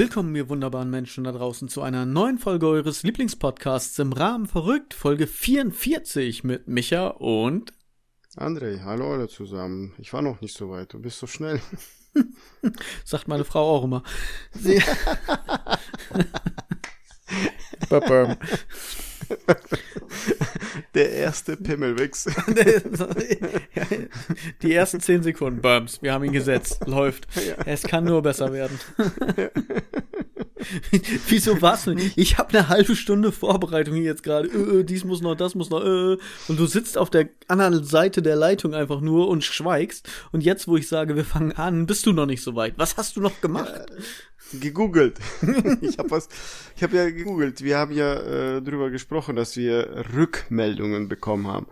Willkommen, 0.00 0.34
ihr 0.34 0.48
wunderbaren 0.48 0.88
Menschen 0.88 1.24
da 1.24 1.32
draußen, 1.32 1.68
zu 1.68 1.82
einer 1.82 2.06
neuen 2.06 2.38
Folge 2.38 2.66
eures 2.66 3.02
Lieblingspodcasts 3.02 3.98
im 3.98 4.14
Rahmen 4.14 4.46
verrückt, 4.46 4.94
Folge 4.94 5.26
44 5.26 6.42
mit 6.42 6.68
Micha 6.68 7.08
und 7.08 7.74
André. 8.34 8.82
Hallo 8.82 9.12
alle 9.12 9.28
zusammen. 9.28 9.92
Ich 9.98 10.14
war 10.14 10.22
noch 10.22 10.40
nicht 10.40 10.56
so 10.56 10.70
weit, 10.70 10.94
du 10.94 11.00
bist 11.00 11.18
so 11.18 11.26
schnell. 11.26 11.60
sagt 13.04 13.28
meine 13.28 13.44
Frau 13.44 13.76
auch 13.76 13.84
immer. 13.84 14.02
Der 20.94 21.12
erste 21.12 21.56
Pimmelwix. 21.56 22.24
Die 24.62 24.74
ersten 24.74 25.00
zehn 25.00 25.22
Sekunden, 25.22 25.60
Bums, 25.60 26.02
wir 26.02 26.12
haben 26.12 26.24
ihn 26.24 26.32
gesetzt, 26.32 26.86
läuft. 26.86 27.28
Es 27.64 27.82
kann 27.82 28.04
nur 28.04 28.22
besser 28.22 28.52
werden. 28.52 28.78
Wieso 31.28 31.54
nicht? 31.54 32.16
Ich 32.16 32.38
habe 32.38 32.50
eine 32.50 32.68
halbe 32.68 32.96
Stunde 32.96 33.32
Vorbereitung 33.32 33.94
hier 33.94 34.04
jetzt 34.04 34.22
gerade. 34.22 34.48
Äh, 34.48 34.80
äh, 34.80 34.84
dies 34.84 35.04
muss 35.04 35.20
noch, 35.20 35.34
das 35.34 35.54
muss 35.54 35.70
noch. 35.70 35.82
Äh. 35.82 36.16
Und 36.48 36.58
du 36.58 36.66
sitzt 36.66 36.98
auf 36.98 37.10
der 37.10 37.28
anderen 37.48 37.84
Seite 37.84 38.22
der 38.22 38.36
Leitung 38.36 38.74
einfach 38.74 39.00
nur 39.00 39.28
und 39.28 39.44
schweigst. 39.44 40.08
Und 40.32 40.42
jetzt, 40.42 40.68
wo 40.68 40.76
ich 40.76 40.88
sage, 40.88 41.16
wir 41.16 41.24
fangen 41.24 41.52
an, 41.52 41.86
bist 41.86 42.06
du 42.06 42.12
noch 42.12 42.26
nicht 42.26 42.42
so 42.42 42.54
weit. 42.54 42.74
Was 42.76 42.96
hast 42.96 43.16
du 43.16 43.20
noch 43.20 43.40
gemacht? 43.40 43.86
gegoogelt. 44.52 45.18
ich 45.80 45.98
habe 45.98 46.10
was, 46.10 46.28
ich 46.76 46.82
habe 46.82 46.96
ja 46.96 47.10
gegoogelt. 47.10 47.62
Wir 47.62 47.78
haben 47.78 47.92
ja 47.92 48.14
äh, 48.14 48.62
drüber 48.62 48.90
gesprochen, 48.90 49.36
dass 49.36 49.56
wir 49.56 50.06
Rückmeldungen 50.14 51.08
bekommen 51.08 51.46
haben. 51.46 51.66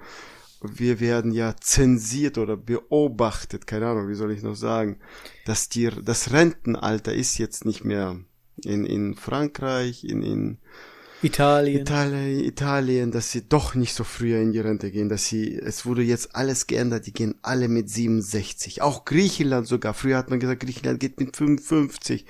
Wir 0.60 1.00
werden 1.00 1.32
ja 1.32 1.54
zensiert 1.60 2.36
oder 2.36 2.56
beobachtet, 2.56 3.66
keine 3.66 3.86
Ahnung, 3.86 4.08
wie 4.08 4.14
soll 4.14 4.32
ich 4.32 4.42
noch 4.42 4.56
sagen, 4.56 4.98
dass 5.44 5.68
die, 5.68 5.88
das 6.02 6.32
Rentenalter 6.32 7.14
ist 7.14 7.38
jetzt 7.38 7.64
nicht 7.64 7.84
mehr 7.84 8.18
in, 8.64 8.84
in 8.84 9.14
Frankreich, 9.14 10.04
in, 10.04 10.22
in 10.22 10.58
Italien. 11.22 11.80
Italien, 11.80 12.44
Italien, 12.44 13.10
dass 13.10 13.32
sie 13.32 13.48
doch 13.48 13.74
nicht 13.74 13.94
so 13.94 14.04
früher 14.04 14.40
in 14.40 14.52
die 14.52 14.60
Rente 14.60 14.90
gehen, 14.90 15.08
dass 15.08 15.26
sie, 15.26 15.56
es 15.56 15.84
wurde 15.84 16.02
jetzt 16.02 16.36
alles 16.36 16.66
geändert, 16.66 17.06
die 17.06 17.12
gehen 17.12 17.34
alle 17.42 17.68
mit 17.68 17.90
67. 17.90 18.82
Auch 18.82 19.04
Griechenland 19.04 19.66
sogar. 19.66 19.94
Früher 19.94 20.16
hat 20.16 20.30
man 20.30 20.38
gesagt, 20.38 20.60
Griechenland 20.60 21.00
geht 21.00 21.18
mit 21.18 21.36
55. 21.36 22.24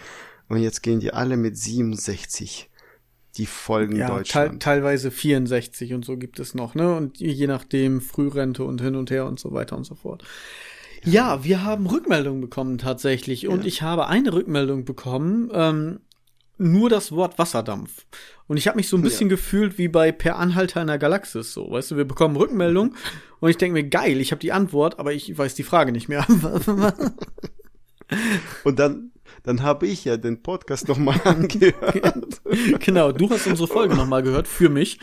Und 0.48 0.58
jetzt 0.62 0.82
gehen 0.82 1.00
die 1.00 1.12
alle 1.12 1.36
mit 1.36 1.58
67. 1.58 2.70
Die 3.36 3.46
folgen 3.46 3.96
ja, 3.96 4.08
Deutschland. 4.08 4.54
Te 4.54 4.58
teilweise 4.58 5.10
64 5.10 5.92
und 5.92 6.04
so 6.04 6.16
gibt 6.16 6.40
es 6.40 6.54
noch, 6.54 6.74
ne? 6.74 6.96
Und 6.96 7.18
je 7.20 7.46
nachdem 7.46 8.00
Frührente 8.00 8.64
und 8.64 8.80
hin 8.80 8.96
und 8.96 9.10
her 9.10 9.26
und 9.26 9.38
so 9.38 9.52
weiter 9.52 9.76
und 9.76 9.84
so 9.84 9.94
fort. 9.94 10.24
Ja, 11.04 11.44
wir 11.44 11.62
haben 11.62 11.86
Rückmeldungen 11.86 12.40
bekommen 12.40 12.78
tatsächlich. 12.78 13.46
Und 13.46 13.60
ja. 13.60 13.66
ich 13.66 13.82
habe 13.82 14.08
eine 14.08 14.32
Rückmeldung 14.32 14.84
bekommen, 14.84 15.50
ähm, 15.52 16.00
nur 16.58 16.90
das 16.90 17.12
Wort 17.12 17.38
Wasserdampf. 17.38 18.04
Und 18.46 18.56
ich 18.56 18.66
habe 18.66 18.76
mich 18.76 18.88
so 18.88 18.96
ein 18.96 19.02
bisschen 19.02 19.28
ja. 19.28 19.36
gefühlt 19.36 19.78
wie 19.78 19.88
bei 19.88 20.10
Per 20.12 20.36
Anhalter 20.36 20.80
in 20.80 20.86
der 20.88 20.98
Galaxis. 20.98 21.52
So, 21.52 21.70
weißt 21.70 21.92
du, 21.92 21.96
wir 21.96 22.04
bekommen 22.04 22.36
Rückmeldung 22.36 22.94
und 23.40 23.50
ich 23.50 23.58
denke 23.58 23.74
mir, 23.74 23.88
geil, 23.88 24.20
ich 24.20 24.32
habe 24.32 24.40
die 24.40 24.52
Antwort, 24.52 24.98
aber 24.98 25.12
ich 25.12 25.36
weiß 25.36 25.54
die 25.54 25.62
Frage 25.62 25.92
nicht 25.92 26.08
mehr. 26.08 26.26
und 28.64 28.78
dann 28.78 29.12
dann 29.44 29.62
habe 29.62 29.86
ich 29.86 30.04
ja 30.04 30.16
den 30.16 30.42
Podcast 30.42 30.88
nochmal 30.88 31.20
angehört. 31.24 32.40
genau, 32.80 33.12
du 33.12 33.30
hast 33.30 33.46
unsere 33.46 33.68
Folge 33.68 33.94
nochmal 33.94 34.22
gehört 34.22 34.48
für 34.48 34.68
mich 34.68 34.98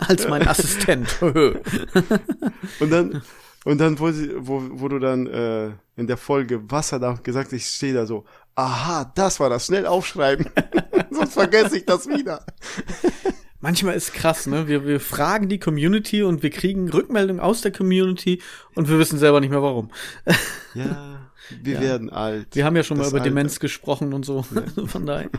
als 0.00 0.26
mein 0.28 0.46
Assistent. 0.48 1.20
und 1.22 2.90
dann 2.90 3.22
und 3.64 3.78
dann, 3.78 3.98
wo, 3.98 4.06
wo, 4.38 4.62
wo 4.80 4.88
du 4.88 4.98
dann 4.98 5.26
äh, 5.26 5.70
in 5.96 6.06
der 6.06 6.16
Folge 6.16 6.70
Wasserdampf 6.70 7.22
gesagt 7.22 7.48
hast, 7.48 7.52
ich 7.52 7.66
stehe 7.66 7.92
da 7.92 8.06
so, 8.06 8.24
aha, 8.58 9.10
das 9.14 9.38
war 9.38 9.48
das, 9.48 9.66
schnell 9.66 9.86
aufschreiben, 9.86 10.46
sonst 11.10 11.34
vergesse 11.34 11.78
ich 11.78 11.86
das 11.86 12.08
wieder. 12.08 12.44
Manchmal 13.60 13.94
ist 13.94 14.14
krass, 14.14 14.46
ne? 14.46 14.68
Wir, 14.68 14.84
wir 14.84 15.00
fragen 15.00 15.48
die 15.48 15.58
Community 15.58 16.22
und 16.22 16.42
wir 16.42 16.50
kriegen 16.50 16.88
Rückmeldungen 16.88 17.40
aus 17.40 17.60
der 17.60 17.72
Community 17.72 18.40
und 18.74 18.88
wir 18.88 18.98
wissen 18.98 19.18
selber 19.18 19.40
nicht 19.40 19.50
mehr 19.50 19.62
warum. 19.62 19.90
ja. 20.74 21.20
Wir 21.62 21.76
ja. 21.76 21.80
werden 21.80 22.10
alt. 22.10 22.48
Wir 22.52 22.66
haben 22.66 22.76
ja 22.76 22.82
schon 22.82 22.98
das 22.98 23.06
mal 23.06 23.08
über 23.08 23.18
Alter. 23.20 23.30
Demenz 23.30 23.58
gesprochen 23.58 24.12
und 24.12 24.26
so. 24.26 24.44
Ja. 24.54 24.86
Von 24.86 25.06
daher. 25.06 25.30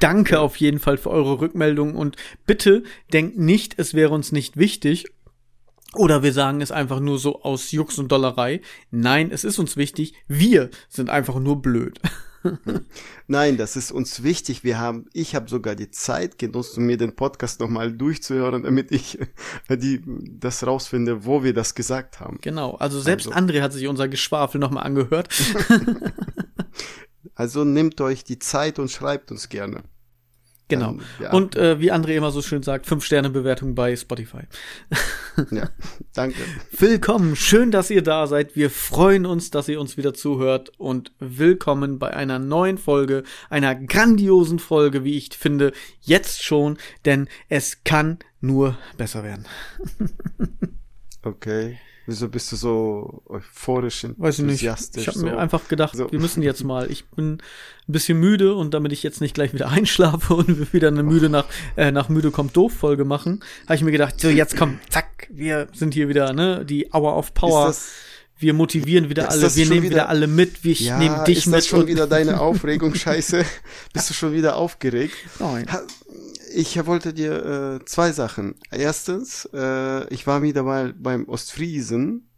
Danke 0.00 0.40
auf 0.40 0.56
jeden 0.56 0.80
Fall 0.80 0.98
für 0.98 1.10
eure 1.10 1.40
Rückmeldung 1.40 1.94
und 1.94 2.16
bitte 2.46 2.82
denkt 3.12 3.38
nicht, 3.38 3.78
es 3.78 3.94
wäre 3.94 4.10
uns 4.12 4.32
nicht 4.32 4.56
wichtig. 4.56 5.12
Oder 5.94 6.22
wir 6.22 6.32
sagen 6.32 6.60
es 6.60 6.72
einfach 6.72 7.00
nur 7.00 7.18
so 7.18 7.42
aus 7.42 7.70
Jux 7.70 7.98
und 7.98 8.10
Dollerei. 8.10 8.62
Nein, 8.90 9.30
es 9.30 9.44
ist 9.44 9.58
uns 9.58 9.76
wichtig. 9.76 10.14
Wir 10.26 10.70
sind 10.88 11.10
einfach 11.10 11.38
nur 11.38 11.60
blöd. 11.60 12.00
Nein, 13.26 13.56
das 13.56 13.76
ist 13.76 13.92
uns 13.92 14.22
wichtig. 14.22 14.64
Wir 14.64 14.78
haben, 14.78 15.06
ich 15.12 15.34
habe 15.34 15.48
sogar 15.48 15.74
die 15.74 15.90
Zeit 15.90 16.38
genutzt, 16.38 16.76
um 16.78 16.84
mir 16.84 16.96
den 16.96 17.14
Podcast 17.14 17.60
nochmal 17.60 17.92
durchzuhören, 17.92 18.62
damit 18.62 18.90
ich 18.90 19.18
äh, 19.68 19.76
die, 19.76 20.02
das 20.06 20.66
rausfinde, 20.66 21.24
wo 21.24 21.44
wir 21.44 21.54
das 21.54 21.74
gesagt 21.74 22.20
haben. 22.20 22.38
Genau. 22.40 22.74
Also 22.76 23.00
selbst 23.00 23.28
also. 23.28 23.38
André 23.38 23.60
hat 23.60 23.72
sich 23.72 23.86
unser 23.86 24.08
Geschwafel 24.08 24.60
nochmal 24.60 24.84
angehört. 24.84 25.28
also 27.34 27.64
nehmt 27.64 28.00
euch 28.00 28.24
die 28.24 28.38
Zeit 28.38 28.78
und 28.78 28.90
schreibt 28.90 29.30
uns 29.30 29.48
gerne. 29.48 29.82
Genau. 30.72 30.92
Dann, 30.92 31.02
ja. 31.20 31.32
Und 31.32 31.56
äh, 31.56 31.80
wie 31.80 31.92
André 31.92 32.16
immer 32.16 32.30
so 32.30 32.40
schön 32.40 32.62
sagt, 32.62 32.86
fünf 32.86 33.04
Sterne 33.04 33.28
Bewertung 33.28 33.74
bei 33.74 33.94
Spotify. 33.94 34.42
ja, 35.50 35.68
danke. 36.14 36.40
Willkommen, 36.70 37.36
schön, 37.36 37.70
dass 37.70 37.90
ihr 37.90 38.02
da 38.02 38.26
seid. 38.26 38.56
Wir 38.56 38.70
freuen 38.70 39.26
uns, 39.26 39.50
dass 39.50 39.68
ihr 39.68 39.80
uns 39.80 39.96
wieder 39.96 40.14
zuhört 40.14 40.72
und 40.78 41.12
willkommen 41.18 41.98
bei 41.98 42.14
einer 42.14 42.38
neuen 42.38 42.78
Folge, 42.78 43.22
einer 43.50 43.74
grandiosen 43.74 44.58
Folge, 44.58 45.04
wie 45.04 45.16
ich 45.16 45.36
finde, 45.36 45.72
jetzt 46.00 46.42
schon, 46.42 46.78
denn 47.04 47.28
es 47.50 47.84
kann 47.84 48.18
nur 48.40 48.78
besser 48.96 49.22
werden. 49.22 49.44
okay. 51.22 51.78
Wieso 52.06 52.28
bist 52.28 52.50
du 52.50 52.56
so 52.56 53.22
euphorisch 53.26 54.06
Weiß 54.16 54.40
ich 54.40 54.44
nicht. 54.44 54.62
Ich 54.62 54.68
habe 55.06 55.18
so. 55.18 55.24
mir 55.24 55.38
einfach 55.38 55.68
gedacht, 55.68 55.96
so. 55.96 56.10
wir 56.10 56.18
müssen 56.18 56.42
jetzt 56.42 56.64
mal. 56.64 56.90
Ich 56.90 57.04
bin 57.06 57.34
ein 57.34 57.92
bisschen 57.92 58.18
müde 58.18 58.54
und 58.54 58.74
damit 58.74 58.92
ich 58.92 59.02
jetzt 59.02 59.20
nicht 59.20 59.34
gleich 59.34 59.54
wieder 59.54 59.68
einschlafe 59.70 60.34
und 60.34 60.72
wieder 60.72 60.88
eine 60.88 61.02
müde 61.02 61.28
nach 61.28 61.46
äh, 61.76 61.92
nach 61.92 62.08
müde 62.08 62.30
kommt 62.30 62.56
doof 62.56 62.72
Folge 62.72 63.04
machen, 63.04 63.44
habe 63.66 63.76
ich 63.76 63.82
mir 63.82 63.92
gedacht, 63.92 64.20
so 64.20 64.28
jetzt 64.28 64.56
komm, 64.56 64.80
zack, 64.88 65.28
wir 65.30 65.68
sind 65.72 65.94
hier 65.94 66.08
wieder, 66.08 66.32
ne, 66.32 66.64
die 66.64 66.92
Hour 66.92 67.16
of 67.16 67.34
Power. 67.34 67.74
Wir 68.38 68.54
motivieren 68.54 69.08
wieder 69.08 69.30
alle, 69.30 69.54
wir 69.54 69.66
nehmen 69.66 69.82
wieder, 69.82 69.90
wieder, 69.92 70.08
alle 70.08 70.26
mit, 70.26 70.64
wir 70.64 70.72
ja, 70.72 70.98
nehmen 70.98 71.24
dich 71.24 71.38
ist 71.38 71.46
mit. 71.46 71.58
Das 71.58 71.66
schon 71.68 71.86
wieder 71.86 72.08
deine 72.08 72.40
Aufregung, 72.40 72.92
Scheiße. 72.92 73.44
Bist 73.92 74.10
du 74.10 74.14
schon 74.14 74.32
wieder 74.32 74.56
aufgeregt? 74.56 75.14
Nein 75.38 75.66
ich 76.54 76.86
wollte 76.86 77.12
dir 77.12 77.80
äh, 77.80 77.84
zwei 77.84 78.12
Sachen. 78.12 78.54
Erstens, 78.70 79.48
äh, 79.52 80.12
ich 80.12 80.26
war 80.26 80.42
wieder 80.42 80.62
mal 80.62 80.92
beim 80.92 81.28
Ostfriesen 81.28 82.28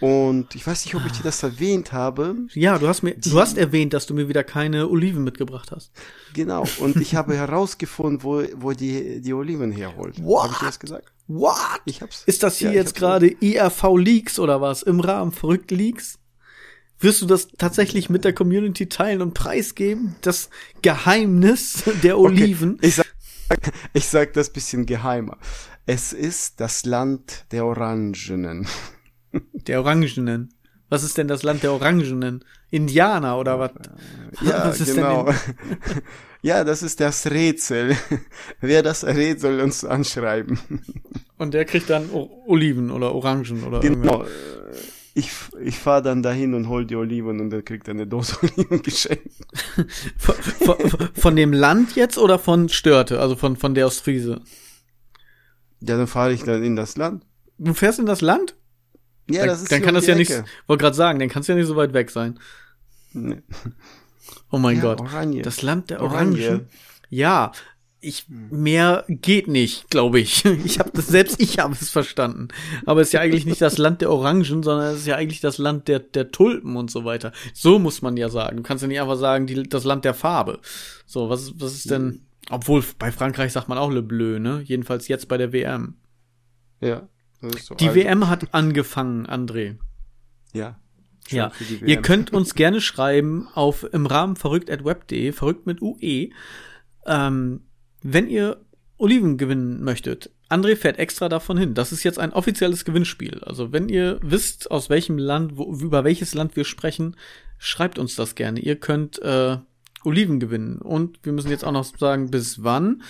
und 0.00 0.54
ich 0.54 0.66
weiß 0.66 0.84
nicht, 0.84 0.94
ob 0.94 1.06
ich 1.06 1.12
dir 1.12 1.22
das 1.22 1.42
erwähnt 1.42 1.92
habe. 1.92 2.36
Ja, 2.54 2.78
du 2.78 2.88
hast 2.88 3.02
mir, 3.02 3.14
du 3.14 3.38
hast 3.38 3.56
erwähnt, 3.56 3.92
dass 3.92 4.06
du 4.06 4.14
mir 4.14 4.28
wieder 4.28 4.42
keine 4.42 4.88
Oliven 4.88 5.24
mitgebracht 5.24 5.70
hast. 5.70 5.92
Genau. 6.32 6.64
Und 6.78 6.96
ich 6.96 7.14
habe 7.14 7.36
herausgefunden, 7.36 8.22
wo, 8.22 8.42
wo 8.56 8.72
die, 8.72 9.20
die 9.20 9.32
Oliven 9.32 9.70
herholt. 9.70 10.22
What? 10.22 10.44
Habe 10.44 10.52
ich 10.52 10.58
dir 10.58 10.66
das 10.66 10.80
gesagt? 10.80 11.12
What? 11.26 11.80
Ich 11.84 12.02
hab's. 12.02 12.24
Ist 12.26 12.42
das 12.42 12.58
hier 12.58 12.70
ja, 12.70 12.74
jetzt 12.74 12.94
gerade 12.96 13.28
IRV 13.40 13.96
Leaks 13.96 14.38
oder 14.38 14.60
was? 14.60 14.82
Im 14.82 15.00
Rahmen 15.00 15.32
verrückt 15.32 15.70
Leaks? 15.70 16.18
Wirst 16.98 17.22
du 17.22 17.26
das 17.26 17.48
tatsächlich 17.58 18.08
mit 18.08 18.24
der 18.24 18.32
Community 18.32 18.88
teilen 18.88 19.20
und 19.20 19.34
preisgeben? 19.34 20.16
Das 20.22 20.48
Geheimnis 20.82 21.84
der 22.02 22.18
Oliven? 22.18 22.74
Okay. 22.74 23.03
Ich 23.92 24.06
sag, 24.08 24.32
das 24.32 24.50
bisschen 24.50 24.86
geheimer. 24.86 25.38
Es 25.86 26.12
ist 26.12 26.60
das 26.60 26.84
Land 26.84 27.46
der 27.52 27.64
Orangenen. 27.64 28.66
Der 29.52 29.80
Orangenen? 29.80 30.54
Was 30.88 31.02
ist 31.02 31.18
denn 31.18 31.26
das 31.26 31.42
Land 31.42 31.64
der 31.64 31.72
Orangenen? 31.72 32.44
Indianer 32.70 33.36
oder 33.36 33.58
was? 33.58 33.72
Ja, 34.42 34.68
was 34.68 34.84
genau. 34.84 35.28
ja, 36.42 36.62
das 36.62 36.84
ist 36.84 37.00
das 37.00 37.28
Rätsel. 37.28 37.96
Wer 38.60 38.84
das 38.84 39.02
Rätsel 39.02 39.56
soll 39.56 39.60
uns 39.60 39.84
anschreiben. 39.84 40.60
Und 41.36 41.52
der 41.52 41.64
kriegt 41.64 41.90
dann 41.90 42.10
o 42.10 42.44
Oliven 42.46 42.92
oder 42.92 43.12
Orangen 43.12 43.64
oder 43.64 43.80
Genau. 43.80 44.20
Irgendwas 44.20 44.28
ich, 45.14 45.30
ich 45.60 45.78
fahre 45.78 46.02
dann 46.02 46.22
dahin 46.22 46.54
und 46.54 46.68
hol 46.68 46.84
die 46.84 46.96
Oliven 46.96 47.40
und 47.40 47.50
dann 47.50 47.64
kriegt 47.64 47.86
er 47.86 47.94
eine 47.94 48.06
Dose 48.06 48.36
Oliven 48.42 48.82
geschenkt. 48.82 49.30
von, 50.18 50.34
von, 50.34 51.08
von, 51.14 51.36
dem 51.36 51.52
Land 51.52 51.94
jetzt 51.94 52.18
oder 52.18 52.38
von 52.38 52.68
Störte, 52.68 53.20
also 53.20 53.36
von, 53.36 53.56
von 53.56 53.74
der 53.74 53.86
Ostfriese? 53.86 54.40
Ja, 55.80 55.96
dann 55.96 56.08
fahre 56.08 56.32
ich 56.32 56.42
dann 56.42 56.64
in 56.64 56.74
das 56.74 56.96
Land. 56.96 57.24
Du 57.58 57.74
fährst 57.74 58.00
in 58.00 58.06
das 58.06 58.20
Land? 58.20 58.56
Ja, 59.30 59.40
dann, 59.40 59.48
das 59.48 59.62
ist 59.62 59.72
Dann 59.72 59.82
kann 59.82 59.94
das 59.94 60.06
ja 60.06 60.14
Ecke. 60.16 60.38
nicht, 60.38 60.44
wollte 60.66 60.82
gerade 60.82 60.96
sagen, 60.96 61.18
dann 61.18 61.28
kann 61.28 61.40
es 61.40 61.46
ja 61.46 61.54
nicht 61.54 61.66
so 61.66 61.76
weit 61.76 61.94
weg 61.94 62.10
sein. 62.10 62.38
Nee. 63.12 63.42
Oh 64.50 64.58
mein 64.58 64.76
ja, 64.76 64.82
Gott. 64.82 65.00
Oranje. 65.00 65.42
Das 65.42 65.62
Land 65.62 65.90
der 65.90 66.02
Orangen. 66.02 66.34
Oranje. 66.34 66.66
Ja, 67.08 67.52
ich 68.04 68.26
mehr 68.28 69.04
geht 69.08 69.48
nicht, 69.48 69.90
glaube 69.90 70.20
ich. 70.20 70.44
Ich 70.64 70.78
habe 70.78 70.90
das 70.92 71.08
selbst 71.08 71.40
ich 71.40 71.58
habe 71.58 71.74
es 71.74 71.90
verstanden. 71.90 72.48
Aber 72.86 73.00
es 73.00 73.08
ist 73.08 73.12
ja 73.12 73.20
eigentlich 73.20 73.46
nicht 73.46 73.60
das 73.60 73.78
Land 73.78 74.00
der 74.00 74.10
Orangen, 74.10 74.62
sondern 74.62 74.94
es 74.94 75.00
ist 75.00 75.06
ja 75.06 75.16
eigentlich 75.16 75.40
das 75.40 75.58
Land 75.58 75.88
der 75.88 75.98
der 75.98 76.30
Tulpen 76.30 76.76
und 76.76 76.90
so 76.90 77.04
weiter. 77.04 77.32
So 77.52 77.78
muss 77.78 78.02
man 78.02 78.16
ja 78.16 78.28
sagen. 78.28 78.58
Du 78.58 78.62
kannst 78.62 78.82
ja 78.82 78.88
nicht 78.88 79.00
einfach 79.00 79.18
sagen, 79.18 79.46
die, 79.46 79.62
das 79.62 79.84
Land 79.84 80.04
der 80.04 80.14
Farbe. 80.14 80.60
So, 81.06 81.28
was 81.28 81.52
was 81.60 81.74
ist 81.74 81.90
denn 81.90 82.22
obwohl 82.50 82.84
bei 82.98 83.10
Frankreich 83.10 83.52
sagt 83.52 83.68
man 83.68 83.78
auch 83.78 83.90
Le 83.90 84.02
Bleu, 84.02 84.38
ne? 84.38 84.62
Jedenfalls 84.64 85.08
jetzt 85.08 85.28
bei 85.28 85.38
der 85.38 85.52
WM. 85.52 85.96
Ja. 86.80 87.08
So 87.40 87.74
die 87.74 87.88
alt. 87.88 87.96
WM 87.96 88.28
hat 88.28 88.52
angefangen, 88.54 89.26
André. 89.26 89.76
Ja. 90.52 90.78
Ja, 91.30 91.52
ihr 91.84 92.02
könnt 92.02 92.34
uns 92.34 92.54
gerne 92.54 92.82
schreiben 92.82 93.48
auf 93.54 93.82
im 93.94 94.04
Rahmen 94.04 94.36
verrückt@web.de, 94.36 95.32
verrückt 95.32 95.64
mit 95.64 95.80
UE. 95.80 96.28
Ähm, 97.06 97.62
wenn 98.04 98.28
ihr 98.28 98.60
Oliven 98.98 99.38
gewinnen 99.38 99.82
möchtet, 99.82 100.30
André 100.50 100.76
fährt 100.76 100.98
extra 100.98 101.28
davon 101.28 101.56
hin. 101.56 101.74
Das 101.74 101.90
ist 101.90 102.04
jetzt 102.04 102.18
ein 102.18 102.32
offizielles 102.32 102.84
Gewinnspiel. 102.84 103.40
Also 103.42 103.72
wenn 103.72 103.88
ihr 103.88 104.20
wisst, 104.22 104.70
aus 104.70 104.90
welchem 104.90 105.18
Land, 105.18 105.56
wo, 105.56 105.72
über 105.74 106.04
welches 106.04 106.34
Land 106.34 106.54
wir 106.54 106.64
sprechen, 106.64 107.16
schreibt 107.58 107.98
uns 107.98 108.14
das 108.14 108.34
gerne. 108.34 108.60
Ihr 108.60 108.76
könnt 108.76 109.20
äh, 109.22 109.56
Oliven 110.04 110.38
gewinnen. 110.38 110.78
Und 110.78 111.18
wir 111.22 111.32
müssen 111.32 111.50
jetzt 111.50 111.64
auch 111.64 111.72
noch 111.72 111.84
sagen, 111.84 112.30
bis 112.30 112.62
wann. 112.62 113.02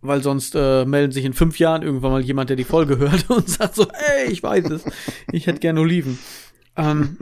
Weil 0.00 0.22
sonst 0.22 0.54
äh, 0.54 0.84
melden 0.84 1.12
sich 1.12 1.24
in 1.24 1.32
fünf 1.32 1.58
Jahren 1.58 1.82
irgendwann 1.82 2.12
mal 2.12 2.22
jemand, 2.22 2.50
der 2.50 2.56
die 2.56 2.64
Folge 2.64 2.98
hört 2.98 3.28
und 3.30 3.50
sagt 3.50 3.74
so, 3.74 3.88
hey, 3.92 4.30
ich 4.30 4.42
weiß 4.42 4.70
es. 4.70 4.84
Ich 5.32 5.48
hätte 5.48 5.58
gerne 5.58 5.80
Oliven. 5.80 6.18
Ähm, 6.76 7.18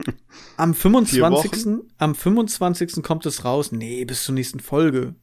am 0.57 0.75
25. 0.75 1.67
Am 1.97 2.13
25. 2.13 3.01
kommt 3.01 3.25
es 3.25 3.45
raus. 3.45 3.71
Nee, 3.71 4.05
bis 4.05 4.23
zur 4.23 4.35
nächsten 4.35 4.59
Folge. 4.59 5.15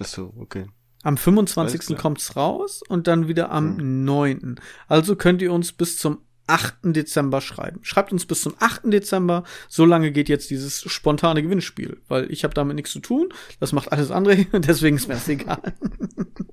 Ach 0.00 0.06
so, 0.06 0.32
okay. 0.36 0.66
Am 1.02 1.16
25. 1.16 1.96
kommt's 1.96 2.34
raus 2.36 2.82
und 2.88 3.06
dann 3.06 3.28
wieder 3.28 3.52
am 3.52 3.78
hm. 3.78 4.04
9. 4.04 4.60
Also 4.88 5.14
könnt 5.16 5.40
ihr 5.40 5.52
uns 5.52 5.72
bis 5.72 5.98
zum 5.98 6.18
8. 6.48 6.76
Dezember 6.82 7.40
schreiben. 7.40 7.80
Schreibt 7.82 8.12
uns 8.12 8.26
bis 8.26 8.42
zum 8.42 8.54
8. 8.58 8.82
Dezember. 8.86 9.44
So 9.68 9.84
lange 9.84 10.12
geht 10.12 10.28
jetzt 10.28 10.50
dieses 10.50 10.80
spontane 10.82 11.42
Gewinnspiel, 11.42 12.00
weil 12.08 12.30
ich 12.30 12.44
habe 12.44 12.54
damit 12.54 12.76
nichts 12.76 12.92
zu 12.92 13.00
tun. 13.00 13.28
Das 13.60 13.72
macht 13.72 13.92
alles 13.92 14.10
andere, 14.10 14.44
deswegen 14.52 14.96
ist 14.96 15.08
mir 15.08 15.14
das 15.14 15.28
egal. 15.28 15.74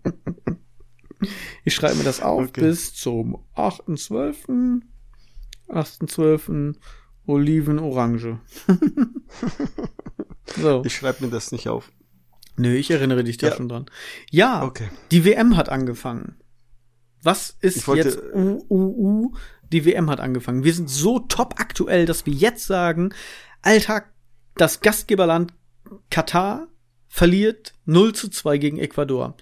ich 1.63 1.73
schreibe 1.73 1.95
mir 1.95 2.03
das 2.03 2.21
auf 2.21 2.49
okay. 2.49 2.61
bis 2.61 2.93
zum 2.93 3.37
8.12. 3.55 4.81
8.12. 5.69 6.75
Oliven 7.25 7.79
Orange. 7.79 8.39
so. 10.57 10.83
Ich 10.85 10.95
schreibe 10.95 11.25
mir 11.25 11.31
das 11.31 11.51
nicht 11.51 11.69
auf. 11.69 11.89
Nö, 12.55 12.73
ich 12.75 12.91
erinnere 12.91 13.23
dich 13.23 13.38
da 13.38 13.47
ja. 13.50 13.55
schon 13.55 13.69
dran. 13.69 13.85
Ja, 14.29 14.63
okay. 14.63 14.89
die 15.11 15.25
WM 15.25 15.57
hat 15.57 15.69
angefangen. 15.69 16.35
Was 17.21 17.55
ist 17.61 17.88
jetzt 17.88 18.19
UUU? 18.33 19.33
Die 19.71 19.85
WM 19.85 20.09
hat 20.09 20.19
angefangen. 20.19 20.63
Wir 20.63 20.73
sind 20.73 20.89
so 20.89 21.19
top 21.19 21.55
aktuell, 21.57 22.05
dass 22.05 22.25
wir 22.25 22.33
jetzt 22.33 22.67
sagen, 22.67 23.13
Alter, 23.61 24.03
das 24.55 24.81
Gastgeberland 24.81 25.53
Katar 26.11 26.67
verliert 27.07 27.73
0 27.85 28.13
zu 28.13 28.29
2 28.29 28.57
gegen 28.57 28.77
Ecuador. 28.77 29.35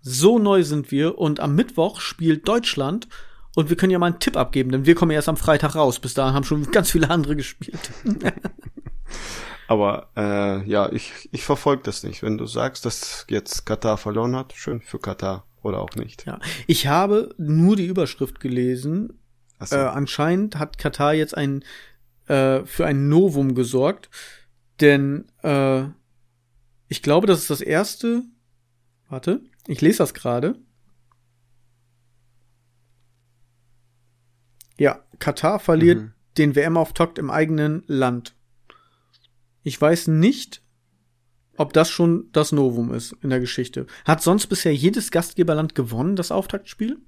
So 0.00 0.38
neu 0.38 0.64
sind 0.64 0.90
wir 0.90 1.18
und 1.18 1.40
am 1.40 1.54
Mittwoch 1.54 2.00
spielt 2.00 2.48
Deutschland 2.48 3.08
und 3.54 3.68
wir 3.68 3.76
können 3.76 3.92
ja 3.92 3.98
mal 3.98 4.06
einen 4.06 4.18
Tipp 4.18 4.36
abgeben, 4.36 4.70
denn 4.72 4.86
wir 4.86 4.94
kommen 4.94 5.12
erst 5.12 5.28
am 5.28 5.36
Freitag 5.36 5.76
raus. 5.76 6.00
Bis 6.00 6.14
dahin 6.14 6.34
haben 6.34 6.44
schon 6.44 6.70
ganz 6.70 6.90
viele 6.90 7.10
andere 7.10 7.36
gespielt. 7.36 7.90
Aber 9.68 10.10
äh, 10.16 10.68
ja, 10.68 10.90
ich, 10.92 11.28
ich 11.32 11.44
verfolge 11.44 11.82
das 11.84 12.02
nicht. 12.02 12.22
Wenn 12.22 12.38
du 12.38 12.46
sagst, 12.46 12.84
dass 12.84 13.26
jetzt 13.28 13.64
Katar 13.64 13.96
verloren 13.96 14.36
hat, 14.36 14.52
schön 14.52 14.80
für 14.80 14.98
Katar 14.98 15.46
oder 15.62 15.80
auch 15.80 15.94
nicht. 15.96 16.26
Ja, 16.26 16.38
ich 16.66 16.86
habe 16.86 17.34
nur 17.38 17.76
die 17.76 17.86
Überschrift 17.86 18.40
gelesen. 18.40 19.18
So. 19.60 19.76
Äh, 19.76 19.80
anscheinend 19.80 20.58
hat 20.58 20.78
Katar 20.78 21.14
jetzt 21.14 21.36
ein 21.36 21.64
äh, 22.26 22.64
für 22.64 22.86
ein 22.86 23.08
Novum 23.08 23.54
gesorgt, 23.54 24.10
denn 24.80 25.26
äh, 25.42 25.84
ich 26.88 27.02
glaube, 27.02 27.26
das 27.26 27.40
ist 27.40 27.50
das 27.50 27.60
erste. 27.60 28.22
Warte, 29.08 29.40
ich 29.66 29.80
lese 29.80 29.98
das 29.98 30.14
gerade. 30.14 30.56
Ja, 34.76 35.04
Katar 35.18 35.60
verliert 35.60 36.00
mhm. 36.00 36.12
den 36.36 36.56
WM-Auftakt 36.56 37.18
im 37.18 37.30
eigenen 37.30 37.84
Land. 37.86 38.33
Ich 39.64 39.80
weiß 39.80 40.08
nicht, 40.08 40.62
ob 41.56 41.72
das 41.72 41.90
schon 41.90 42.28
das 42.32 42.52
Novum 42.52 42.92
ist 42.92 43.16
in 43.22 43.30
der 43.30 43.40
Geschichte. 43.40 43.86
Hat 44.04 44.22
sonst 44.22 44.46
bisher 44.46 44.74
jedes 44.74 45.10
Gastgeberland 45.10 45.74
gewonnen, 45.74 46.16
das 46.16 46.30
Auftaktspiel? 46.30 46.98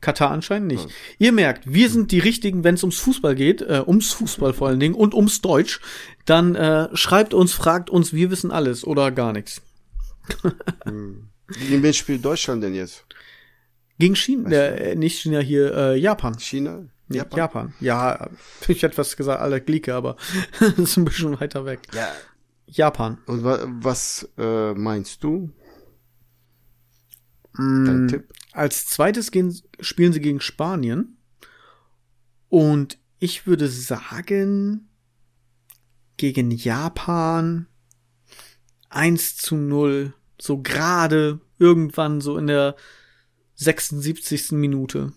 Katar 0.00 0.30
anscheinend 0.30 0.68
nicht. 0.68 0.84
Ja. 0.84 0.90
Ihr 1.18 1.32
merkt, 1.32 1.72
wir 1.72 1.88
sind 1.88 2.12
die 2.12 2.18
Richtigen, 2.18 2.62
wenn 2.62 2.74
es 2.74 2.82
ums 2.82 2.98
Fußball 2.98 3.34
geht, 3.34 3.62
äh, 3.62 3.82
ums 3.86 4.12
Fußball 4.12 4.52
vor 4.52 4.68
allen 4.68 4.80
Dingen 4.80 4.94
und 4.94 5.14
ums 5.14 5.40
Deutsch. 5.40 5.80
Dann 6.26 6.54
äh, 6.54 6.94
schreibt 6.94 7.32
uns, 7.32 7.54
fragt 7.54 7.90
uns, 7.90 8.12
wir 8.12 8.30
wissen 8.30 8.50
alles 8.50 8.86
oder 8.86 9.10
gar 9.10 9.32
nichts. 9.32 9.62
hm. 10.84 11.30
Gegen 11.68 11.82
wen 11.82 11.94
spielt 11.94 12.24
Deutschland 12.24 12.62
denn 12.62 12.74
jetzt? 12.74 13.06
Gegen 13.98 14.16
China, 14.16 14.50
äh, 14.50 14.94
nicht 14.94 15.20
China 15.20 15.40
hier, 15.40 15.74
äh, 15.74 15.98
Japan. 15.98 16.38
China? 16.38 16.86
Japan? 17.08 17.38
Japan. 17.38 17.74
Ja, 17.80 18.30
ich 18.68 18.82
hätte 18.82 18.94
fast 18.94 19.16
gesagt, 19.16 19.40
alle 19.40 19.60
Glieke, 19.60 19.94
aber 19.94 20.16
das 20.58 20.78
ist 20.78 20.96
ein 20.96 21.04
bisschen 21.04 21.38
weiter 21.40 21.64
weg. 21.64 21.80
Ja. 21.92 22.08
Japan. 22.66 23.18
Und 23.26 23.44
wa 23.44 23.58
was 23.66 24.28
äh, 24.38 24.74
meinst 24.74 25.22
du? 25.22 25.52
Mm, 27.52 27.84
Dein 27.84 28.08
Tipp? 28.08 28.32
Als 28.52 28.86
zweites 28.86 29.30
gehen, 29.30 29.56
spielen 29.80 30.12
sie 30.12 30.20
gegen 30.20 30.40
Spanien. 30.40 31.16
Und 32.48 32.98
ich 33.18 33.46
würde 33.46 33.68
sagen, 33.68 34.88
gegen 36.16 36.50
Japan 36.50 37.66
1 38.90 39.36
zu 39.36 39.56
0. 39.56 40.14
So 40.40 40.62
gerade 40.62 41.40
irgendwann 41.58 42.20
so 42.20 42.36
in 42.38 42.46
der 42.46 42.76
76. 43.56 44.52
Minute. 44.52 45.12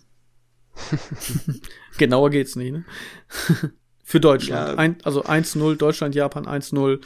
Genauer 1.98 2.30
geht's 2.30 2.56
nicht, 2.56 2.72
ne? 2.72 2.84
Für 4.04 4.20
Deutschland. 4.20 4.68
Ja. 4.68 4.74
Ein, 4.76 4.96
also 5.04 5.24
1-0, 5.24 5.76
Deutschland, 5.76 6.14
Japan 6.14 6.46
1-0. 6.46 7.00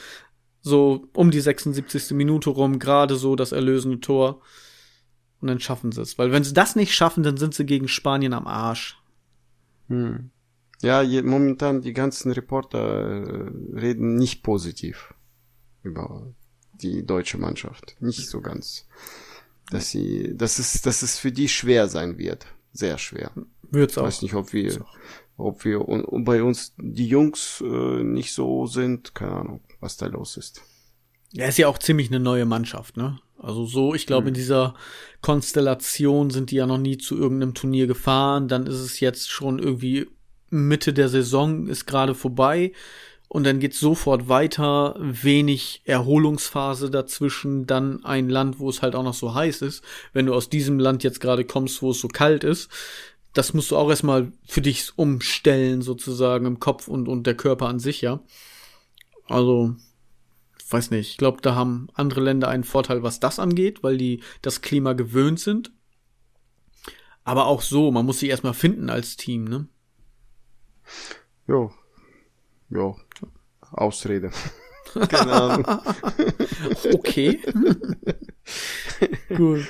So 0.60 1.08
um 1.14 1.32
die 1.32 1.40
76. 1.40 2.12
Minute 2.12 2.50
rum, 2.50 2.78
gerade 2.78 3.16
so 3.16 3.34
das 3.34 3.50
erlösende 3.50 3.98
Tor. 3.98 4.40
Und 5.40 5.48
dann 5.48 5.58
schaffen 5.58 5.90
sie 5.90 6.00
es. 6.00 6.19
Weil 6.19 6.30
wenn 6.30 6.44
sie 6.44 6.54
das 6.54 6.76
nicht 6.76 6.94
schaffen, 6.94 7.24
dann 7.24 7.36
sind 7.36 7.54
sie 7.54 7.66
gegen 7.66 7.88
Spanien 7.88 8.32
am 8.32 8.46
Arsch. 8.46 9.02
Hm. 9.88 10.31
Ja, 10.81 11.02
je, 11.02 11.22
momentan 11.22 11.81
die 11.81 11.93
ganzen 11.93 12.31
Reporter 12.31 12.79
äh, 12.79 13.50
reden 13.76 14.14
nicht 14.14 14.43
positiv 14.43 15.14
über 15.82 16.32
die 16.72 17.05
deutsche 17.05 17.38
Mannschaft. 17.38 17.96
Nicht 18.00 18.29
so 18.29 18.41
ganz. 18.41 18.86
Dass 19.70 19.91
sie, 19.91 20.36
dass 20.36 20.58
es, 20.58 20.82
dass 20.82 21.02
es 21.02 21.19
für 21.19 21.32
die 21.32 21.48
schwer 21.48 21.88
sein 21.88 22.19
wird. 22.19 22.46
Sehr 22.72 22.98
schwer. 22.98 23.32
Wird's 23.72 23.98
auch. 23.98 24.02
Ich 24.02 24.06
weiß 24.06 24.22
nicht, 24.22 24.34
ob 24.34 24.52
wir, 24.52 24.84
ob 25.36 25.64
wir 25.64 25.88
und, 25.88 26.05
und 26.05 26.24
bei 26.24 26.43
uns 26.43 26.74
die 26.79 27.08
Jungs 27.08 27.62
äh, 27.67 28.02
nicht 28.05 28.32
so 28.32 28.67
sind. 28.67 29.14
Keine 29.14 29.32
Ahnung, 29.32 29.60
was 29.81 29.96
da 29.96 30.06
los 30.06 30.36
ist. 30.36 30.62
Ja, 31.32 31.46
ist 31.46 31.58
ja 31.58 31.67
auch 31.69 31.79
ziemlich 31.79 32.08
eine 32.08 32.20
neue 32.20 32.44
Mannschaft, 32.44 32.96
ne? 32.96 33.19
Also 33.38 33.67
so, 33.67 33.94
ich 33.94 34.06
glaube, 34.06 34.26
hm. 34.26 34.29
in 34.29 34.34
dieser 34.34 34.74
Konstellation 35.20 36.31
sind 36.31 36.50
die 36.50 36.56
ja 36.56 36.67
noch 36.67 36.79
nie 36.79 36.98
zu 36.98 37.17
irgendeinem 37.17 37.55
Turnier 37.55 37.86
gefahren. 37.86 38.46
Dann 38.46 38.67
ist 38.67 38.79
es 38.79 39.00
jetzt 39.00 39.31
schon 39.31 39.58
irgendwie 39.58 40.06
Mitte 40.50 40.93
der 40.93 41.08
Saison 41.08 41.67
ist 41.67 41.86
gerade 41.86 42.14
vorbei 42.14 42.72
und 43.29 43.44
dann 43.44 43.60
geht's 43.60 43.81
sofort 43.81 44.29
weiter, 44.29 44.94
wenig 45.00 45.81
Erholungsphase 45.86 46.91
dazwischen, 46.91 47.67
dann 47.67 48.05
ein 48.05 48.29
Land, 48.29 48.58
wo 48.58 48.69
es 48.69 48.82
halt 48.82 48.94
auch 48.94 49.02
noch 49.02 49.14
so 49.14 49.34
heiß 49.34 49.62
ist. 49.62 49.82
Wenn 50.12 50.26
du 50.26 50.34
aus 50.34 50.50
diesem 50.50 50.79
Land 50.79 51.02
jetzt 51.02 51.20
gerade 51.20 51.46
kommst, 51.46 51.81
wo 51.81 51.93
es 51.93 52.00
so 52.00 52.08
kalt 52.08 52.44
ist, 52.44 52.70
das 53.32 53.55
musst 53.55 53.70
du 53.70 53.77
auch 53.77 53.89
erstmal 53.89 54.32
für 54.46 54.60
dich 54.60 54.93
umstellen, 54.96 55.82
sozusagen, 55.82 56.46
im 56.46 56.60
Kopf 56.60 56.89
und, 56.89 57.08
und 57.08 57.27
der 57.27 57.36
Körper 57.36 57.67
an 57.67 57.79
sich, 57.79 58.01
ja. 58.01 58.20
Also, 59.29 59.74
weiß 60.69 60.91
nicht, 60.91 61.10
ich 61.10 61.17
glaube, 61.17 61.41
da 61.41 61.55
haben 61.55 61.89
andere 61.94 62.20
Länder 62.20 62.48
einen 62.48 62.65
Vorteil, 62.65 63.03
was 63.03 63.20
das 63.20 63.39
angeht, 63.39 63.82
weil 63.82 63.96
die 63.98 64.22
das 64.43 64.60
Klima 64.60 64.93
gewöhnt 64.93 65.41
sind. 65.41 65.72
Aber 67.24 67.46
auch 67.46 67.62
so, 67.62 67.91
man 67.91 68.05
muss 68.05 68.19
sich 68.19 68.31
erstmal 68.31 68.55
finden 68.55 68.91
als 68.91 69.17
Team, 69.17 69.44
ne? 69.44 69.69
Jo. 71.46 71.72
Jo, 72.69 72.96
Ausrede. 73.72 74.31
Keine 75.08 75.32
Ahnung. 75.32 75.81
okay. 76.93 77.41
Gut. 79.29 79.67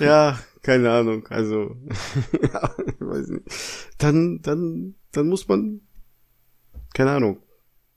Ja, 0.00 0.38
keine 0.68 0.90
Ahnung. 0.90 1.26
Also, 1.28 1.76
weiß 3.00 3.28
nicht. 3.28 3.46
Dann, 3.96 4.40
dann, 4.42 4.94
dann 5.12 5.28
muss 5.28 5.48
man, 5.48 5.80
keine 6.94 7.12
Ahnung, 7.12 7.38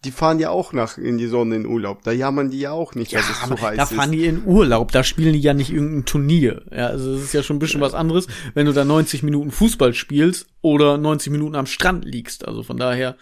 die 0.06 0.12
fahren 0.12 0.40
ja 0.40 0.50
auch 0.50 0.72
nach 0.72 0.98
in 0.98 1.18
die 1.18 1.28
Sonne 1.28 1.58
in 1.58 1.66
Urlaub. 1.66 2.02
Da 2.04 2.12
jammern 2.14 2.50
die 2.50 2.60
ja 2.62 2.72
auch 2.72 2.96
nicht, 2.96 3.12
Ja, 3.12 3.20
dass 3.20 3.30
es 3.30 3.42
zu 3.48 3.62
heiß 3.62 3.76
da 3.78 3.84
ist. 3.84 3.94
fahren 3.94 4.12
die 4.14 4.26
in 4.26 4.46
Urlaub, 4.46 4.92
da 4.94 5.04
spielen 5.04 5.34
die 5.34 5.42
ja 5.42 5.54
nicht 5.54 5.70
irgendein 5.72 6.06
Turnier. 6.06 6.66
Ja, 6.72 6.88
also 6.88 7.14
das 7.14 7.24
ist 7.24 7.34
ja 7.34 7.44
schon 7.44 7.58
ein 7.58 7.60
bisschen 7.60 7.82
was 7.82 7.94
anderes, 7.94 8.28
wenn 8.54 8.66
du 8.66 8.72
da 8.74 8.86
90 8.86 9.22
Minuten 9.24 9.52
Fußball 9.52 9.94
spielst 9.94 10.48
oder 10.62 10.98
90 10.98 11.32
Minuten 11.32 11.56
am 11.56 11.66
Strand 11.66 12.06
liegst. 12.06 12.48
Also 12.48 12.64
von 12.64 12.78
daher, 12.78 13.18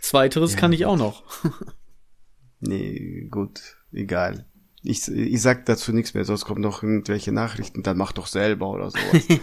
zweiteres 0.00 0.52
Ja, 0.54 0.60
kann 0.60 0.72
ich 0.72 0.86
auch 0.86 0.96
noch. 0.96 1.24
Nee, 2.60 3.28
gut, 3.30 3.60
egal. 3.92 4.44
Ich, 4.84 5.08
ich 5.08 5.42
sag 5.42 5.66
dazu 5.66 5.92
nichts 5.92 6.14
mehr, 6.14 6.24
sonst 6.24 6.44
kommen 6.44 6.60
noch 6.60 6.84
irgendwelche 6.84 7.32
Nachrichten, 7.32 7.82
dann 7.82 7.96
mach 7.96 8.12
doch 8.12 8.28
selber 8.28 8.68
oder 8.68 8.90
sowas. 8.90 9.26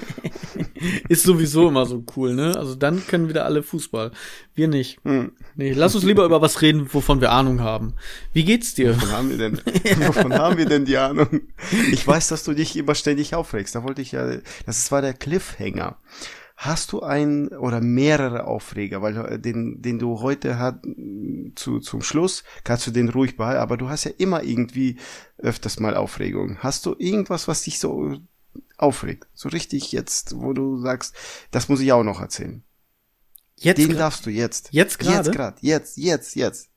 Ist 1.10 1.24
sowieso 1.24 1.68
immer 1.68 1.86
so 1.86 2.06
cool, 2.16 2.34
ne? 2.34 2.56
Also 2.56 2.76
dann 2.76 3.06
können 3.06 3.28
wieder 3.28 3.44
alle 3.46 3.62
Fußball. 3.62 4.12
Wir 4.54 4.68
nicht. 4.70 5.00
Hm. 5.04 5.34
Nee, 5.56 5.74
lass 5.74 5.94
uns 5.94 6.06
lieber 6.06 6.24
über 6.24 6.42
was 6.42 6.62
reden, 6.62 6.88
wovon 6.94 7.20
wir 7.20 7.32
Ahnung 7.32 7.60
haben. 7.60 7.96
Wie 8.32 8.46
geht's 8.46 8.76
dir? 8.76 8.96
Wovon 8.96 9.12
haben 9.12 9.30
wir 9.30 9.38
denn, 9.38 9.58
wovon 10.08 10.34
haben 10.34 10.58
wir 10.58 10.66
denn 10.66 10.86
die 10.86 10.98
Ahnung? 10.98 11.42
Ich 11.92 12.08
weiß, 12.08 12.30
dass 12.30 12.46
du 12.46 12.54
dich 12.54 12.78
immer 12.78 12.96
ständig 12.96 13.36
aufregst. 13.36 13.76
Da 13.76 13.84
wollte 13.84 14.02
ich 14.02 14.14
ja, 14.14 14.38
das 14.66 14.92
war 14.92 15.02
der 15.02 15.14
Cliffhanger. 15.14 15.98
Hast 16.56 16.94
du 16.94 17.02
einen 17.02 17.50
oder 17.50 17.82
mehrere 17.82 18.46
Aufreger, 18.46 19.02
weil 19.02 19.18
äh, 19.18 19.40
den, 19.40 19.82
den 19.82 20.00
du 20.00 20.22
heute 20.22 20.58
hat, 20.58 20.84
zu, 21.56 21.80
zum 21.80 22.02
Schluss, 22.02 22.44
kannst 22.64 22.88
du 22.88 22.92
den 22.92 23.10
ruhig 23.10 23.36
behalten, 23.36 23.62
aber 23.62 23.78
du 23.78 23.90
hast 23.90 24.06
ja 24.06 24.12
immer 24.18 24.42
irgendwie 24.44 24.98
öfters 25.38 25.80
mal 25.80 25.96
Aufregung. 25.96 26.58
Hast 26.60 26.86
du 26.86 26.96
irgendwas, 26.98 27.48
was 27.48 27.64
dich 27.64 27.80
so 27.80 28.18
aufregt? 28.78 29.28
So 29.34 29.50
richtig 29.50 29.92
jetzt, 29.92 30.38
wo 30.40 30.54
du 30.54 30.78
sagst, 30.78 31.14
das 31.52 31.68
muss 31.68 31.82
ich 31.82 31.92
auch 31.92 32.04
noch 32.04 32.22
erzählen. 32.22 32.64
Jetzt, 33.58 33.78
Den 33.78 33.98
darfst 33.98 34.26
du 34.26 34.30
jetzt. 34.30 34.70
jetzt 34.72 35.00
gerade? 35.00 35.28
Jetzt 35.28 35.32
gerade, 35.32 35.58
jetzt, 35.62 35.98
jetzt, 35.98 36.36
jetzt. 36.36 36.70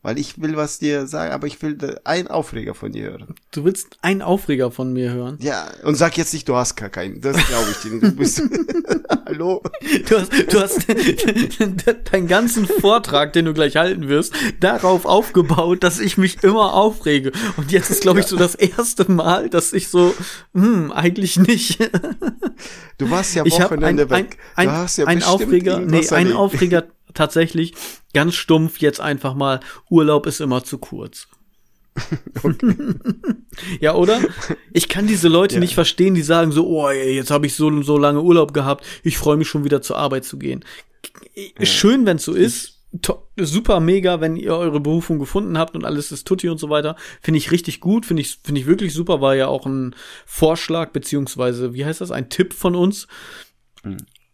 Weil 0.00 0.16
ich 0.16 0.40
will 0.40 0.56
was 0.56 0.78
dir 0.78 1.08
sagen, 1.08 1.32
aber 1.32 1.48
ich 1.48 1.60
will 1.60 1.76
einen 2.04 2.28
Aufreger 2.28 2.74
von 2.74 2.92
dir 2.92 3.10
hören. 3.10 3.34
Du 3.50 3.64
willst 3.64 3.98
einen 4.00 4.22
Aufreger 4.22 4.70
von 4.70 4.92
mir 4.92 5.10
hören? 5.12 5.38
Ja, 5.40 5.68
und 5.82 5.96
sag 5.96 6.16
jetzt 6.16 6.32
nicht, 6.32 6.48
du 6.48 6.54
hast 6.54 6.76
gar 6.76 6.88
keinen. 6.88 7.20
Das 7.20 7.36
glaube 7.48 7.70
ich 7.72 7.78
dir 7.78 7.90
nicht. 7.94 8.04
Du 8.04 8.12
bist. 8.12 8.40
Hallo? 9.26 9.60
Du 10.08 10.18
hast, 10.18 10.32
du 10.52 10.60
hast 10.60 10.86
deinen 12.12 12.28
ganzen 12.28 12.66
Vortrag, 12.66 13.32
den 13.32 13.46
du 13.46 13.54
gleich 13.54 13.76
halten 13.76 14.08
wirst, 14.08 14.32
darauf 14.60 15.04
aufgebaut, 15.04 15.82
dass 15.82 15.98
ich 15.98 16.16
mich 16.16 16.44
immer 16.44 16.74
aufrege. 16.74 17.32
Und 17.56 17.72
jetzt 17.72 17.90
ist, 17.90 18.02
glaube 18.02 18.20
ich, 18.20 18.26
so 18.26 18.36
das 18.36 18.54
erste 18.54 19.10
Mal, 19.10 19.50
dass 19.50 19.72
ich 19.72 19.88
so, 19.88 20.14
hm, 20.54 20.92
eigentlich 20.92 21.38
nicht. 21.38 21.80
Du 22.98 23.10
warst 23.10 23.34
ja 23.34 23.42
ein, 23.42 23.50
Wochenende 23.50 24.04
ein, 24.04 24.10
weg. 24.10 24.38
ein, 24.54 24.68
du 24.68 24.72
hast 24.72 24.96
ja 24.96 25.06
ein 25.06 25.22
Aufreger, 25.22 25.80
nee, 25.80 26.08
ein. 26.08 26.32
Aufreger 26.32 26.86
tatsächlich, 27.14 27.74
ganz 28.14 28.34
stumpf 28.34 28.78
jetzt 28.78 29.00
einfach 29.00 29.34
mal, 29.34 29.60
Urlaub 29.90 30.26
ist 30.26 30.40
immer 30.40 30.64
zu 30.64 30.78
kurz. 30.78 31.28
ja, 33.80 33.94
oder? 33.94 34.20
Ich 34.72 34.88
kann 34.88 35.06
diese 35.06 35.28
Leute 35.28 35.56
Ja. 35.56 35.60
nicht 35.60 35.74
verstehen, 35.74 36.14
die 36.14 36.22
sagen 36.22 36.52
so, 36.52 36.66
oh, 36.66 36.90
jetzt 36.90 37.30
habe 37.30 37.46
ich 37.46 37.54
so 37.54 37.66
und 37.66 37.82
so 37.82 37.98
lange 37.98 38.22
Urlaub 38.22 38.54
gehabt, 38.54 38.84
ich 39.02 39.18
freue 39.18 39.36
mich 39.36 39.48
schon 39.48 39.64
wieder 39.64 39.82
zur 39.82 39.98
Arbeit 39.98 40.24
zu 40.24 40.38
gehen. 40.38 40.64
Schön, 41.62 42.06
wenn 42.06 42.16
es 42.16 42.24
so 42.24 42.34
ist. 42.34 42.74
To 43.02 43.28
super 43.36 43.80
mega, 43.80 44.22
wenn 44.22 44.36
ihr 44.36 44.56
eure 44.56 44.80
Berufung 44.80 45.18
gefunden 45.18 45.58
habt 45.58 45.74
und 45.74 45.84
alles 45.84 46.10
ist 46.10 46.26
tutti 46.26 46.48
und 46.48 46.56
so 46.58 46.70
weiter. 46.70 46.96
Finde 47.20 47.36
ich 47.36 47.50
richtig 47.50 47.80
gut, 47.80 48.06
finde 48.06 48.22
ich, 48.22 48.38
finde 48.42 48.62
ich 48.62 48.66
wirklich 48.66 48.94
super, 48.94 49.20
war 49.20 49.36
ja 49.36 49.46
auch 49.46 49.66
ein 49.66 49.94
Vorschlag, 50.24 50.92
beziehungsweise, 50.92 51.74
wie 51.74 51.84
heißt 51.84 52.00
das, 52.00 52.10
ein 52.10 52.30
Tipp 52.30 52.54
von 52.54 52.74
uns. 52.74 53.06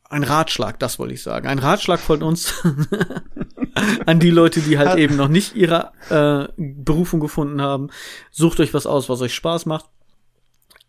Ein 0.09 0.23
Ratschlag, 0.23 0.79
das 0.79 1.01
wollte 1.01 1.15
ich 1.15 1.23
sagen. 1.23 1.49
Ein 1.49 1.59
Ratschlag 1.59 1.99
von 1.99 2.23
uns 2.23 2.55
an 4.07 4.21
die 4.21 4.31
Leute, 4.31 4.61
die 4.61 4.79
halt 4.79 4.99
eben 4.99 5.17
noch 5.17 5.29
nicht 5.29 5.55
ihre 5.55 5.93
äh, 6.11 6.53
Berufung 6.57 7.21
gefunden 7.21 7.61
haben. 7.61 7.91
Sucht 8.31 8.61
euch 8.61 8.75
was 8.75 8.87
aus, 8.87 9.09
was 9.09 9.21
euch 9.21 9.35
Spaß 9.35 9.67
macht. 9.67 9.87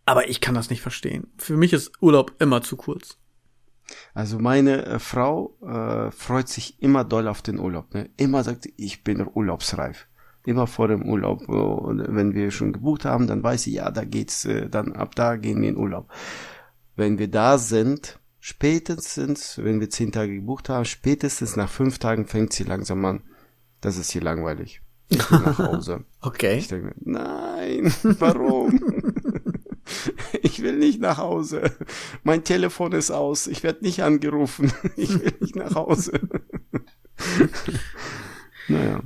Aber 0.05 0.29
ich 0.29 0.39
kann 0.39 0.55
das 0.55 0.69
nicht 0.69 0.81
verstehen. 0.81 1.27
Für 1.37 1.57
mich 1.57 1.73
ist 1.73 1.91
Urlaub 1.99 2.33
immer 2.39 2.61
zu 2.61 2.77
kurz. 2.77 3.17
Also 4.13 4.39
meine 4.39 4.85
äh, 4.85 4.99
Frau 4.99 5.57
äh, 5.61 6.11
freut 6.11 6.47
sich 6.47 6.81
immer 6.81 7.03
doll 7.03 7.27
auf 7.27 7.41
den 7.41 7.59
Urlaub. 7.59 7.93
Ne? 7.93 8.09
Immer 8.17 8.43
sagt, 8.43 8.63
sie, 8.63 8.73
ich 8.77 9.03
bin 9.03 9.25
urlaubsreif. 9.27 10.07
Immer 10.45 10.67
vor 10.67 10.87
dem 10.87 11.07
Urlaub, 11.09 11.49
und 11.49 12.05
wenn 12.07 12.35
wir 12.35 12.51
schon 12.51 12.71
gebucht 12.71 13.03
haben, 13.03 13.25
dann 13.25 13.41
weiß 13.41 13.63
sie, 13.63 13.73
ja, 13.73 13.89
da 13.89 14.05
geht's, 14.05 14.45
äh, 14.45 14.69
dann 14.69 14.93
ab 14.93 15.15
da 15.15 15.37
gehen 15.37 15.61
wir 15.61 15.69
in 15.69 15.77
Urlaub. 15.77 16.07
Wenn 16.95 17.17
wir 17.17 17.29
da 17.29 17.57
sind, 17.57 18.19
spätestens, 18.45 19.57
wenn 19.57 19.79
wir 19.79 19.89
zehn 19.89 20.11
Tage 20.11 20.35
gebucht 20.35 20.69
haben, 20.69 20.85
spätestens 20.85 21.55
nach 21.55 21.67
fünf 21.69 21.97
Tagen 21.97 22.27
fängt 22.27 22.53
sie 22.53 22.63
langsam 22.63 23.03
an. 23.05 23.23
Das 23.81 23.97
ist 23.97 24.11
hier 24.11 24.21
langweilig. 24.21 24.81
Ich 25.09 25.31
will 25.31 25.39
nach 25.39 25.57
Hause. 25.57 26.03
Okay. 26.21 26.57
Ich 26.59 26.67
denke 26.67 26.87
mir, 26.87 26.95
nein, 26.99 27.91
warum? 28.19 28.79
Ich 30.41 30.63
will 30.63 30.77
nicht 30.77 30.99
nach 30.99 31.17
Hause. 31.19 31.61
Mein 32.23 32.43
Telefon 32.43 32.91
ist 32.93 33.11
aus. 33.11 33.45
Ich 33.45 33.61
werde 33.61 33.83
nicht 33.83 34.01
angerufen. 34.01 34.73
Ich 34.95 35.13
will 35.19 35.31
nicht 35.39 35.55
nach 35.55 35.75
Hause. 35.75 36.19
Naja. 38.67 39.01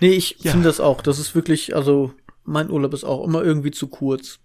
Nee, 0.00 0.10
ich 0.12 0.36
Ja. 0.40 0.52
finde 0.52 0.68
das 0.68 0.78
auch. 0.78 1.02
Das 1.02 1.18
ist 1.18 1.34
wirklich, 1.34 1.74
also 1.74 2.12
mein 2.44 2.70
Urlaub 2.70 2.94
ist 2.94 3.02
auch 3.02 3.24
immer 3.26 3.42
irgendwie 3.42 3.72
zu 3.72 3.88
kurz. 3.88 4.38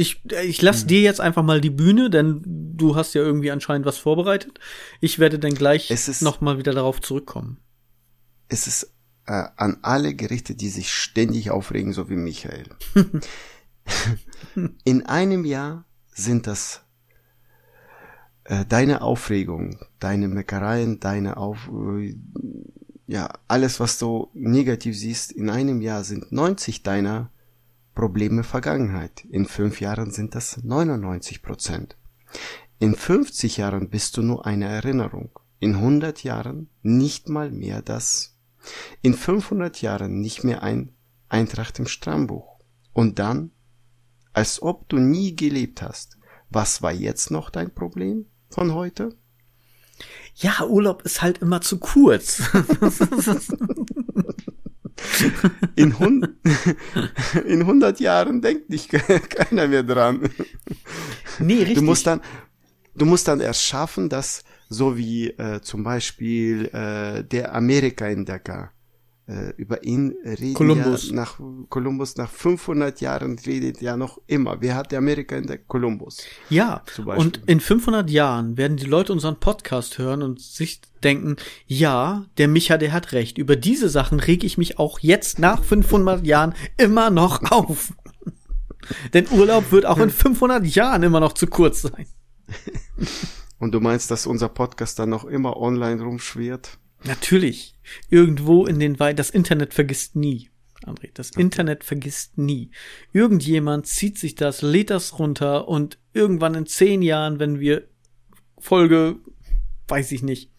Ich, 0.00 0.22
äh, 0.32 0.44
ich 0.46 0.58
Hm. 0.58 0.64
lass 0.64 0.86
dir 0.86 1.00
jetzt 1.02 1.20
einfach 1.20 1.42
mal 1.42 1.60
die 1.60 1.70
Bühne, 1.70 2.08
denn 2.10 2.40
du 2.44 2.96
hast 2.96 3.14
ja 3.14 3.20
irgendwie 3.22 3.50
anscheinend 3.50 3.86
was 3.86 3.98
vorbereitet. 3.98 4.58
Ich 5.00 5.18
werde 5.18 5.38
dann 5.38 5.54
gleich 5.54 5.90
Es 5.90 6.08
ist- 6.08 6.22
noch 6.22 6.40
mal 6.40 6.58
wieder 6.58 6.72
darauf 6.72 7.00
zurückkommen. 7.00 7.58
Es 8.48 8.66
ist 8.66 8.94
äh, 9.26 9.44
an 9.56 9.78
alle 9.82 10.14
gerichtet, 10.14 10.60
die 10.60 10.70
sich 10.70 10.92
ständig 10.92 11.50
aufregen, 11.50 11.92
so 11.92 12.08
wie 12.08 12.16
Michael. 12.16 12.64
In 14.84 15.06
einem 15.06 15.44
Jahr 15.44 15.84
sind 16.12 16.46
das 16.46 16.82
äh, 18.44 18.64
deine 18.68 19.02
Aufregung, 19.02 19.78
deine 19.98 20.28
Meckereien, 20.28 20.98
deine 21.00 21.36
Auf, 21.36 21.68
äh, 21.72 22.16
ja, 23.06 23.28
alles, 23.48 23.78
was 23.80 23.98
du 23.98 24.30
negativ 24.34 24.96
siehst, 24.98 25.32
in 25.32 25.50
einem 25.50 25.80
Jahr 25.80 26.04
sind 26.04 26.32
90 26.32 26.82
deiner 26.82 27.30
Probleme 28.00 28.44
Vergangenheit. 28.44 29.26
In 29.26 29.44
fünf 29.44 29.82
Jahren 29.82 30.10
sind 30.10 30.34
das 30.34 30.56
99 30.64 31.42
Prozent. 31.42 31.98
In 32.78 32.94
50 32.94 33.58
Jahren 33.58 33.90
bist 33.90 34.16
du 34.16 34.22
nur 34.22 34.46
eine 34.46 34.64
Erinnerung. 34.64 35.38
In 35.58 35.74
100 35.74 36.24
Jahren 36.24 36.70
nicht 36.80 37.28
mal 37.28 37.50
mehr 37.50 37.82
das. 37.82 38.38
In 39.02 39.12
500 39.12 39.82
Jahren 39.82 40.18
nicht 40.18 40.44
mehr 40.44 40.62
ein 40.62 40.94
Eintracht 41.28 41.78
im 41.78 41.86
Stammbuch. 41.86 42.60
Und 42.94 43.18
dann, 43.18 43.50
als 44.32 44.62
ob 44.62 44.88
du 44.88 44.96
nie 44.96 45.36
gelebt 45.36 45.82
hast. 45.82 46.16
Was 46.48 46.80
war 46.80 46.92
jetzt 46.92 47.30
noch 47.30 47.50
dein 47.50 47.74
Problem 47.74 48.24
von 48.48 48.72
heute? 48.72 49.14
Ja, 50.36 50.64
Urlaub 50.64 51.02
ist 51.02 51.20
halt 51.20 51.42
immer 51.42 51.60
zu 51.60 51.78
kurz. 51.78 52.44
In, 55.76 55.98
hun 55.98 56.36
in 57.46 57.60
100 57.60 58.00
Jahren 58.00 58.40
denkt 58.40 58.70
nicht 58.70 58.90
keiner 59.30 59.68
mehr 59.68 59.82
dran. 59.82 60.30
nee, 61.38 61.58
richtig. 61.58 61.76
Du 61.76 61.82
musst 61.82 62.06
dann, 62.06 62.20
du 62.94 63.06
musst 63.06 63.28
dann 63.28 63.40
erst 63.40 63.64
schaffen, 63.64 64.08
dass 64.08 64.44
so 64.68 64.96
wie 64.96 65.28
äh, 65.30 65.60
zum 65.60 65.82
Beispiel 65.82 66.66
äh, 66.66 67.24
der 67.24 67.54
Amerika-Entdecker 67.54 68.70
äh, 69.30 69.54
über 69.56 69.84
ihn 69.84 70.16
redet 70.24 70.54
Kolumbus. 70.54 71.10
ja 71.10 71.14
nach 71.14 71.38
Kolumbus 71.68 72.16
nach 72.16 72.28
500 72.28 73.00
Jahren 73.00 73.38
redet 73.38 73.80
ja 73.80 73.96
noch 73.96 74.20
immer. 74.26 74.60
Wer 74.60 74.74
hat 74.74 74.90
der 74.90 74.98
Amerika 74.98 75.36
entdeckt? 75.36 75.68
Kolumbus. 75.68 76.18
Ja, 76.48 76.82
und 77.04 77.40
in 77.46 77.60
500 77.60 78.10
Jahren 78.10 78.56
werden 78.56 78.76
die 78.76 78.86
Leute 78.86 79.12
unseren 79.12 79.38
Podcast 79.38 79.98
hören 79.98 80.22
und 80.22 80.40
sich 80.40 80.80
denken, 81.04 81.36
ja, 81.66 82.26
der 82.38 82.48
Micha, 82.48 82.76
der 82.76 82.92
hat 82.92 83.12
recht. 83.12 83.38
Über 83.38 83.54
diese 83.54 83.88
Sachen 83.88 84.18
reg 84.18 84.42
ich 84.42 84.58
mich 84.58 84.80
auch 84.80 84.98
jetzt 84.98 85.38
nach 85.38 85.62
500 85.62 86.26
Jahren 86.26 86.54
immer 86.76 87.10
noch 87.10 87.52
auf. 87.52 87.92
Denn 89.14 89.28
Urlaub 89.30 89.70
wird 89.70 89.86
auch 89.86 89.98
in 89.98 90.10
500 90.10 90.66
Jahren 90.66 91.04
immer 91.04 91.20
noch 91.20 91.34
zu 91.34 91.46
kurz 91.46 91.82
sein. 91.82 92.06
Und 93.58 93.72
du 93.72 93.80
meinst, 93.80 94.10
dass 94.10 94.26
unser 94.26 94.48
Podcast 94.48 94.98
dann 94.98 95.10
noch 95.10 95.24
immer 95.24 95.56
online 95.58 96.02
rumschwirrt? 96.02 96.78
Natürlich. 97.04 97.74
Irgendwo 98.08 98.66
in 98.66 98.78
den 98.78 98.98
Wei 99.00 99.12
das 99.12 99.30
Internet 99.30 99.74
vergisst 99.74 100.16
nie. 100.16 100.50
André, 100.84 101.10
das 101.12 101.30
Internet 101.30 101.84
vergisst 101.84 102.38
nie. 102.38 102.70
Irgendjemand 103.12 103.86
zieht 103.86 104.18
sich 104.18 104.34
das, 104.34 104.62
lädt 104.62 104.90
das 104.90 105.18
runter 105.18 105.68
und 105.68 105.98
irgendwann 106.14 106.54
in 106.54 106.66
zehn 106.66 107.02
Jahren, 107.02 107.38
wenn 107.38 107.60
wir 107.60 107.86
Folge, 108.58 109.16
weiß 109.88 110.12
ich 110.12 110.22
nicht, 110.22 110.50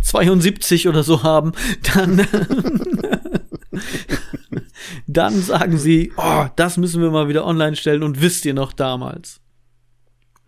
72 0.00 0.88
oder 0.88 1.02
so 1.02 1.22
haben, 1.22 1.52
dann, 1.94 2.26
dann 5.06 5.40
sagen 5.40 5.78
sie, 5.78 6.12
oh, 6.16 6.46
das 6.56 6.76
müssen 6.76 7.00
wir 7.00 7.10
mal 7.10 7.28
wieder 7.28 7.46
online 7.46 7.76
stellen 7.76 8.02
und 8.02 8.20
wisst 8.20 8.44
ihr 8.44 8.54
noch 8.54 8.72
damals. 8.72 9.40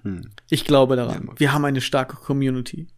Hm. 0.02 0.30
Ich 0.50 0.64
glaube 0.64 0.96
daran. 0.96 1.30
Wir 1.37 1.52
haben 1.52 1.64
eine 1.64 1.80
starke 1.80 2.16
Community. 2.16 2.88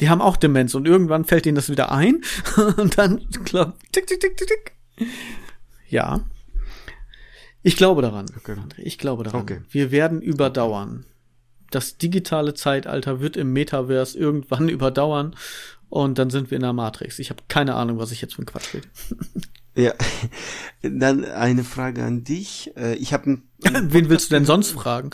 Die 0.00 0.08
haben 0.08 0.20
auch 0.20 0.36
Demenz 0.36 0.74
und 0.74 0.86
irgendwann 0.86 1.24
fällt 1.24 1.46
ihnen 1.46 1.54
das 1.54 1.70
wieder 1.70 1.92
ein 1.92 2.22
und 2.76 2.98
dann 2.98 3.28
klappt 3.44 3.92
tick, 3.92 4.06
tick, 4.06 4.20
tick, 4.20 4.36
tick, 4.36 4.48
tick. 4.48 4.72
Ja. 5.88 6.24
Ich 7.62 7.76
glaube 7.76 8.02
daran. 8.02 8.26
Okay. 8.36 8.56
Ich 8.78 8.98
glaube 8.98 9.24
daran. 9.24 9.42
Okay. 9.42 9.60
Wir 9.70 9.90
werden 9.90 10.20
überdauern. 10.20 11.04
Das 11.70 11.96
digitale 11.96 12.54
Zeitalter 12.54 13.20
wird 13.20 13.36
im 13.36 13.52
Metaverse 13.52 14.18
irgendwann 14.18 14.68
überdauern 14.70 15.36
und 15.88 16.18
dann 16.18 16.30
sind 16.30 16.50
wir 16.50 16.56
in 16.56 16.62
der 16.62 16.72
Matrix. 16.72 17.18
Ich 17.18 17.30
habe 17.30 17.42
keine 17.48 17.74
Ahnung, 17.74 17.98
was 17.98 18.12
ich 18.12 18.20
jetzt 18.20 18.34
für 18.34 18.42
ein 18.42 18.46
Quatsch 18.46 18.74
rede. 18.74 18.88
Ja, 19.74 19.94
dann 20.82 21.24
eine 21.24 21.64
Frage 21.64 22.04
an 22.04 22.24
dich. 22.24 22.72
Äh, 22.76 22.94
ich 22.96 23.12
habe 23.12 23.42
Wen 23.60 24.08
willst 24.08 24.30
du 24.30 24.34
denn 24.34 24.44
sonst 24.44 24.70
fragen? 24.70 25.10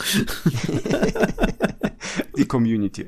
Die 2.35 2.45
Community. 2.45 3.05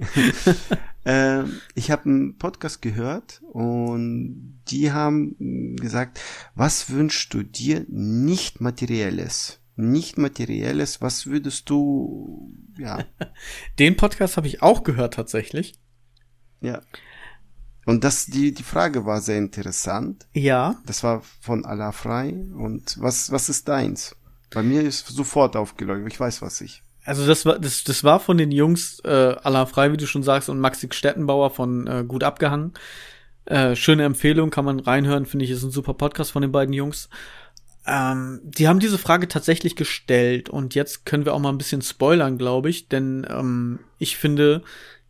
Ähm, 1.04 1.62
ich 1.74 1.90
habe 1.90 2.06
einen 2.06 2.38
Podcast 2.38 2.82
gehört 2.82 3.42
und 3.52 4.62
die 4.68 4.92
haben 4.92 5.76
gesagt, 5.78 6.20
was 6.56 6.90
wünschst 6.90 7.34
du 7.34 7.44
dir 7.44 7.86
nicht 7.90 8.62
materielles? 8.62 9.60
Nicht 9.76 10.18
materielles, 10.18 11.02
was 11.02 11.26
würdest 11.26 11.70
du, 11.70 12.54
ja. 12.78 13.06
Den 13.80 13.98
Podcast 13.98 14.38
habe 14.38 14.48
ich 14.48 14.62
auch 14.62 14.84
gehört 14.84 15.16
tatsächlich. 15.16 15.80
Ja. 16.62 16.82
Und 17.86 18.04
das, 18.04 18.28
die, 18.28 18.54
die 18.54 18.64
Frage 18.64 19.06
war 19.06 19.22
sehr 19.22 19.40
interessant. 19.40 20.28
Ja. 20.34 20.80
Das 20.86 21.04
war 21.04 21.22
von 21.42 21.66
Allah 21.66 21.92
frei. 21.92 22.30
Und 22.56 23.02
was, 23.02 23.32
was 23.32 23.50
ist 23.50 23.68
deins? 23.68 24.16
Bei 24.52 24.62
mir 24.62 24.84
ist 24.84 25.08
sofort 25.08 25.56
aufgeleuchtet. 25.56 26.14
Ich 26.14 26.20
weiß, 26.20 26.42
was 26.44 26.62
ich. 26.62 26.84
Also 27.12 27.28
das 27.28 27.46
war, 27.46 27.60
das, 27.60 27.84
das 27.84 28.06
war 28.06 28.22
von 28.22 28.38
den 28.38 28.52
Jungs 28.52 29.02
äh, 29.04 29.36
Allah 29.44 29.66
frei, 29.66 29.92
wie 29.92 29.98
du 29.98 30.08
schon 30.08 30.24
sagst, 30.24 30.48
und 30.48 30.62
Maxi 30.62 30.88
Stettenbauer 30.90 31.50
von 31.50 31.86
äh, 31.86 32.06
Gut 32.08 32.24
abgehangen. 32.24 32.72
Äh, 33.44 33.76
schöne 33.76 34.06
Empfehlung, 34.06 34.50
kann 34.50 34.64
man 34.64 34.80
reinhören, 34.80 35.26
finde 35.26 35.44
ich, 35.44 35.52
ist 35.52 35.64
ein 35.64 35.72
super 35.72 35.94
Podcast 35.94 36.32
von 36.32 36.42
den 36.42 36.54
beiden 36.54 36.74
Jungs. 36.74 37.10
Ähm, 37.86 38.40
die 38.46 38.70
haben 38.70 38.80
diese 38.80 38.98
Frage 38.98 39.28
tatsächlich 39.28 39.76
gestellt 39.76 40.50
und 40.50 40.74
jetzt 40.74 41.06
können 41.06 41.26
wir 41.26 41.34
auch 41.34 41.40
mal 41.40 41.50
ein 41.50 41.58
bisschen 41.58 41.82
spoilern, 41.82 42.38
glaube 42.38 42.70
ich, 42.70 42.88
denn 42.88 43.28
ähm, 43.30 43.80
ich 43.98 44.16
finde, 44.16 44.64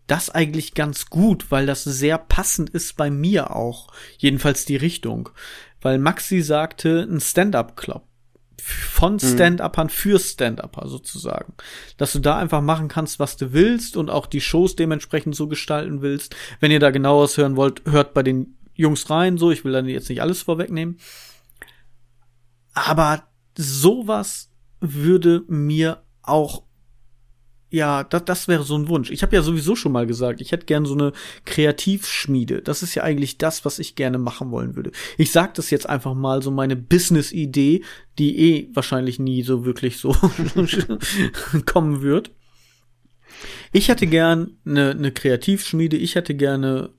das 0.08 0.32
eigentlich 0.32 0.74
ganz 0.74 1.06
gut, 1.06 1.52
weil 1.52 1.68
das 1.68 1.84
sehr 1.84 2.18
passend 2.18 2.72
ist 2.72 2.98
bei 2.98 3.12
mir 3.12 3.56
auch. 3.56 3.90
Jedenfalls 4.18 4.66
die 4.66 4.76
Richtung. 4.76 5.30
Weil 5.82 6.00
Maxi 6.00 6.42
sagte, 6.42 7.08
ein 7.08 7.22
Stand-up-Club. 7.22 8.08
Von 8.64 9.14
mhm. 9.14 9.20
Stand-Uppern 9.20 9.90
für 9.90 10.20
Stand-Upper 10.20 10.88
sozusagen. 10.88 11.54
Dass 11.98 12.14
du 12.14 12.20
da 12.20 12.38
einfach 12.38 12.62
machen 12.62 12.88
kannst, 12.88 13.20
was 13.20 13.38
du 13.38 13.54
willst 13.54 13.98
und 13.98 14.10
auch 14.10 14.28
die 14.28 14.42
Shows 14.42 14.76
dementsprechend 14.76 15.36
so 15.36 15.48
gestalten 15.48 16.02
willst. 16.02 16.36
Wenn 16.60 16.72
ihr 16.72 16.80
da 16.80 16.92
genaueres 16.92 17.38
hören 17.38 17.56
wollt, 17.56 17.82
hört 17.86 18.14
bei 18.14 18.24
den 18.24 18.58
Jungs 18.76 19.10
rein, 19.10 19.38
so. 19.38 19.52
Ich 19.52 19.66
will 19.66 19.72
dann 19.72 19.88
jetzt 19.88 20.10
nicht 20.10 20.22
alles 20.22 20.42
vorwegnehmen. 20.42 21.00
Aber 22.74 23.24
sowas 23.58 24.50
würde 24.80 25.44
mir 25.48 26.04
auch 26.22 26.64
ja, 27.72 28.04
das, 28.04 28.26
das 28.26 28.48
wäre 28.50 28.64
so 28.64 28.78
ein 28.78 28.90
Wunsch. 28.90 29.10
Ich 29.12 29.24
habe 29.24 29.34
ja 29.34 29.42
sowieso 29.42 29.78
schon 29.78 29.94
mal 29.94 30.06
gesagt, 30.06 30.42
ich 30.42 30.52
hätte 30.52 30.66
gern 30.66 30.86
so 30.86 30.94
eine 30.94 31.14
Kreativschmiede. 31.46 32.62
Das 32.62 32.84
ist 32.84 32.96
ja 32.96 33.04
eigentlich 33.04 33.38
das, 33.38 33.64
was 33.64 33.80
ich 33.80 33.96
gerne 33.96 34.18
machen 34.18 34.52
wollen 34.52 34.76
würde. 34.76 34.92
Ich 35.18 35.32
sag 35.32 35.54
das 35.54 35.70
jetzt 35.70 35.88
einfach 35.88 36.14
mal 36.14 36.42
so 36.42 36.52
meine 36.52 36.76
Business-Idee, 36.76 37.84
die 38.20 38.40
eh 38.40 38.70
wahrscheinlich 38.74 39.20
nie 39.20 39.42
so 39.44 39.64
wirklich 39.64 40.00
so 40.00 40.12
kommen 41.66 42.02
wird. 42.02 42.32
Ich 43.72 43.88
hätte 43.88 44.06
gern 44.06 44.58
eine, 44.66 44.92
eine 44.92 45.14
Kreativschmiede. 45.14 45.96
Ich 45.96 46.16
hätte 46.16 46.36
gerne 46.36 46.90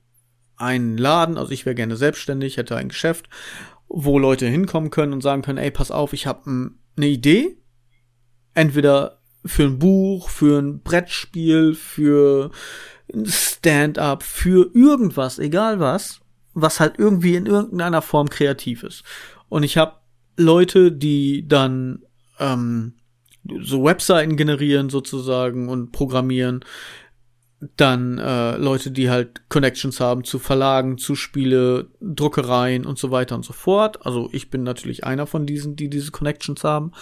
einen 0.57 0.97
Laden, 0.97 1.37
also 1.37 1.53
ich 1.53 1.67
wäre 1.67 1.75
gerne 1.75 1.97
selbstständig, 1.97 2.57
hätte 2.57 2.77
ein 2.77 2.89
Geschäft, 2.89 3.29
wo 3.89 4.19
Leute 4.19 4.47
hinkommen 4.47 4.89
können 4.89 5.13
und 5.13 5.21
sagen 5.21 5.43
können, 5.43 5.59
ey, 5.59 5.71
pass 5.71 5.91
auf, 5.91 6.15
ich 6.15 6.27
habe 6.27 6.71
eine 6.97 7.07
Idee. 7.07 7.59
Entweder 8.55 9.22
für 9.45 9.65
ein 9.65 9.79
Buch, 9.79 10.29
für 10.29 10.61
ein 10.61 10.81
Brettspiel, 10.83 11.75
für 11.75 12.51
ein 13.13 13.27
Stand-up, 13.27 14.23
für 14.23 14.71
irgendwas, 14.75 15.39
egal 15.39 15.81
was, 15.81 16.21
was 16.55 16.81
halt 16.81 16.99
irgendwie 16.99 17.35
in 17.35 17.47
irgendeiner 17.47 18.03
Form 18.03 18.29
kreativ 18.29 18.83
ist. 18.83 19.03
Und 19.49 19.63
ich 19.63 19.77
habe 19.77 19.97
Leute, 20.37 20.93
die 20.93 21.47
dann 21.47 22.03
ähm, 22.39 22.95
so 23.61 23.85
Webseiten 23.85 24.37
generieren 24.37 24.89
sozusagen 24.89 25.69
und 25.69 25.93
programmieren. 25.93 26.65
Dann 27.77 28.19
äh, 28.19 28.57
Leute, 28.57 28.91
die 28.91 29.09
halt 29.09 29.49
Connections 29.49 30.01
haben 30.01 30.25
zu 30.25 30.39
Verlagen, 30.39 30.99
zu 30.99 31.15
Spiele, 31.15 31.91
Druckereien 32.01 32.85
und 32.85 32.99
so 32.99 33.11
weiter 33.11 33.37
und 33.37 33.45
so 33.45 33.53
fort. 33.53 34.05
Also 34.05 34.29
ich 34.33 34.51
bin 34.51 34.63
natürlich 34.65 35.05
einer 35.05 35.27
von 35.27 35.47
diesen, 35.47 35.77
die 35.77 35.89
diese 35.89 36.11
Connections 36.11 36.65
haben. 36.65 36.93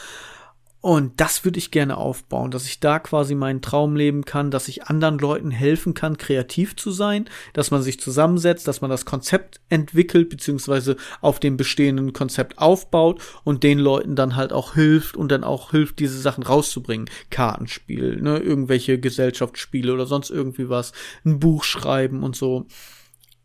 Und 0.83 1.21
das 1.21 1.45
würde 1.45 1.59
ich 1.59 1.71
gerne 1.71 1.99
aufbauen, 1.99 2.51
dass 2.51 2.65
ich 2.65 2.81
da 2.81 2.99
quasi 2.99 3.35
meinen 3.35 3.61
Traum 3.61 3.97
leben 3.97 4.25
kann, 4.25 4.51
dass 4.51 4.67
ich 4.67 4.85
anderen 4.85 5.19
Leuten 5.19 5.51
helfen 5.51 5.93
kann, 5.93 6.17
kreativ 6.17 6.75
zu 6.75 6.91
sein, 6.91 7.29
dass 7.53 7.71
man 7.71 7.83
sich 7.83 8.01
zusammensetzt, 8.01 8.67
dass 8.67 8.81
man 8.81 8.91
das 8.91 9.05
Konzept 9.05 9.61
entwickelt, 9.69 10.31
beziehungsweise 10.31 10.97
auf 11.21 11.39
dem 11.39 11.59
bestehenden 11.59 12.15
Konzept 12.15 12.59
aufbaut 12.59 13.21
und 13.45 13.63
den 13.63 13.79
Leuten 13.79 14.17
dann 14.17 14.37
halt 14.37 14.55
auch 14.55 14.73
hilft 14.73 15.19
und 15.19 15.31
dann 15.31 15.45
auch 15.45 15.71
hilft, 15.73 15.99
diese 15.99 16.19
Sachen 16.19 16.45
rauszubringen. 16.45 17.11
Kartenspiel, 17.29 18.23
ne, 18.23 18.39
irgendwelche 18.39 18.99
Gesellschaftsspiele 18.99 19.93
oder 19.93 20.07
sonst 20.07 20.31
irgendwie 20.31 20.71
was, 20.71 20.93
ein 21.27 21.41
Buch 21.41 21.65
schreiben 21.65 22.23
und 22.23 22.37
so 22.37 22.67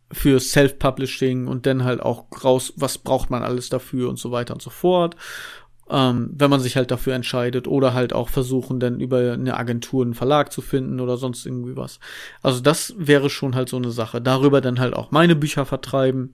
für 0.10 0.40
Self-Publishing 0.40 1.48
und 1.48 1.66
dann 1.66 1.84
halt 1.84 2.00
auch 2.00 2.28
raus, 2.44 2.72
was 2.78 2.98
braucht 2.98 3.30
man 3.30 3.44
alles 3.44 3.68
dafür 3.68 4.08
und 4.08 4.20
so 4.20 4.32
weiter 4.32 4.54
und 4.54 4.62
so 4.62 4.70
fort 4.70 5.18
ähm, 5.90 6.32
wenn 6.34 6.50
man 6.50 6.60
sich 6.60 6.78
halt 6.78 6.90
dafür 6.90 7.14
entscheidet 7.14 7.68
oder 7.68 7.94
halt 7.94 8.14
auch 8.14 8.30
versuchen, 8.30 8.80
dann 8.80 9.00
über 9.00 9.34
eine 9.34 9.58
Agentur 9.58 10.04
einen 10.04 10.16
Verlag 10.16 10.52
zu 10.52 10.62
finden 10.62 11.00
oder 11.00 11.18
sonst 11.18 11.46
irgendwie 11.46 11.76
was. 11.76 12.00
Also 12.42 12.60
das 12.60 12.96
wäre 12.98 13.30
schon 13.30 13.56
halt 13.56 13.70
so 13.70 13.78
eine 13.78 13.92
Sache. 13.92 14.22
Darüber 14.22 14.62
dann 14.62 14.80
halt 14.80 14.96
auch 14.96 15.12
meine 15.12 15.36
Bücher 15.36 15.66
vertreiben. 15.66 16.34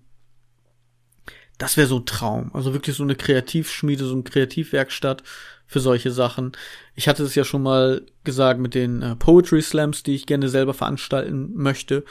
Das 1.58 1.76
wäre 1.76 1.88
so 1.88 1.98
ein 1.98 2.06
Traum. 2.06 2.52
Also 2.54 2.74
wirklich 2.74 2.96
so 2.96 3.04
eine 3.04 3.16
Kreativschmiede, 3.16 4.06
so 4.06 4.14
eine 4.14 4.24
Kreativwerkstatt 4.24 5.24
für 5.68 5.82
solche 5.82 6.12
Sachen. 6.12 6.54
Ich 6.96 7.08
hatte 7.08 7.24
es 7.24 7.36
ja 7.36 7.44
schon 7.44 7.64
mal 7.64 8.06
gesagt 8.24 8.60
mit 8.60 8.74
den 8.74 9.02
äh, 9.02 9.16
Poetry 9.16 9.62
Slams, 9.62 10.04
die 10.04 10.16
ich 10.16 10.26
gerne 10.26 10.48
selber 10.48 10.74
veranstalten 10.74 11.52
möchte, 11.56 12.06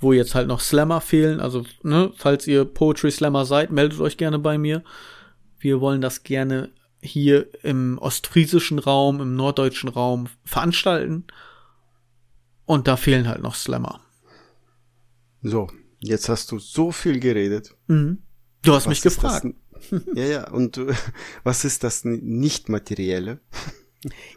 wo 0.00 0.12
jetzt 0.12 0.34
halt 0.34 0.48
noch 0.48 0.60
Slammer 0.60 1.00
fehlen. 1.00 1.40
Also, 1.40 1.64
ne, 1.82 2.12
falls 2.16 2.46
ihr 2.48 2.64
Poetry 2.64 3.10
Slammer 3.12 3.44
seid, 3.44 3.70
meldet 3.70 4.00
euch 4.00 4.16
gerne 4.16 4.38
bei 4.40 4.58
mir. 4.58 4.82
Wir 5.58 5.80
wollen 5.80 6.00
das 6.00 6.24
gerne 6.24 6.70
hier 7.02 7.48
im 7.64 7.98
ostfriesischen 7.98 8.78
Raum, 8.78 9.20
im 9.20 9.36
norddeutschen 9.36 9.88
Raum 9.88 10.28
veranstalten. 10.44 11.24
Und 12.66 12.86
da 12.86 12.96
fehlen 12.96 13.26
halt 13.28 13.42
noch 13.42 13.54
Slammer. 13.54 14.00
So, 15.42 15.68
jetzt 16.00 16.28
hast 16.28 16.52
du 16.52 16.58
so 16.58 16.92
viel 16.92 17.18
geredet. 17.18 17.74
Mhm. 17.86 18.18
Du 18.62 18.72
hast 18.74 18.84
was 18.84 18.90
mich 18.90 19.00
gefragt. 19.02 19.44
Das, 19.44 20.02
ja, 20.14 20.24
ja, 20.24 20.50
und 20.50 20.76
äh, 20.76 20.94
was 21.44 21.64
ist 21.64 21.82
das 21.84 22.04
nicht 22.04 22.68
materielle? 22.68 23.40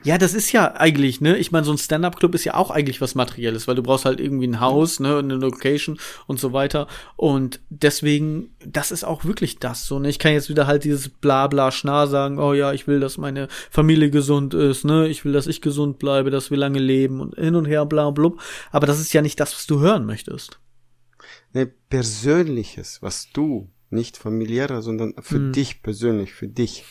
Ja, 0.03 0.17
das 0.17 0.33
ist 0.33 0.51
ja 0.51 0.73
eigentlich, 0.73 1.21
ne? 1.21 1.37
Ich 1.37 1.53
meine, 1.53 1.63
so 1.63 1.71
ein 1.71 1.77
Stand-up-Club 1.77 2.35
ist 2.35 2.43
ja 2.43 2.55
auch 2.55 2.69
eigentlich 2.69 2.99
was 2.99 3.15
Materielles, 3.15 3.65
weil 3.65 3.75
du 3.75 3.83
brauchst 3.83 4.03
halt 4.03 4.19
irgendwie 4.19 4.47
ein 4.47 4.59
Haus, 4.59 4.99
ne, 4.99 5.19
eine 5.19 5.35
Location 5.35 5.97
und 6.27 6.37
so 6.37 6.51
weiter. 6.51 6.87
Und 7.15 7.61
deswegen, 7.69 8.53
das 8.65 8.91
ist 8.91 9.05
auch 9.05 9.23
wirklich 9.23 9.59
das 9.59 9.87
so, 9.87 9.99
ne? 9.99 10.09
Ich 10.09 10.19
kann 10.19 10.33
jetzt 10.33 10.49
wieder 10.49 10.67
halt 10.67 10.83
dieses 10.83 11.07
Blabla 11.07 11.71
Schnarr 11.71 12.07
sagen, 12.07 12.39
oh 12.39 12.51
ja, 12.51 12.73
ich 12.73 12.87
will, 12.87 12.99
dass 12.99 13.17
meine 13.17 13.47
Familie 13.71 14.09
gesund 14.09 14.53
ist, 14.53 14.83
ne? 14.83 15.07
Ich 15.07 15.23
will, 15.23 15.31
dass 15.31 15.47
ich 15.47 15.61
gesund 15.61 15.97
bleibe, 15.97 16.29
dass 16.29 16.51
wir 16.51 16.57
lange 16.57 16.79
leben 16.79 17.21
und 17.21 17.35
hin 17.35 17.55
und 17.55 17.65
her, 17.65 17.85
bla 17.85 18.09
blub. 18.11 18.41
Aber 18.71 18.85
das 18.85 18.99
ist 18.99 19.13
ja 19.13 19.21
nicht 19.21 19.39
das, 19.39 19.53
was 19.53 19.65
du 19.65 19.79
hören 19.79 20.05
möchtest. 20.05 20.59
Ne, 21.53 21.67
Persönliches, 21.67 23.01
was 23.01 23.29
du, 23.31 23.71
nicht 23.89 24.17
familiärer, 24.17 24.81
sondern 24.81 25.13
für 25.21 25.35
hm. 25.35 25.51
dich 25.53 25.81
persönlich, 25.83 26.33
für 26.33 26.49
dich. 26.49 26.83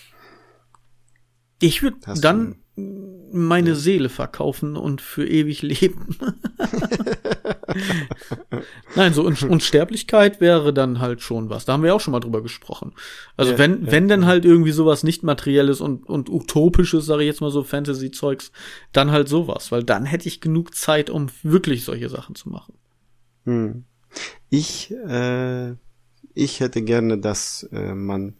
Ich 1.61 1.83
würde 1.83 1.99
dann 2.21 2.62
meine 2.75 3.71
ja. 3.71 3.75
Seele 3.75 4.09
verkaufen 4.09 4.77
und 4.77 5.03
für 5.03 5.27
ewig 5.27 5.61
leben. 5.63 6.17
Nein, 8.97 9.13
so 9.13 9.25
Unsterblichkeit 9.25 10.41
wäre 10.41 10.73
dann 10.73 10.99
halt 10.99 11.21
schon 11.21 11.51
was. 11.51 11.67
Da 11.67 11.75
haben 11.75 11.83
wir 11.83 11.95
auch 11.95 12.01
schon 12.01 12.13
mal 12.13 12.21
drüber 12.21 12.43
gesprochen. 12.43 12.93
Also 13.37 13.53
ja, 13.53 13.59
wenn, 13.59 13.85
ja, 13.85 13.93
wenn 13.93 14.09
denn 14.09 14.25
halt 14.25 14.47
irgendwie 14.47 14.73
sowas 14.73 15.03
nicht 15.03 15.23
materielles 15.23 15.83
und, 15.83 16.09
und 16.09 16.31
utopisches, 16.31 17.05
sage 17.05 17.23
ich 17.23 17.27
jetzt 17.27 17.43
mal 17.43 17.51
so 17.51 17.63
Fantasy-Zeugs, 17.63 18.53
dann 18.93 19.11
halt 19.11 19.29
sowas, 19.29 19.71
weil 19.71 19.85
dann 19.85 20.07
hätte 20.07 20.29
ich 20.29 20.41
genug 20.41 20.75
Zeit, 20.75 21.11
um 21.11 21.29
wirklich 21.43 21.85
solche 21.85 22.09
Sachen 22.09 22.35
zu 22.35 22.49
machen. 22.49 22.75
Hm. 23.45 23.85
Ich, 24.49 24.91
äh, 24.91 25.73
ich 26.35 26.61
hätte 26.61 26.83
gerne, 26.83 27.19
dass 27.19 27.69
äh, 27.73 27.95
man 27.95 28.37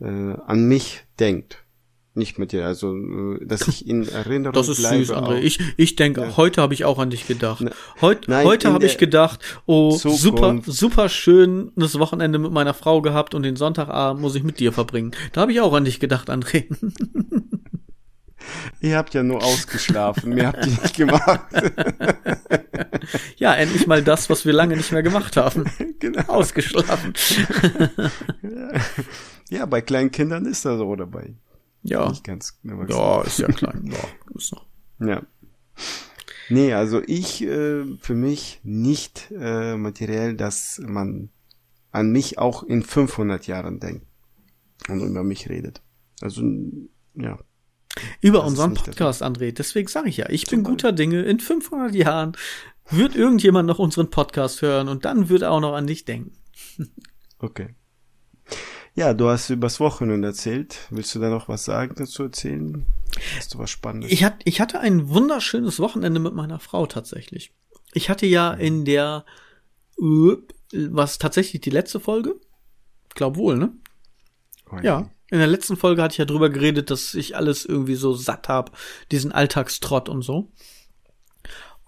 äh, 0.00 0.06
an 0.06 0.68
mich 0.68 1.04
denkt 1.18 1.64
nicht 2.14 2.38
mit 2.38 2.50
dir, 2.52 2.66
also 2.66 2.96
äh, 2.96 3.44
dass 3.46 3.68
ich 3.68 3.86
in 3.86 4.08
Erinnerung 4.08 4.52
Das 4.54 4.68
ist 4.68 4.78
bleibe. 4.80 5.04
süß, 5.04 5.12
André. 5.14 5.38
auch. 5.38 5.42
Ich, 5.42 5.60
ich 5.76 5.96
denke, 5.96 6.22
Ja. 6.22 6.36
heute 6.36 6.60
habe 6.60 6.74
ich 6.74 6.84
auch 6.84 6.98
an 6.98 7.10
dich 7.10 7.26
gedacht. 7.28 7.64
Heut, 8.00 8.26
Nein, 8.26 8.44
heute 8.46 8.72
habe 8.72 8.84
ich 8.84 8.98
gedacht, 8.98 9.40
oh, 9.66 9.96
Zukunft. 9.96 10.20
super, 10.20 10.60
super 10.72 11.08
schönes 11.08 11.98
Wochenende 11.98 12.38
mit 12.40 12.50
meiner 12.52 12.74
Frau 12.74 13.00
gehabt 13.00 13.34
und 13.34 13.44
den 13.44 13.54
Sonntagabend 13.56 14.20
muss 14.20 14.34
ich 14.34 14.42
mit 14.42 14.58
dir 14.58 14.72
verbringen. 14.72 15.12
Da 15.32 15.42
habe 15.42 15.52
ich 15.52 15.60
auch 15.60 15.72
an 15.72 15.84
dich 15.84 16.00
gedacht, 16.00 16.30
André. 16.30 16.64
Ihr 18.80 18.96
habt 18.96 19.12
ja 19.14 19.22
nur 19.22 19.44
ausgeschlafen, 19.44 20.34
mehr 20.34 20.48
habt 20.48 20.64
ihr 20.66 20.72
nicht 20.72 20.96
gemacht. 20.96 21.40
ja, 23.36 23.54
endlich 23.54 23.86
mal 23.86 24.02
das, 24.02 24.30
was 24.30 24.46
wir 24.46 24.52
lange 24.54 24.76
nicht 24.76 24.90
mehr 24.92 25.02
gemacht 25.02 25.36
haben. 25.36 25.64
genau. 26.00 26.22
Ausgeschlafen. 26.22 27.12
Ja, 29.50 29.66
bei 29.66 29.82
kleinen 29.82 30.10
Kindern 30.10 30.46
ist 30.46 30.64
das 30.64 30.78
so 30.78 30.96
dabei. 30.96 31.34
Ja. 31.82 32.08
Nicht 32.08 32.24
ganz 32.24 32.58
erwachsen. 32.64 32.96
Ja, 32.96 33.22
ist 33.22 33.38
ja 33.38 33.48
klein. 33.48 33.82
Ja, 33.92 34.36
ist 34.36 34.52
noch. 34.52 34.66
Ja. 35.00 35.22
Nee, 36.48 36.72
also 36.74 37.00
ich 37.06 37.42
äh, 37.42 37.84
für 37.98 38.14
mich 38.14 38.60
nicht 38.64 39.30
äh, 39.30 39.76
materiell, 39.76 40.34
dass 40.34 40.80
man 40.84 41.30
an 41.92 42.10
mich 42.10 42.38
auch 42.38 42.62
in 42.62 42.82
500 42.82 43.46
Jahren 43.46 43.80
denkt 43.80 44.06
und 44.88 45.00
über 45.00 45.22
mich 45.22 45.48
redet. 45.48 45.80
Also 46.20 46.42
ja, 47.14 47.38
Über 48.20 48.44
unseren 48.44 48.74
Podcast, 48.74 49.22
André. 49.22 49.52
Deswegen 49.52 49.88
sage 49.88 50.08
ich 50.08 50.18
ja, 50.18 50.28
ich 50.28 50.46
bin 50.46 50.62
guter 50.62 50.92
Dinge. 50.92 51.22
In 51.22 51.40
500 51.40 51.94
Jahren 51.94 52.36
wird 52.90 53.16
irgendjemand 53.16 53.66
noch 53.66 53.78
unseren 53.78 54.10
Podcast 54.10 54.62
hören 54.62 54.88
und 54.88 55.04
dann 55.04 55.28
wird 55.28 55.42
er 55.42 55.52
auch 55.52 55.60
noch 55.60 55.74
an 55.74 55.86
dich 55.86 56.04
denken. 56.04 56.32
okay. 57.38 57.74
Ja, 58.94 59.14
du 59.14 59.28
hast 59.28 59.50
übers 59.50 59.80
Wochenende 59.80 60.28
erzählt. 60.28 60.86
Willst 60.90 61.14
du 61.14 61.20
da 61.20 61.30
noch 61.30 61.48
was 61.48 61.64
sagen 61.64 61.94
dazu 61.96 62.24
erzählen? 62.24 62.86
Hast 63.36 63.54
du 63.54 63.58
was 63.58 63.70
Spannendes? 63.70 64.10
Ich, 64.10 64.24
hat, 64.24 64.40
ich 64.44 64.60
hatte 64.60 64.80
ein 64.80 65.08
wunderschönes 65.08 65.78
Wochenende 65.78 66.20
mit 66.20 66.34
meiner 66.34 66.58
Frau 66.58 66.86
tatsächlich. 66.86 67.52
Ich 67.92 68.10
hatte 68.10 68.26
ja 68.26 68.52
in 68.52 68.84
der, 68.84 69.24
was 69.96 71.18
tatsächlich 71.18 71.60
die 71.60 71.70
letzte 71.70 72.00
Folge? 72.00 72.36
Glaub 73.14 73.36
wohl, 73.36 73.56
ne? 73.56 73.72
Okay. 74.66 74.86
Ja. 74.86 75.10
In 75.30 75.38
der 75.38 75.46
letzten 75.46 75.76
Folge 75.76 76.02
hatte 76.02 76.12
ich 76.12 76.18
ja 76.18 76.24
drüber 76.24 76.50
geredet, 76.50 76.90
dass 76.90 77.14
ich 77.14 77.36
alles 77.36 77.64
irgendwie 77.64 77.94
so 77.94 78.14
satt 78.14 78.48
hab, 78.48 78.76
diesen 79.12 79.30
Alltagstrott 79.30 80.08
und 80.08 80.22
so. 80.22 80.50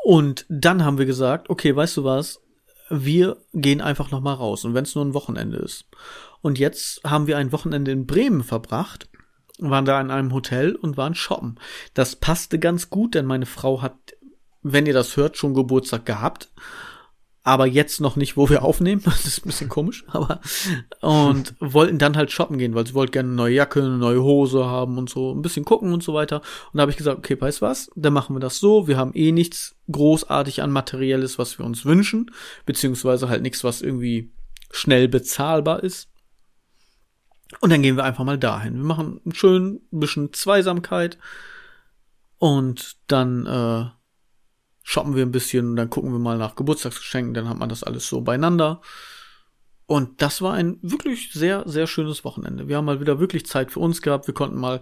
Und 0.05 0.47
dann 0.49 0.85
haben 0.85 0.99
wir 0.99 1.07
gesagt, 1.07 1.51
okay, 1.51 1.75
weißt 1.75 1.97
du 1.97 2.05
was? 2.05 2.41
Wir 2.89 3.39
gehen 3.53 3.81
einfach 3.81 4.11
noch 4.11 4.21
mal 4.21 4.35
raus 4.35 4.65
und 4.65 4.75
wenn 4.75 4.85
es 4.85 4.95
nur 4.95 5.05
ein 5.05 5.15
Wochenende 5.15 5.59
ist. 5.59 5.87
Und 6.43 6.59
jetzt 6.59 7.03
haben 7.05 7.27
wir 7.27 7.39
ein 7.39 7.53
Wochenende 7.53 7.91
in 7.91 8.07
Bremen 8.07 8.43
verbracht, 8.43 9.09
waren 9.59 9.85
da 9.85 10.01
in 10.01 10.11
einem 10.11 10.33
Hotel 10.33 10.75
und 10.75 10.97
waren 10.97 11.15
shoppen. 11.15 11.59
Das 11.95 12.17
passte 12.17 12.59
ganz 12.59 12.91
gut, 12.91 13.15
denn 13.15 13.27
meine 13.27 13.47
Frau 13.47 13.81
hat, 13.81 13.97
wenn 14.63 14.87
ihr 14.87 14.95
das 14.95 15.17
hört, 15.17 15.37
schon 15.37 15.55
Geburtstag 15.55 16.05
gehabt 16.05 16.51
aber 17.45 17.67
jetzt 17.67 18.01
noch 18.01 18.15
nicht, 18.17 18.37
wo 18.37 18.49
wir 18.49 18.63
aufnehmen. 18.63 19.03
Das 19.23 19.27
ist 19.27 19.45
ein 19.45 19.49
bisschen 19.49 19.69
komisch, 19.69 20.05
aber 20.09 20.41
und 21.01 21.55
wollten 21.61 21.99
dann 21.99 22.17
halt 22.17 22.33
shoppen 22.33 22.59
gehen, 22.59 22.75
weil 22.75 22.87
sie 22.87 22.95
wollte 22.95 23.13
gerne 23.13 23.29
eine 23.29 23.37
neue 23.37 23.55
Jacke, 23.55 23.81
eine 23.81 23.99
neue 23.99 24.23
Hose 24.23 24.65
haben 24.65 24.99
und 24.99 25.11
so, 25.11 25.33
ein 25.33 25.43
bisschen 25.43 25.65
gucken 25.65 25.93
und 25.93 26.03
so 26.03 26.15
weiter. 26.15 26.37
Und 26.73 26.79
da 26.79 26.83
habe 26.83 26.91
ich 26.91 26.97
gesagt, 26.97 27.19
okay, 27.19 27.41
weißt 27.41 27.63
was? 27.63 27.91
Dann 27.95 28.13
machen 28.13 28.35
wir 28.35 28.41
das 28.41 28.59
so. 28.59 28.89
Wir 28.89 28.97
haben 28.97 29.13
eh 29.15 29.33
nichts 29.33 29.77
großartig 29.91 30.63
an 30.63 30.71
Materielles, 30.71 31.39
was 31.39 31.59
wir 31.59 31.67
uns 31.67 31.85
wünschen, 31.85 32.31
beziehungsweise 32.67 33.29
halt 33.29 33.43
nichts, 33.43 33.65
was 33.65 33.83
irgendwie 33.83 34.33
schnell 34.71 35.09
bezahlbar 35.09 35.83
ist. 35.83 36.09
Und 37.61 37.71
dann 37.71 37.83
gehen 37.83 37.97
wir 37.97 38.05
einfach 38.05 38.25
mal 38.25 38.39
dahin. 38.39 38.77
Wir 38.77 38.85
machen 38.85 39.21
einen 39.25 39.35
schönen 39.35 39.81
bisschen 39.91 40.33
Zweisamkeit 40.33 41.19
und 42.39 42.97
dann 43.07 43.47
äh, 43.47 43.87
shoppen 44.83 45.15
wir 45.15 45.25
ein 45.25 45.33
bisschen 45.33 45.71
und 45.71 45.77
dann 45.77 45.91
gucken 45.91 46.13
wir 46.13 46.19
mal 46.19 46.39
nach 46.39 46.57
Geburtstagsgeschenken, 46.57 47.35
dann 47.35 47.49
hat 47.49 47.59
man 47.59 47.69
das 47.69 47.85
alles 47.85 48.09
so 48.09 48.21
beieinander. 48.21 48.81
Und 49.87 50.23
das 50.23 50.41
war 50.41 50.55
ein 50.55 50.79
wirklich 50.83 51.33
sehr, 51.33 51.65
sehr 51.67 51.87
schönes 51.87 52.25
Wochenende. 52.25 52.69
Wir 52.69 52.77
haben 52.77 52.85
mal 52.85 53.01
wieder 53.01 53.21
wirklich 53.21 53.47
Zeit 53.47 53.71
für 53.71 53.81
uns 53.81 54.01
gehabt. 54.01 54.27
Wir 54.27 54.35
konnten 54.35 54.59
mal 54.59 54.81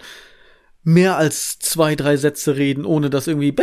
mehr 0.83 1.17
als 1.17 1.59
zwei, 1.59 1.97
drei 1.97 2.17
Sätze 2.17 2.57
reden, 2.57 2.85
ohne 2.85 3.11
dass 3.11 3.27
irgendwie 3.27 3.55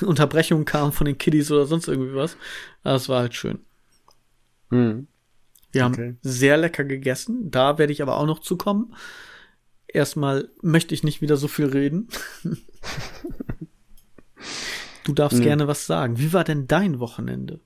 Unterbrechungen 0.00 0.64
kamen 0.64 0.92
von 0.92 1.04
den 1.04 1.18
Kiddies 1.18 1.50
oder 1.50 1.66
sonst 1.66 1.88
irgendwie 1.88 2.14
was. 2.14 2.36
Das 2.82 3.08
war 3.08 3.20
halt 3.20 3.34
schön. 3.34 3.64
Hm. 4.70 5.06
Wir 5.72 5.86
Okay. 5.86 5.92
haben 6.08 6.18
sehr 6.22 6.56
lecker 6.56 6.84
gegessen. 6.84 7.50
Da 7.50 7.78
werde 7.78 7.92
ich 7.92 8.02
aber 8.02 8.18
auch 8.18 8.26
noch 8.26 8.40
zu 8.40 8.56
kommen. 8.56 8.94
Erstmal 9.88 10.50
möchte 10.62 10.94
ich 10.94 11.02
nicht 11.04 11.20
wieder 11.22 11.36
so 11.36 11.48
viel 11.48 11.66
reden. 11.66 12.08
Du 15.04 15.12
darfst 15.12 15.38
Hm. 15.38 15.44
gerne 15.44 15.66
was 15.68 15.86
sagen. 15.86 16.18
Wie 16.18 16.32
war 16.32 16.44
denn 16.44 16.66
dein 16.68 17.00
Wochenende? 17.00 17.60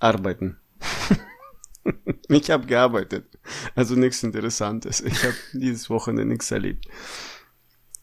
Arbeiten. 0.00 0.58
ich 2.28 2.50
habe 2.50 2.66
gearbeitet. 2.66 3.38
Also 3.74 3.94
nichts 3.94 4.22
Interessantes. 4.22 5.00
Ich 5.00 5.22
habe 5.24 5.34
dieses 5.52 5.88
Wochenende 5.90 6.24
nichts 6.24 6.50
erlebt. 6.50 6.86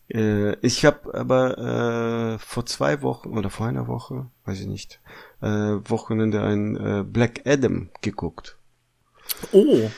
Äh, 0.08 0.56
ich 0.66 0.86
habe 0.86 1.14
aber 1.14 2.36
äh, 2.36 2.40
vor 2.40 2.66
zwei 2.66 3.02
Wochen 3.02 3.38
oder 3.38 3.50
vor 3.50 3.66
einer 3.68 3.88
Woche, 3.88 4.28
weiß 4.46 4.60
ich 4.62 4.68
nicht, 4.68 5.02
äh, 5.42 5.48
Wochenende 5.48 6.42
ein 6.42 6.76
äh, 6.78 7.04
Black 7.04 7.42
Adam 7.46 7.90
geguckt. 8.02 8.58
Oh, 9.52 9.90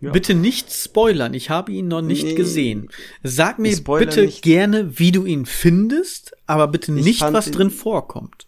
Ja. 0.00 0.10
bitte 0.12 0.34
nicht 0.34 0.72
spoilern. 0.72 1.34
Ich 1.34 1.50
habe 1.50 1.72
ihn 1.72 1.88
noch 1.88 2.02
nicht 2.02 2.24
Nee. 2.24 2.34
gesehen. 2.34 2.88
Sag 3.22 3.58
mir 3.58 3.76
bitte 3.76 4.22
nicht. 4.22 4.42
gerne, 4.42 4.98
wie 4.98 5.12
du 5.12 5.24
ihn 5.24 5.46
findest, 5.46 6.32
aber 6.46 6.68
bitte 6.68 6.92
Ich 6.96 7.04
nicht, 7.04 7.20
was 7.22 7.46
ihn- 7.46 7.52
drin 7.52 7.70
vorkommt. 7.70 8.46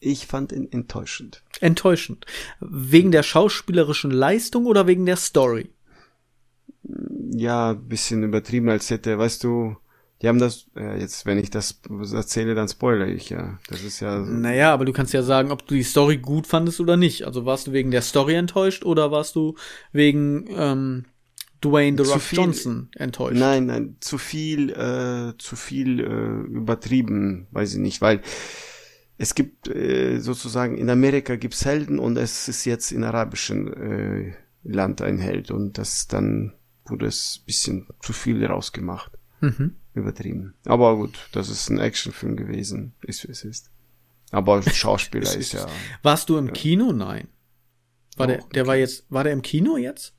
Ich 0.00 0.26
fand 0.26 0.52
ihn 0.52 0.68
enttäuschend. 0.70 1.42
Enttäuschend. 1.60 2.26
Wegen 2.60 3.10
der 3.10 3.22
schauspielerischen 3.22 4.10
Leistung 4.10 4.66
oder 4.66 4.86
wegen 4.86 5.06
der 5.06 5.16
Story? 5.16 5.70
Ja, 7.30 7.72
bisschen 7.72 8.22
übertrieben, 8.22 8.68
als 8.68 8.90
hätte, 8.90 9.18
weißt 9.18 9.42
du, 9.44 9.76
die 10.22 10.28
haben 10.28 10.38
das, 10.38 10.66
äh, 10.76 10.98
jetzt, 11.00 11.26
wenn 11.26 11.38
ich 11.38 11.50
das 11.50 11.80
erzähle, 12.12 12.54
dann 12.54 12.68
spoilere 12.68 13.10
ich 13.10 13.30
ja. 13.30 13.58
Das 13.68 13.82
ist 13.82 14.00
ja, 14.00 14.20
Naja, 14.20 14.72
aber 14.72 14.84
du 14.84 14.92
kannst 14.92 15.12
ja 15.12 15.22
sagen, 15.22 15.50
ob 15.50 15.66
du 15.66 15.74
die 15.74 15.82
Story 15.82 16.16
gut 16.18 16.46
fandest 16.46 16.80
oder 16.80 16.96
nicht. 16.96 17.24
Also 17.26 17.44
warst 17.44 17.66
du 17.66 17.72
wegen 17.72 17.90
der 17.90 18.02
Story 18.02 18.34
enttäuscht 18.34 18.84
oder 18.84 19.10
warst 19.10 19.34
du 19.36 19.54
wegen 19.92 20.46
ähm, 20.50 21.04
Dwayne 21.62 22.02
The 22.02 22.10
Rock 22.10 22.20
viel- 22.22 22.38
Johnson 22.38 22.88
enttäuscht? 22.94 23.38
Nein, 23.38 23.66
nein, 23.66 23.96
zu 24.00 24.16
viel, 24.18 24.70
äh, 24.70 25.36
zu 25.38 25.56
viel 25.56 26.00
äh, 26.00 26.46
übertrieben, 26.52 27.46
weiß 27.50 27.74
ich 27.74 27.80
nicht, 27.80 28.00
weil 28.00 28.22
es 29.18 29.34
gibt 29.34 29.68
äh, 29.68 30.18
sozusagen 30.20 30.76
in 30.78 30.90
Amerika 30.90 31.36
gibt's 31.36 31.64
Helden 31.64 31.98
und 31.98 32.16
es 32.16 32.48
ist 32.48 32.64
jetzt 32.64 32.92
in 32.92 33.04
arabischen 33.04 33.72
äh, 33.72 34.32
Land 34.64 35.02
ein 35.02 35.18
Held 35.18 35.50
und 35.50 35.76
das 35.78 36.08
dann 36.08 36.52
wurde 36.86 37.06
es 37.06 37.42
bisschen 37.46 37.86
zu 38.00 38.12
viel 38.12 38.44
rausgemacht, 38.44 39.12
Mhm. 39.40 39.76
Übertrieben. 39.94 40.54
Aber 40.66 40.96
gut, 40.96 41.28
das 41.32 41.48
ist 41.48 41.70
ein 41.70 41.78
Actionfilm 41.78 42.36
gewesen, 42.36 42.94
ist 43.02 43.26
wie 43.26 43.32
es 43.32 43.44
ist. 43.44 43.70
Aber 44.30 44.62
Schauspieler 44.62 45.24
ist 45.24 45.36
ist- 45.36 45.52
ja, 45.54 45.66
Warst 46.02 46.28
du 46.28 46.36
im 46.36 46.52
Kino? 46.52 46.92
Nein. 46.92 47.28
War 48.16 48.26
der, 48.26 48.38
der 48.54 48.62
im 48.62 48.66
war 48.68 48.74
Kino. 48.74 48.80
jetzt, 48.84 49.06
war 49.10 49.24
der 49.24 49.32
im 49.32 49.42
Kino 49.42 49.76
jetzt? 49.76 50.14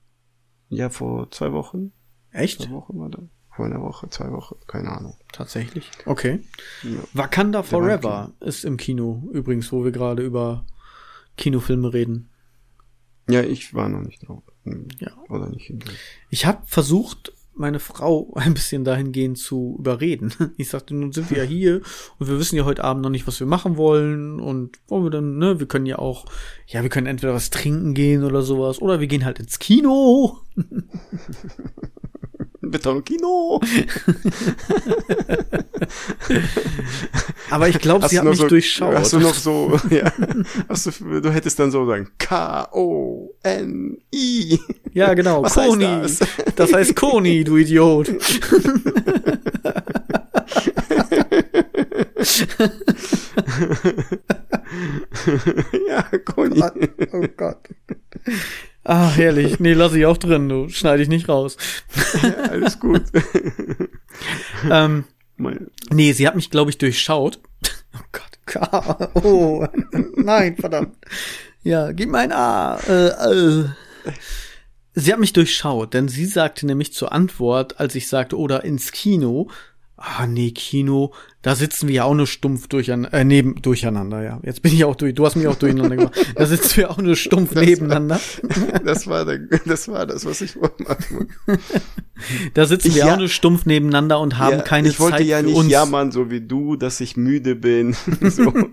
ja 0.70 0.90
vor 0.90 1.30
zwei 1.32 1.52
Wochen, 1.54 1.92
Echt? 2.32 2.62
zwei 2.64 2.72
Wochen 2.72 3.00
war 3.00 3.10
der, 3.10 3.30
vor 3.56 3.66
einer 3.66 3.82
Woche, 3.82 4.10
zwei 4.10 4.32
Wochen, 4.32 4.56
keine 4.68 4.90
Ahnung. 4.90 5.16
Tatsächlich. 5.32 5.90
Okay. 6.06 6.42
Ja. 6.84 7.00
Wakanda 7.14 7.60
im 7.60 7.66
Forever 7.66 8.34
ist 8.42 8.66
im 8.66 8.76
Kino, 8.78 9.30
übrigens, 9.32 9.72
wo 9.72 9.84
wir 9.86 9.92
gerade 9.92 10.24
über 10.24 10.66
Kinofilme 11.38 11.94
reden. 11.94 12.30
Ja, 13.30 13.42
ich 13.44 13.74
war 13.74 13.88
noch 13.90 14.02
nicht 14.02 14.28
drauf. 14.28 14.44
Ja. 15.00 15.12
Oder 15.30 15.50
nicht 15.50 15.68
hinter. 15.68 15.92
Ich 16.30 16.46
habe 16.46 16.62
versucht, 16.66 17.32
meine 17.56 17.80
Frau 17.80 18.32
ein 18.36 18.54
bisschen 18.54 18.84
dahingehend 18.84 19.38
zu 19.38 19.76
überreden. 19.80 20.34
Ich 20.58 20.70
sagte, 20.70 20.96
nun 20.96 21.12
sind 21.12 21.30
wir 21.30 21.38
ja 21.38 21.44
hier 21.44 21.82
und 22.18 22.28
wir 22.28 22.40
wissen 22.40 22.56
ja 22.56 22.66
heute 22.66 22.84
Abend 22.84 23.04
noch 23.04 23.10
nicht, 23.10 23.28
was 23.28 23.40
wir 23.40 23.48
machen 23.48 23.78
wollen 23.78 24.40
und 24.40 24.80
wollen 24.88 25.04
wir 25.04 25.10
dann, 25.10 25.38
ne, 25.38 25.60
wir 25.60 25.68
können 25.68 25.86
ja 25.86 26.00
auch, 26.00 26.26
ja, 26.68 26.82
wir 26.82 26.90
können 26.90 27.08
entweder 27.08 27.34
was 27.34 27.50
trinken 27.50 27.94
gehen 27.94 28.24
oder 28.24 28.42
sowas 28.42 28.82
oder 28.82 29.00
wir 29.00 29.08
gehen 29.08 29.26
halt 29.26 29.40
ins 29.40 29.60
Kino. 29.60 30.40
Betonkino! 32.72 33.62
Aber 37.50 37.68
ich 37.70 37.80
glaube, 37.80 38.08
sie 38.08 38.18
hat 38.18 38.26
mich 38.26 38.38
so, 38.38 38.48
durchschaut. 38.48 38.96
Hast 38.96 39.14
du 39.14 39.20
noch 39.20 39.34
so, 39.34 39.80
ja. 39.90 40.12
Hast 40.68 40.88
du, 40.88 41.22
du 41.22 41.32
hättest 41.32 41.60
dann 41.60 41.72
so 41.72 41.86
sagen, 41.86 42.10
K-O-N-I. 42.18 43.40
ja, 44.94 45.14
genau, 45.14 45.44
Was 45.44 45.58
heißt 45.58 45.70
Koni. 45.70 45.86
das? 45.86 46.20
das 46.56 46.74
heißt 46.74 46.96
Koni, 46.96 47.44
du 47.44 47.58
Idiot. 47.58 48.08
ja, 55.88 56.04
Koni. 56.26 56.64
Oh 57.14 57.24
Gott. 57.38 57.70
Ah, 58.88 59.10
herrlich. 59.10 59.60
Nee, 59.60 59.74
lass 59.74 59.94
ich 59.94 60.06
auch 60.06 60.18
drin, 60.18 60.48
du. 60.48 60.70
Schneide 60.70 61.02
ich 61.02 61.10
nicht 61.10 61.28
raus. 61.28 61.58
Ja, 62.22 62.34
alles 62.52 62.80
gut. 62.80 63.02
ähm, 64.70 65.06
nee, 65.90 66.12
sie 66.12 66.28
hat 66.28 66.36
mich, 66.36 66.52
glaube 66.52 66.70
ich, 66.70 66.78
durchschaut. 66.78 67.40
Oh 67.96 68.06
Gott, 68.12 69.24
oh, 69.24 69.66
nein, 70.16 70.56
verdammt. 70.56 70.98
Ja, 71.64 71.92
gib 71.94 72.12
mir 72.12 72.20
ein 72.20 72.32
A. 72.32 72.78
Äh, 72.88 73.08
äh. 73.08 73.66
Sie 74.94 75.12
hat 75.12 75.20
mich 75.20 75.34
durchschaut, 75.34 75.96
denn 75.96 76.08
sie 76.08 76.26
sagte 76.26 76.68
nämlich 76.68 76.94
zur 76.94 77.12
Antwort, 77.12 77.80
als 77.80 77.96
ich 77.96 78.08
sagte, 78.08 78.38
oder 78.38 78.64
ins 78.64 78.92
Kino, 78.92 79.50
Ah, 79.98 80.28
nee, 80.28 80.52
Kino, 80.52 81.14
da 81.42 81.56
sitzen 81.56 81.88
wir 81.88 81.96
ja 81.96 82.04
auch 82.04 82.14
nur 82.14 82.28
stumpf 82.28 82.68
durcheinander, 82.68 83.18
äh, 83.18 83.24
neben, 83.24 83.62
durcheinander, 83.62 84.24
ja. 84.24 84.42
Jetzt 84.44 84.62
bin 84.62 84.74
ich 84.74 84.84
auch 84.84 84.96
durch, 84.96 85.16
du 85.16 85.26
hast 85.26 85.38
mich 85.38 85.48
auch 85.48 85.56
durcheinander 85.56 85.96
gemacht. 85.96 86.34
Da 86.36 86.46
sitzen 86.46 86.78
wir 86.78 86.92
auch 86.92 86.98
nur 86.98 87.16
stumpf 87.16 87.54
das 87.54 87.64
nebeneinander. 87.64 88.20
War, 88.20 88.80
das 88.84 89.08
war, 89.08 89.24
der, 89.24 89.40
das 89.66 89.88
war 89.88 90.06
das, 90.06 90.26
was 90.26 90.42
ich 90.42 90.58
wollte 90.58 90.84
machen. 90.84 91.30
Da 92.54 92.66
sitzen 92.66 92.90
ich, 92.90 92.96
wir 92.96 93.06
ja, 93.06 93.14
auch 93.14 93.20
nur 93.20 93.30
stumpf 93.30 93.66
nebeneinander 93.66 94.20
und 94.20 94.38
haben 94.38 94.58
ja, 94.58 94.64
keine 94.64 94.88
Zeit 94.90 94.94
Ich 94.94 95.00
wollte 95.00 95.18
Zeit 95.18 95.28
ja 95.28 95.42
nicht 95.42 95.56
uns. 95.56 95.72
jammern, 95.72 96.12
so 96.12 96.30
wie 96.30 96.42
du, 96.42 96.76
dass 96.76 97.00
ich 97.00 97.16
müde 97.16 97.56
bin. 97.56 97.96
So. 98.22 98.52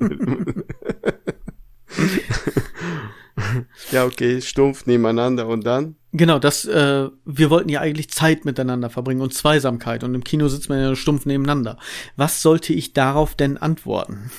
ja, 3.93 4.05
okay, 4.05 4.41
stumpf 4.41 4.87
nebeneinander 4.87 5.47
und 5.47 5.65
dann? 5.65 5.97
Genau, 6.13 6.39
das, 6.39 6.65
äh, 6.67 7.09
wir 7.25 7.51
wollten 7.51 7.69
ja 7.69 7.81
eigentlich 7.81 8.11
Zeit 8.11 8.45
miteinander 8.45 8.91
verbringen 8.91 9.23
und 9.23 9.33
Zweisamkeit 9.33 10.05
und 10.05 10.15
im 10.15 10.25
Kino 10.25 10.49
sitzt 10.49 10.69
man 10.69 10.81
ja 10.81 10.95
stumpf 10.95 11.25
nebeneinander. 11.25 11.79
Was 12.17 12.43
sollte 12.43 12.73
ich 12.75 12.93
darauf 12.93 13.35
denn 13.35 13.57
antworten? 13.57 14.31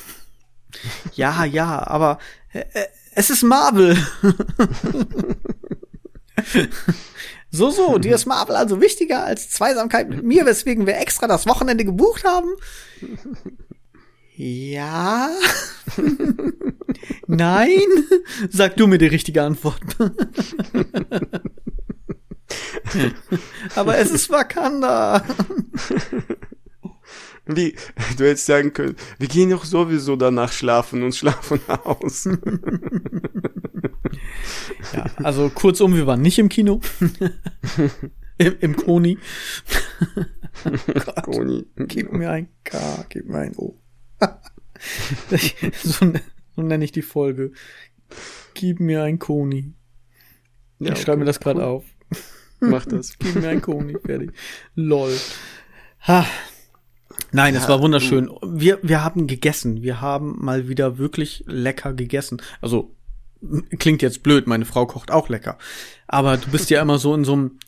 ja, 1.14 1.46
ja, 1.46 1.86
aber 1.88 2.20
äh, 2.52 2.60
äh 2.74 2.88
es 3.16 3.30
ist 3.30 3.44
Marvel. 3.44 3.96
so, 7.52 7.70
so, 7.70 8.00
dir 8.00 8.16
ist 8.16 8.26
Marvel 8.26 8.56
also 8.56 8.82
wichtiger 8.82 9.24
als 9.24 9.52
Zweisamkeit 9.52 10.10
mit 10.10 10.24
mir, 10.24 10.48
weswegen 10.48 10.88
wir 10.88 10.98
extra 10.98 11.28
das 11.28 11.46
Wochenende 11.46 11.86
gebucht 11.86 12.24
haben? 12.24 12.50
Ja. 14.36 15.30
Nein. 17.28 17.80
Sag 18.50 18.78
du 18.78 18.88
mir 18.88 18.98
die 18.98 19.08
richtige 19.08 19.44
Antwort. 19.44 19.82
Aber 23.76 23.98
es 23.98 24.12
ist 24.12 24.30
Wakanda. 24.30 25.24
Wie, 27.46 27.76
du 28.18 28.24
hättest 28.26 28.46
sagen 28.46 28.72
können, 28.72 28.96
wir 29.20 29.28
gehen 29.28 29.50
doch 29.50 29.66
sowieso 29.66 30.16
danach 30.16 30.54
schlafen 30.54 31.04
und 31.04 31.14
schlafen 31.14 31.60
aus. 31.68 32.30
ja, 34.94 35.06
also 35.18 35.50
kurzum, 35.50 35.94
wir 35.96 36.08
waren 36.08 36.22
nicht 36.22 36.40
im 36.40 36.48
Kino. 36.48 36.80
Im, 38.38 38.56
Im 38.62 38.76
Koni. 38.76 39.18
oh 40.66 41.22
Koni. 41.22 41.66
Gib 41.76 42.14
mir 42.14 42.32
ein 42.32 42.48
K, 42.64 43.06
gib 43.10 43.28
mir 43.28 43.40
ein 43.40 43.56
O. 43.58 43.83
so, 45.84 46.14
so 46.56 46.62
nenne 46.62 46.86
ich 46.86 46.92
die 46.92 47.02
Folge. 47.02 47.52
Gib 48.54 48.80
mir 48.80 49.04
ein 49.04 49.20
Koni. 49.20 49.74
Ja, 50.80 50.88
ich 50.88 50.92
okay. 50.92 51.02
schreibe 51.02 51.20
mir 51.20 51.26
das 51.26 51.40
gerade 51.40 51.66
auf. 51.66 51.84
Mach 52.60 52.86
das. 52.86 53.18
Gib 53.20 53.36
mir 53.36 53.50
ein 53.50 53.62
Koni, 53.62 53.96
fertig. 54.04 54.32
Lol. 54.76 55.18
Ha. 56.08 56.26
Nein, 57.32 57.54
ja, 57.54 57.62
es 57.62 57.70
war 57.70 57.82
wunderschön. 57.82 58.30
Wir, 58.44 58.80
wir 58.84 59.04
haben 59.04 59.28
gegessen. 59.28 59.82
Wir 59.82 60.02
haben 60.02 60.36
mal 60.40 60.68
wieder 60.68 60.98
wirklich 60.98 61.44
lecker 61.48 61.94
gegessen. 61.94 62.42
Also, 62.62 62.96
klingt 63.80 64.02
jetzt 64.02 64.24
blöd, 64.24 64.48
meine 64.48 64.66
Frau 64.66 64.86
kocht 64.86 65.12
auch 65.12 65.30
lecker. 65.30 65.58
Aber 66.08 66.38
du 66.38 66.50
bist 66.50 66.70
ja 66.70 66.82
immer 66.82 67.00
so 67.00 67.14
in 67.16 67.24
so 67.24 67.34
einem, 67.34 67.60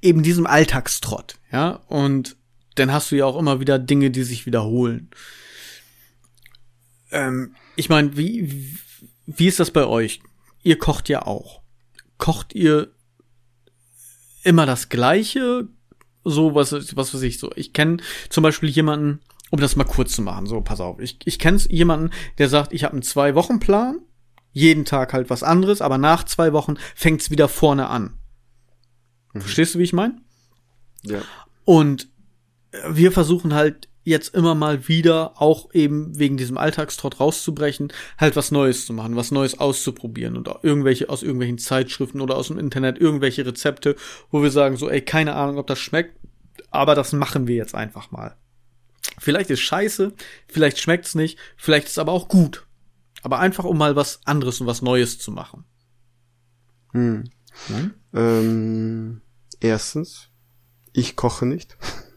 eben 0.00 0.22
diesem 0.22 0.46
Alltagstrott, 0.46 1.36
ja? 1.50 1.82
Und 1.88 2.36
dann 2.74 2.92
hast 2.92 3.10
du 3.10 3.16
ja 3.16 3.26
auch 3.26 3.38
immer 3.38 3.60
wieder 3.60 3.78
Dinge, 3.78 4.10
die 4.10 4.22
sich 4.22 4.46
wiederholen. 4.46 5.10
Ähm, 7.12 7.54
ich 7.76 7.88
meine, 7.88 8.16
wie, 8.16 8.78
wie 9.26 9.46
ist 9.46 9.60
das 9.60 9.70
bei 9.70 9.86
euch? 9.86 10.20
Ihr 10.62 10.78
kocht 10.78 11.08
ja 11.08 11.26
auch. 11.26 11.62
Kocht 12.18 12.54
ihr 12.54 12.92
immer 14.42 14.66
das 14.66 14.88
Gleiche? 14.88 15.68
So, 16.24 16.54
was, 16.54 16.72
was 16.72 17.14
weiß 17.14 17.22
ich, 17.22 17.38
so. 17.38 17.50
Ich 17.56 17.72
kenne 17.72 17.98
zum 18.28 18.42
Beispiel 18.42 18.68
jemanden, 18.68 19.20
um 19.50 19.60
das 19.60 19.76
mal 19.76 19.84
kurz 19.84 20.12
zu 20.12 20.22
machen, 20.22 20.46
so, 20.46 20.60
pass 20.60 20.80
auf. 20.80 20.98
Ich, 20.98 21.18
ich 21.24 21.38
kenne 21.38 21.58
jemanden, 21.68 22.10
der 22.38 22.48
sagt, 22.48 22.72
ich 22.72 22.84
habe 22.84 22.92
einen 22.92 23.02
Zwei-Wochen-Plan, 23.02 24.00
jeden 24.52 24.84
Tag 24.84 25.12
halt 25.12 25.30
was 25.30 25.42
anderes, 25.42 25.80
aber 25.80 25.98
nach 25.98 26.24
zwei 26.24 26.52
Wochen 26.52 26.76
fängt's 26.94 27.30
wieder 27.30 27.48
vorne 27.48 27.88
an. 27.88 28.18
Mhm. 29.32 29.40
Verstehst 29.40 29.74
du, 29.74 29.78
wie 29.78 29.84
ich 29.84 29.92
meine? 29.92 30.20
Ja. 31.02 31.22
Und 31.64 32.08
wir 32.88 33.12
versuchen 33.12 33.54
halt 33.54 33.88
jetzt 34.04 34.34
immer 34.34 34.54
mal 34.54 34.88
wieder, 34.88 35.40
auch 35.40 35.72
eben 35.74 36.18
wegen 36.18 36.36
diesem 36.36 36.58
Alltagstrott 36.58 37.20
rauszubrechen, 37.20 37.92
halt 38.18 38.36
was 38.36 38.50
Neues 38.50 38.86
zu 38.86 38.92
machen, 38.92 39.16
was 39.16 39.30
Neues 39.30 39.58
auszuprobieren 39.58 40.36
und 40.36 40.48
irgendwelche 40.62 41.08
aus 41.08 41.22
irgendwelchen 41.22 41.58
Zeitschriften 41.58 42.20
oder 42.20 42.36
aus 42.36 42.48
dem 42.48 42.58
Internet 42.58 42.98
irgendwelche 42.98 43.46
Rezepte, 43.46 43.96
wo 44.30 44.42
wir 44.42 44.50
sagen 44.50 44.76
so, 44.76 44.88
ey, 44.90 45.02
keine 45.02 45.34
Ahnung, 45.34 45.58
ob 45.58 45.66
das 45.66 45.78
schmeckt, 45.78 46.18
aber 46.70 46.94
das 46.94 47.12
machen 47.12 47.46
wir 47.46 47.56
jetzt 47.56 47.74
einfach 47.74 48.10
mal. 48.10 48.36
Vielleicht 49.18 49.50
ist 49.50 49.60
scheiße, 49.60 50.12
vielleicht 50.48 50.78
schmeckt's 50.78 51.14
nicht, 51.14 51.38
vielleicht 51.56 51.88
ist 51.88 51.98
aber 51.98 52.12
auch 52.12 52.28
gut. 52.28 52.66
Aber 53.22 53.38
einfach 53.38 53.64
um 53.64 53.78
mal 53.78 53.94
was 53.94 54.20
anderes 54.24 54.60
und 54.60 54.66
was 54.66 54.82
Neues 54.82 55.18
zu 55.18 55.30
machen. 55.30 55.64
Hm. 56.92 57.24
Hm? 57.68 57.94
Ähm, 58.14 59.20
erstens, 59.60 60.28
ich 60.92 61.16
koche 61.16 61.46
nicht. 61.46 61.76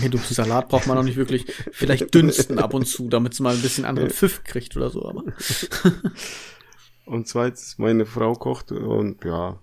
Nee, 0.00 0.08
du 0.08 0.18
Salat 0.18 0.68
braucht 0.68 0.86
man 0.86 0.96
auch 0.98 1.02
nicht 1.02 1.16
wirklich. 1.16 1.46
Vielleicht 1.72 2.14
dünsten 2.14 2.58
ab 2.58 2.74
und 2.74 2.86
zu, 2.86 3.08
damit 3.08 3.34
es 3.34 3.40
mal 3.40 3.54
ein 3.54 3.62
bisschen 3.62 3.84
anderen 3.84 4.10
Pfiff 4.10 4.44
kriegt 4.44 4.76
oder 4.76 4.90
so, 4.90 5.06
aber. 5.06 5.24
und 7.04 7.28
zweitens, 7.28 7.78
meine 7.78 8.06
Frau 8.06 8.34
kocht 8.34 8.72
und 8.72 9.24
ja, 9.24 9.58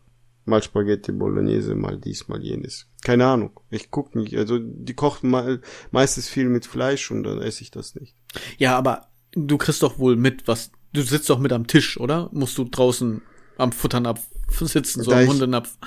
mal 0.46 0.62
Spaghetti 0.62 1.12
Bolognese, 1.12 1.76
mal 1.76 1.98
dies, 1.98 2.28
mal 2.28 2.42
jenes. 2.42 2.88
Keine 3.04 3.26
Ahnung. 3.26 3.60
Ich 3.70 3.92
guck 3.92 4.16
nicht. 4.16 4.36
Also 4.36 4.60
die 4.60 4.94
kocht 4.94 5.24
mal 5.24 5.62
meistens 5.92 6.28
viel 6.28 6.50
mit 6.50 6.66
Fleisch 6.66 7.12
und 7.12 7.24
dann 7.24 7.42
esse 7.42 7.62
ich 7.62 7.72
das 7.72 7.96
nicht. 7.96 8.16
Ja, 8.58 8.78
aber 8.78 9.08
du 9.32 9.58
kriegst 9.58 9.84
doch 9.84 10.00
wohl 10.00 10.16
mit, 10.16 10.48
was. 10.48 10.72
Du 10.92 11.02
sitzt 11.02 11.30
doch 11.30 11.40
mit 11.40 11.54
am 11.54 11.68
Tisch, 11.68 12.00
oder? 12.00 12.30
Musst 12.34 12.58
du 12.58 12.66
draußen 12.66 13.22
am 13.58 13.72
Futternapf 13.72 14.22
sitzen, 14.50 15.04
so 15.04 15.12
da 15.12 15.18
am 15.18 15.24
ich, 15.24 15.30
Hundenapf. 15.30 15.78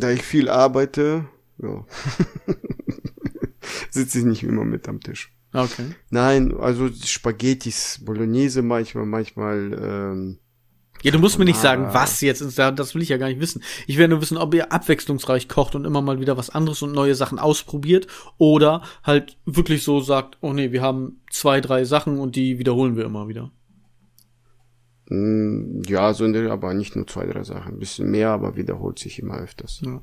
Da 0.00 0.10
ich 0.10 0.22
viel 0.22 0.48
arbeite, 0.48 1.26
ja. 1.58 1.86
sitze 3.90 4.18
ich 4.18 4.24
nicht 4.24 4.42
immer 4.42 4.64
mit 4.64 4.88
am 4.88 5.00
Tisch. 5.00 5.32
Okay. 5.52 5.94
Nein, 6.10 6.54
also 6.58 6.90
Spaghettis, 6.92 8.00
Bolognese 8.04 8.62
manchmal, 8.62 9.06
manchmal. 9.06 9.78
Ähm, 9.80 10.38
ja, 11.02 11.12
du 11.12 11.18
musst 11.18 11.38
mir 11.38 11.44
nicht 11.44 11.60
sagen, 11.60 11.88
was 11.92 12.22
jetzt 12.22 12.40
ist. 12.40 12.58
Das 12.58 12.94
will 12.94 13.02
ich 13.02 13.10
ja 13.10 13.18
gar 13.18 13.28
nicht 13.28 13.38
wissen. 13.38 13.62
Ich 13.86 13.98
will 13.98 14.08
nur 14.08 14.22
wissen, 14.22 14.38
ob 14.38 14.54
ihr 14.54 14.72
abwechslungsreich 14.72 15.48
kocht 15.48 15.74
und 15.74 15.84
immer 15.84 16.00
mal 16.00 16.18
wieder 16.18 16.36
was 16.36 16.50
anderes 16.50 16.80
und 16.82 16.92
neue 16.92 17.14
Sachen 17.14 17.38
ausprobiert 17.38 18.06
oder 18.38 18.82
halt 19.02 19.36
wirklich 19.44 19.84
so 19.84 20.00
sagt, 20.00 20.38
oh 20.40 20.52
nee, 20.54 20.72
wir 20.72 20.80
haben 20.80 21.20
zwei, 21.30 21.60
drei 21.60 21.84
Sachen 21.84 22.18
und 22.18 22.36
die 22.36 22.58
wiederholen 22.58 22.96
wir 22.96 23.04
immer 23.04 23.28
wieder. 23.28 23.52
Mm, 25.10 25.82
ja, 25.86 26.14
so 26.14 26.24
aber 26.24 26.74
nicht 26.74 26.96
nur 26.96 27.06
zwei, 27.06 27.26
drei 27.26 27.44
Sachen. 27.44 27.74
Ein 27.74 27.78
bisschen 27.78 28.10
mehr, 28.10 28.30
aber 28.30 28.56
wiederholt 28.56 28.98
sich 28.98 29.18
immer 29.18 29.36
öfters. 29.36 29.82
Ja. 29.84 30.00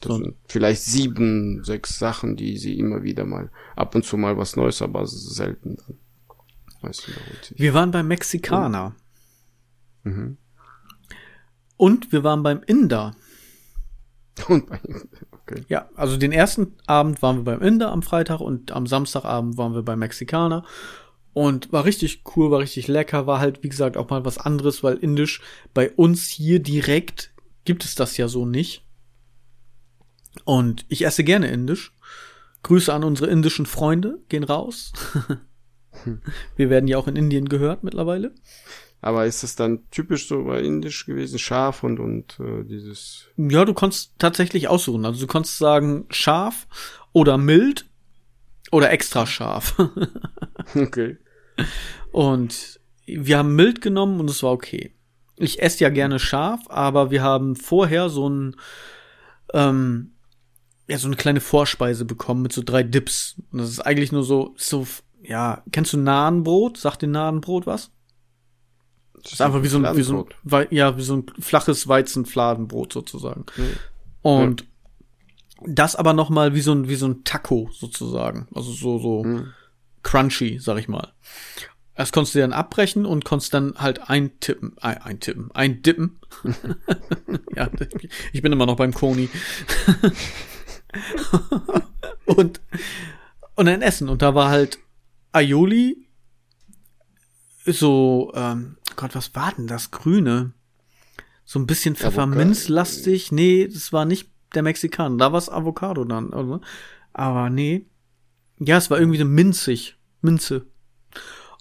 Das 0.00 0.12
so. 0.12 0.18
sind 0.18 0.36
vielleicht 0.46 0.82
sieben, 0.82 1.64
sechs 1.64 1.98
Sachen, 1.98 2.36
die 2.36 2.58
sie 2.58 2.78
immer 2.78 3.02
wieder 3.02 3.24
mal, 3.24 3.50
ab 3.76 3.94
und 3.94 4.04
zu 4.04 4.16
mal 4.16 4.36
was 4.36 4.56
Neues, 4.56 4.82
aber 4.82 5.06
selten 5.06 5.76
dann. 5.76 5.98
Weißt 6.82 7.08
du, 7.08 7.12
wir 7.56 7.74
waren 7.74 7.90
beim 7.90 8.06
Mexikaner. 8.06 8.94
Mhm. 10.04 10.36
Und 11.76 12.12
wir 12.12 12.22
waren 12.24 12.42
beim 12.42 12.62
Inder. 12.66 13.16
Und 14.48 14.68
bei, 14.68 14.80
okay. 15.32 15.64
Ja, 15.68 15.88
also 15.94 16.16
den 16.16 16.32
ersten 16.32 16.74
Abend 16.86 17.22
waren 17.22 17.38
wir 17.38 17.44
beim 17.44 17.62
Inder 17.62 17.90
am 17.90 18.02
Freitag 18.02 18.40
und 18.40 18.70
am 18.72 18.86
Samstagabend 18.86 19.56
waren 19.56 19.74
wir 19.74 19.82
beim 19.82 19.98
Mexikaner. 19.98 20.64
Und 21.32 21.72
war 21.72 21.84
richtig 21.84 22.22
cool, 22.34 22.50
war 22.50 22.60
richtig 22.60 22.88
lecker, 22.88 23.26
war 23.26 23.40
halt, 23.40 23.62
wie 23.62 23.68
gesagt, 23.68 23.96
auch 23.96 24.08
mal 24.08 24.24
was 24.24 24.38
anderes, 24.38 24.82
weil 24.82 24.96
Indisch 24.96 25.40
bei 25.74 25.90
uns 25.90 26.28
hier 26.28 26.60
direkt 26.60 27.32
gibt 27.64 27.84
es 27.84 27.94
das 27.94 28.16
ja 28.16 28.28
so 28.28 28.46
nicht. 28.46 28.85
Und 30.44 30.84
ich 30.88 31.04
esse 31.04 31.24
gerne 31.24 31.48
indisch. 31.48 31.92
Grüße 32.62 32.92
an 32.92 33.04
unsere 33.04 33.30
indischen 33.30 33.66
Freunde, 33.66 34.18
gehen 34.28 34.44
raus. 34.44 34.92
Wir 36.56 36.70
werden 36.70 36.88
ja 36.88 36.98
auch 36.98 37.06
in 37.06 37.16
Indien 37.16 37.48
gehört 37.48 37.84
mittlerweile. 37.84 38.34
Aber 39.00 39.26
ist 39.26 39.44
es 39.44 39.54
dann 39.54 39.88
typisch 39.90 40.26
so 40.26 40.44
bei 40.44 40.60
indisch 40.62 41.06
gewesen, 41.06 41.38
scharf 41.38 41.84
und 41.84 42.00
und 42.00 42.40
äh, 42.40 42.64
dieses? 42.64 43.26
Ja, 43.36 43.64
du 43.64 43.74
konntest 43.74 44.14
tatsächlich 44.18 44.68
aussuchen. 44.68 45.04
Also 45.04 45.20
du 45.20 45.26
konntest 45.26 45.58
sagen 45.58 46.06
scharf 46.10 46.66
oder 47.12 47.38
mild 47.38 47.86
oder 48.72 48.90
extra 48.90 49.26
scharf. 49.26 49.76
okay. 50.74 51.18
Und 52.10 52.80
wir 53.06 53.38
haben 53.38 53.54
mild 53.54 53.80
genommen 53.80 54.18
und 54.18 54.28
es 54.28 54.42
war 54.42 54.52
okay. 54.52 54.92
Ich 55.36 55.62
esse 55.62 55.84
ja 55.84 55.90
gerne 55.90 56.18
scharf, 56.18 56.62
aber 56.68 57.10
wir 57.10 57.22
haben 57.22 57.54
vorher 57.54 58.08
so 58.08 58.28
ein 58.28 58.56
ähm, 59.52 60.15
ja, 60.88 60.98
so 60.98 61.08
eine 61.08 61.16
kleine 61.16 61.40
Vorspeise 61.40 62.04
bekommen 62.04 62.42
mit 62.42 62.52
so 62.52 62.62
drei 62.62 62.82
Dips. 62.82 63.36
Und 63.50 63.60
das 63.60 63.70
ist 63.70 63.80
eigentlich 63.80 64.12
nur 64.12 64.22
so, 64.22 64.54
so, 64.56 64.86
ja, 65.22 65.62
kennst 65.72 65.92
du 65.92 65.98
Nahenbrot? 65.98 66.78
Sagt 66.78 67.02
dir 67.02 67.08
Nahenbrot 67.08 67.66
was? 67.66 67.90
Das 69.22 69.32
ist 69.32 69.40
einfach 69.40 69.62
wie 69.62 69.68
so 69.68 69.78
ein, 69.78 69.96
wie 69.96 70.02
so 70.02 70.28
ein, 70.50 70.66
ja, 70.70 70.96
wie 70.96 71.02
so 71.02 71.16
ein 71.16 71.26
flaches 71.40 71.88
Weizenfladenbrot 71.88 72.92
sozusagen. 72.92 73.46
Mhm. 73.56 73.76
Und 74.22 74.60
ja. 74.60 74.66
das 75.66 75.96
aber 75.96 76.12
noch 76.12 76.30
mal 76.30 76.54
wie 76.54 76.60
so 76.60 76.72
ein, 76.72 76.88
wie 76.88 76.94
so 76.94 77.06
ein 77.06 77.24
Taco 77.24 77.68
sozusagen. 77.72 78.46
Also 78.54 78.70
so, 78.70 78.98
so 79.00 79.24
mhm. 79.24 79.48
crunchy, 80.04 80.60
sag 80.60 80.78
ich 80.78 80.86
mal. 80.86 81.12
Das 81.96 82.12
konntest 82.12 82.36
du 82.36 82.40
dann 82.40 82.52
abbrechen 82.52 83.06
und 83.06 83.24
konntest 83.24 83.54
dann 83.54 83.74
halt 83.78 84.08
eintippen, 84.08 84.76
ein, 84.80 84.98
eintippen, 84.98 85.50
eindippen. 85.52 86.20
ja, 87.56 87.68
ich 88.32 88.42
bin 88.42 88.52
immer 88.52 88.66
noch 88.66 88.76
beim 88.76 88.94
Koni. 88.94 89.28
und, 92.26 92.60
und 93.54 93.66
dann 93.66 93.82
essen. 93.82 94.08
Und 94.08 94.22
da 94.22 94.34
war 94.34 94.50
halt 94.50 94.78
Aioli, 95.32 96.06
so, 97.64 98.32
ähm, 98.34 98.76
Gott, 98.96 99.14
was 99.14 99.34
war 99.34 99.52
denn 99.52 99.66
das? 99.66 99.90
Grüne. 99.90 100.52
So 101.44 101.58
ein 101.58 101.66
bisschen 101.66 101.96
Pfefferminzlastig. 101.96 103.32
Nee, 103.32 103.68
das 103.68 103.92
war 103.92 104.04
nicht 104.04 104.30
der 104.54 104.62
Mexikaner. 104.62 105.16
Da 105.16 105.32
war 105.32 105.38
es 105.38 105.48
Avocado 105.48 106.04
dann. 106.04 106.32
Oder? 106.32 106.60
Aber 107.12 107.50
nee. 107.50 107.86
Ja, 108.58 108.78
es 108.78 108.90
war 108.90 108.98
irgendwie 108.98 109.18
so 109.18 109.24
minzig. 109.24 109.96
Minze. 110.22 110.66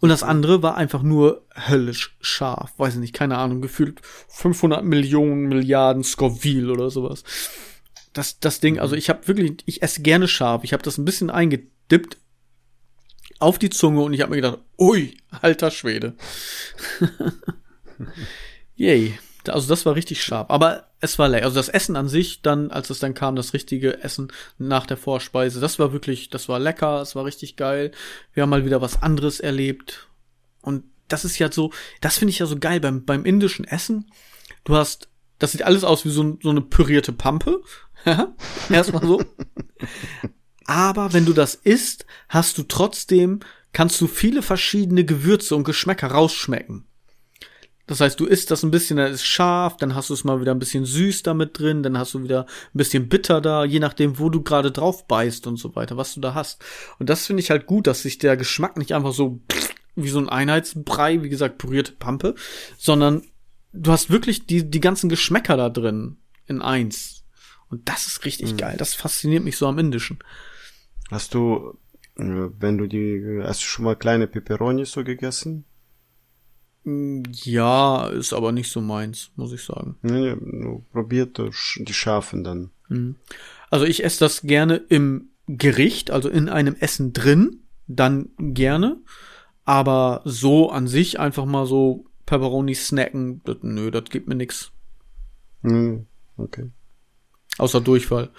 Und 0.02 0.10
das 0.10 0.24
andere 0.24 0.62
war 0.62 0.76
einfach 0.76 1.04
nur 1.04 1.46
höllisch 1.56 2.18
scharf. 2.22 2.74
Weiß 2.78 2.96
ich 2.96 3.00
nicht, 3.00 3.14
keine 3.14 3.38
Ahnung, 3.38 3.62
gefühlt 3.62 4.02
500 4.30 4.84
Millionen 4.84 5.48
Milliarden 5.48 6.04
Scoville 6.04 6.72
oder 6.72 6.90
sowas. 6.90 7.24
Das, 8.16 8.40
das 8.40 8.62
Ding, 8.62 8.80
also 8.80 8.96
ich 8.96 9.10
habe 9.10 9.28
wirklich, 9.28 9.58
ich 9.66 9.84
esse 9.84 10.02
gerne 10.02 10.30
scharf. 10.30 10.64
Ich 10.64 10.72
habe 10.72 10.82
das 10.82 10.98
ein 10.98 11.04
bisschen 11.04 11.30
eingedippt 11.30 12.18
auf 13.40 13.60
die 13.60 13.70
Zunge 13.70 14.02
und 14.02 14.14
ich 14.14 14.22
habe 14.22 14.30
mir 14.30 14.38
gedacht, 14.38 14.60
ui, 14.80 15.18
alter 15.42 15.70
Schwede. 15.70 16.16
Yay. 18.76 19.20
Also 19.48 19.68
das 19.68 19.86
war 19.86 19.96
richtig 19.96 20.24
scharf. 20.24 20.50
Aber 20.50 20.88
es 21.02 21.20
war 21.20 21.28
lecker. 21.28 21.46
Also 21.46 21.58
das 21.58 21.68
Essen 21.68 21.98
an 21.98 22.08
sich, 22.08 22.42
dann, 22.42 22.72
als 22.72 22.90
es 22.90 23.00
dann 23.00 23.14
kam, 23.14 23.36
das 23.36 23.54
richtige 23.54 24.02
Essen 24.02 24.32
nach 24.58 24.86
der 24.86 24.96
Vorspeise, 24.96 25.60
das 25.60 25.78
war 25.78 25.92
wirklich, 25.92 26.30
das 26.30 26.48
war 26.48 26.58
lecker, 26.58 27.02
es 27.02 27.16
war 27.16 27.26
richtig 27.26 27.58
geil. 27.58 27.92
Wir 28.34 28.44
haben 28.44 28.50
mal 28.50 28.66
wieder 28.66 28.82
was 28.82 29.02
anderes 29.04 29.42
erlebt. 29.42 30.08
Und 30.62 30.86
das 31.10 31.26
ist 31.26 31.38
ja 31.38 31.52
so, 31.52 31.72
das 32.00 32.18
finde 32.18 32.32
ich 32.32 32.40
ja 32.40 32.46
so 32.46 32.58
geil 32.58 32.80
beim, 32.80 33.04
beim 33.04 33.26
indischen 33.26 33.66
Essen. 33.66 34.10
Du 34.64 34.76
hast, 34.78 35.10
das 35.40 35.52
sieht 35.52 35.64
alles 35.64 35.84
aus 35.84 36.06
wie 36.06 36.10
so, 36.10 36.38
so 36.42 36.50
eine 36.50 36.62
pürierte 36.62 37.12
Pampe. 37.12 37.62
Erstmal 38.70 39.06
so. 39.06 39.22
Aber 40.66 41.14
wenn 41.14 41.26
du 41.26 41.34
das 41.34 41.56
isst, 41.56 42.06
hast 42.30 42.58
du 42.58 42.64
trotzdem, 42.64 43.40
kannst 43.74 44.00
du 44.02 44.08
viele 44.08 44.42
verschiedene 44.42 45.06
Gewürze 45.06 45.56
und 45.56 45.64
Geschmäcker 45.64 46.08
rausschmecken. 46.08 46.86
Das 47.88 48.02
heißt, 48.02 48.20
du 48.20 48.26
isst 48.26 48.50
das 48.50 48.64
ein 48.64 48.72
bisschen, 48.72 48.98
dann 48.98 49.12
ist 49.12 49.26
scharf, 49.26 49.78
dann 49.78 49.94
hast 49.94 50.10
du 50.10 50.16
es 50.16 50.24
mal 50.24 50.42
wieder 50.42 50.54
ein 50.54 50.60
bisschen 50.60 50.86
süß 50.86 51.22
damit 51.22 51.60
drin, 51.60 51.84
dann 51.84 51.98
hast 51.98 52.16
du 52.16 52.24
wieder 52.24 52.46
ein 52.46 52.78
bisschen 52.78 53.10
bitter 53.10 53.42
da, 53.42 53.64
je 53.64 53.80
nachdem, 53.80 54.18
wo 54.18 54.30
du 54.30 54.42
gerade 54.42 54.72
drauf 54.72 55.06
beißt 55.08 55.46
und 55.46 55.58
so 55.58 55.76
weiter, 55.76 55.96
was 55.96 56.16
du 56.16 56.22
da 56.22 56.34
hast. 56.34 56.64
Und 56.98 57.10
das 57.10 57.28
finde 57.28 57.44
ich 57.44 57.52
halt 57.52 57.68
gut, 57.68 57.86
dass 57.86 58.02
sich 58.02 58.18
der 58.18 58.38
Geschmack 58.38 58.78
nicht 58.78 58.94
einfach 58.94 59.14
so 59.14 59.40
wie 59.96 60.10
so 60.10 60.20
ein 60.20 60.30
Einheitsbrei, 60.30 61.22
wie 61.22 61.30
gesagt, 61.30 61.60
pürierte 61.60 61.92
Pampe, 61.94 62.36
sondern 62.78 63.24
du 63.76 63.92
hast 63.92 64.10
wirklich 64.10 64.46
die, 64.46 64.70
die 64.70 64.80
ganzen 64.80 65.10
Geschmäcker 65.10 65.58
da 65.58 65.70
drin 65.70 66.18
in 66.48 66.62
eins. 66.62 67.24
Und 67.70 67.90
das 67.90 68.08
ist 68.08 68.26
richtig 68.26 68.54
mhm. 68.54 68.58
geil. 68.58 68.76
Das 68.78 68.94
fasziniert 68.94 69.44
mich 69.44 69.58
so 69.58 69.68
am 69.68 69.80
Indischen. 69.80 70.20
Hast 71.12 71.34
du, 71.34 71.78
äh, 72.18 72.24
wenn 72.60 72.78
du 72.78 72.88
die, 72.88 73.42
hast 73.44 73.62
du 73.62 73.66
schon 73.66 73.86
mal 73.86 73.96
kleine 73.96 74.28
Peperoni 74.28 74.86
so 74.86 75.04
gegessen? 75.04 75.66
Mm, 76.84 77.24
ja, 77.32 78.08
ist 78.08 78.34
aber 78.34 78.52
nicht 78.52 78.72
so 78.72 78.82
meins, 78.82 79.32
muss 79.36 79.52
ich 79.52 79.64
sagen. 79.64 79.98
Nee, 80.02 80.36
probiert 80.92 81.40
die 81.78 81.94
scharfen 81.94 82.44
dann. 82.44 82.72
Mhm. 82.90 83.16
Also 83.70 83.86
ich 83.86 84.04
esse 84.04 84.20
das 84.20 84.42
gerne 84.42 84.78
im 84.78 85.30
Gericht, 85.48 86.12
also 86.12 86.30
in 86.30 86.50
einem 86.50 86.76
Essen 86.76 87.14
drin, 87.14 87.64
dann 87.88 88.30
gerne. 88.38 88.98
Aber 89.64 90.22
so 90.26 90.70
an 90.70 90.88
sich 90.88 91.20
einfach 91.20 91.46
mal 91.46 91.66
so 91.66 92.06
Pepperoni 92.26 92.76
snacken, 92.76 93.42
das, 93.44 93.58
nö, 93.62 93.92
das 93.92 94.06
gibt 94.06 94.28
mir 94.28 94.36
nix. 94.36 94.72
Mhm, 95.62 96.08
okay. 96.38 96.72
Außer 97.58 97.80
Durchfall. 97.80 98.32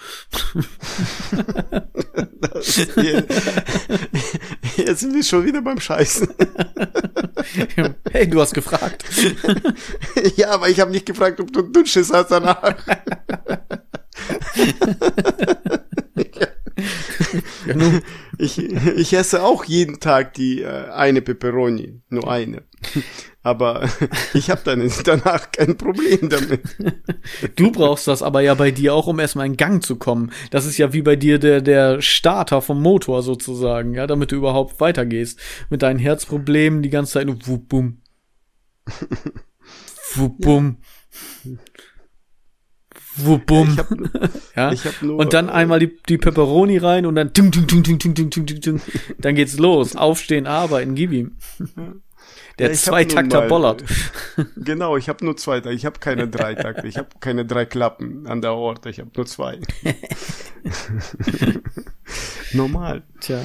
hier, 2.95 3.27
jetzt 4.77 5.01
sind 5.01 5.15
wir 5.15 5.23
schon 5.23 5.47
wieder 5.47 5.63
beim 5.63 5.81
Scheißen. 5.81 6.29
hey, 8.13 8.29
du 8.29 8.41
hast 8.41 8.53
gefragt. 8.53 9.05
ja, 10.37 10.51
aber 10.51 10.69
ich 10.69 10.81
habe 10.81 10.91
nicht 10.91 11.07
gefragt, 11.07 11.41
ob 11.41 11.51
du 11.51 11.63
Dünnschiss 11.63 12.13
hast 12.13 12.31
danach. 12.31 12.77
ja, 17.67 18.01
ich, 18.39 18.59
ich 18.59 19.13
esse 19.13 19.43
auch 19.43 19.65
jeden 19.65 20.01
Tag 20.01 20.35
die 20.35 20.63
äh, 20.63 20.91
eine 20.91 21.23
Peperoni, 21.23 22.01
nur 22.11 22.31
eine. 22.31 22.63
Aber 23.43 23.89
ich 24.35 24.51
habe 24.51 24.61
dann 24.65 24.91
danach 25.05 25.53
kein 25.53 25.77
Problem 25.77 26.29
damit. 26.29 26.63
Du 27.57 27.71
brauchst 27.71 28.09
das 28.09 28.23
aber 28.23 28.41
ja 28.41 28.55
bei 28.55 28.71
dir 28.71 28.95
auch, 28.95 29.07
um 29.07 29.19
erstmal 29.19 29.47
in 29.47 29.57
Gang 29.57 29.85
zu 29.85 29.97
kommen. 29.97 30.33
Das 30.51 30.67
ist 30.67 30.79
ja 30.79 30.93
wie 30.93 31.03
bei 31.03 31.17
dir 31.17 31.39
der, 31.39 31.61
der 31.61 32.03
Starter 32.03 32.61
vom 32.61 32.83
Motor 32.83 33.23
sozusagen, 33.23 33.95
ja, 33.95 34.07
damit 34.07 34.33
du 34.33 34.37
überhaupt 34.37 34.81
weitergehst. 34.81 35.39
Mit 35.71 35.83
deinen 35.83 35.99
Herzproblemen 35.99 36.83
die 36.83 36.91
ganze 36.91 37.13
Zeit 37.13 37.27
nur 37.27 37.39
wup, 37.47 37.69
bum. 37.69 38.03
wup, 40.15 40.39
bum. 40.41 40.79
Ja. 41.45 41.53
Wubum. 43.17 43.77
Ja, 44.57 44.73
ich 44.73 44.87
hab 44.87 45.03
nur, 45.03 45.19
und 45.19 45.35
dann 45.35 45.51
einmal 45.51 45.79
die, 45.81 45.99
die 46.09 46.17
Pepperoni 46.17 46.79
rein 46.79 47.05
und 47.05 47.15
dann 47.15 47.33
ding, 47.35 47.51
ding, 47.51 47.67
ding, 47.67 47.83
ding, 47.83 47.99
ding, 47.99 48.15
ding, 48.15 48.31
ding, 48.31 48.47
ding, 48.47 48.61
ding. 48.61 48.81
dann 49.19 49.35
geht's 49.35 49.59
los. 49.59 49.97
Aufstehen, 49.97 50.47
arbeiten, 50.47 50.95
gib 50.95 51.13
ihm. 51.13 51.37
Der 52.59 52.69
ja, 52.69 52.75
Zweitakter 52.75 53.43
bollert. 53.43 53.85
Genau, 54.57 54.97
ich 54.97 55.11
habe 55.11 55.23
nur 55.25 55.37
zwei. 55.37 55.59
Ich 55.71 55.85
habe 55.85 55.99
keine 55.99 56.27
drei 56.27 56.55
Takte. 56.55 56.87
Ich 56.87 56.97
habe 56.97 57.09
keine 57.21 57.45
drei 57.45 57.67
Klappen 57.67 58.27
an 58.27 58.41
der 58.41 58.55
Orte. 58.55 58.89
Ich 58.89 58.99
habe 58.99 59.11
nur 59.15 59.27
zwei. 59.27 59.61
Normal. 62.55 63.03
Tja. 63.21 63.43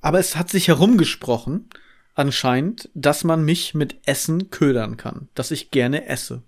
Aber 0.00 0.18
es 0.18 0.36
hat 0.36 0.48
sich 0.48 0.68
herumgesprochen, 0.68 1.68
anscheinend, 2.14 2.88
dass 2.94 3.22
man 3.22 3.44
mich 3.44 3.74
mit 3.74 3.96
Essen 4.06 4.50
ködern 4.50 4.96
kann. 4.96 5.28
Dass 5.34 5.50
ich 5.50 5.70
gerne 5.70 6.06
esse. 6.06 6.42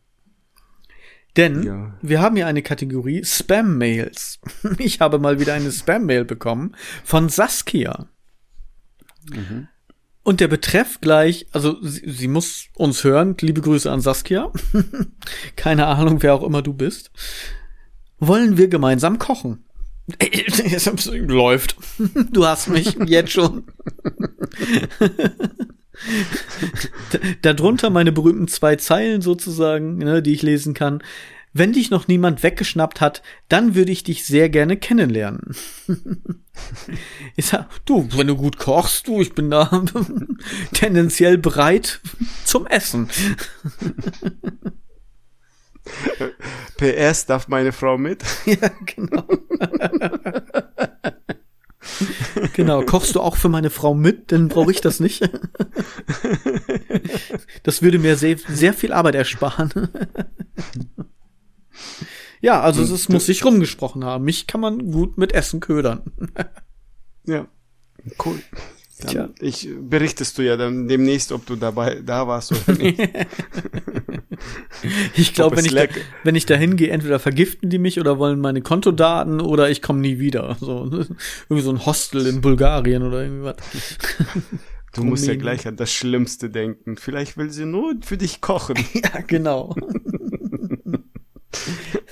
Denn 1.36 1.62
ja. 1.62 1.94
wir 2.02 2.20
haben 2.20 2.36
hier 2.36 2.46
eine 2.46 2.62
Kategorie 2.62 3.24
Spam-Mails. 3.24 4.40
Ich 4.78 5.00
habe 5.00 5.18
mal 5.18 5.40
wieder 5.40 5.54
eine 5.54 5.70
Spam-Mail 5.70 6.24
bekommen 6.24 6.74
von 7.04 7.28
Saskia. 7.28 8.08
Mhm. 9.30 9.68
Und 10.22 10.40
der 10.40 10.48
Betreff 10.48 11.00
gleich, 11.00 11.46
also 11.52 11.76
sie, 11.82 12.10
sie, 12.10 12.28
muss 12.28 12.66
uns 12.74 13.04
hören. 13.04 13.36
Liebe 13.40 13.60
Grüße 13.60 13.90
an 13.90 14.00
Saskia. 14.00 14.52
Keine 15.56 15.86
Ahnung, 15.86 16.22
wer 16.22 16.34
auch 16.34 16.42
immer 16.42 16.62
du 16.62 16.74
bist. 16.74 17.10
Wollen 18.18 18.58
wir 18.58 18.68
gemeinsam 18.68 19.18
kochen? 19.18 19.64
Läuft. 21.10 21.76
Du 22.32 22.46
hast 22.46 22.68
mich 22.68 22.96
jetzt 23.06 23.32
schon. 23.32 23.64
Darunter 27.42 27.90
meine 27.90 28.12
berühmten 28.12 28.48
zwei 28.48 28.76
Zeilen 28.76 29.20
sozusagen, 29.20 29.98
ne, 29.98 30.22
die 30.22 30.32
ich 30.32 30.42
lesen 30.42 30.74
kann. 30.74 31.02
Wenn 31.52 31.72
dich 31.72 31.90
noch 31.90 32.06
niemand 32.06 32.44
weggeschnappt 32.44 33.00
hat, 33.00 33.22
dann 33.48 33.74
würde 33.74 33.90
ich 33.90 34.04
dich 34.04 34.24
sehr 34.24 34.48
gerne 34.48 34.76
kennenlernen. 34.76 35.56
ich 37.36 37.46
sag, 37.46 37.68
du, 37.86 38.08
wenn 38.12 38.28
du 38.28 38.36
gut 38.36 38.56
kochst, 38.56 39.08
du, 39.08 39.20
ich 39.20 39.34
bin 39.34 39.50
da 39.50 39.82
tendenziell 40.72 41.38
bereit 41.38 42.00
zum 42.44 42.68
Essen. 42.68 43.10
PS, 46.76 47.26
darf 47.26 47.48
meine 47.48 47.72
Frau 47.72 47.98
mit? 47.98 48.22
ja, 48.46 48.70
genau. 48.86 49.26
genau, 52.54 52.82
kochst 52.82 53.14
du 53.14 53.20
auch 53.20 53.36
für 53.36 53.48
meine 53.48 53.70
Frau 53.70 53.94
mit, 53.94 54.32
dann 54.32 54.48
brauche 54.48 54.70
ich 54.70 54.80
das 54.80 55.00
nicht. 55.00 55.22
das 57.62 57.82
würde 57.82 57.98
mir 57.98 58.16
sehr, 58.16 58.36
sehr 58.38 58.74
viel 58.74 58.92
Arbeit 58.92 59.14
ersparen. 59.14 59.70
ja, 62.40 62.60
also 62.60 62.82
es 62.82 63.08
muss 63.08 63.26
sich 63.26 63.44
rumgesprochen 63.44 64.04
haben. 64.04 64.24
Mich 64.24 64.46
kann 64.46 64.60
man 64.60 64.90
gut 64.90 65.18
mit 65.18 65.32
Essen 65.32 65.60
ködern. 65.60 66.12
ja, 67.24 67.46
cool. 68.24 68.40
Dann 69.00 69.10
Tja. 69.10 69.28
Ich 69.40 69.68
berichtest 69.80 70.36
du 70.38 70.42
ja 70.42 70.56
dann 70.56 70.88
demnächst, 70.88 71.32
ob 71.32 71.46
du 71.46 71.56
dabei 71.56 72.00
da 72.04 72.26
warst 72.26 72.52
oder 72.52 72.78
nicht. 72.78 73.00
ich 75.16 75.34
glaube, 75.34 75.56
wenn 75.56 75.64
ich, 75.64 75.74
da, 75.74 75.84
wenn 76.24 76.34
ich 76.34 76.46
da 76.46 76.54
hingehe, 76.54 76.90
entweder 76.90 77.18
vergiften 77.18 77.70
die 77.70 77.78
mich 77.78 78.00
oder 78.00 78.18
wollen 78.18 78.40
meine 78.40 78.62
Kontodaten 78.62 79.40
oder 79.40 79.70
ich 79.70 79.82
komme 79.82 80.00
nie 80.00 80.18
wieder. 80.18 80.56
So, 80.60 80.84
irgendwie 81.48 81.62
so 81.62 81.70
ein 81.70 81.84
Hostel 81.86 82.26
in 82.26 82.40
Bulgarien 82.40 83.02
oder 83.02 83.22
irgendwie 83.22 83.44
was. 83.44 83.56
Du 84.92 85.04
musst 85.04 85.24
ja 85.24 85.36
gleich 85.36 85.68
an 85.68 85.76
das 85.76 85.92
Schlimmste 85.92 86.50
denken. 86.50 86.96
Vielleicht 86.96 87.36
will 87.36 87.50
sie 87.50 87.64
nur 87.64 87.94
für 88.02 88.16
dich 88.16 88.40
kochen. 88.40 88.74
ja, 88.92 89.20
genau. 89.24 89.72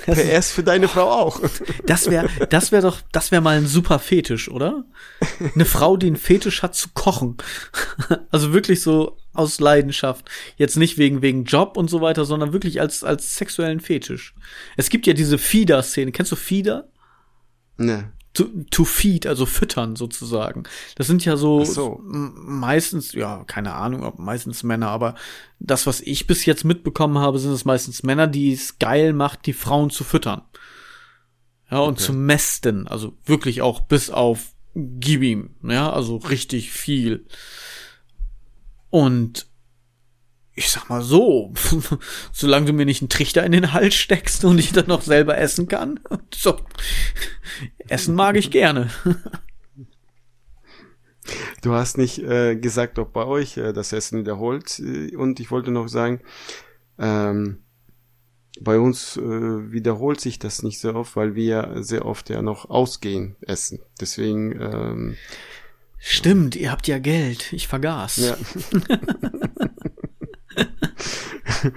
PS 0.06 0.52
für 0.52 0.62
deine 0.62 0.88
Frau 0.88 1.10
auch. 1.10 1.40
Das 1.86 2.10
wäre, 2.10 2.28
das 2.50 2.72
wäre 2.72 2.82
doch, 2.82 3.00
das 3.12 3.30
wäre 3.30 3.42
mal 3.42 3.56
ein 3.56 3.66
super 3.66 3.98
Fetisch, 3.98 4.50
oder? 4.50 4.84
Eine 5.54 5.64
Frau, 5.64 5.96
die 5.96 6.08
einen 6.08 6.16
Fetisch 6.16 6.62
hat 6.62 6.74
zu 6.74 6.88
kochen. 6.94 7.36
Also 8.30 8.52
wirklich 8.52 8.82
so 8.82 9.16
aus 9.32 9.60
Leidenschaft. 9.60 10.28
Jetzt 10.56 10.76
nicht 10.76 10.98
wegen, 10.98 11.22
wegen 11.22 11.44
Job 11.44 11.76
und 11.76 11.88
so 11.88 12.00
weiter, 12.00 12.24
sondern 12.24 12.52
wirklich 12.52 12.80
als, 12.80 13.04
als 13.04 13.36
sexuellen 13.36 13.80
Fetisch. 13.80 14.34
Es 14.76 14.90
gibt 14.90 15.06
ja 15.06 15.14
diese 15.14 15.38
Feeder-Szene. 15.38 16.12
Kennst 16.12 16.32
du 16.32 16.36
Feeder? 16.36 16.88
Ne 17.76 18.12
to, 18.38 18.44
to 18.70 18.84
feed, 18.84 19.26
also 19.26 19.46
füttern 19.46 19.96
sozusagen. 19.96 20.62
Das 20.94 21.06
sind 21.06 21.24
ja 21.24 21.36
so, 21.36 21.64
so. 21.64 22.00
meistens, 22.02 23.12
ja, 23.12 23.42
keine 23.44 23.74
Ahnung, 23.74 24.04
ob 24.04 24.18
meistens 24.18 24.62
Männer, 24.62 24.88
aber 24.88 25.16
das, 25.58 25.86
was 25.86 26.00
ich 26.00 26.26
bis 26.26 26.46
jetzt 26.46 26.64
mitbekommen 26.64 27.18
habe, 27.18 27.38
sind 27.38 27.52
es 27.52 27.64
meistens 27.64 28.04
Männer, 28.04 28.28
die 28.28 28.52
es 28.52 28.78
geil 28.78 29.12
macht, 29.12 29.46
die 29.46 29.52
Frauen 29.52 29.90
zu 29.90 30.04
füttern. 30.04 30.42
Ja, 31.70 31.80
und 31.80 31.94
okay. 31.94 32.04
zu 32.04 32.12
mästen, 32.12 32.86
also 32.86 33.14
wirklich 33.24 33.60
auch 33.60 33.80
bis 33.80 34.08
auf 34.08 34.54
gib 34.74 35.22
ihm, 35.22 35.50
ja, 35.62 35.92
also 35.92 36.16
richtig 36.16 36.70
viel. 36.70 37.26
Und 38.90 39.47
ich 40.58 40.70
sag 40.70 40.88
mal 40.88 41.02
so, 41.02 41.54
solange 42.32 42.66
du 42.66 42.72
mir 42.72 42.84
nicht 42.84 43.00
einen 43.00 43.08
Trichter 43.08 43.44
in 43.44 43.52
den 43.52 43.72
Hals 43.72 43.94
steckst 43.94 44.44
und 44.44 44.58
ich 44.58 44.72
dann 44.72 44.88
noch 44.88 45.02
selber 45.02 45.38
essen 45.38 45.68
kann, 45.68 46.00
so, 46.34 46.58
essen 47.88 48.14
mag 48.14 48.36
ich 48.36 48.50
gerne. 48.50 48.90
Du 51.60 51.74
hast 51.74 51.98
nicht 51.98 52.20
äh, 52.20 52.56
gesagt, 52.56 52.98
ob 52.98 53.12
bei 53.12 53.26
euch 53.26 53.58
äh, 53.58 53.74
das 53.74 53.92
Essen 53.92 54.18
wiederholt. 54.20 54.78
Äh, 54.78 55.14
und 55.14 55.40
ich 55.40 55.50
wollte 55.50 55.70
noch 55.70 55.86
sagen, 55.88 56.22
ähm, 56.98 57.58
bei 58.62 58.78
uns 58.78 59.18
äh, 59.18 59.20
wiederholt 59.20 60.22
sich 60.22 60.38
das 60.38 60.62
nicht 60.62 60.80
so 60.80 60.94
oft, 60.94 61.16
weil 61.16 61.34
wir 61.34 61.74
sehr 61.80 62.06
oft 62.06 62.30
ja 62.30 62.40
noch 62.40 62.70
ausgehen 62.70 63.36
essen. 63.42 63.80
Deswegen. 64.00 64.58
Ähm, 64.58 65.16
Stimmt, 65.98 66.56
ihr 66.56 66.70
habt 66.70 66.88
ja 66.88 66.98
Geld. 66.98 67.52
Ich 67.52 67.68
vergaß. 67.68 68.16
Ja. 68.16 68.36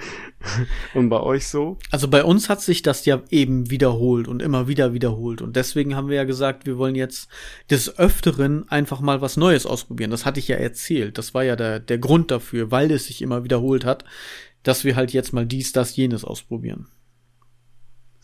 und 0.93 1.09
bei 1.09 1.19
euch 1.19 1.47
so? 1.47 1.77
Also 1.89 2.07
bei 2.07 2.23
uns 2.23 2.49
hat 2.49 2.61
sich 2.61 2.81
das 2.81 3.05
ja 3.05 3.21
eben 3.29 3.69
wiederholt 3.69 4.27
und 4.27 4.41
immer 4.41 4.67
wieder 4.67 4.93
wiederholt. 4.93 5.41
Und 5.41 5.55
deswegen 5.55 5.95
haben 5.95 6.09
wir 6.09 6.17
ja 6.17 6.23
gesagt, 6.23 6.65
wir 6.65 6.77
wollen 6.77 6.95
jetzt 6.95 7.29
des 7.69 7.97
Öfteren 7.97 8.67
einfach 8.69 8.99
mal 8.99 9.21
was 9.21 9.37
Neues 9.37 9.65
ausprobieren. 9.65 10.11
Das 10.11 10.25
hatte 10.25 10.39
ich 10.39 10.47
ja 10.47 10.57
erzählt. 10.57 11.17
Das 11.17 11.33
war 11.33 11.43
ja 11.43 11.55
der, 11.55 11.79
der 11.79 11.97
Grund 11.97 12.31
dafür, 12.31 12.71
weil 12.71 12.91
es 12.91 13.07
sich 13.07 13.21
immer 13.21 13.43
wiederholt 13.43 13.85
hat, 13.85 14.03
dass 14.63 14.83
wir 14.83 14.95
halt 14.95 15.13
jetzt 15.13 15.33
mal 15.33 15.45
dies, 15.45 15.71
das, 15.71 15.95
jenes 15.95 16.23
ausprobieren. 16.23 16.87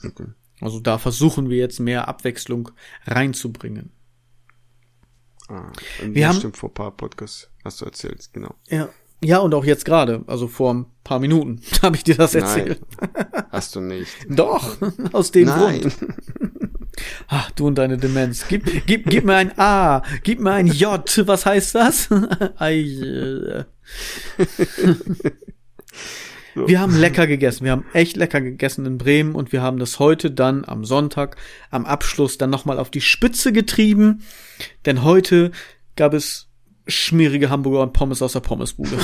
Okay. 0.03 0.27
Also 0.59 0.79
da 0.79 0.97
versuchen 0.97 1.49
wir 1.49 1.57
jetzt 1.57 1.79
mehr 1.79 2.07
Abwechslung 2.07 2.71
reinzubringen. 3.05 3.91
Ah, 5.49 5.71
wir 6.03 6.27
haben 6.27 6.53
vor 6.53 6.69
ein 6.69 6.73
paar 6.73 6.91
Podcasts 6.91 7.49
hast 7.63 7.81
du 7.81 7.85
erzählt, 7.85 8.29
genau. 8.33 8.55
Ja, 8.67 8.89
ja, 9.23 9.39
und 9.39 9.53
auch 9.53 9.65
jetzt 9.65 9.85
gerade, 9.85 10.23
also 10.27 10.47
vor 10.47 10.73
ein 10.73 10.85
paar 11.03 11.19
Minuten, 11.19 11.61
habe 11.81 11.95
ich 11.95 12.03
dir 12.03 12.15
das 12.15 12.35
erzählt. 12.35 12.81
Nein, 13.01 13.45
hast 13.51 13.75
du 13.75 13.81
nicht. 13.81 14.11
Doch, 14.29 14.77
aus 15.11 15.31
dem 15.31 15.47
Nein. 15.47 15.81
Grund. 15.81 15.97
Ach, 17.27 17.51
du 17.51 17.67
und 17.67 17.75
deine 17.75 17.97
Demenz. 17.97 18.45
Gib, 18.47 18.87
gib, 18.87 19.07
gib 19.07 19.23
mir 19.23 19.35
ein 19.35 19.57
A, 19.59 20.01
gib 20.23 20.39
mir 20.39 20.53
ein 20.53 20.65
J. 20.65 21.27
Was 21.27 21.45
heißt 21.45 21.75
das? 21.75 22.09
Äh. 22.59 23.65
Wir 26.55 26.79
haben 26.79 26.99
lecker 26.99 27.27
gegessen. 27.27 27.65
Wir 27.65 27.71
haben 27.71 27.85
echt 27.93 28.17
lecker 28.17 28.41
gegessen 28.41 28.87
in 28.87 28.97
Bremen 28.97 29.35
und 29.35 29.51
wir 29.51 29.61
haben 29.61 29.77
das 29.77 29.99
heute 29.99 30.31
dann 30.31 30.65
am 30.65 30.85
Sonntag 30.85 31.37
am 31.69 31.85
Abschluss 31.85 32.39
dann 32.39 32.49
nochmal 32.49 32.79
auf 32.79 32.89
die 32.89 33.01
Spitze 33.01 33.53
getrieben. 33.53 34.23
Denn 34.87 35.03
heute 35.03 35.51
gab 35.95 36.15
es 36.15 36.46
schmierige 36.87 37.49
Hamburger 37.49 37.81
und 37.81 37.93
Pommes 37.93 38.21
aus 38.21 38.33
der 38.33 38.41
Pommesbude. 38.41 38.97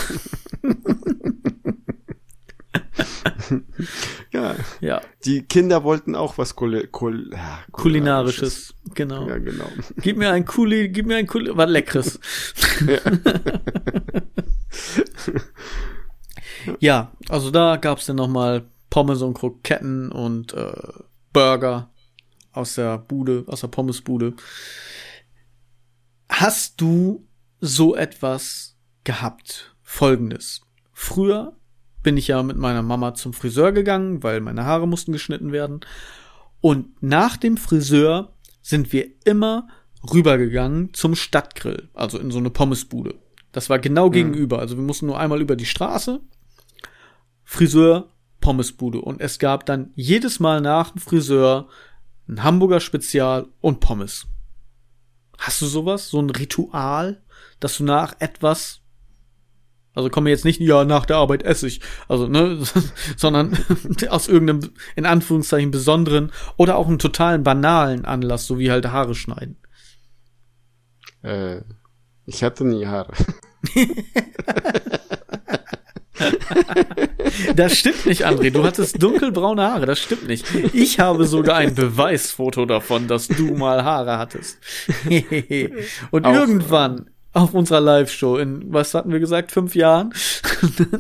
ja. 4.32 4.56
ja. 4.82 5.02
Die 5.26 5.44
Kinder 5.44 5.84
wollten 5.84 6.16
auch 6.16 6.38
was 6.38 6.56
Kul 6.56 6.88
Kul 6.88 7.32
ja, 7.34 7.60
kulinarisches. 7.72 8.74
Genau. 8.94 9.28
Ja, 9.28 9.38
genau. 9.38 9.68
Gib 9.98 10.18
mir 10.18 10.32
ein 10.32 10.46
Kuli, 10.46 10.90
gib 10.90 11.08
mir 11.08 11.18
ein 11.18 11.28
Kuli, 11.28 11.52
was 11.54 11.70
leckeres. 11.70 12.20
Ja. 12.88 13.00
ja, 16.80 17.12
also 17.30 17.52
da 17.52 17.78
gab's 17.78 18.06
dann 18.06 18.18
noch 18.18 18.28
mal 18.28 18.66
Pommes 18.90 19.22
und 19.22 19.34
Kroketten 19.34 20.12
und 20.12 20.54
äh, 20.54 20.74
Burger 21.32 21.90
aus 22.52 22.76
der 22.76 22.98
Bude, 22.98 23.46
aus 23.48 23.62
der 23.62 23.70
Pommesbude. 23.70 24.34
Hast 26.30 26.82
du 26.82 27.26
so 27.66 27.96
etwas 27.96 28.76
gehabt. 29.06 29.74
Folgendes. 29.82 30.62
Früher 30.92 31.56
bin 32.04 32.18
ich 32.18 32.28
ja 32.28 32.44
mit 32.44 32.58
meiner 32.58 32.82
Mama 32.82 33.14
zum 33.14 33.32
Friseur 33.32 33.72
gegangen, 33.72 34.22
weil 34.22 34.42
meine 34.42 34.66
Haare 34.66 34.86
mussten 34.86 35.14
geschnitten 35.14 35.54
werden. 35.54 35.80
Und 36.60 37.02
nach 37.02 37.38
dem 37.38 37.56
Friseur 37.56 38.34
sind 38.62 38.92
wir 38.92 39.08
immer 39.24 39.70
rübergegangen 40.12 40.94
zum 40.94 41.16
Stadtgrill, 41.16 41.88
also 41.94 42.20
in 42.20 42.32
so 42.32 42.38
eine 42.38 42.50
Pommesbude. 42.50 43.16
Das 43.54 43.70
war 43.70 43.80
genau 43.80 44.08
mhm. 44.08 44.12
gegenüber. 44.12 44.60
Also 44.60 44.76
wir 44.76 44.84
mussten 44.84 45.06
nur 45.06 45.18
einmal 45.18 45.40
über 45.40 45.56
die 45.56 45.66
Straße. 45.66 46.20
Friseur, 47.46 48.10
Pommesbude. 48.42 49.00
Und 49.00 49.22
es 49.22 49.40
gab 49.40 49.66
dann 49.66 49.92
jedes 49.96 50.42
Mal 50.42 50.60
nach 50.60 50.92
dem 50.92 51.00
Friseur 51.00 51.70
ein 52.28 52.44
Hamburger 52.44 52.82
Spezial 52.82 53.48
und 53.62 53.80
Pommes. 53.80 54.28
Hast 55.38 55.62
du 55.62 55.66
sowas? 55.66 56.10
So 56.10 56.20
ein 56.20 56.30
Ritual? 56.30 57.23
Dass 57.64 57.78
du 57.78 57.84
nach 57.84 58.16
etwas 58.20 58.84
also 59.96 60.10
komme 60.10 60.30
jetzt 60.30 60.46
nicht, 60.46 60.60
ja, 60.60 60.86
nach 60.86 61.06
der 61.06 61.18
Arbeit 61.18 61.44
esse 61.44 61.68
ich. 61.68 61.82
Also, 62.08 62.28
ne, 62.28 62.60
sondern 63.18 63.58
aus 64.10 64.28
irgendeinem, 64.28 64.72
in 64.96 65.06
Anführungszeichen, 65.06 65.72
besonderen 65.72 66.32
oder 66.58 66.78
auch 66.78 66.88
einem 66.88 67.00
totalen 67.00 67.44
banalen 67.44 68.06
Anlass, 68.06 68.48
so 68.48 68.58
wie 68.58 68.72
halt 68.72 68.88
Haare 68.88 69.16
schneiden. 69.16 69.58
Äh, 71.22 71.62
ich 72.26 72.44
hatte 72.44 72.66
nie 72.66 72.86
Haare. 72.86 73.14
Das 77.56 77.78
stimmt 77.78 78.06
nicht, 78.06 78.26
André. 78.26 78.52
Du 78.52 78.64
hattest 78.64 79.02
dunkelbraune 79.02 79.64
Haare. 79.64 79.86
Das 79.86 80.00
stimmt 80.00 80.28
nicht. 80.28 80.46
Ich 80.74 81.00
habe 81.00 81.26
sogar 81.26 81.58
ein 81.58 81.74
Beweisfoto 81.74 82.66
davon, 82.66 83.08
dass 83.08 83.28
du 83.28 83.56
mal 83.56 83.84
Haare 83.84 84.20
hattest. 84.20 84.60
Und 86.12 86.26
Auch, 86.26 86.34
irgendwann 86.34 87.10
auf 87.34 87.54
unserer 87.54 87.82
Live-Show 87.82 88.38
in, 88.38 88.72
was 88.72 88.94
hatten 88.94 89.12
wir 89.12 89.20
gesagt, 89.20 89.52
fünf 89.52 89.76
Jahren? 89.76 90.14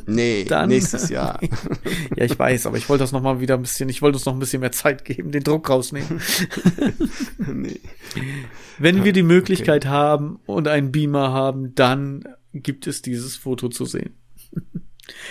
Nee, 0.06 0.44
Dann, 0.50 0.68
nächstes 0.68 1.10
Jahr. 1.10 1.40
ja, 2.18 2.26
ich 2.26 2.38
weiß, 2.38 2.66
aber 2.66 2.76
ich 2.76 2.90
wollte 2.90 3.04
das 3.04 3.14
noch 3.14 3.22
mal 3.22 3.40
wieder 3.40 3.56
ein 3.56 3.62
bisschen, 3.62 3.88
ich 3.88 4.02
wollte 4.02 4.18
uns 4.18 4.26
noch 4.26 4.34
ein 4.34 4.40
bisschen 4.40 4.60
mehr 4.60 4.74
Zeit 4.74 5.06
geben, 5.06 5.32
den 5.32 5.44
Druck 5.44 5.70
rausnehmen. 5.70 6.22
nee. 7.38 7.80
Wenn 8.78 9.06
wir 9.06 9.14
die 9.14 9.24
Möglichkeit 9.24 9.86
okay. 9.86 9.94
haben 9.94 10.40
und 10.46 10.68
einen 10.68 10.92
Beamer 10.92 11.32
haben, 11.32 11.74
dann 11.76 12.28
gibt 12.52 12.88
es 12.88 13.02
dieses 13.02 13.38
Foto 13.38 13.70
zu 13.70 13.86
sehen. 13.86 14.18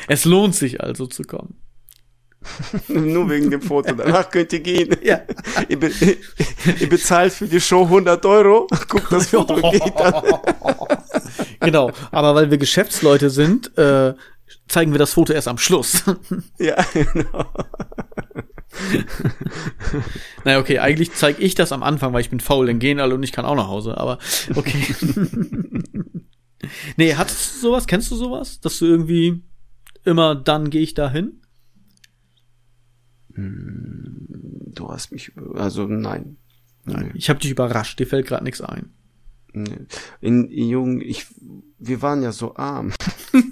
Es 0.08 0.24
lohnt 0.24 0.54
sich 0.54 0.80
also 0.80 1.06
zu 1.06 1.24
kommen. 1.24 1.56
Nur 2.88 3.28
wegen 3.30 3.50
dem 3.50 3.62
Foto. 3.62 3.94
Danach 3.94 4.30
könnt 4.30 4.52
ihr 4.52 4.60
gehen. 4.60 4.96
Ja. 5.02 5.20
ihr, 5.68 5.80
be 5.80 5.90
ihr, 6.80 6.88
bezahlt 6.88 7.32
für 7.32 7.46
die 7.46 7.60
Show 7.60 7.84
100 7.84 8.24
Euro. 8.24 8.66
Guckt 8.88 9.10
das 9.10 9.28
Foto 9.28 9.56
geht 9.70 9.92
dann. 9.98 10.14
genau. 11.60 11.90
Aber 12.10 12.34
weil 12.34 12.50
wir 12.50 12.58
Geschäftsleute 12.58 13.30
sind, 13.30 13.76
äh, 13.76 14.14
zeigen 14.68 14.92
wir 14.92 14.98
das 14.98 15.14
Foto 15.14 15.32
erst 15.32 15.48
am 15.48 15.58
Schluss. 15.58 16.04
ja, 16.58 16.76
genau. 16.92 17.46
naja, 20.44 20.58
okay, 20.60 20.78
eigentlich 20.78 21.12
zeige 21.14 21.42
ich 21.42 21.54
das 21.54 21.72
am 21.72 21.82
Anfang, 21.82 22.12
weil 22.12 22.20
ich 22.22 22.30
bin 22.30 22.40
faul, 22.40 22.66
dann 22.66 22.78
gehen 22.78 23.00
alle 23.00 23.14
und 23.14 23.22
ich 23.22 23.32
kann 23.32 23.44
auch 23.44 23.56
nach 23.56 23.68
Hause, 23.68 23.98
aber 23.98 24.18
okay. 24.54 24.94
nee, 26.96 27.14
hattest 27.14 27.56
du 27.56 27.60
sowas? 27.60 27.86
Kennst 27.86 28.10
du 28.10 28.16
sowas? 28.16 28.60
Dass 28.60 28.78
du 28.78 28.86
irgendwie 28.86 29.42
immer 30.04 30.34
dann 30.34 30.70
gehe 30.70 30.82
ich 30.82 30.94
da 30.94 31.10
hin? 31.10 31.24
Hm, 31.24 31.42
du 33.34 34.88
hast 34.88 35.12
mich, 35.12 35.32
also 35.54 35.86
nein. 35.86 36.36
Nein, 36.84 37.12
ich 37.14 37.30
habe 37.30 37.38
dich 37.38 37.50
überrascht, 37.50 37.98
dir 38.00 38.06
fällt 38.06 38.26
gerade 38.26 38.44
nichts 38.44 38.60
ein. 38.60 38.90
In, 39.52 39.86
in 40.20 40.68
Jung, 40.68 41.00
ich, 41.00 41.26
wir 41.78 42.02
waren 42.02 42.22
ja 42.22 42.32
so 42.32 42.56
arm. 42.56 42.92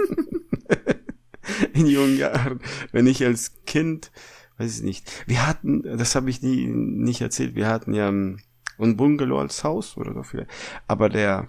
in 1.72 1.87
jungen 1.87 2.16
Jahren, 2.16 2.61
wenn 2.93 3.07
ich 3.07 3.24
als 3.24 3.62
Kind, 3.66 4.11
weiß 4.59 4.78
ich 4.78 4.83
nicht, 4.83 5.24
wir 5.26 5.47
hatten, 5.47 5.83
das 5.83 6.14
habe 6.14 6.31
ich 6.31 6.43
nie 6.43 6.66
nicht 6.66 7.20
erzählt, 7.20 7.55
wir 7.55 7.68
hatten 7.68 7.95
ja 7.95 8.09
ein 8.09 8.43
Bungalow 8.78 9.39
als 9.39 9.62
Haus 9.62 9.97
oder 9.97 10.14
so 10.14 10.22
vielleicht, 10.22 10.51
aber 10.87 11.09
der 11.09 11.47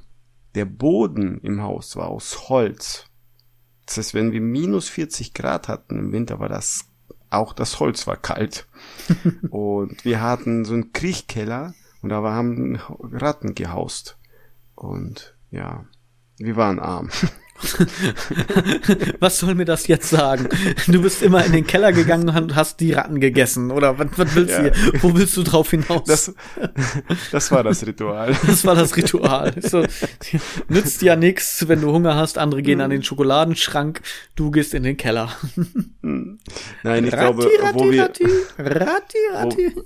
der 0.55 0.65
Boden 0.65 1.39
im 1.41 1.61
Haus 1.61 1.95
war 1.95 2.07
aus 2.07 2.49
Holz. 2.49 3.05
Das 3.85 3.97
heißt, 3.97 4.13
wenn 4.13 4.31
wir 4.31 4.41
minus 4.41 4.89
40 4.89 5.33
Grad 5.33 5.67
hatten 5.67 5.97
im 5.97 6.11
Winter, 6.11 6.39
war 6.39 6.49
das 6.49 6.90
auch 7.31 7.53
das 7.53 7.79
Holz 7.79 8.05
war 8.05 8.17
kalt. 8.17 8.67
und 9.49 10.05
wir 10.05 10.21
hatten 10.21 10.65
so 10.65 10.73
einen 10.73 10.93
Kriechkeller 10.93 11.73
und 12.01 12.09
da 12.09 12.21
haben 12.21 12.79
Ratten 12.99 13.55
gehaust. 13.55 14.17
Und 14.75 15.35
ja, 15.49 15.85
wir 16.37 16.55
waren 16.55 16.79
arm. 16.79 17.09
was 19.19 19.39
soll 19.39 19.55
mir 19.55 19.65
das 19.65 19.87
jetzt 19.87 20.09
sagen? 20.09 20.49
Du 20.87 21.01
bist 21.01 21.21
immer 21.21 21.45
in 21.45 21.51
den 21.51 21.67
Keller 21.67 21.91
gegangen 21.91 22.29
und 22.29 22.55
hast 22.55 22.79
die 22.79 22.93
Ratten 22.93 23.19
gegessen. 23.19 23.71
Oder 23.71 23.99
was, 23.99 24.07
was 24.15 24.35
willst 24.35 24.51
ja. 24.51 24.69
du 24.69 24.73
hier? 24.73 25.03
Wo 25.03 25.15
willst 25.15 25.37
du 25.37 25.43
drauf 25.43 25.69
hinaus? 25.69 26.03
Das, 26.05 26.33
das 27.31 27.51
war 27.51 27.63
das 27.63 27.85
Ritual. 27.85 28.35
Das 28.51 28.65
war 28.65 28.75
das 28.75 28.97
Ritual. 28.97 29.53
So, 29.61 29.85
nützt 30.67 31.01
ja 31.01 31.15
nichts, 31.15 31.67
wenn 31.67 31.81
du 31.81 31.91
Hunger 31.91 32.15
hast. 32.15 32.37
Andere 32.37 32.61
gehen 32.61 32.81
an 32.81 32.89
den 32.89 33.03
Schokoladenschrank. 33.03 34.01
Du 34.35 34.51
gehst 34.51 34.73
in 34.73 34.83
den 34.83 34.97
Keller. 34.97 35.31
Nein, 36.01 36.39
ich 36.83 37.13
rati, 37.13 37.17
glaube, 37.17 37.49
rati, 37.61 37.73
wo 37.73 37.91
wir... 37.91 38.03
Rati, 38.03 38.25
rati, 38.57 39.17
rati. 39.33 39.75
Wo, 39.75 39.81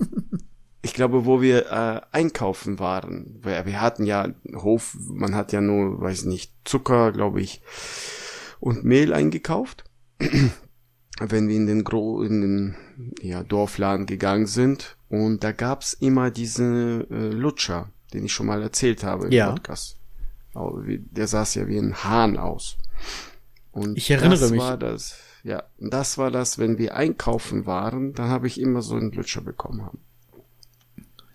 ich 0.86 0.94
glaube, 0.94 1.26
wo 1.26 1.42
wir 1.42 1.66
äh, 1.66 2.00
einkaufen 2.12 2.78
waren, 2.78 3.40
wir, 3.42 3.66
wir 3.66 3.80
hatten 3.80 4.06
ja 4.06 4.28
Hof, 4.54 4.96
man 5.00 5.34
hat 5.34 5.52
ja 5.52 5.60
nur, 5.60 6.00
weiß 6.00 6.26
nicht, 6.26 6.52
Zucker, 6.64 7.10
glaube 7.10 7.40
ich, 7.40 7.60
und 8.60 8.84
Mehl 8.84 9.12
eingekauft. 9.12 9.82
Wenn 11.18 11.48
wir 11.48 11.56
in 11.56 11.66
den 11.66 11.82
Gro 11.82 12.22
in 12.22 12.40
den 12.40 12.76
ja, 13.20 13.42
Dorfladen 13.42 14.06
gegangen 14.06 14.46
sind 14.46 14.96
und 15.08 15.42
da 15.42 15.50
gab's 15.50 15.92
immer 15.92 16.30
diese 16.30 17.04
äh, 17.10 17.30
Lutscher, 17.30 17.90
den 18.12 18.24
ich 18.24 18.32
schon 18.32 18.46
mal 18.46 18.62
erzählt 18.62 19.02
habe 19.02 19.26
im 19.26 19.32
ja. 19.32 19.50
Podcast. 19.50 19.96
Der 20.54 21.26
saß 21.26 21.56
ja 21.56 21.66
wie 21.66 21.78
ein 21.78 22.04
Hahn 22.04 22.36
aus. 22.36 22.78
Und 23.72 23.98
ich 23.98 24.08
erinnere 24.08 24.38
das 24.38 24.50
mich. 24.52 24.60
War 24.60 24.78
das, 24.78 25.18
ja, 25.42 25.64
das 25.80 26.16
war 26.16 26.30
das, 26.30 26.58
wenn 26.58 26.78
wir 26.78 26.94
einkaufen 26.94 27.66
waren, 27.66 28.12
dann 28.12 28.28
habe 28.28 28.46
ich 28.46 28.60
immer 28.60 28.82
so 28.82 28.94
einen 28.94 29.10
Lutscher 29.10 29.40
bekommen 29.40 29.82
haben. 29.82 29.98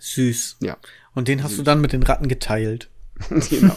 Süß. 0.02 0.58
Ja. 0.62 0.78
Und 1.14 1.28
den 1.28 1.44
hast 1.44 1.52
Süß. 1.52 1.60
du 1.60 1.64
dann 1.64 1.80
mit 1.80 1.94
den 1.94 2.04
Ratten 2.04 2.28
geteilt. 2.28 2.90
genau. 3.50 3.76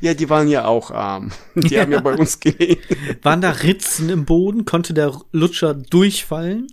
ja, 0.00 0.14
die 0.14 0.30
waren 0.30 0.48
ja 0.48 0.64
auch 0.64 0.90
arm. 0.90 1.30
Die 1.54 1.74
ja. 1.74 1.82
haben 1.82 1.92
ja 1.92 2.00
bei 2.00 2.14
uns 2.14 2.40
gelebt. 2.40 2.86
Waren 3.22 3.42
da 3.42 3.50
Ritzen 3.50 4.08
im 4.08 4.24
Boden? 4.24 4.64
Konnte 4.64 4.94
der 4.94 5.20
Lutscher 5.30 5.74
durchfallen? 5.74 6.68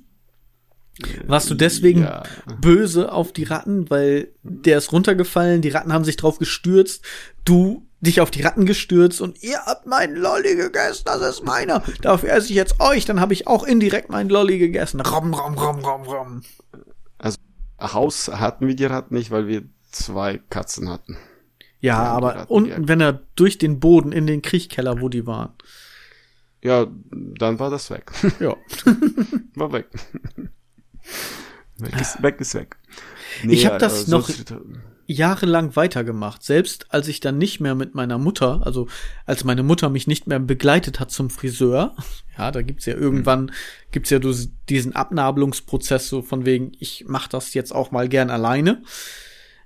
Warst 1.28 1.50
du 1.50 1.56
deswegen 1.56 2.04
ja. 2.04 2.24
böse 2.62 3.12
auf 3.12 3.34
die 3.34 3.44
Ratten, 3.44 3.90
weil 3.90 4.30
der 4.44 4.78
ist 4.78 4.94
runtergefallen, 4.94 5.62
die 5.62 5.70
Ratten 5.70 5.92
haben 5.92 6.06
sich 6.06 6.16
drauf 6.16 6.40
gestürzt, 6.40 7.04
du 7.44 7.86
dich 8.00 8.22
auf 8.22 8.32
die 8.32 8.44
Ratten 8.44 8.66
gestürzt 8.66 9.20
und 9.20 9.44
ihr 9.44 9.58
habt 9.66 9.88
meinen 9.88 10.16
Lolli 10.16 10.56
gegessen, 10.56 11.04
das 11.06 11.22
ist 11.22 11.44
meiner. 11.44 11.84
Dafür 12.02 12.32
esse 12.32 12.48
ich 12.48 12.56
jetzt 12.56 12.80
euch, 12.80 13.04
dann 13.04 13.20
habe 13.20 13.34
ich 13.34 13.46
auch 13.46 13.64
indirekt 13.64 14.10
meinen 14.10 14.30
Lolli 14.30 14.58
gegessen. 14.58 15.02
Rom, 15.02 15.34
rom, 15.34 15.56
rom, 15.56 15.80
rom, 15.80 16.02
rom. 16.04 16.42
Haus 17.80 18.28
hatten 18.30 18.68
wir 18.68 18.76
die 18.76 18.86
Ratten 18.86 19.16
nicht, 19.16 19.32
weil 19.32 19.48
wir 19.48 19.64
zwei 19.92 20.40
Katzen 20.50 20.90
hatten. 20.90 21.18
Ja, 21.80 22.04
aber 22.04 22.50
unten, 22.50 22.88
wenn 22.88 23.02
er 23.02 23.22
durch 23.36 23.58
den 23.58 23.80
Boden 23.80 24.12
in 24.12 24.26
den 24.28 24.42
Kriechkeller, 24.42 25.02
wo 25.02 25.10
die 25.10 25.28
waren. 25.28 25.54
Ja, 26.64 26.88
dann 27.12 27.60
war 27.60 27.70
das 27.70 27.92
weg. 27.92 28.12
Ja. 28.40 28.56
war 29.56 29.72
weg. 29.72 29.88
weg, 31.78 32.02
ist, 32.02 32.24
weg 32.24 32.42
ist 32.42 32.56
weg. 32.56 32.78
Nee, 33.44 33.54
ich 33.54 33.66
habe 33.68 33.78
das 33.78 34.12
also, 34.12 34.18
noch 34.18 34.30
jahrelang 35.06 35.76
weitergemacht. 35.76 36.44
Selbst 36.44 36.88
als 36.90 37.08
ich 37.08 37.20
dann 37.20 37.38
nicht 37.38 37.60
mehr 37.60 37.76
mit 37.76 37.96
meiner 37.96 38.18
Mutter, 38.18 38.62
also 38.66 38.88
als 39.26 39.44
meine 39.44 39.64
Mutter 39.64 39.90
mich 39.90 40.08
nicht 40.08 40.28
mehr 40.28 40.40
begleitet 40.40 41.00
hat 41.00 41.12
zum 41.12 41.30
Friseur, 41.30 41.96
ja, 42.38 42.52
da 42.52 42.62
gibt's 42.62 42.86
ja 42.86 42.96
irgendwann, 42.96 43.44
mhm. 43.46 43.52
gibt's 43.92 44.10
ja 44.10 44.20
diesen 44.70 44.96
Abnabelungsprozess 44.96 46.10
so 46.10 46.22
von 46.22 46.46
wegen, 46.46 46.72
ich 46.80 47.06
mach 47.08 47.28
das 47.28 47.54
jetzt 47.54 47.74
auch 47.74 47.92
mal 47.92 48.10
gern 48.10 48.30
alleine. 48.30 48.82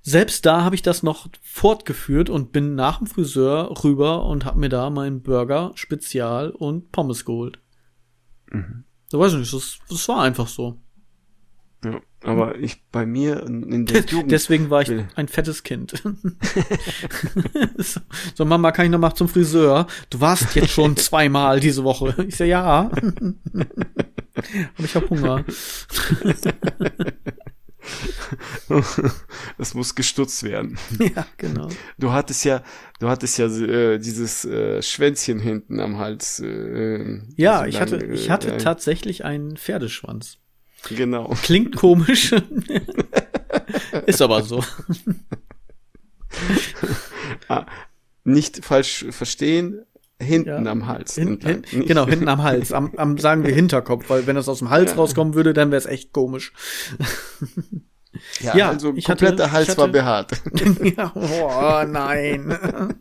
Selbst 0.02 0.46
da 0.46 0.64
habe 0.64 0.76
ich 0.76 0.82
das 0.82 1.04
noch 1.04 1.28
fortgeführt 1.42 2.30
und 2.30 2.52
bin 2.52 2.76
nach 2.76 3.00
dem 3.00 3.08
Friseur 3.08 3.84
rüber 3.84 4.26
und 4.26 4.46
habe 4.46 4.60
mir 4.60 4.70
da 4.70 4.90
meinen 4.90 5.22
Burger 5.22 5.72
Spezial 5.76 6.52
und 6.52 6.92
Pommes 6.92 7.26
geholt. 7.26 7.60
Mhm. 8.52 8.86
Da 9.12 9.20
weiß 9.20 9.34
ich 9.34 9.40
nicht, 9.40 9.54
das, 9.54 9.80
das 9.90 10.08
war 10.08 10.22
einfach 10.22 10.48
so. 10.48 10.80
Ja, 11.84 12.02
aber 12.24 12.58
ich 12.58 12.84
bei 12.92 13.06
mir 13.06 13.44
in 13.44 13.86
der 13.86 14.02
Jugend. 14.06 14.32
Deswegen 14.32 14.70
war 14.70 14.82
ich 14.82 14.92
ein 15.16 15.28
fettes 15.30 15.64
Kind. 15.64 15.94
so, 18.36 18.46
Mama, 18.46 18.72
kann 18.72 18.86
ich 18.86 18.92
noch 18.92 19.00
mal 19.00 19.14
zum 19.14 19.30
Friseur? 19.30 19.88
Du 20.10 20.20
warst 20.20 20.56
jetzt 20.56 20.72
schon 20.72 20.98
zweimal 20.98 21.60
diese 21.62 21.84
Woche. 21.86 22.26
Ich 22.28 22.36
so, 22.36 22.44
ja. 22.44 22.92
Und 22.92 23.40
ich 24.78 24.96
hab 24.96 25.10
Hunger. 25.10 25.46
das 29.58 29.74
muss 29.74 29.96
gestutzt 29.96 30.44
werden. 30.44 30.78
Ja, 31.00 31.26
genau. 31.38 31.70
Du 31.98 32.12
hattest 32.12 32.44
ja, 32.44 32.62
du 33.00 33.08
hattest 33.08 33.38
ja 33.38 33.48
äh, 33.48 34.00
dieses 34.00 34.44
äh, 34.44 34.82
Schwänzchen 34.82 35.40
hinten 35.40 35.80
am 35.80 35.98
Hals. 35.98 36.42
Äh, 36.42 37.22
ja, 37.38 37.66
ich 37.66 37.76
lang, 37.76 37.82
hatte, 37.82 38.06
ich 38.06 38.30
hatte 38.30 38.54
äh, 38.54 38.58
tatsächlich 38.58 39.24
einen 39.24 39.56
Pferdeschwanz. 39.56 40.40
Genau. 40.88 41.36
Klingt 41.44 41.76
komisch. 41.76 42.34
Ist 44.06 44.22
aber 44.22 44.44
so. 44.44 44.64
ah, 47.48 47.66
nicht 48.24 48.64
falsch 48.64 49.06
verstehen, 49.10 49.86
hinten 50.22 50.66
ja. 50.66 50.72
am 50.72 50.88
Hals. 50.88 51.16
Hin, 51.16 51.40
hin, 51.42 51.64
genau, 51.86 52.06
hinten 52.08 52.28
am 52.28 52.44
Hals. 52.44 52.72
Am, 52.72 52.94
am 52.98 53.18
sagen 53.18 53.44
wir 53.44 53.54
Hinterkopf, 53.54 54.10
weil 54.10 54.28
wenn 54.28 54.36
das 54.36 54.50
aus 54.50 54.60
dem 54.60 54.70
Hals 54.70 54.92
ja. 54.92 54.98
rauskommen 54.98 55.34
würde, 55.34 55.54
dann 55.54 55.72
wäre 55.72 55.80
es 55.80 55.86
echt 55.86 56.14
komisch. 56.14 56.54
Ja, 58.42 58.56
ja 58.56 58.70
also 58.70 58.94
ich 58.96 59.06
kompletter 59.06 59.44
hatte, 59.46 59.52
Hals 59.52 59.70
hatte, 59.70 59.78
war 59.78 59.88
behaart. 59.88 60.32
ja, 60.98 61.12
oh 61.16 61.84
nein. 61.88 62.96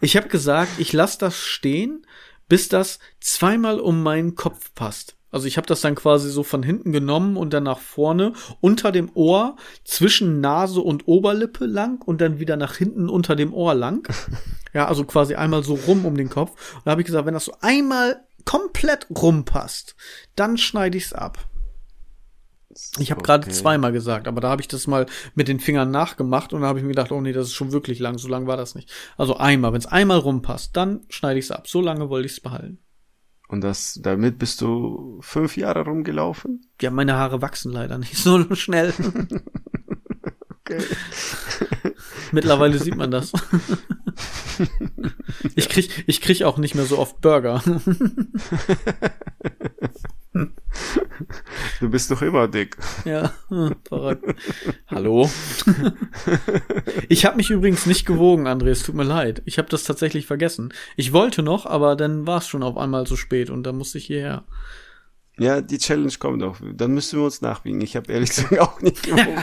ich 0.00 0.16
habe 0.16 0.28
gesagt, 0.28 0.72
ich 0.78 0.92
lasse 0.92 1.18
das 1.18 1.38
stehen, 1.38 2.06
bis 2.48 2.68
das 2.68 2.98
zweimal 3.20 3.80
um 3.80 4.02
meinen 4.02 4.34
Kopf 4.34 4.74
passt. 4.74 5.16
Also 5.30 5.48
ich 5.48 5.56
habe 5.56 5.66
das 5.66 5.80
dann 5.80 5.96
quasi 5.96 6.30
so 6.30 6.44
von 6.44 6.62
hinten 6.62 6.92
genommen 6.92 7.36
und 7.36 7.52
dann 7.52 7.64
nach 7.64 7.80
vorne 7.80 8.34
unter 8.60 8.92
dem 8.92 9.10
Ohr 9.14 9.56
zwischen 9.82 10.40
Nase 10.40 10.80
und 10.80 11.08
Oberlippe 11.08 11.66
lang 11.66 12.00
und 12.02 12.20
dann 12.20 12.38
wieder 12.38 12.56
nach 12.56 12.76
hinten 12.76 13.08
unter 13.08 13.34
dem 13.34 13.52
Ohr 13.52 13.74
lang. 13.74 14.08
Ja, 14.72 14.88
also 14.88 15.04
quasi 15.04 15.36
einmal 15.36 15.62
so 15.62 15.74
rum 15.74 16.04
um 16.04 16.16
den 16.16 16.28
Kopf. 16.28 16.50
Und 16.74 16.82
da 16.84 16.90
habe 16.90 17.00
ich 17.00 17.06
gesagt, 17.06 17.26
wenn 17.26 17.34
das 17.34 17.44
so 17.44 17.54
einmal 17.60 18.24
komplett 18.44 19.06
rumpasst, 19.08 19.94
dann 20.34 20.58
schneide 20.58 20.98
ich's 20.98 21.12
ab. 21.12 21.38
Ich 22.98 23.10
habe 23.10 23.20
okay. 23.20 23.26
gerade 23.26 23.48
zweimal 23.50 23.92
gesagt, 23.92 24.28
aber 24.28 24.40
da 24.40 24.48
habe 24.50 24.62
ich 24.62 24.68
das 24.68 24.86
mal 24.86 25.06
mit 25.34 25.48
den 25.48 25.60
Fingern 25.60 25.90
nachgemacht 25.90 26.52
und 26.52 26.62
da 26.62 26.66
habe 26.66 26.78
ich 26.78 26.84
mir 26.84 26.90
gedacht, 26.90 27.12
oh 27.12 27.20
nee, 27.20 27.32
das 27.32 27.48
ist 27.48 27.54
schon 27.54 27.72
wirklich 27.72 27.98
lang, 27.98 28.18
so 28.18 28.28
lang 28.28 28.46
war 28.46 28.56
das 28.56 28.74
nicht. 28.74 28.90
Also 29.16 29.36
einmal, 29.36 29.72
wenn 29.72 29.80
es 29.80 29.86
einmal 29.86 30.18
rumpasst, 30.18 30.76
dann 30.76 31.02
schneide 31.08 31.38
ich 31.38 31.46
es 31.46 31.50
ab. 31.50 31.68
So 31.68 31.80
lange 31.80 32.08
wollte 32.10 32.26
ich 32.26 32.32
es 32.32 32.40
behalten. 32.40 32.78
Und 33.48 33.60
das, 33.60 34.00
damit 34.02 34.38
bist 34.38 34.60
du 34.60 35.18
fünf 35.20 35.56
Jahre 35.56 35.84
rumgelaufen? 35.84 36.66
Ja, 36.80 36.90
meine 36.90 37.14
Haare 37.14 37.42
wachsen 37.42 37.72
leider 37.72 37.98
nicht 37.98 38.16
so 38.16 38.54
schnell. 38.54 38.92
okay. 40.60 40.82
Mittlerweile 42.32 42.78
sieht 42.78 42.96
man 42.96 43.10
das. 43.10 43.32
ich 45.54 45.68
krieg, 45.68 46.04
ich 46.06 46.20
krieg 46.20 46.42
auch 46.42 46.58
nicht 46.58 46.74
mehr 46.74 46.86
so 46.86 46.98
oft 46.98 47.20
Burger. 47.20 47.62
Du 51.80 51.90
bist 51.90 52.10
doch 52.10 52.22
immer 52.22 52.48
dick. 52.48 52.76
Ja, 53.04 53.32
verrückt. 53.88 54.40
Hallo. 54.86 55.28
Ich 57.08 57.24
habe 57.24 57.36
mich 57.36 57.50
übrigens 57.50 57.86
nicht 57.86 58.06
gewogen, 58.06 58.46
André, 58.46 58.68
es 58.68 58.82
tut 58.82 58.94
mir 58.94 59.04
leid. 59.04 59.42
Ich 59.44 59.58
habe 59.58 59.68
das 59.68 59.84
tatsächlich 59.84 60.26
vergessen. 60.26 60.72
Ich 60.96 61.12
wollte 61.12 61.42
noch, 61.42 61.66
aber 61.66 61.96
dann 61.96 62.26
war 62.26 62.38
es 62.38 62.48
schon 62.48 62.62
auf 62.62 62.76
einmal 62.76 63.06
zu 63.06 63.16
spät 63.16 63.50
und 63.50 63.64
dann 63.64 63.76
musste 63.76 63.98
ich 63.98 64.06
hierher. 64.06 64.44
Ja, 65.38 65.60
die 65.60 65.78
Challenge 65.78 66.12
kommt 66.18 66.42
auch. 66.44 66.58
Dann 66.74 66.92
müssen 66.92 67.18
wir 67.18 67.24
uns 67.24 67.40
nachwiegen. 67.40 67.80
Ich 67.80 67.96
habe 67.96 68.12
ehrlich 68.12 68.30
gesagt 68.30 68.58
auch 68.58 68.80
nicht 68.80 69.02
gewogen. 69.02 69.42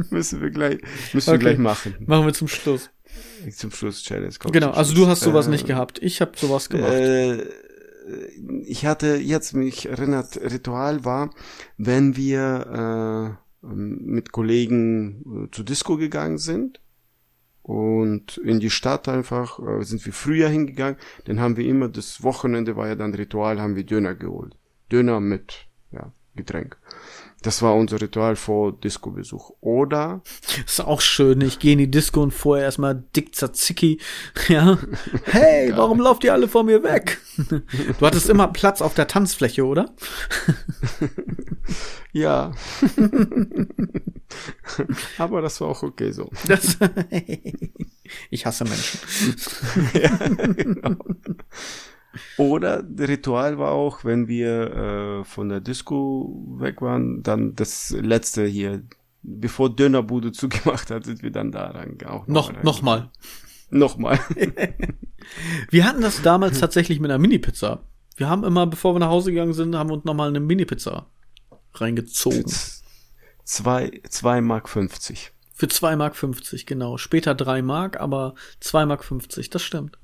müssen 0.10 0.42
wir 0.42 0.50
gleich, 0.50 0.78
müssen 1.14 1.30
okay. 1.30 1.38
wir 1.38 1.38
gleich 1.38 1.58
machen. 1.58 1.94
Machen 2.06 2.26
wir 2.26 2.34
zum 2.34 2.48
Schluss. 2.48 2.90
Zum 3.50 3.70
Schluss 3.70 4.02
Challenge. 4.02 4.32
Kommt 4.38 4.52
genau, 4.52 4.70
also 4.70 4.94
du 4.94 5.06
hast 5.06 5.20
sowas 5.20 5.46
äh, 5.46 5.50
nicht 5.50 5.66
gehabt. 5.66 6.00
Ich 6.02 6.20
habe 6.20 6.32
sowas 6.36 6.68
gemacht. 6.68 6.92
Äh, 6.92 7.46
ich 8.64 8.86
hatte 8.86 9.16
jetzt 9.16 9.54
mich 9.54 9.86
erinnert, 9.86 10.36
Ritual 10.36 11.04
war, 11.04 11.30
wenn 11.76 12.16
wir 12.16 13.38
äh, 13.62 13.66
mit 13.66 14.32
Kollegen 14.32 15.46
äh, 15.46 15.50
zur 15.50 15.64
Disco 15.64 15.96
gegangen 15.96 16.38
sind 16.38 16.80
und 17.62 18.38
in 18.38 18.58
die 18.60 18.70
Stadt 18.70 19.08
einfach 19.08 19.58
äh, 19.60 19.82
sind 19.84 20.04
wir 20.04 20.12
früher 20.12 20.48
hingegangen. 20.48 20.96
Dann 21.24 21.40
haben 21.40 21.56
wir 21.56 21.66
immer 21.66 21.88
das 21.88 22.22
Wochenende 22.22 22.76
war 22.76 22.88
ja 22.88 22.96
dann 22.96 23.14
Ritual, 23.14 23.60
haben 23.60 23.76
wir 23.76 23.84
Döner 23.84 24.14
geholt. 24.14 24.56
Döner 24.90 25.20
mit 25.20 25.68
ja, 25.92 26.12
Getränk. 26.34 26.76
Das 27.42 27.60
war 27.60 27.74
unser 27.74 28.00
Ritual 28.00 28.36
vor 28.36 28.72
Disco-Besuch. 28.72 29.52
Oder? 29.60 30.22
ist 30.64 30.80
auch 30.80 31.00
schön. 31.00 31.40
Ich 31.40 31.58
gehe 31.58 31.72
in 31.72 31.78
die 31.78 31.90
Disco 31.90 32.22
und 32.22 32.30
vorher 32.32 32.64
erstmal 32.64 33.02
dick 33.16 33.34
Tzatziki. 33.34 33.98
Ja. 34.48 34.78
Hey, 35.24 35.72
warum 35.74 36.00
lauft 36.00 36.24
ihr 36.24 36.32
alle 36.32 36.48
vor 36.48 36.64
mir 36.64 36.82
weg? 36.82 37.18
Du 37.98 38.06
hattest 38.06 38.28
immer 38.28 38.48
Platz 38.48 38.82
auf 38.82 38.94
der 38.94 39.06
Tanzfläche, 39.06 39.64
oder? 39.64 39.90
ja. 42.12 42.52
Aber 45.18 45.40
das 45.40 45.60
war 45.60 45.68
auch 45.68 45.82
okay 45.82 46.12
so. 46.12 46.30
Das, 46.46 46.76
ich 48.30 48.46
hasse 48.46 48.64
Menschen. 48.64 49.00
ja, 49.94 50.16
genau. 50.28 50.96
Oder 52.36 52.84
Ritual 52.98 53.58
war 53.58 53.72
auch, 53.72 54.04
wenn 54.04 54.28
wir 54.28 55.20
äh, 55.20 55.24
von 55.24 55.48
der 55.48 55.60
Disco 55.60 56.44
weg 56.58 56.82
waren, 56.82 57.22
dann 57.22 57.54
das 57.54 57.90
letzte 57.90 58.44
hier, 58.46 58.82
bevor 59.22 59.74
Dönerbude 59.74 60.32
zugemacht 60.32 60.90
hat, 60.90 61.04
sind 61.04 61.22
wir 61.22 61.30
dann 61.30 61.52
da 61.52 61.70
rein. 61.70 61.96
Auch 62.06 62.26
noch, 62.26 62.52
noch, 62.52 62.62
noch 62.62 62.82
mal. 62.82 63.10
Nochmal. 63.70 64.20
wir 65.70 65.86
hatten 65.86 66.02
das 66.02 66.20
damals 66.20 66.60
tatsächlich 66.60 67.00
mit 67.00 67.10
einer 67.10 67.18
Mini-Pizza. 67.18 67.84
Wir 68.16 68.28
haben 68.28 68.44
immer, 68.44 68.66
bevor 68.66 68.94
wir 68.94 68.98
nach 68.98 69.08
Hause 69.08 69.30
gegangen 69.30 69.54
sind, 69.54 69.74
haben 69.74 69.88
wir 69.88 69.94
uns 69.94 70.04
nochmal 70.04 70.28
eine 70.28 70.40
Mini-Pizza 70.40 71.06
reingezogen. 71.74 72.44
Zwei, 73.44 74.02
zwei 74.08 74.40
Mark 74.42 74.68
50. 74.68 75.32
Für 75.54 75.68
zwei 75.68 75.96
Mark 75.96 76.16
50, 76.16 76.66
genau. 76.66 76.98
Später 76.98 77.34
drei 77.34 77.62
Mark, 77.62 78.00
aber 78.00 78.34
zwei 78.60 78.84
Mark 78.84 79.04
50, 79.04 79.48
das 79.48 79.62
stimmt. 79.62 79.98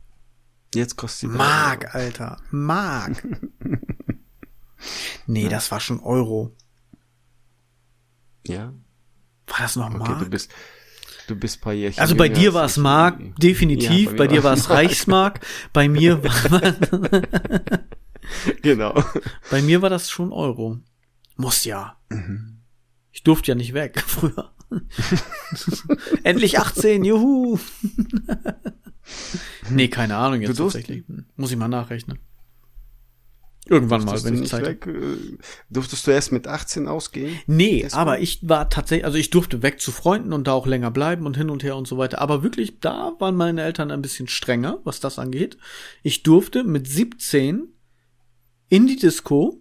Jetzt 0.75 0.97
kostet 0.97 1.31
die 1.31 1.37
Mark, 1.37 1.95
Alter. 1.95 2.41
Mark. 2.51 3.27
nee, 5.27 5.45
ja. 5.45 5.49
das 5.49 5.71
war 5.71 5.81
schon 5.81 6.01
Euro. 6.01 6.55
Ja. 8.47 8.73
War 9.47 9.59
das 9.59 9.77
noch 9.77 9.89
Mark? 9.91 10.11
Okay, 10.11 10.25
du 10.25 10.31
bist, 10.31 10.51
du 11.27 11.37
bist 11.37 11.61
paar 11.61 11.73
Jährchen 11.73 12.01
Also 12.01 12.17
bei 12.17 12.29
dir 12.29 12.53
war 12.55 12.65
es 12.65 12.77
Mark, 12.77 13.19
definitiv. 13.39 14.07
Ja, 14.07 14.11
bei, 14.11 14.17
bei 14.17 14.27
dir 14.27 14.45
war 14.45 14.53
es 14.53 14.69
Reichsmark. 14.69 15.41
bei 15.73 15.89
mir 15.89 16.23
war 16.23 16.61
Genau. 18.63 19.03
Bei 19.51 19.63
mir 19.63 19.81
war 19.81 19.91
das 19.91 20.11
schon 20.11 20.33
Euro. 20.33 20.79
Muss 21.37 21.65
ja. 21.65 21.99
Mhm. 22.11 22.61
Ich 23.11 23.23
durfte 23.23 23.53
ja 23.53 23.55
nicht 23.55 23.75
weg 23.75 24.03
früher. 24.07 24.53
Endlich 26.25 26.59
18, 26.59 27.05
juhu. 27.05 27.59
nee, 29.71 29.89
keine 29.89 30.17
Ahnung 30.17 30.41
jetzt 30.41 30.57
tatsächlich. 30.57 31.05
Muss 31.37 31.51
ich 31.51 31.57
mal 31.57 31.69
nachrechnen. 31.69 32.19
Irgendwann 33.69 34.05
mal, 34.05 34.23
wenn 34.25 34.43
ich 34.43 34.49
Zeit 34.49 34.65
weg, 34.65 34.87
äh, 34.87 35.37
Durftest 35.69 36.07
du 36.07 36.11
erst 36.11 36.33
mit 36.33 36.47
18 36.47 36.89
ausgehen? 36.89 37.39
Nee, 37.47 37.83
Deswegen? 37.83 38.01
aber 38.01 38.19
ich 38.19 38.49
war 38.49 38.71
tatsächlich, 38.71 39.05
also 39.05 39.19
ich 39.19 39.29
durfte 39.29 39.63
weg 39.63 39.81
zu 39.81 39.93
Freunden 39.93 40.33
und 40.33 40.47
da 40.47 40.53
auch 40.53 40.67
länger 40.67 40.91
bleiben 40.91 41.27
und 41.27 41.37
hin 41.37 41.51
und 41.51 41.63
her 41.63 41.77
und 41.77 41.87
so 41.87 41.99
weiter. 41.99 42.21
Aber 42.21 42.43
wirklich, 42.43 42.81
da 42.81 43.13
waren 43.19 43.37
meine 43.37 43.63
Eltern 43.63 43.91
ein 43.91 44.01
bisschen 44.01 44.27
strenger, 44.27 44.79
was 44.85 45.01
das 45.01 45.19
angeht. 45.19 45.59
Ich 46.03 46.23
durfte 46.23 46.65
mit 46.65 46.89
17 46.89 47.69
in 48.71 48.87
die 48.87 48.97
Disco. 48.97 49.61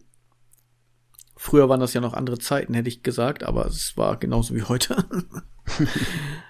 Früher 1.35 1.67
waren 1.67 1.81
das 1.81 1.93
ja 1.93 1.99
noch 1.99 2.13
andere 2.13 2.39
Zeiten, 2.39 2.73
hätte 2.73 2.89
ich 2.89 3.03
gesagt, 3.03 3.43
aber 3.43 3.65
es 3.65 3.97
war 3.97 4.17
genauso 4.17 4.55
wie 4.55 4.63
heute. 4.63 5.05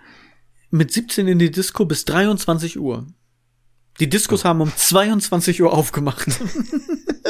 mit 0.70 0.92
17 0.92 1.28
in 1.28 1.40
die 1.40 1.52
Disco 1.52 1.86
bis 1.86 2.06
23 2.06 2.80
Uhr. 2.80 3.06
Die 4.00 4.10
Diskos 4.10 4.42
oh. 4.42 4.50
haben 4.50 4.62
um 4.62 4.72
22 4.76 5.62
Uhr 5.62 5.74
aufgemacht. 5.74 6.28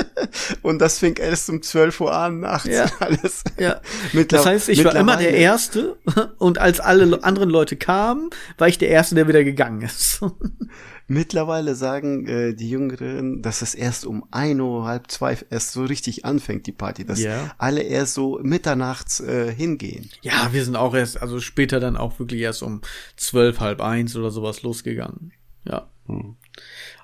Und 0.61 0.79
das 0.79 0.99
fing 0.99 1.17
erst 1.17 1.49
um 1.49 1.61
12 1.61 2.01
Uhr 2.01 2.13
an, 2.13 2.41
nachts 2.41 2.67
ja. 2.67 2.85
alles. 2.99 3.43
Ja. 3.57 3.81
das 4.27 4.45
heißt, 4.45 4.69
ich 4.69 4.83
war 4.83 4.95
immer 4.95 5.17
der 5.17 5.33
Erste 5.33 5.97
und 6.37 6.57
als 6.57 6.79
alle 6.79 7.23
anderen 7.23 7.49
Leute 7.49 7.75
kamen, 7.75 8.29
war 8.57 8.67
ich 8.67 8.77
der 8.77 8.89
Erste, 8.89 9.15
der 9.15 9.27
wieder 9.27 9.43
gegangen 9.43 9.81
ist. 9.81 10.21
Mittlerweile 11.09 11.75
sagen 11.75 12.27
äh, 12.27 12.53
die 12.53 12.69
Jüngeren, 12.69 13.41
dass 13.41 13.61
es 13.61 13.75
erst 13.75 14.05
um 14.05 14.25
ein 14.31 14.59
Uhr, 14.59 14.85
halb 14.85 15.09
zwei 15.09 15.37
erst 15.49 15.71
so 15.71 15.85
richtig 15.85 16.25
anfängt, 16.25 16.67
die 16.67 16.73
Party. 16.73 17.05
Dass 17.05 17.19
yeah. 17.19 17.55
alle 17.57 17.81
erst 17.81 18.13
so 18.13 18.39
mitternachts 18.43 19.21
äh, 19.21 19.53
hingehen. 19.53 20.09
Ja, 20.21 20.49
wir 20.51 20.65
sind 20.65 20.75
auch 20.75 20.93
erst, 20.93 21.21
also 21.21 21.39
später 21.39 21.79
dann 21.79 21.95
auch 21.95 22.19
wirklich 22.19 22.41
erst 22.41 22.61
um 22.61 22.81
zwölf, 23.15 23.61
halb 23.61 23.79
eins 23.79 24.17
oder 24.17 24.31
sowas 24.31 24.63
losgegangen. 24.63 25.31
Ja. 25.63 25.89
Hm. 26.07 26.35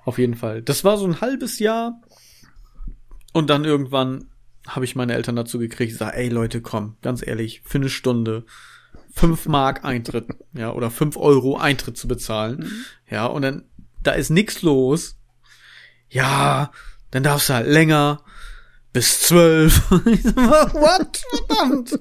Auf 0.06 0.18
jeden 0.18 0.36
Fall. 0.36 0.62
Das 0.62 0.84
war 0.84 0.98
so 0.98 1.06
ein 1.06 1.22
halbes 1.22 1.60
Jahr. 1.60 2.02
Und 3.34 3.50
dann 3.50 3.66
irgendwann 3.66 4.30
habe 4.68 4.86
ich 4.86 4.96
meine 4.96 5.14
Eltern 5.14 5.36
dazu 5.36 5.60
gekriegt, 5.60 5.92
ich 5.92 5.98
sag, 5.98 6.16
ey 6.16 6.30
Leute, 6.30 6.62
komm, 6.62 6.96
ganz 7.02 7.26
ehrlich, 7.26 7.62
für 7.66 7.80
eine 7.80 7.90
Stunde 7.90 8.46
fünf 9.14 9.46
Mark 9.48 9.86
Eintritt, 9.86 10.28
ja, 10.54 10.72
oder 10.72 10.90
fünf 10.92 11.18
Euro 11.18 11.58
Eintritt 11.58 11.98
zu 11.98 12.08
bezahlen. 12.08 12.60
Mhm. 12.60 12.86
Ja, 13.10 13.26
und 13.26 13.42
dann 13.42 13.66
da 14.02 14.12
ist 14.12 14.30
nix 14.30 14.62
los. 14.62 15.18
Ja, 16.10 16.72
dann 17.12 17.24
darfst 17.24 17.50
du 17.50 17.54
halt 17.54 17.68
länger. 17.68 18.22
Bis 18.92 19.22
zwölf. 19.22 19.90
What? 19.90 21.22
Verdammt. 21.48 22.00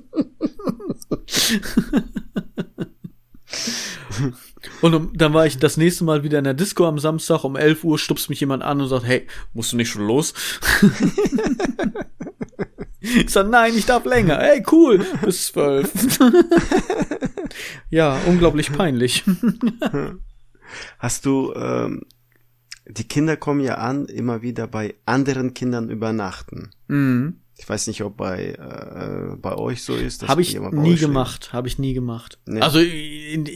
Und 4.80 5.20
dann 5.20 5.34
war 5.34 5.46
ich 5.46 5.58
das 5.58 5.76
nächste 5.76 6.04
Mal 6.04 6.22
wieder 6.22 6.38
in 6.38 6.44
der 6.44 6.54
Disco 6.54 6.86
am 6.86 6.98
Samstag 6.98 7.44
um 7.44 7.56
11 7.56 7.84
Uhr, 7.84 7.98
stupst 7.98 8.28
mich 8.30 8.40
jemand 8.40 8.62
an 8.62 8.80
und 8.80 8.88
sagt, 8.88 9.04
hey, 9.04 9.26
musst 9.52 9.72
du 9.72 9.76
nicht 9.76 9.90
schon 9.90 10.06
los? 10.06 10.34
ich 13.00 13.30
sag, 13.30 13.48
nein, 13.48 13.74
ich 13.76 13.86
darf 13.86 14.04
länger. 14.04 14.38
Hey, 14.38 14.62
cool, 14.70 15.04
bis 15.24 15.46
zwölf. 15.46 15.90
ja, 17.90 18.18
unglaublich 18.26 18.72
peinlich. 18.72 19.24
Hast 20.98 21.26
du, 21.26 21.52
ähm, 21.54 22.02
die 22.86 23.04
Kinder 23.04 23.36
kommen 23.36 23.60
ja 23.60 23.76
an, 23.76 24.06
immer 24.06 24.42
wieder 24.42 24.66
bei 24.66 24.94
anderen 25.06 25.54
Kindern 25.54 25.90
übernachten. 25.90 26.70
Mhm. 26.88 27.38
Ich 27.58 27.68
weiß 27.68 27.86
nicht, 27.86 28.02
ob 28.02 28.16
bei 28.16 28.54
äh, 28.54 29.36
bei 29.36 29.54
euch 29.54 29.84
so 29.84 29.94
ist. 29.94 30.26
Habe 30.26 30.42
ich 30.42 30.58
nie 30.58 30.96
gemacht. 30.96 31.52
Habe 31.52 31.68
ich 31.68 31.78
nie 31.78 31.94
gemacht. 31.94 32.40
Also 32.60 32.80
in, 32.80 33.46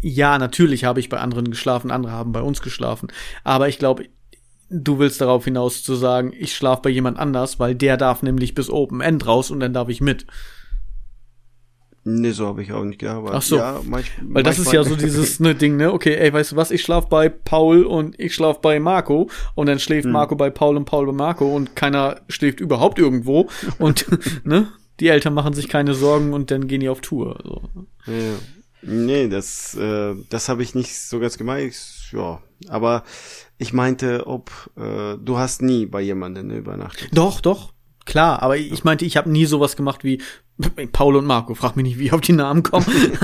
ja, 0.00 0.38
natürlich 0.38 0.84
habe 0.84 1.00
ich 1.00 1.08
bei 1.08 1.18
anderen 1.18 1.50
geschlafen, 1.50 1.90
andere 1.90 2.12
haben 2.12 2.32
bei 2.32 2.42
uns 2.42 2.62
geschlafen. 2.62 3.08
Aber 3.44 3.68
ich 3.68 3.78
glaube, 3.78 4.04
du 4.70 4.98
willst 4.98 5.20
darauf 5.20 5.44
hinaus 5.44 5.82
zu 5.82 5.94
sagen, 5.94 6.32
ich 6.36 6.54
schlafe 6.54 6.82
bei 6.82 6.90
jemand 6.90 7.18
anders, 7.18 7.58
weil 7.58 7.74
der 7.74 7.96
darf 7.96 8.22
nämlich 8.22 8.54
bis 8.54 8.70
Open 8.70 9.00
End 9.00 9.26
raus 9.26 9.50
und 9.50 9.60
dann 9.60 9.72
darf 9.72 9.88
ich 9.88 10.00
mit. 10.00 10.26
Nee, 12.04 12.30
so 12.30 12.46
habe 12.46 12.62
ich 12.62 12.72
auch 12.72 12.84
nicht 12.84 13.00
gearbeitet. 13.00 13.36
Ach 13.36 13.42
so. 13.42 13.56
Ja, 13.56 13.80
manch, 13.84 14.10
Weil 14.22 14.42
das 14.42 14.58
ist 14.58 14.72
ja 14.72 14.82
so 14.82 14.96
dieses 14.96 15.40
ne, 15.40 15.54
Ding, 15.54 15.76
ne? 15.76 15.92
Okay, 15.92 16.14
ey, 16.14 16.32
weißt 16.32 16.52
du 16.52 16.56
was? 16.56 16.70
Ich 16.70 16.82
schlaf 16.82 17.08
bei 17.08 17.28
Paul 17.28 17.84
und 17.84 18.18
ich 18.18 18.34
schlaf 18.34 18.60
bei 18.62 18.80
Marco 18.80 19.28
und 19.54 19.66
dann 19.66 19.78
schläft 19.78 20.06
hm. 20.06 20.12
Marco 20.12 20.34
bei 20.34 20.48
Paul 20.48 20.76
und 20.76 20.86
Paul 20.86 21.06
bei 21.06 21.12
Marco 21.12 21.54
und 21.54 21.76
keiner 21.76 22.20
schläft 22.28 22.60
überhaupt 22.60 22.98
irgendwo 22.98 23.48
und 23.78 24.06
ne? 24.44 24.68
Die 25.00 25.08
Eltern 25.08 25.34
machen 25.34 25.52
sich 25.52 25.68
keine 25.68 25.94
Sorgen 25.94 26.32
und 26.32 26.50
dann 26.50 26.66
gehen 26.66 26.80
die 26.80 26.88
auf 26.88 27.00
Tour. 27.00 27.38
So. 27.44 27.62
Ja. 28.06 28.34
Nee, 28.82 29.28
das, 29.28 29.74
äh, 29.74 30.14
das 30.28 30.48
habe 30.48 30.62
ich 30.62 30.74
nicht 30.74 30.98
so 30.98 31.18
ganz 31.18 31.38
gemeint. 31.38 31.74
Ja, 32.12 32.40
aber 32.68 33.04
ich 33.58 33.72
meinte, 33.72 34.26
ob 34.26 34.50
äh, 34.76 35.16
du 35.16 35.38
hast 35.38 35.62
nie 35.62 35.86
bei 35.86 36.00
jemandem 36.00 36.50
übernachtet. 36.50 37.10
Doch, 37.12 37.40
doch. 37.40 37.72
Klar, 38.04 38.40
aber 38.40 38.56
ich 38.56 38.84
meinte, 38.84 39.04
ich 39.04 39.18
habe 39.18 39.28
nie 39.28 39.44
sowas 39.44 39.76
gemacht 39.76 40.02
wie 40.02 40.22
Paul 40.92 41.16
und 41.16 41.26
Marco. 41.26 41.54
Frag 41.54 41.76
mich 41.76 41.84
nicht, 41.84 41.98
wie 41.98 42.06
ich 42.06 42.12
auf 42.12 42.22
die 42.22 42.32
Namen 42.32 42.62
kommen. 42.62 42.86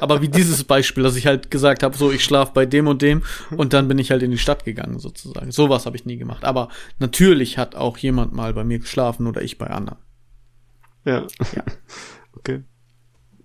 aber 0.00 0.22
wie 0.22 0.28
dieses 0.28 0.62
Beispiel, 0.64 1.02
dass 1.02 1.16
ich 1.16 1.26
halt 1.26 1.50
gesagt 1.50 1.82
habe, 1.82 1.96
so 1.96 2.12
ich 2.12 2.22
schlaf 2.22 2.52
bei 2.52 2.64
dem 2.64 2.86
und 2.86 3.02
dem 3.02 3.22
und 3.50 3.72
dann 3.72 3.88
bin 3.88 3.98
ich 3.98 4.10
halt 4.12 4.22
in 4.22 4.30
die 4.30 4.38
Stadt 4.38 4.64
gegangen 4.64 5.00
sozusagen. 5.00 5.50
Sowas 5.50 5.86
habe 5.86 5.96
ich 5.96 6.04
nie 6.04 6.18
gemacht. 6.18 6.44
Aber 6.44 6.68
natürlich 7.00 7.58
hat 7.58 7.74
auch 7.74 7.98
jemand 7.98 8.32
mal 8.32 8.54
bei 8.54 8.62
mir 8.62 8.78
geschlafen 8.78 9.26
oder 9.26 9.42
ich 9.42 9.58
bei 9.58 9.66
anderen. 9.68 9.98
Ja. 11.04 11.26
ja. 11.54 11.64
Okay. 12.34 12.62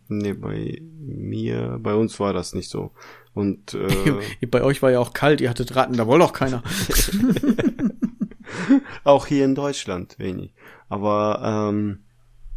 Nee, 0.09 0.33
bei 0.33 0.81
mir, 0.81 1.79
bei 1.81 1.93
uns 1.93 2.19
war 2.19 2.33
das 2.33 2.53
nicht 2.53 2.69
so. 2.69 2.91
Und 3.33 3.73
äh, 3.73 4.45
bei 4.47 4.63
euch 4.63 4.81
war 4.81 4.91
ja 4.91 4.99
auch 4.99 5.13
kalt, 5.13 5.41
ihr 5.41 5.49
hattet 5.49 5.75
Ratten, 5.75 5.97
da 5.97 6.07
wollte 6.07 6.25
auch 6.25 6.33
keiner. 6.33 6.63
auch 9.03 9.27
hier 9.27 9.45
in 9.45 9.55
Deutschland 9.55 10.17
wenig. 10.19 10.53
Aber 10.89 11.69
ähm, 11.69 11.99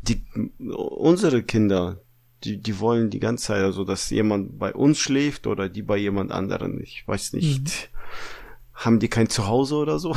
die 0.02 0.24
unsere 0.74 1.42
Kinder, 1.42 2.00
die, 2.44 2.56
die 2.56 2.78
wollen 2.80 3.10
die 3.10 3.20
ganze 3.20 3.46
Zeit, 3.46 3.62
also 3.62 3.84
dass 3.84 4.10
jemand 4.10 4.58
bei 4.58 4.72
uns 4.72 4.98
schläft 4.98 5.46
oder 5.46 5.68
die 5.68 5.82
bei 5.82 5.96
jemand 5.96 6.32
anderen. 6.32 6.80
Ich 6.80 7.06
weiß 7.06 7.34
nicht. 7.34 7.60
Mhm. 7.60 8.00
Haben 8.72 8.98
die 8.98 9.08
kein 9.08 9.28
Zuhause 9.28 9.74
oder 9.74 9.98
so? 9.98 10.16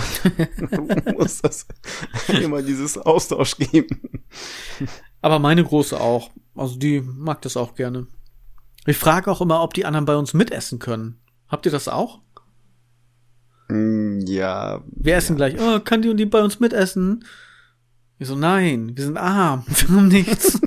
muss 1.17 1.41
das 1.41 1.67
immer 2.29 2.61
dieses 2.61 2.97
Austausch 2.97 3.57
geben. 3.57 4.23
Aber 5.21 5.39
meine 5.39 5.65
große 5.65 5.99
auch. 5.99 6.31
Also 6.55 6.77
die 6.77 7.01
mag 7.01 7.41
das 7.41 7.57
auch 7.57 7.75
gerne. 7.75 8.07
Ich 8.85 8.97
frage 8.97 9.31
auch 9.31 9.41
immer, 9.41 9.63
ob 9.63 9.73
die 9.73 9.85
anderen 9.85 10.05
bei 10.05 10.15
uns 10.15 10.33
mitessen 10.33 10.79
können. 10.79 11.19
Habt 11.47 11.65
ihr 11.65 11.71
das 11.71 11.87
auch? 11.87 12.19
Mm, 13.69 14.19
ja. 14.25 14.83
Wir 14.87 15.15
essen 15.15 15.35
gleich. 15.35 15.55
Oh, 15.59 15.79
kann 15.79 16.01
die 16.01 16.09
und 16.09 16.17
die 16.17 16.25
bei 16.25 16.43
uns 16.43 16.59
mitessen? 16.59 17.25
Ich 18.19 18.27
so, 18.27 18.35
nein, 18.35 18.95
wir 18.95 19.03
sind 19.03 19.17
arm, 19.17 19.63
wir 19.67 19.89
haben 19.89 20.07
nichts. 20.07 20.59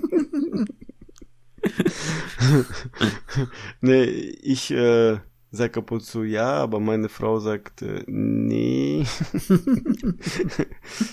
nee, 3.80 4.04
ich 4.04 4.70
äh, 4.70 5.18
sag 5.50 5.76
ab 5.76 5.90
und 5.90 6.02
zu 6.02 6.22
ja, 6.24 6.54
aber 6.54 6.80
meine 6.80 7.08
Frau 7.08 7.38
sagt 7.38 7.82
äh, 7.82 8.02
nee. 8.06 9.06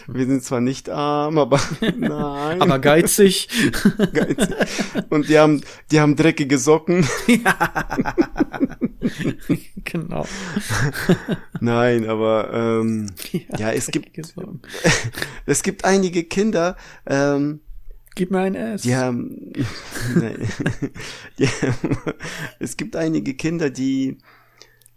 wir 0.07 0.25
sind 0.25 0.43
zwar 0.43 0.61
nicht 0.61 0.89
arm, 0.89 1.37
aber 1.37 1.59
nein. 1.97 2.61
Aber 2.61 2.79
geizig. 2.79 3.47
geizig. 4.13 4.55
Und 5.09 5.29
die 5.29 5.37
haben, 5.37 5.61
die 5.91 5.99
haben 5.99 6.15
dreckige 6.15 6.57
Socken. 6.57 7.07
ja. 7.27 7.73
genau. 9.83 10.25
Nein, 11.59 12.07
aber 12.09 12.51
ähm, 12.53 13.07
ja, 13.31 13.57
ja 13.57 13.71
es 13.71 13.87
gibt 13.87 14.19
es 15.45 15.63
gibt 15.63 15.85
einige 15.85 16.23
Kinder, 16.23 16.75
ähm, 17.05 17.61
Gib 18.15 18.29
mir 18.31 18.39
ein 18.39 18.55
S. 18.55 18.83
Die 18.83 18.95
haben, 18.95 19.53
nein, 20.15 20.47
die 21.39 21.47
haben, 21.47 21.97
es 22.59 22.77
gibt 22.77 22.95
einige 22.95 23.33
Kinder, 23.33 23.69
die, 23.69 24.19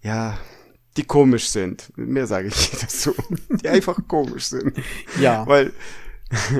ja, 0.02 0.38
die 0.96 1.04
komisch 1.04 1.48
sind. 1.48 1.92
Mehr 1.96 2.26
sage 2.26 2.48
ich 2.48 2.56
nicht 2.56 2.82
dazu. 2.82 3.14
Die 3.62 3.68
einfach 3.68 3.98
komisch 4.06 4.46
sind. 4.46 4.76
Ja. 5.20 5.46
Weil, 5.46 5.72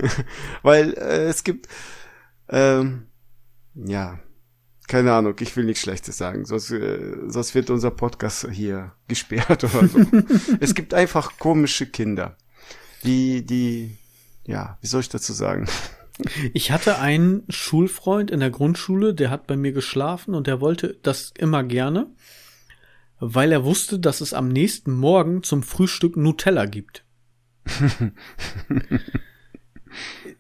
weil 0.62 0.94
äh, 0.94 1.26
es 1.26 1.44
gibt, 1.44 1.68
ähm, 2.48 3.07
ja, 3.74 4.18
keine 4.86 5.12
Ahnung, 5.12 5.34
ich 5.40 5.54
will 5.57 5.64
nichts 5.64 5.82
Schlechtes 5.82 6.16
sagen, 6.16 6.46
sonst, 6.46 6.70
äh, 6.70 7.16
sonst 7.26 7.54
wird 7.54 7.70
unser 7.70 7.90
Podcast 7.90 8.48
hier 8.50 8.92
gesperrt 9.09 9.64
oder 9.64 9.88
so. 9.88 9.98
es 10.61 10.74
gibt 10.74 10.94
einfach 10.94 11.38
komische 11.38 11.86
Kinder, 11.86 12.36
die, 13.04 13.44
die, 13.44 13.98
ja, 14.46 14.78
wie 14.80 14.86
soll 14.86 15.00
ich 15.00 15.09
dazu 15.09 15.32
sagen? 15.32 15.66
Ich 16.54 16.70
hatte 16.70 16.98
einen 16.98 17.44
Schulfreund 17.48 18.30
in 18.30 18.40
der 18.40 18.50
Grundschule, 18.50 19.14
der 19.14 19.30
hat 19.30 19.46
bei 19.46 19.56
mir 19.56 19.72
geschlafen 19.72 20.34
und 20.34 20.46
der 20.46 20.60
wollte 20.60 20.98
das 21.02 21.32
immer 21.36 21.62
gerne, 21.62 22.06
weil 23.20 23.52
er 23.52 23.64
wusste, 23.64 23.98
dass 23.98 24.20
es 24.20 24.32
am 24.32 24.48
nächsten 24.48 24.92
Morgen 24.92 25.42
zum 25.42 25.62
Frühstück 25.62 26.16
Nutella 26.16 26.66
gibt. 26.66 27.04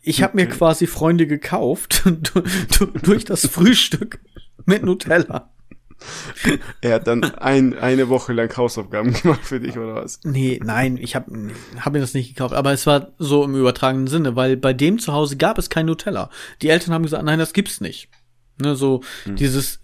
Ich 0.02 0.22
habe 0.22 0.36
mir 0.36 0.46
quasi 0.46 0.86
Freunde 0.86 1.26
gekauft 1.26 2.04
durch 3.02 3.24
das 3.24 3.46
Frühstück 3.46 4.20
mit 4.64 4.82
Nutella. 4.84 5.52
Er 6.80 6.94
hat 6.94 7.06
dann 7.06 7.24
ein, 7.24 7.78
eine 7.78 8.08
Woche 8.08 8.32
lang 8.32 8.54
Hausaufgaben 8.56 9.12
gemacht 9.22 9.44
für 9.44 9.60
dich, 9.60 9.76
oder 9.76 9.96
was? 9.96 10.20
Nee, 10.24 10.60
nein, 10.62 10.96
ich 10.96 11.16
habe 11.16 11.50
hab 11.80 11.92
mir 11.92 12.00
das 12.00 12.14
nicht 12.14 12.28
gekauft. 12.28 12.54
Aber 12.54 12.72
es 12.72 12.86
war 12.86 13.08
so 13.18 13.44
im 13.44 13.54
übertragenen 13.54 14.06
Sinne, 14.06 14.36
weil 14.36 14.56
bei 14.56 14.72
dem 14.72 14.98
zu 14.98 15.12
Hause 15.12 15.36
gab 15.36 15.58
es 15.58 15.70
kein 15.70 15.86
Nutella. 15.86 16.30
Die 16.62 16.68
Eltern 16.68 16.94
haben 16.94 17.02
gesagt, 17.02 17.24
nein, 17.24 17.38
das 17.38 17.52
gibt's 17.52 17.80
nicht. 17.80 18.08
Ne, 18.58 18.74
so 18.74 19.02
hm. 19.24 19.36
dieses, 19.36 19.80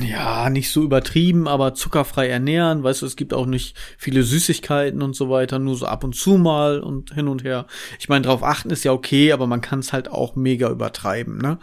ja, 0.00 0.48
nicht 0.48 0.70
so 0.70 0.82
übertrieben, 0.82 1.48
aber 1.48 1.74
zuckerfrei 1.74 2.28
ernähren. 2.28 2.82
Weißt 2.82 3.02
du, 3.02 3.06
es 3.06 3.16
gibt 3.16 3.34
auch 3.34 3.46
nicht 3.46 3.76
viele 3.98 4.22
Süßigkeiten 4.22 5.02
und 5.02 5.14
so 5.14 5.30
weiter, 5.30 5.58
nur 5.58 5.76
so 5.76 5.86
ab 5.86 6.04
und 6.04 6.14
zu 6.14 6.38
mal 6.38 6.80
und 6.80 7.12
hin 7.14 7.28
und 7.28 7.44
her. 7.44 7.66
Ich 7.98 8.08
meine, 8.08 8.26
drauf 8.26 8.42
achten 8.42 8.70
ist 8.70 8.84
ja 8.84 8.92
okay, 8.92 9.32
aber 9.32 9.46
man 9.46 9.60
kann 9.60 9.80
es 9.80 9.92
halt 9.92 10.10
auch 10.10 10.36
mega 10.36 10.70
übertreiben, 10.70 11.38
ne? 11.38 11.58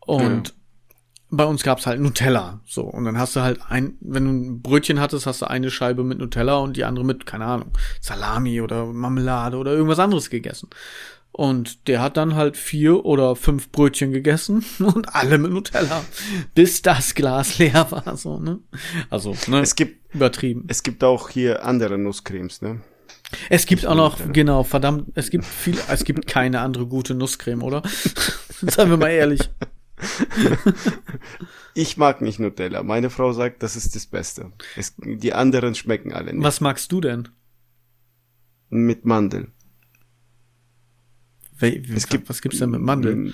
Und 0.00 0.48
ja 0.48 0.54
bei 1.36 1.44
uns 1.44 1.62
gab's 1.62 1.86
halt 1.86 2.00
Nutella. 2.00 2.60
So. 2.64 2.82
Und 2.82 3.04
dann 3.04 3.18
hast 3.18 3.36
du 3.36 3.40
halt 3.40 3.60
ein, 3.68 3.96
wenn 4.00 4.24
du 4.24 4.30
ein 4.30 4.62
Brötchen 4.62 5.00
hattest, 5.00 5.26
hast 5.26 5.42
du 5.42 5.46
eine 5.46 5.70
Scheibe 5.70 6.04
mit 6.04 6.18
Nutella 6.18 6.56
und 6.56 6.76
die 6.76 6.84
andere 6.84 7.04
mit, 7.04 7.26
keine 7.26 7.46
Ahnung, 7.46 7.70
Salami 8.00 8.60
oder 8.60 8.86
Marmelade 8.86 9.56
oder 9.56 9.72
irgendwas 9.72 9.98
anderes 9.98 10.30
gegessen. 10.30 10.68
Und 11.32 11.88
der 11.88 12.00
hat 12.00 12.16
dann 12.16 12.36
halt 12.36 12.56
vier 12.56 13.04
oder 13.04 13.34
fünf 13.34 13.70
Brötchen 13.70 14.12
gegessen 14.12 14.64
und 14.78 15.14
alle 15.16 15.38
mit 15.38 15.50
Nutella, 15.50 16.04
bis 16.54 16.82
das 16.82 17.14
Glas 17.14 17.58
leer 17.58 17.88
war, 17.90 18.16
so, 18.16 18.38
ne? 18.38 18.60
Also, 19.10 19.34
ne? 19.48 19.60
Es 19.60 19.74
gibt, 19.74 20.14
übertrieben. 20.14 20.64
Es 20.68 20.84
gibt 20.84 21.02
auch 21.02 21.30
hier 21.30 21.64
andere 21.64 21.98
Nusscremes, 21.98 22.62
ne? 22.62 22.82
Es 23.48 23.66
gibt 23.66 23.84
auch 23.84 23.96
noch, 23.96 24.18
genau, 24.32 24.62
verdammt, 24.62 25.08
es 25.16 25.30
gibt 25.30 25.44
viel, 25.44 25.76
es 25.88 26.04
gibt 26.04 26.28
keine 26.28 26.60
andere 26.60 26.86
gute 26.86 27.16
Nusscreme, 27.16 27.62
oder? 27.64 27.82
Seien 28.60 28.90
wir 28.90 28.96
mal 28.96 29.10
ehrlich. 29.10 29.50
ich 31.74 31.96
mag 31.96 32.20
nicht 32.20 32.38
Nutella. 32.38 32.82
Meine 32.82 33.10
Frau 33.10 33.32
sagt, 33.32 33.62
das 33.62 33.76
ist 33.76 33.94
das 33.94 34.06
Beste. 34.06 34.52
Es, 34.76 34.94
die 34.98 35.32
anderen 35.32 35.74
schmecken 35.74 36.12
alle 36.12 36.32
nicht. 36.32 36.44
Was 36.44 36.60
magst 36.60 36.90
du 36.92 37.00
denn? 37.00 37.28
Mit 38.70 39.04
Mandel. 39.04 39.48
We 41.56 41.82
es 41.94 42.08
gibt, 42.08 42.28
was 42.28 42.42
gibt's 42.42 42.58
denn 42.58 42.70
mit 42.70 42.80
Mandel? 42.80 43.32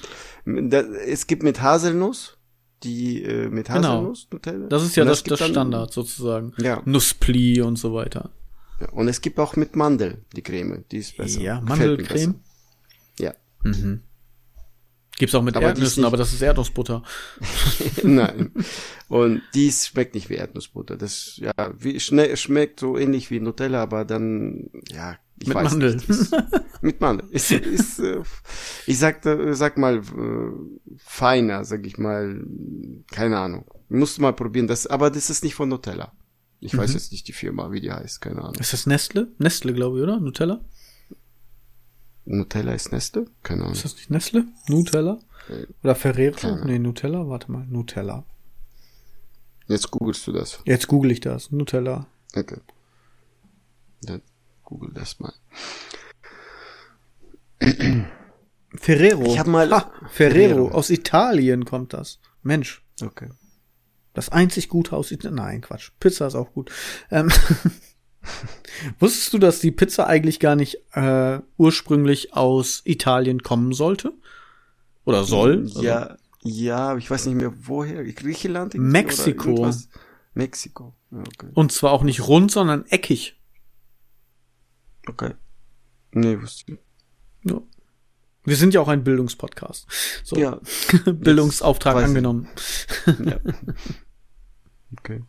Es 1.07 1.27
gibt 1.27 1.43
mit 1.43 1.63
Haselnuss, 1.63 2.37
die 2.83 3.23
äh, 3.23 3.49
mit 3.49 3.69
genau. 3.69 3.89
Haselnuss 3.89 4.29
genau. 4.29 4.37
Nutella. 4.37 4.69
Das 4.69 4.85
ist 4.85 4.97
ja 4.97 5.05
das, 5.05 5.23
das, 5.25 5.39
das 5.39 5.49
Standard 5.49 5.93
sozusagen. 5.93 6.53
Ja. 6.59 6.83
Nusspli 6.85 7.63
und 7.63 7.77
so 7.77 7.95
weiter. 7.95 8.31
Ja, 8.81 8.91
und 8.91 9.09
es 9.09 9.21
gibt 9.21 9.39
auch 9.39 9.57
mit 9.57 9.77
Mandel 9.77 10.25
die 10.35 10.43
Creme, 10.43 10.85
die 10.91 10.99
ist 10.99 11.17
besser. 11.17 11.41
Ja, 11.41 11.61
Mandelcreme. 11.61 12.37
Ja. 13.19 13.35
Mhm. 13.63 14.03
Gibt's 15.21 15.35
auch 15.35 15.43
mit 15.43 15.55
aber 15.55 15.67
Erdnüssen, 15.67 16.07
aber 16.07 16.17
das 16.17 16.33
ist 16.33 16.41
Erdnussbutter. 16.41 17.03
Nein. 18.03 18.55
Und 19.07 19.43
dies 19.53 19.87
schmeckt 19.87 20.15
nicht 20.15 20.31
wie 20.31 20.37
Erdnussbutter. 20.37 20.97
Das, 20.97 21.37
ja, 21.37 21.53
wie, 21.79 22.01
schnell, 22.01 22.35
schmeckt 22.39 22.81
so 22.81 22.97
ähnlich 22.97 23.31
wie 23.31 23.39
Nutella, 23.39 23.83
aber 23.83 24.07
dann, 24.07 24.71
ja, 24.91 25.19
ich 25.39 25.49
mit 25.49 25.57
weiß 25.59 25.73
Mandel. 25.73 25.97
nicht. 25.97 26.09
Ist, 26.09 26.35
mit 26.81 27.03
Mandel. 27.03 27.29
Ist, 27.33 27.51
ist, 27.51 27.99
äh, 27.99 28.23
ich 28.87 28.99
sag, 28.99 29.21
sag 29.23 29.77
mal, 29.77 29.99
äh, 29.99 30.95
feiner, 30.97 31.67
sag 31.67 31.87
ich 31.87 31.99
mal, 31.99 32.43
keine 33.13 33.41
Ahnung. 33.41 33.67
Musst 33.91 34.17
du 34.17 34.23
mal 34.23 34.33
probieren, 34.33 34.69
das, 34.69 34.87
aber 34.87 35.11
das 35.11 35.29
ist 35.29 35.45
nicht 35.45 35.55
von 35.55 35.69
Nutella. 35.69 36.15
Ich 36.61 36.73
mhm. 36.73 36.79
weiß 36.79 36.95
jetzt 36.95 37.13
nicht 37.13 37.29
die 37.29 37.35
Firma, 37.35 37.71
wie 37.73 37.83
die 37.83 37.93
heißt, 37.93 38.23
keine 38.23 38.41
Ahnung. 38.41 38.55
Ist 38.55 38.73
das 38.73 38.87
Nestle? 38.87 39.29
Nestle, 39.37 39.75
glaube 39.75 39.99
ich, 39.99 40.03
oder? 40.03 40.19
Nutella? 40.19 40.65
Nutella 42.31 42.75
ist 42.75 42.93
Nestle? 42.93 43.27
Keine 43.43 43.63
Ahnung. 43.63 43.73
Ist 43.75 43.85
das 43.85 43.97
nicht 43.97 44.11
Nestle? 44.11 44.45
Nutella? 44.69 45.19
Oder 45.83 45.95
Ferrero? 45.97 46.65
Nee, 46.65 46.79
Nutella, 46.79 47.29
warte 47.29 47.51
mal, 47.51 47.67
Nutella. 47.67 48.25
Jetzt 49.67 49.91
googelst 49.91 50.27
du 50.27 50.33
das. 50.33 50.61
Jetzt 50.65 50.87
google 50.87 51.11
ich 51.11 51.21
das. 51.21 51.51
Nutella. 51.51 52.07
Okay. 52.35 52.59
Dann 54.03 54.23
google 54.65 54.93
das 54.95 55.19
mal. 55.19 55.33
Ferrero. 58.77 59.25
Ich 59.25 59.39
habe 59.39 59.51
mal 59.51 59.73
ah, 59.73 59.93
Ferrero. 60.09 60.11
Ferrero. 60.11 60.69
Aus 60.71 60.91
Italien 60.91 61.65
kommt 61.65 61.93
das. 61.95 62.21
Mensch. 62.43 62.85
Okay. 63.03 63.29
Das 64.15 64.29
einzig 64.29 64.69
gute 64.69 64.97
aus 64.97 65.11
Italien. 65.11 65.37
Nein, 65.37 65.61
Quatsch. 65.63 65.91
Pizza 65.99 66.29
ist 66.29 66.37
auch 66.37 66.53
gut. 66.53 66.71
Ähm 67.11 67.31
Wusstest 68.99 69.33
du, 69.33 69.39
dass 69.39 69.61
die 69.61 69.71
Pizza 69.71 70.07
eigentlich 70.07 70.41
gar 70.41 70.57
nicht 70.57 70.79
äh, 70.93 71.41
ursprünglich 71.57 72.35
aus 72.35 72.83
Italien 72.85 73.43
kommen 73.43 73.73
sollte? 73.73 74.13
Oder 75.05 75.25
soll? 75.25 75.67
Ja, 75.81 75.97
also, 76.03 76.19
ja, 76.43 76.97
ich 76.97 77.11
weiß 77.11 77.27
nicht 77.27 77.37
mehr 77.37 77.53
woher. 77.67 78.05
Griechenland? 78.05 78.75
Mexiko. 78.75 79.71
Mexiko. 80.35 80.95
okay. 81.11 81.49
Und 81.55 81.73
zwar 81.73 81.93
auch 81.93 82.03
nicht 82.03 82.27
rund, 82.27 82.51
sondern 82.51 82.87
eckig. 82.87 83.39
Okay. 85.07 85.35
Nee, 86.13 86.41
wusste 86.41 86.73
ich. 86.73 86.79
Ja. 87.51 87.61
Wir 88.45 88.57
sind 88.57 88.75
ja 88.75 88.81
auch 88.81 88.89
ein 88.89 89.05
Bildungspodcast. 89.05 89.87
So. 90.25 90.37
Ja. 90.37 90.61
Bildungsauftrag 91.05 91.97
angenommen. 91.97 92.49
ja. 93.25 93.39
Okay. 94.99 95.23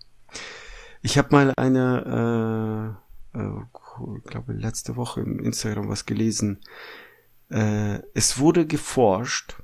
Ich 1.01 1.17
habe 1.17 1.29
mal 1.31 1.53
eine, 1.57 2.95
äh, 3.33 3.39
äh, 3.39 4.17
ich 4.17 4.23
glaube 4.23 4.53
letzte 4.53 4.95
Woche 4.95 5.21
im 5.21 5.39
Instagram 5.39 5.89
was 5.89 6.05
gelesen. 6.05 6.61
Äh, 7.49 7.99
es 8.13 8.39
wurde 8.39 8.65
geforscht, 8.65 9.55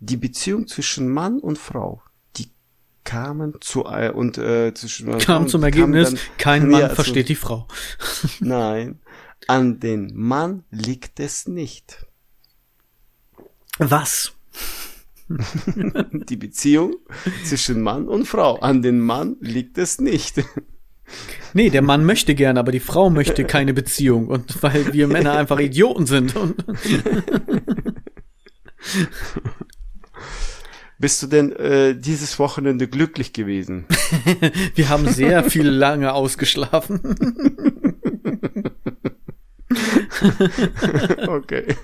die 0.00 0.16
Beziehung 0.16 0.66
zwischen 0.66 1.08
Mann 1.08 1.38
und 1.38 1.58
Frau, 1.58 2.02
die 2.36 2.50
kamen 3.04 3.54
zu 3.60 3.84
äh, 3.86 4.10
und 4.10 4.36
äh, 4.38 4.74
zwischen 4.74 5.10
Mann 5.10 5.18
kam 5.18 5.48
zum 5.48 5.62
Ergebnis, 5.62 6.10
dann, 6.10 6.18
kein 6.38 6.68
Mann 6.68 6.80
ja, 6.80 6.88
versteht 6.90 7.28
die 7.28 7.36
Frau. 7.36 7.68
Nein, 8.40 9.00
an 9.46 9.80
den 9.80 10.14
Mann 10.14 10.64
liegt 10.70 11.20
es 11.20 11.46
nicht. 11.46 12.06
Was? 13.78 14.32
die 16.28 16.36
Beziehung 16.36 16.96
zwischen 17.44 17.80
Mann 17.80 18.08
und 18.08 18.26
Frau. 18.26 18.58
An 18.60 18.82
den 18.82 19.00
Mann 19.00 19.36
liegt 19.40 19.78
es 19.78 20.00
nicht. 20.00 20.44
Nee, 21.52 21.70
der 21.70 21.82
Mann 21.82 22.04
möchte 22.04 22.34
gerne, 22.34 22.58
aber 22.60 22.72
die 22.72 22.80
Frau 22.80 23.10
möchte 23.10 23.44
keine 23.44 23.74
Beziehung. 23.74 24.28
Und 24.28 24.62
weil 24.62 24.92
wir 24.92 25.06
Männer 25.06 25.34
einfach 25.34 25.60
Idioten 25.60 26.06
sind. 26.06 26.34
Bist 30.98 31.22
du 31.22 31.26
denn 31.26 31.52
äh, 31.56 31.94
dieses 31.98 32.38
Wochenende 32.38 32.88
glücklich 32.88 33.32
gewesen? 33.32 33.86
Wir 34.74 34.88
haben 34.88 35.08
sehr 35.08 35.44
viel 35.44 35.68
lange 35.68 36.14
ausgeschlafen. 36.14 37.00
okay. 41.28 41.74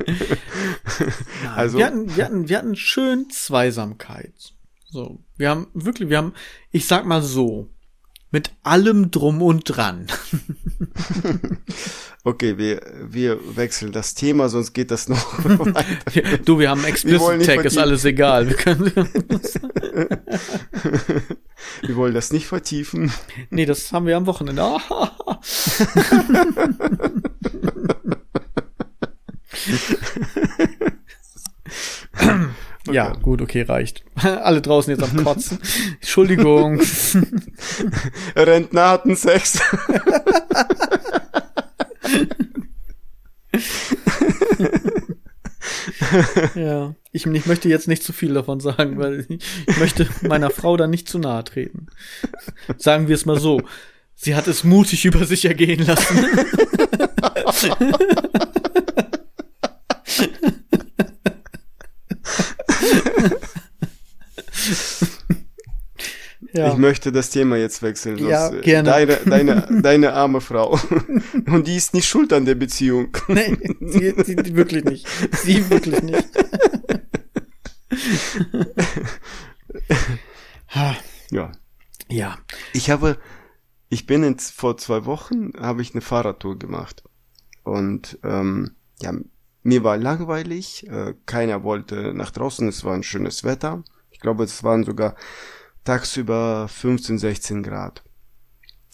Nein, 1.43 1.53
Also- 1.57 1.79
wir 1.79 1.87
hatten, 1.87 2.17
wir 2.17 2.25
hatten, 2.25 2.49
wir 2.49 2.59
hatten 2.59 2.77
schön 2.77 3.31
Zweisamkeit. 3.31 4.55
So, 4.91 5.21
wir 5.37 5.51
haben 5.51 5.69
wirklich, 5.75 6.09
wir 6.09 6.19
haben, 6.19 6.33
ich 6.73 6.87
sag 6.87 7.05
mal 7.07 7.23
so, 7.23 7.69
mit 8.31 8.53
allem 8.63 9.11
drum 9.11 9.43
und 9.43 9.65
dran. 9.65 10.07
Okay, 12.23 12.59
wir, 12.59 12.83
wir 13.09 13.57
wechseln 13.57 13.93
das 13.93 14.15
Thema, 14.15 14.51
sonst 14.51 14.75
geht 14.75 14.91
das 14.91 15.09
noch 15.09 15.39
weiter. 15.43 16.37
Du, 16.45 16.59
wir 16.59 16.69
haben 16.69 16.85
Explicit 16.85 17.47
Tag, 17.47 17.65
ist 17.65 17.79
alles 17.79 18.05
egal. 18.05 18.47
Wir 18.47 18.57
können, 18.57 18.93
Wir 21.81 21.97
wollen 21.97 22.13
das 22.13 22.31
nicht 22.31 22.47
vertiefen. 22.47 23.11
nee, 23.49 23.65
das 23.65 23.91
haben 23.93 24.05
wir 24.05 24.19
am 24.19 24.27
Wochenende. 24.27 24.63
Ah, 32.89 32.93
Ja, 32.93 33.13
gut, 33.13 33.43
okay, 33.43 33.63
reicht. 33.63 34.05
Alle 34.17 34.61
draußen 34.63 34.91
jetzt 34.97 35.03
am 35.03 35.23
Kotzen. 35.25 35.59
Entschuldigung. 36.01 36.81
Rentner 38.37 38.89
hatten 38.91 39.17
Sex. 39.17 39.61
Ja, 46.55 46.95
ich, 47.13 47.27
ich 47.27 47.47
möchte 47.47 47.69
jetzt 47.69 47.89
nicht 47.89 48.03
zu 48.03 48.13
viel 48.13 48.35
davon 48.35 48.61
sagen, 48.61 48.99
weil 48.99 49.27
ich 49.67 49.77
möchte 49.79 50.09
meiner 50.23 50.51
Frau 50.51 50.77
da 50.77 50.87
nicht 50.87 51.09
zu 51.09 51.19
nahe 51.19 51.45
treten. 51.45 51.87
Sagen 52.79 53.09
wir 53.09 53.15
es 53.15 53.27
mal 53.27 53.39
so. 53.39 53.61
Sie 54.15 54.35
hat 54.35 54.47
es 54.49 54.65
mutig 54.65 55.05
über 55.05 55.25
sich 55.25 55.45
ergehen 55.45 55.85
lassen. 55.87 56.27
ja. 66.53 66.73
Ich 66.73 66.77
möchte 66.77 67.13
das 67.13 67.31
Thema 67.31 67.57
jetzt 67.57 67.83
wechseln. 67.83 68.19
Ja, 68.19 68.51
äh, 68.51 68.61
gerne. 68.61 68.89
Deine, 68.89 69.17
deine, 69.25 69.69
deine 69.83 70.13
arme 70.13 70.41
Frau. 70.41 70.79
Und 71.47 71.67
die 71.67 71.77
ist 71.77 71.95
nicht 71.95 72.09
schuld 72.09 72.33
an 72.33 72.45
der 72.45 72.55
Beziehung. 72.55 73.09
Nee, 73.29 73.57
sie, 73.81 74.15
sie 74.25 74.57
wirklich 74.57 74.85
nicht. 74.85 75.07
Sie 75.33 75.69
wirklich 75.71 76.03
nicht. 76.03 76.29
Ja. 81.31 81.53
ja. 82.09 82.39
Ich 82.73 82.91
habe, 82.91 83.19
ich 83.89 84.07
bin 84.07 84.23
in, 84.23 84.39
vor 84.39 84.77
zwei 84.77 85.05
Wochen, 85.05 85.53
habe 85.59 85.83
ich 85.83 85.95
eine 85.95 86.01
Fahrradtour 86.01 86.59
gemacht. 86.59 87.03
Und 87.63 88.19
ähm, 88.25 88.73
ja, 89.01 89.13
mir 89.63 89.85
war 89.85 89.97
langweilig, 89.97 90.89
äh, 90.89 91.15
keiner 91.27 91.63
wollte 91.63 92.15
nach 92.15 92.31
draußen, 92.31 92.67
es 92.69 92.85
war 92.85 92.95
ein 92.95 93.03
schönes 93.03 93.45
Wetter. 93.45 93.85
Ich 94.21 94.23
glaube, 94.23 94.45
es 94.45 94.63
waren 94.63 94.85
sogar 94.85 95.17
tagsüber 95.83 96.69
15, 96.69 97.17
16 97.17 97.63
Grad. 97.63 98.03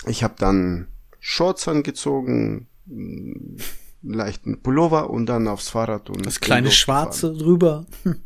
Ich 0.07 0.23
habe 0.23 0.37
dann 0.39 0.87
Shorts 1.19 1.67
angezogen, 1.67 2.69
einen 2.89 3.57
leichten 4.05 4.63
Pullover 4.63 5.11
und 5.11 5.27
dann 5.27 5.49
aufs 5.49 5.69
Fahrrad 5.69 6.11
und 6.11 6.25
Das 6.25 6.39
kleine. 6.39 6.71
Schwarze 6.71 7.33
drüber. 7.33 7.87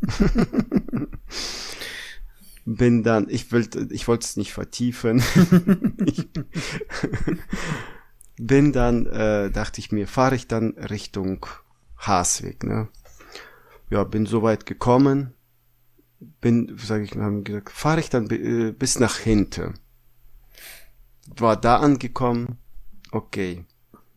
bin 2.66 3.02
dann, 3.02 3.30
ich 3.30 3.50
wollte, 3.50 3.88
ich 3.90 4.06
wollte 4.06 4.26
es 4.26 4.36
nicht 4.36 4.52
vertiefen. 4.52 5.22
ich 6.04 6.28
bin 8.36 8.74
dann, 8.74 9.06
äh, 9.06 9.50
dachte 9.50 9.80
ich 9.80 9.90
mir, 9.90 10.06
fahre 10.06 10.34
ich 10.34 10.48
dann 10.48 10.76
Richtung 10.76 11.46
Haasweg, 11.96 12.62
ne? 12.62 12.88
Ja, 13.88 14.04
bin 14.04 14.26
so 14.26 14.42
weit 14.42 14.66
gekommen, 14.66 15.32
bin, 16.20 16.76
sage 16.76 17.04
ich 17.04 17.14
mal, 17.14 17.24
haben 17.24 17.44
gesagt, 17.44 17.70
fahre 17.70 18.00
ich 18.00 18.10
dann 18.10 18.28
äh, 18.30 18.72
bis 18.72 18.98
nach 18.98 19.18
hinten. 19.18 19.74
War 21.36 21.56
da 21.56 21.76
angekommen, 21.76 22.58
okay. 23.12 23.64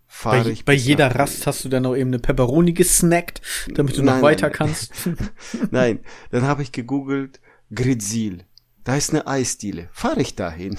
Fahre 0.08 0.44
Bei, 0.44 0.50
ich 0.52 0.66
bei 0.66 0.74
jeder 0.74 1.16
Rast 1.16 1.48
hast 1.48 1.66
du 1.66 1.70
dann 1.70 1.84
noch 1.84 1.96
eben 1.96 2.12
eine 2.12 2.20
Pepperoni 2.20 2.74
gesnackt, 2.74 3.42
damit 3.74 3.98
du 3.98 4.04
noch 4.04 4.14
Nein, 4.14 4.22
weiter 4.22 4.48
nein. 4.48 4.56
kannst. 4.56 4.92
Nein, 5.72 6.00
dann 6.30 6.44
habe 6.44 6.62
ich 6.62 6.72
gegoogelt, 6.72 7.40
Grizzil. 7.74 8.46
Da 8.84 8.96
ist 8.98 9.12
eine 9.12 9.28
Eisdiele. 9.28 9.90
Fahre 9.94 10.22
ich 10.22 10.36
dahin? 10.36 10.78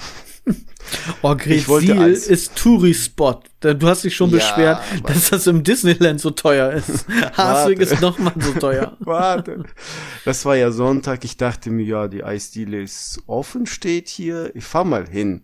Oh, 1.23 1.35
Ich 1.45 1.67
wollte 1.67 1.87
Grezil 1.87 2.01
Eis. 2.01 2.27
ist 2.27 2.55
Touri-Spot. 2.55 3.39
Du 3.61 3.87
hast 3.87 4.03
dich 4.03 4.15
schon 4.15 4.29
Ja, 4.29 4.37
beschwert, 4.37 4.83
dass 5.03 5.31
das 5.31 5.47
im 5.47 5.63
Disneyland 5.63 6.21
so 6.21 6.29
teuer 6.29 6.71
ist. 6.73 7.07
Harswig 7.33 7.79
ist 7.79 8.01
noch 8.01 8.19
mal 8.19 8.33
so 8.39 8.51
teuer. 8.53 8.95
Warte. 8.99 9.63
Das 10.23 10.45
war 10.45 10.55
ja 10.55 10.71
Sonntag. 10.71 11.23
Ich 11.25 11.37
dachte 11.37 11.71
mir, 11.71 11.83
ja, 11.83 12.07
die 12.07 12.23
Eisdiele 12.23 12.81
ist 12.83 13.21
offen, 13.25 13.65
steht 13.65 14.07
hier. 14.07 14.55
Ich 14.55 14.65
fahr 14.65 14.83
mal 14.85 15.07
hin. 15.09 15.43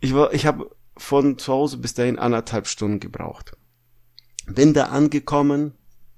Ich 0.00 0.14
war, 0.14 0.34
ich 0.34 0.44
habe 0.44 0.70
von 0.98 1.38
zu 1.38 1.52
Hause 1.52 1.78
bis 1.78 1.94
dahin 1.94 2.18
anderthalb 2.18 2.66
Stunden 2.66 3.00
gebraucht. 3.00 3.52
Bin 4.46 4.74
da 4.74 4.86
angekommen, 4.86 5.72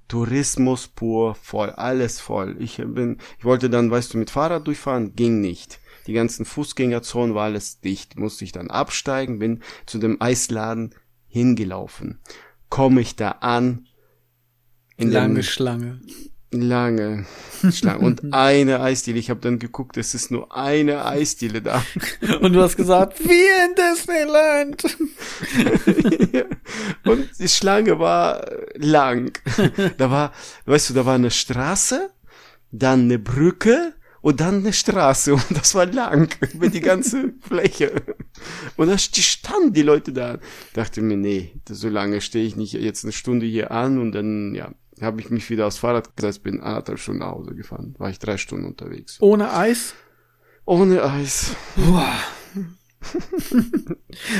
Tourismus 0.07 0.87
pur, 0.87 1.35
voll, 1.35 1.71
alles 1.71 2.19
voll. 2.19 2.55
Ich 2.59 2.77
bin, 2.77 3.17
ich 3.39 3.45
wollte 3.45 3.69
dann, 3.69 3.89
weißt 3.89 4.13
du, 4.13 4.17
mit 4.17 4.29
Fahrrad 4.29 4.67
durchfahren, 4.67 5.15
ging 5.15 5.41
nicht. 5.41 5.79
Die 6.07 6.13
ganzen 6.13 6.45
Fußgängerzonen 6.45 7.33
war 7.33 7.45
alles 7.45 7.79
dicht. 7.79 8.17
Musste 8.17 8.45
ich 8.45 8.51
dann 8.51 8.69
absteigen, 8.69 9.39
bin 9.39 9.63
zu 9.85 9.97
dem 9.97 10.21
Eisladen 10.21 10.93
hingelaufen. 11.27 12.19
Komme 12.69 13.01
ich 13.01 13.15
da 13.15 13.31
an, 13.31 13.87
in 14.97 15.11
Lange 15.11 15.35
dem 15.35 15.43
Schlange. 15.43 16.01
Lange 16.61 17.25
Schlange. 17.71 18.05
Und 18.05 18.33
eine 18.33 18.79
Eisdiele. 18.81 19.17
Ich 19.19 19.29
habe 19.29 19.39
dann 19.39 19.59
geguckt, 19.59 19.97
es 19.97 20.13
ist 20.13 20.29
nur 20.31 20.55
eine 20.55 21.05
Eisdiele 21.05 21.61
da. 21.61 21.83
Und 22.41 22.53
du 22.53 22.61
hast 22.61 22.77
gesagt, 22.77 23.19
wie 23.19 23.31
in 23.31 23.75
Disneyland. 23.75 24.97
Und 27.05 27.29
die 27.39 27.47
Schlange 27.49 27.99
war 27.99 28.45
lang. 28.75 29.37
Da 29.97 30.11
war, 30.11 30.33
weißt 30.65 30.89
du, 30.89 30.93
da 30.93 31.05
war 31.05 31.15
eine 31.15 31.31
Straße, 31.31 32.09
dann 32.71 33.01
eine 33.01 33.19
Brücke 33.19 33.93
und 34.21 34.39
dann 34.41 34.55
eine 34.59 34.73
Straße. 34.73 35.33
Und 35.33 35.45
das 35.51 35.75
war 35.75 35.85
lang 35.85 36.29
über 36.53 36.69
die 36.69 36.81
ganze 36.81 37.33
Fläche. 37.41 37.91
Und 38.75 38.87
da 38.87 38.95
st- 38.95 39.21
standen 39.21 39.73
die 39.73 39.83
Leute 39.83 40.11
da. 40.13 40.39
Dachte 40.73 41.01
mir, 41.01 41.17
nee, 41.17 41.53
so 41.69 41.89
lange 41.89 42.21
stehe 42.21 42.45
ich 42.45 42.55
nicht 42.55 42.73
jetzt 42.73 43.03
eine 43.05 43.13
Stunde 43.13 43.45
hier 43.45 43.71
an 43.71 43.99
und 43.99 44.11
dann, 44.13 44.55
ja, 44.55 44.71
habe 45.01 45.19
ich 45.19 45.29
mich 45.29 45.49
wieder 45.49 45.67
aufs 45.67 45.77
Fahrrad 45.77 46.15
gesetzt, 46.15 46.43
bin 46.43 46.61
anderthalb 46.61 46.99
Stunden 46.99 47.19
nach 47.19 47.31
Hause 47.31 47.55
gefahren. 47.55 47.95
War 47.97 48.09
ich 48.09 48.19
drei 48.19 48.37
Stunden 48.37 48.65
unterwegs. 48.65 49.17
Ohne 49.19 49.53
Eis. 49.53 49.93
Ohne 50.65 51.03
Eis. 51.03 51.55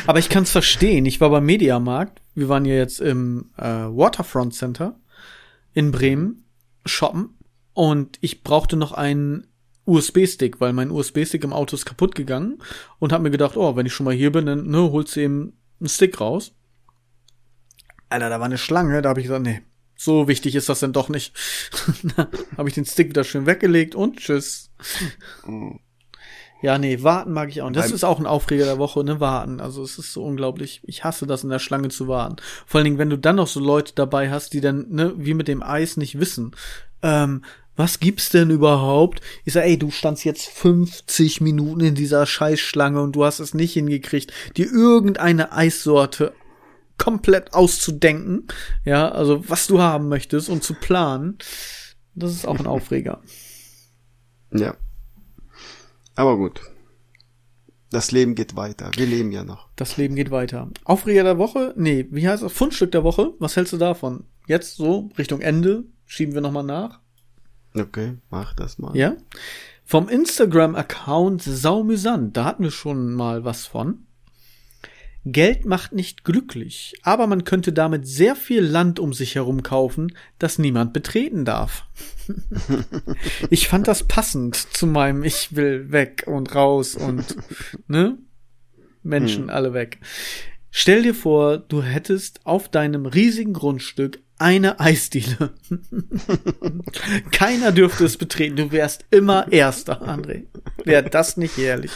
Aber 0.08 0.20
ich 0.20 0.30
kann 0.30 0.44
es 0.44 0.52
verstehen. 0.52 1.06
Ich 1.06 1.22
war 1.22 1.30
beim 1.30 1.46
Mediamarkt. 1.46 2.22
Wir 2.34 2.50
waren 2.50 2.66
ja 2.66 2.76
jetzt 2.76 3.02
im 3.02 3.52
äh, 3.58 3.64
Waterfront 3.64 4.54
Center 4.54 5.00
in 5.74 5.92
Bremen 5.92 6.46
shoppen 6.86 7.38
und 7.74 8.18
ich 8.22 8.44
brauchte 8.44 8.78
noch 8.78 8.94
einen 8.94 9.48
USB-Stick, 9.86 10.62
weil 10.62 10.74
mein 10.74 10.90
USB-Stick 10.90 11.44
im 11.44 11.54
Auto 11.54 11.76
ist 11.76 11.86
kaputt 11.86 12.16
gegangen 12.16 12.60
und 13.00 13.12
habe 13.12 13.24
mir 13.24 13.32
gedacht, 13.32 13.58
oh, 13.58 13.76
wenn 13.76 13.86
ich 13.86 13.94
schon 13.94 14.06
mal 14.06 14.16
hier 14.16 14.32
bin, 14.32 14.46
dann 14.46 14.68
ne, 14.68 14.92
holst 14.92 15.16
du 15.16 15.22
eben 15.22 15.54
einen 15.80 15.90
Stick 15.90 16.20
raus. 16.20 16.54
Alter, 18.10 18.30
da 18.30 18.40
war 18.40 18.46
eine 18.46 18.58
Schlange, 18.58 19.02
da 19.02 19.10
habe 19.10 19.20
ich 19.20 19.28
gesagt, 19.28 19.44
nee, 19.44 19.62
so 19.96 20.28
wichtig 20.28 20.56
ist 20.56 20.70
das 20.70 20.80
denn 20.80 20.94
doch 20.94 21.10
nicht. 21.10 21.34
habe 22.58 22.70
ich 22.70 22.76
den 22.76 22.86
Stick 22.86 23.10
wieder 23.10 23.24
schön 23.24 23.46
weggelegt 23.46 23.96
und 23.96 24.18
tschüss. 24.18 24.70
Ja, 26.62 26.78
nee, 26.78 27.04
warten 27.04 27.32
mag 27.32 27.50
ich 27.50 27.62
auch. 27.62 27.70
nicht. 27.70 27.80
Das 27.80 27.92
ist 27.92 28.04
auch 28.04 28.20
ein 28.20 28.26
Aufreger 28.26 28.66
der 28.66 28.78
Woche, 28.78 29.04
ne, 29.04 29.20
warten. 29.20 29.60
Also 29.60 29.84
es 29.84 29.98
ist 29.98 30.14
so 30.14 30.24
unglaublich. 30.24 30.82
Ich 30.84 31.04
hasse 31.04 31.28
das 31.28 31.44
in 31.44 31.50
der 31.50 31.60
Schlange 31.60 31.90
zu 31.90 32.08
warten. 32.08 32.38
Vor 32.66 32.80
allen 32.80 32.86
Dingen, 32.86 32.98
wenn 32.98 33.10
du 33.10 33.18
dann 33.18 33.36
noch 33.36 33.48
so 33.48 33.60
Leute 33.60 33.94
dabei 33.94 34.32
hast, 34.32 34.54
die 34.54 34.62
dann, 34.62 34.88
ne, 34.90 35.14
wie 35.18 35.34
mit 35.34 35.48
dem 35.48 35.62
Eis 35.62 35.98
nicht 35.98 36.20
wissen. 36.20 36.56
Ähm, 37.02 37.44
was 37.76 38.00
gibt's 38.00 38.30
denn 38.30 38.52
überhaupt? 38.52 39.22
Ich 39.44 39.54
sag, 39.54 39.66
ey, 39.66 39.78
du 39.78 39.92
standst 39.92 40.24
jetzt 40.24 40.48
50 40.48 41.42
Minuten 41.42 41.82
in 41.82 41.94
dieser 41.96 42.26
Scheißschlange 42.26 43.02
und 43.02 43.16
du 43.16 43.26
hast 43.26 43.40
es 43.40 43.54
nicht 43.54 43.74
hingekriegt, 43.74 44.32
dir 44.56 44.72
irgendeine 44.72 45.52
Eissorte 45.52 46.34
komplett 46.98 47.54
auszudenken. 47.54 48.48
Ja, 48.84 49.10
also 49.10 49.48
was 49.50 49.68
du 49.68 49.82
haben 49.82 50.08
möchtest 50.10 50.50
und 50.50 50.64
zu 50.64 50.74
planen. 50.74 51.38
Das 52.14 52.32
ist 52.32 52.48
auch 52.48 52.60
ein 52.60 52.68
Aufreger. 52.68 53.22
Ja. 54.54 54.78
Aber 56.16 56.38
gut. 56.38 56.62
Das 57.90 58.12
Leben 58.12 58.36
geht 58.36 58.56
weiter. 58.56 58.92
Wir 58.96 59.06
leben 59.06 59.32
ja 59.32 59.44
noch. 59.44 59.68
Das 59.76 59.98
Leben 59.98 60.16
geht 60.16 60.32
weiter. 60.32 60.70
Aufreger 60.86 61.24
der 61.24 61.38
Woche? 61.38 61.74
Nee, 61.76 62.08
wie 62.12 62.28
heißt 62.28 62.44
das? 62.44 62.54
Fundstück 62.54 62.92
der 62.92 63.04
Woche? 63.04 63.34
Was 63.40 63.56
hältst 63.56 63.74
du 63.74 63.78
davon? 63.78 64.24
Jetzt 64.48 64.76
so, 64.76 65.10
Richtung 65.18 65.42
Ende, 65.42 65.84
schieben 66.06 66.34
wir 66.34 66.42
nochmal 66.42 66.64
nach. 66.64 67.00
Okay, 67.74 68.18
mach 68.30 68.54
das 68.54 68.78
mal. 68.80 68.96
Ja? 68.96 69.16
Vom 69.84 70.10
Instagram-Account 70.10 71.42
Saumüsant, 71.44 72.36
da 72.36 72.46
hatten 72.46 72.64
wir 72.64 72.72
schon 72.72 73.14
mal 73.14 73.44
was 73.44 73.66
von. 73.66 74.06
Geld 75.28 75.66
macht 75.66 75.92
nicht 75.92 76.24
glücklich, 76.24 76.94
aber 77.02 77.26
man 77.26 77.44
könnte 77.46 77.74
damit 77.74 78.08
sehr 78.08 78.36
viel 78.36 78.62
Land 78.62 79.00
um 79.00 79.12
sich 79.12 79.34
herum 79.34 79.64
kaufen, 79.64 80.16
das 80.38 80.60
niemand 80.60 80.94
betreten 80.94 81.46
darf. 81.46 81.86
ich 83.50 83.68
fand 83.68 83.88
das 83.88 84.04
passend 84.04 84.56
zu 84.56 84.86
meinem 84.86 85.24
Ich 85.24 85.56
will 85.56 85.92
weg 85.92 86.26
und 86.28 86.54
raus 86.54 86.96
und 86.96 87.36
ne? 87.88 88.20
Menschen 89.02 89.44
hm. 89.44 89.50
alle 89.50 89.74
weg. 89.74 90.00
Stell 90.70 91.02
dir 91.02 91.16
vor, 91.16 91.58
du 91.58 91.82
hättest 91.82 92.46
auf 92.46 92.70
deinem 92.70 93.08
riesigen 93.08 93.54
Grundstück 93.54 94.20
eine 94.38 94.80
Eisdiele. 94.80 95.54
Keiner 97.32 97.72
dürfte 97.72 98.06
es 98.06 98.18
betreten. 98.18 98.58
Du 98.58 98.72
wärst 98.72 99.06
immer 99.10 99.52
Erster, 99.52 100.08
André. 100.08 100.44
Wäre 100.84 101.10
das 101.10 101.38
nicht 101.38 101.58
ehrlich? 101.58 101.92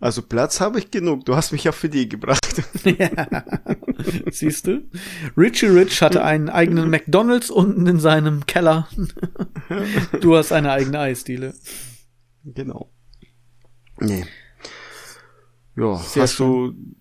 Also 0.00 0.22
Platz 0.22 0.60
habe 0.60 0.78
ich 0.78 0.90
genug. 0.90 1.24
Du 1.24 1.36
hast 1.36 1.52
mich 1.52 1.68
auf 1.68 1.82
Idee 1.84 2.06
gebracht. 2.06 2.62
ja. 2.84 3.44
Siehst 4.30 4.66
du? 4.66 4.82
Richie 5.36 5.66
Rich 5.66 6.02
hatte 6.02 6.24
einen 6.24 6.48
eigenen 6.48 6.90
McDonalds 6.90 7.50
unten 7.50 7.86
in 7.86 8.00
seinem 8.00 8.46
Keller. 8.46 8.88
Du 10.20 10.36
hast 10.36 10.52
eine 10.52 10.72
eigene 10.72 10.98
Eisdiele. 10.98 11.54
Genau. 12.44 12.92
Nee. 14.00 14.24
Ja, 15.76 15.96
Sehr 15.98 16.24
hast 16.24 16.34
schön. 16.34 16.46
du 16.46 16.96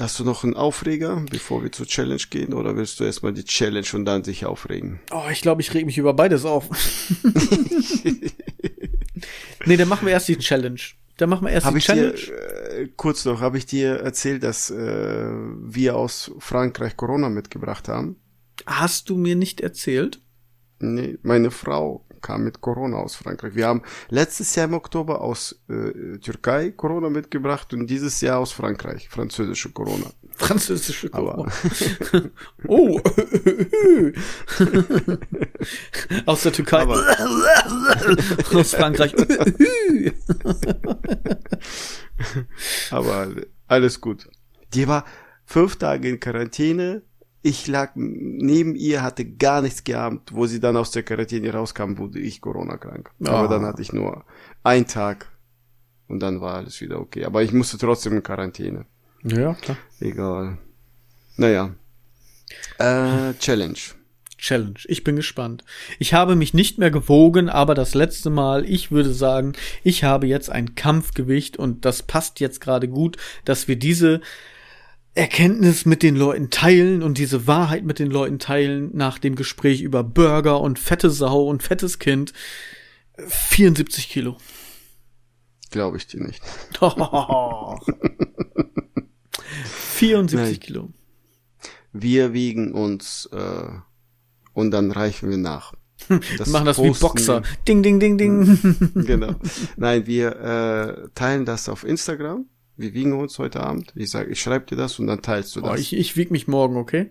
Hast 0.00 0.18
du 0.18 0.24
noch 0.24 0.44
einen 0.44 0.54
Aufreger, 0.54 1.22
bevor 1.30 1.62
wir 1.62 1.72
zur 1.72 1.86
Challenge 1.86 2.22
gehen, 2.30 2.54
oder 2.54 2.74
willst 2.74 3.00
du 3.00 3.04
erstmal 3.04 3.34
die 3.34 3.44
Challenge 3.44 3.86
und 3.92 4.06
dann 4.06 4.24
sich 4.24 4.46
aufregen? 4.46 4.98
Oh, 5.10 5.24
ich 5.30 5.42
glaube, 5.42 5.60
ich 5.60 5.74
reg 5.74 5.84
mich 5.84 5.98
über 5.98 6.14
beides 6.14 6.46
auf. 6.46 6.70
nee, 9.66 9.76
dann 9.76 9.88
machen 9.88 10.06
wir 10.06 10.14
erst 10.14 10.28
die 10.28 10.38
Challenge. 10.38 10.80
Dann 11.20 11.28
machen 11.28 11.46
wir 11.46 11.52
erst 11.52 11.66
hab 11.66 11.74
die 11.74 11.80
Challenge. 11.80 12.14
Dir, 12.14 12.78
äh, 12.78 12.88
kurz 12.96 13.26
noch, 13.26 13.42
habe 13.42 13.58
ich 13.58 13.66
dir 13.66 13.96
erzählt, 13.96 14.42
dass 14.42 14.70
äh, 14.70 14.76
wir 14.76 15.94
aus 15.94 16.32
Frankreich 16.38 16.96
Corona 16.96 17.28
mitgebracht 17.28 17.88
haben? 17.88 18.16
Hast 18.66 19.10
du 19.10 19.18
mir 19.18 19.36
nicht 19.36 19.60
erzählt? 19.60 20.22
Nee, 20.78 21.18
meine 21.22 21.50
Frau 21.50 22.06
kam 22.22 22.44
mit 22.44 22.62
Corona 22.62 22.96
aus 22.96 23.16
Frankreich. 23.16 23.54
Wir 23.54 23.66
haben 23.66 23.82
letztes 24.08 24.54
Jahr 24.54 24.68
im 24.68 24.74
Oktober 24.74 25.20
aus 25.20 25.60
äh, 25.68 26.16
Türkei 26.18 26.70
Corona 26.70 27.10
mitgebracht 27.10 27.74
und 27.74 27.86
dieses 27.88 28.22
Jahr 28.22 28.38
aus 28.38 28.52
Frankreich 28.52 29.10
französische 29.10 29.72
Corona. 29.72 30.06
Französische 30.40 31.10
Corona. 31.10 31.52
oh. 32.66 32.98
aus 36.26 36.42
der 36.42 36.52
Türkei. 36.52 36.86
Aus 38.54 38.74
Frankreich. 38.74 39.14
Aber 42.90 43.28
alles 43.66 44.00
gut. 44.00 44.28
Die 44.72 44.88
war 44.88 45.04
fünf 45.44 45.76
Tage 45.76 46.08
in 46.08 46.20
Quarantäne, 46.20 47.02
ich 47.42 47.66
lag 47.66 47.92
neben 47.94 48.76
ihr, 48.76 49.02
hatte 49.02 49.24
gar 49.24 49.62
nichts 49.62 49.84
gehabt. 49.84 50.34
Wo 50.34 50.46
sie 50.46 50.60
dann 50.60 50.76
aus 50.76 50.90
der 50.90 51.02
Quarantäne 51.02 51.52
rauskam, 51.52 51.98
wurde 51.98 52.18
ich 52.18 52.40
Corona 52.40 52.78
krank. 52.78 53.10
Oh. 53.20 53.28
Aber 53.28 53.48
dann 53.48 53.64
hatte 53.64 53.82
ich 53.82 53.92
nur 53.92 54.24
einen 54.62 54.86
Tag 54.86 55.26
und 56.08 56.20
dann 56.20 56.40
war 56.40 56.54
alles 56.54 56.80
wieder 56.80 56.98
okay. 56.98 57.24
Aber 57.24 57.42
ich 57.42 57.52
musste 57.52 57.78
trotzdem 57.78 58.14
in 58.14 58.22
Quarantäne. 58.22 58.86
Ja, 59.22 59.54
klar. 59.54 59.76
Egal. 60.00 60.58
Naja. 61.36 61.74
Äh, 62.78 63.34
Challenge. 63.38 63.78
Challenge. 64.38 64.80
Ich 64.86 65.04
bin 65.04 65.16
gespannt. 65.16 65.64
Ich 65.98 66.14
habe 66.14 66.34
mich 66.34 66.54
nicht 66.54 66.78
mehr 66.78 66.90
gewogen, 66.90 67.50
aber 67.50 67.74
das 67.74 67.94
letzte 67.94 68.30
Mal, 68.30 68.64
ich 68.64 68.90
würde 68.90 69.12
sagen, 69.12 69.52
ich 69.84 70.02
habe 70.04 70.26
jetzt 70.26 70.50
ein 70.50 70.74
Kampfgewicht 70.74 71.58
und 71.58 71.84
das 71.84 72.02
passt 72.02 72.40
jetzt 72.40 72.60
gerade 72.60 72.88
gut, 72.88 73.18
dass 73.44 73.68
wir 73.68 73.76
diese 73.76 74.22
Erkenntnis 75.14 75.84
mit 75.84 76.02
den 76.02 76.16
Leuten 76.16 76.48
teilen 76.50 77.02
und 77.02 77.18
diese 77.18 77.46
Wahrheit 77.46 77.84
mit 77.84 77.98
den 77.98 78.10
Leuten 78.10 78.38
teilen 78.38 78.90
nach 78.94 79.18
dem 79.18 79.34
Gespräch 79.34 79.82
über 79.82 80.02
Burger 80.02 80.60
und 80.60 80.78
fette 80.78 81.10
Sau 81.10 81.46
und 81.46 81.62
fettes 81.62 81.98
Kind. 81.98 82.32
74 83.18 84.08
Kilo. 84.08 84.38
Glaube 85.70 85.98
ich 85.98 86.06
dir 86.06 86.22
nicht. 86.22 86.42
74 89.64 90.50
Nein. 90.50 90.60
Kilo. 90.60 90.88
Wir 91.92 92.32
wiegen 92.32 92.72
uns 92.72 93.28
äh, 93.32 93.68
und 94.52 94.70
dann 94.70 94.90
reichen 94.90 95.30
wir 95.30 95.38
nach. 95.38 95.74
Das 96.08 96.48
wir 96.48 96.52
machen 96.52 96.66
das 96.66 96.82
wie 96.82 96.90
Boxer. 96.90 97.42
Ding, 97.68 97.82
ding, 97.82 98.00
ding, 98.00 98.16
ding. 98.16 98.58
genau. 98.94 99.34
Nein, 99.76 100.06
wir 100.06 100.36
äh, 100.36 101.08
teilen 101.14 101.44
das 101.44 101.68
auf 101.68 101.84
Instagram 101.84 102.46
wir 102.80 102.94
wiegen 102.94 103.12
uns 103.12 103.38
heute 103.38 103.60
Abend. 103.60 103.92
Ich 103.94 104.10
sage, 104.10 104.30
ich 104.30 104.40
schreibe 104.40 104.66
dir 104.66 104.76
das 104.76 104.98
und 104.98 105.06
dann 105.06 105.22
teilst 105.22 105.54
du 105.54 105.60
das. 105.60 105.70
Oh, 105.70 105.74
ich, 105.74 105.92
ich 105.92 106.16
wieg 106.16 106.30
mich 106.30 106.48
morgen, 106.48 106.76
okay? 106.76 107.10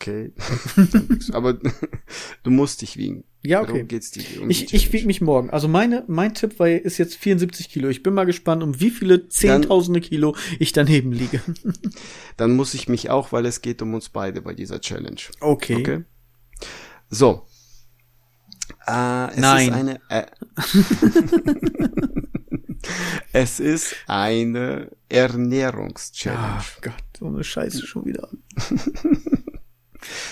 Okay. 0.00 0.32
Aber 1.32 1.54
du 2.44 2.50
musst 2.50 2.82
dich 2.82 2.96
wiegen. 2.96 3.24
Ja, 3.42 3.62
okay. 3.62 3.72
Darum 3.72 3.88
geht's 3.88 4.12
dir, 4.12 4.22
um 4.40 4.48
ich 4.48 4.72
ich 4.72 4.92
wieg 4.92 5.06
mich 5.06 5.20
morgen. 5.20 5.50
Also 5.50 5.66
meine, 5.66 6.04
mein 6.06 6.34
Tipp 6.34 6.58
war, 6.60 6.68
ist 6.68 6.98
jetzt 6.98 7.16
74 7.16 7.68
Kilo. 7.68 7.88
Ich 7.88 8.04
bin 8.04 8.14
mal 8.14 8.24
gespannt, 8.24 8.62
um 8.62 8.80
wie 8.80 8.90
viele 8.90 9.28
Zehntausende 9.28 10.00
Kilo 10.00 10.36
ich 10.60 10.72
daneben 10.72 11.10
liege. 11.10 11.40
dann 12.36 12.54
muss 12.54 12.74
ich 12.74 12.88
mich 12.88 13.10
auch, 13.10 13.32
weil 13.32 13.44
es 13.46 13.60
geht 13.60 13.82
um 13.82 13.94
uns 13.94 14.08
beide 14.08 14.40
bei 14.40 14.54
dieser 14.54 14.80
Challenge. 14.80 15.20
Okay. 15.40 15.76
Okay. 15.76 16.04
So. 17.10 17.44
Äh, 18.86 19.30
es 19.32 19.36
Nein. 19.36 19.68
ist 19.68 19.74
eine. 19.74 20.00
Äh, 20.10 20.26
Es 23.32 23.60
ist 23.60 23.94
eine 24.06 24.90
Ernährungschallenge. 25.08 26.42
Ach 26.42 26.80
Gott, 26.80 26.94
so 27.18 27.26
eine 27.26 27.44
Scheiße 27.44 27.86
schon 27.86 28.06
wieder. 28.06 28.28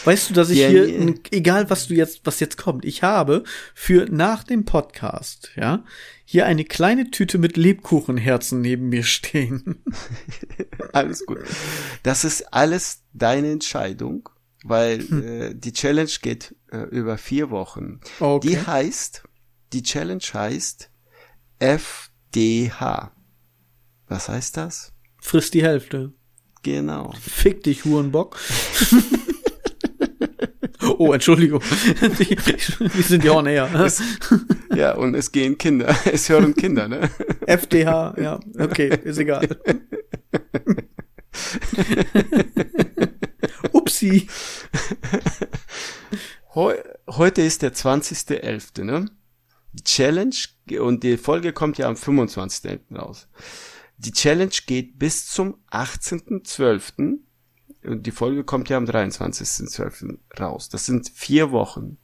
Weißt 0.05 0.31
du, 0.31 0.35
dass 0.35 0.51
ich 0.51 0.59
ja, 0.59 0.69
hier, 0.69 0.89
ja. 0.89 1.15
egal 1.31 1.71
was 1.71 1.89
du 1.89 1.95
jetzt, 1.95 2.21
was 2.25 2.41
jetzt 2.41 2.57
kommt, 2.57 2.85
ich 2.85 3.03
habe 3.03 3.43
für 3.75 4.07
nach 4.11 4.45
dem 4.45 4.65
Podcast, 4.65 5.51
ja, 5.57 5.85
hier 6.25 6.47
eine 6.47 6.65
kleine 6.65 7.11
Tüte 7.11 7.39
mit 7.39 7.57
Lebkuchenherzen 7.57 8.61
neben 8.61 8.89
mir 8.89 9.03
stehen. 9.03 9.83
alles 10.93 11.25
gut. 11.27 11.39
Das 12.03 12.25
ist 12.25 12.53
alles 12.53 13.03
deine 13.13 13.51
Entscheidung, 13.51 14.29
weil 14.65 15.01
hm. 15.01 15.23
äh, 15.23 15.55
die 15.55 15.73
Challenge 15.73 16.11
geht 16.23 16.55
äh, 16.71 16.83
über 16.91 17.19
vier 17.19 17.51
Wochen. 17.51 18.01
Okay. 18.21 18.49
Die 18.49 18.59
heißt, 18.59 19.25
die 19.73 19.83
Challenge 19.83 20.25
heißt 20.33 20.91
F 21.59 22.11
DH. 22.35 23.13
Was 24.09 24.29
heißt 24.29 24.57
das? 24.57 24.93
Frisst 25.21 25.55
die 25.55 25.63
Hälfte. 25.63 26.13
Genau. 26.63 27.13
Fick 27.21 27.63
dich, 27.63 27.85
Hurenbock. 27.85 28.37
oh, 30.99 31.13
Entschuldigung. 31.13 31.61
Wir 32.01 33.03
sind 33.03 33.25
ja 33.25 33.33
on 33.33 33.47
air. 33.47 33.69
Es, 33.87 34.03
ja, 34.75 34.95
und 34.95 35.15
es 35.15 35.33
gehen 35.33 35.59
Kinder. 35.59 35.95
Es 36.11 36.29
hören 36.29 36.55
Kinder, 36.55 36.89
ne? 36.89 37.11
FDH, 37.47 38.15
ja. 38.19 38.41
Okay, 38.59 38.99
ist 39.05 39.19
egal. 39.19 39.49
Upsi. 43.73 44.29
Heute 46.55 47.43
ist 47.43 47.63
der 47.63 47.75
20.11., 47.75 48.85
ne? 48.85 49.07
Die 49.73 49.85
Challenge 49.85 50.35
und 50.81 51.03
die 51.03 51.19
Folge 51.19 51.53
kommt 51.53 51.77
ja 51.79 51.87
am 51.87 51.97
25. 51.97 52.81
raus. 52.95 53.29
Die 53.99 54.13
Challenge 54.13 54.55
geht 54.67 54.99
bis 54.99 55.27
zum 55.27 55.59
18.12. 55.71 57.19
die 57.95 58.11
Folge 58.11 58.45
kommt 58.45 58.69
ja 58.69 58.77
am 58.77 58.85
23.12. 58.85 60.19
raus. 60.39 60.69
Das 60.69 60.87
sind 60.87 61.09
vier 61.09 61.53
Wochen. 61.53 61.99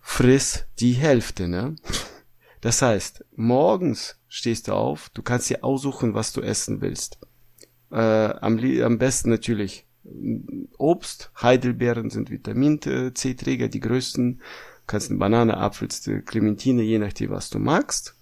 Friss 0.00 0.66
die 0.78 0.92
Hälfte, 0.92 1.48
ne? 1.48 1.76
Das 2.60 2.82
heißt, 2.82 3.24
morgens 3.34 4.16
stehst 4.28 4.68
du 4.68 4.72
auf, 4.72 5.10
du 5.10 5.22
kannst 5.22 5.50
dir 5.50 5.64
aussuchen, 5.64 6.14
was 6.14 6.32
du 6.32 6.40
essen 6.40 6.80
willst. 6.80 7.18
Äh, 7.90 7.96
am, 7.96 8.58
am 8.58 8.98
besten 8.98 9.30
natürlich 9.30 9.86
Obst, 10.78 11.30
Heidelbeeren 11.40 12.10
sind 12.10 12.30
Vitamin 12.30 12.80
C-Träger, 12.80 13.68
die 13.68 13.80
größten 13.80 14.40
kannst 14.86 15.10
eine 15.10 15.18
Banane, 15.18 15.56
Apfel, 15.56 15.88
Clementine, 16.24 16.82
je 16.82 16.98
nachdem, 16.98 17.30
was 17.30 17.50
du 17.50 17.58
magst. 17.58 18.16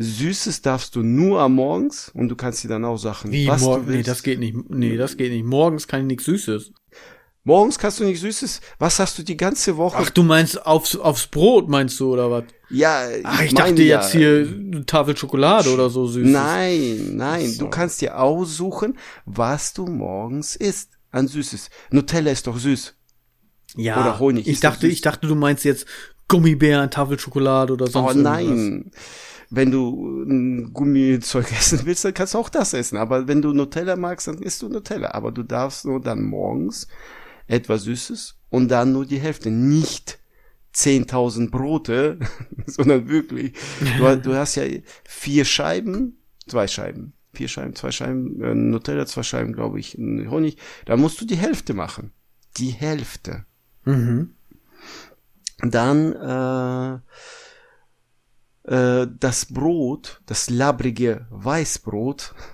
Süßes 0.00 0.62
darfst 0.62 0.94
du 0.94 1.02
nur 1.02 1.40
am 1.40 1.56
morgens 1.56 2.08
und 2.14 2.28
du 2.28 2.36
kannst 2.36 2.62
dir 2.62 2.68
dann 2.68 2.84
auch 2.84 2.98
Sachen, 2.98 3.32
Wie, 3.32 3.48
was 3.48 3.66
willst. 3.66 3.88
Nee, 3.88 4.02
das 4.04 4.22
geht 4.22 4.38
nicht. 4.38 4.56
Nee, 4.70 4.96
das 4.96 5.16
geht 5.16 5.32
nicht. 5.32 5.44
Morgens 5.44 5.88
kann 5.88 6.02
ich 6.02 6.06
nichts 6.06 6.24
Süßes. 6.26 6.72
Morgens 7.42 7.78
kannst 7.80 7.98
du 7.98 8.04
nichts 8.04 8.20
Süßes. 8.20 8.60
Was 8.78 9.00
hast 9.00 9.18
du 9.18 9.24
die 9.24 9.36
ganze 9.36 9.76
Woche? 9.76 9.96
Ach, 9.98 10.10
du 10.10 10.22
meinst 10.22 10.64
aufs, 10.64 10.94
aufs 10.94 11.26
Brot, 11.26 11.68
meinst 11.68 11.98
du, 11.98 12.12
oder 12.12 12.30
was? 12.30 12.44
Ja, 12.70 13.08
Ach, 13.24 13.40
ich, 13.40 13.48
ich 13.48 13.54
dachte 13.54 13.82
ja, 13.82 13.96
jetzt 13.96 14.12
hier 14.12 14.46
eine 14.48 14.86
Tafel 14.86 15.16
Schokolade 15.16 15.70
oder 15.72 15.90
so 15.90 16.06
süß. 16.06 16.28
Nein, 16.28 17.16
nein, 17.16 17.48
so. 17.48 17.64
du 17.64 17.70
kannst 17.70 18.00
dir 18.00 18.20
aussuchen, 18.20 18.98
was 19.24 19.72
du 19.72 19.86
morgens 19.86 20.54
isst 20.54 20.90
an 21.10 21.26
Süßes. 21.26 21.70
Nutella 21.90 22.30
ist 22.30 22.46
doch 22.46 22.58
süß. 22.58 22.94
Ja, 23.74 24.00
Oder 24.00 24.18
Honig. 24.20 24.46
Ich 24.46 24.60
dachte, 24.60 24.82
süß. 24.82 24.92
ich 24.92 25.00
dachte, 25.00 25.26
du 25.26 25.34
meinst 25.34 25.64
jetzt 25.64 25.86
Gummibären, 26.28 26.90
Tafelschokolade 26.90 27.72
oder 27.72 27.88
sonst 27.88 28.14
Oh 28.14 28.28
irgendwas. 28.28 28.92
Wenn 29.50 29.70
du 29.70 30.22
ein 30.24 30.72
Gummizeug 30.72 31.50
essen 31.58 31.80
willst, 31.84 32.04
dann 32.04 32.14
kannst 32.14 32.34
du 32.34 32.38
auch 32.38 32.48
das 32.48 32.74
essen. 32.74 32.96
Aber 32.98 33.28
wenn 33.28 33.42
du 33.42 33.52
Nutella 33.52 33.96
magst, 33.96 34.28
dann 34.28 34.38
isst 34.38 34.62
du 34.62 34.68
Nutella. 34.68 35.12
Aber 35.12 35.32
du 35.32 35.42
darfst 35.42 35.84
nur 35.84 36.00
dann 36.00 36.22
morgens 36.22 36.88
etwas 37.46 37.84
Süßes 37.84 38.36
und 38.50 38.68
dann 38.68 38.92
nur 38.92 39.06
die 39.06 39.18
Hälfte. 39.18 39.50
Nicht 39.50 40.18
10.000 40.74 41.50
Brote, 41.50 42.18
sondern 42.66 43.08
wirklich. 43.08 43.54
Du, 43.98 44.16
du 44.16 44.34
hast 44.34 44.56
ja 44.56 44.64
vier 45.04 45.44
Scheiben, 45.44 46.18
zwei 46.46 46.66
Scheiben. 46.66 47.14
Vier 47.32 47.48
Scheiben, 47.48 47.74
zwei 47.74 47.90
Scheiben 47.90 48.40
äh, 48.42 48.54
Nutella, 48.54 49.06
zwei 49.06 49.22
Scheiben, 49.22 49.52
glaube 49.52 49.78
ich, 49.78 49.94
Honig. 49.94 50.58
Da 50.86 50.96
musst 50.96 51.20
du 51.20 51.24
die 51.24 51.36
Hälfte 51.36 51.74
machen. 51.74 52.12
Die 52.56 52.70
Hälfte. 52.70 53.44
Mhm. 53.84 54.34
Dann 55.60 56.12
äh, 56.12 56.98
äh, 58.68 59.06
das 59.18 59.46
Brot, 59.46 60.20
das 60.26 60.50
labbrige 60.50 61.26
Weißbrot, 61.30 62.34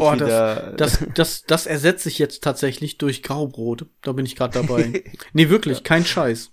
Oh, 0.00 0.10
entweder 0.12 0.72
das, 0.76 0.98
das, 0.98 1.06
das, 1.14 1.42
das 1.44 1.66
ersetze 1.66 2.08
ich 2.10 2.18
jetzt 2.18 2.42
tatsächlich 2.44 2.98
durch 2.98 3.22
Graubrot. 3.22 3.86
Da 4.02 4.12
bin 4.12 4.26
ich 4.26 4.36
gerade 4.36 4.52
dabei. 4.54 5.04
nee, 5.32 5.48
wirklich, 5.48 5.82
kein 5.84 6.04
Scheiß. 6.04 6.52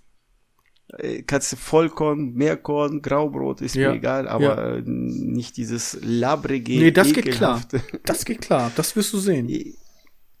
äh, 0.98 1.22
kannst 1.22 1.52
du 1.52 1.56
Vollkorn, 1.56 2.32
Mehrkorn, 2.34 3.02
Graubrot, 3.02 3.60
ist 3.60 3.74
Ja, 3.74 3.90
mir 3.90 3.96
egal, 3.96 4.28
aber 4.28 4.42
ja. 4.42 4.76
äh, 4.76 4.82
nicht 4.84 5.56
dieses 5.56 5.98
labbrige, 6.02 6.72
Nee, 6.78 6.92
das 6.92 7.12
geht 7.12 7.30
klar. 7.30 7.58
ekelhafte. 7.58 7.82
Das 8.04 8.24
geht 8.24 8.40
klar. 8.42 8.72
Das 8.76 8.96
wirst 8.96 9.12
du 9.12 9.18
sehen. 9.18 9.48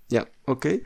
Ja, 0.08 0.24
okay. 0.46 0.84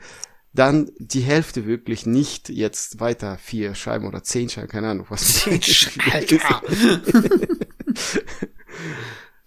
Dann 0.53 0.91
die 0.97 1.21
Hälfte 1.21 1.65
wirklich 1.65 2.05
nicht 2.05 2.49
jetzt 2.49 2.99
weiter 2.99 3.37
vier 3.37 3.73
Scheiben 3.73 4.05
oder 4.05 4.21
zehn 4.23 4.49
Scheiben, 4.49 4.67
keine 4.67 4.89
Ahnung, 4.89 5.05
was. 5.09 5.47
Alter. 6.11 6.61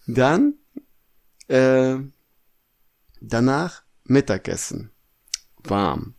Dann 0.06 0.54
äh, 1.48 1.96
danach 3.20 3.82
Mittagessen. 4.04 4.90
Warm. 5.62 6.14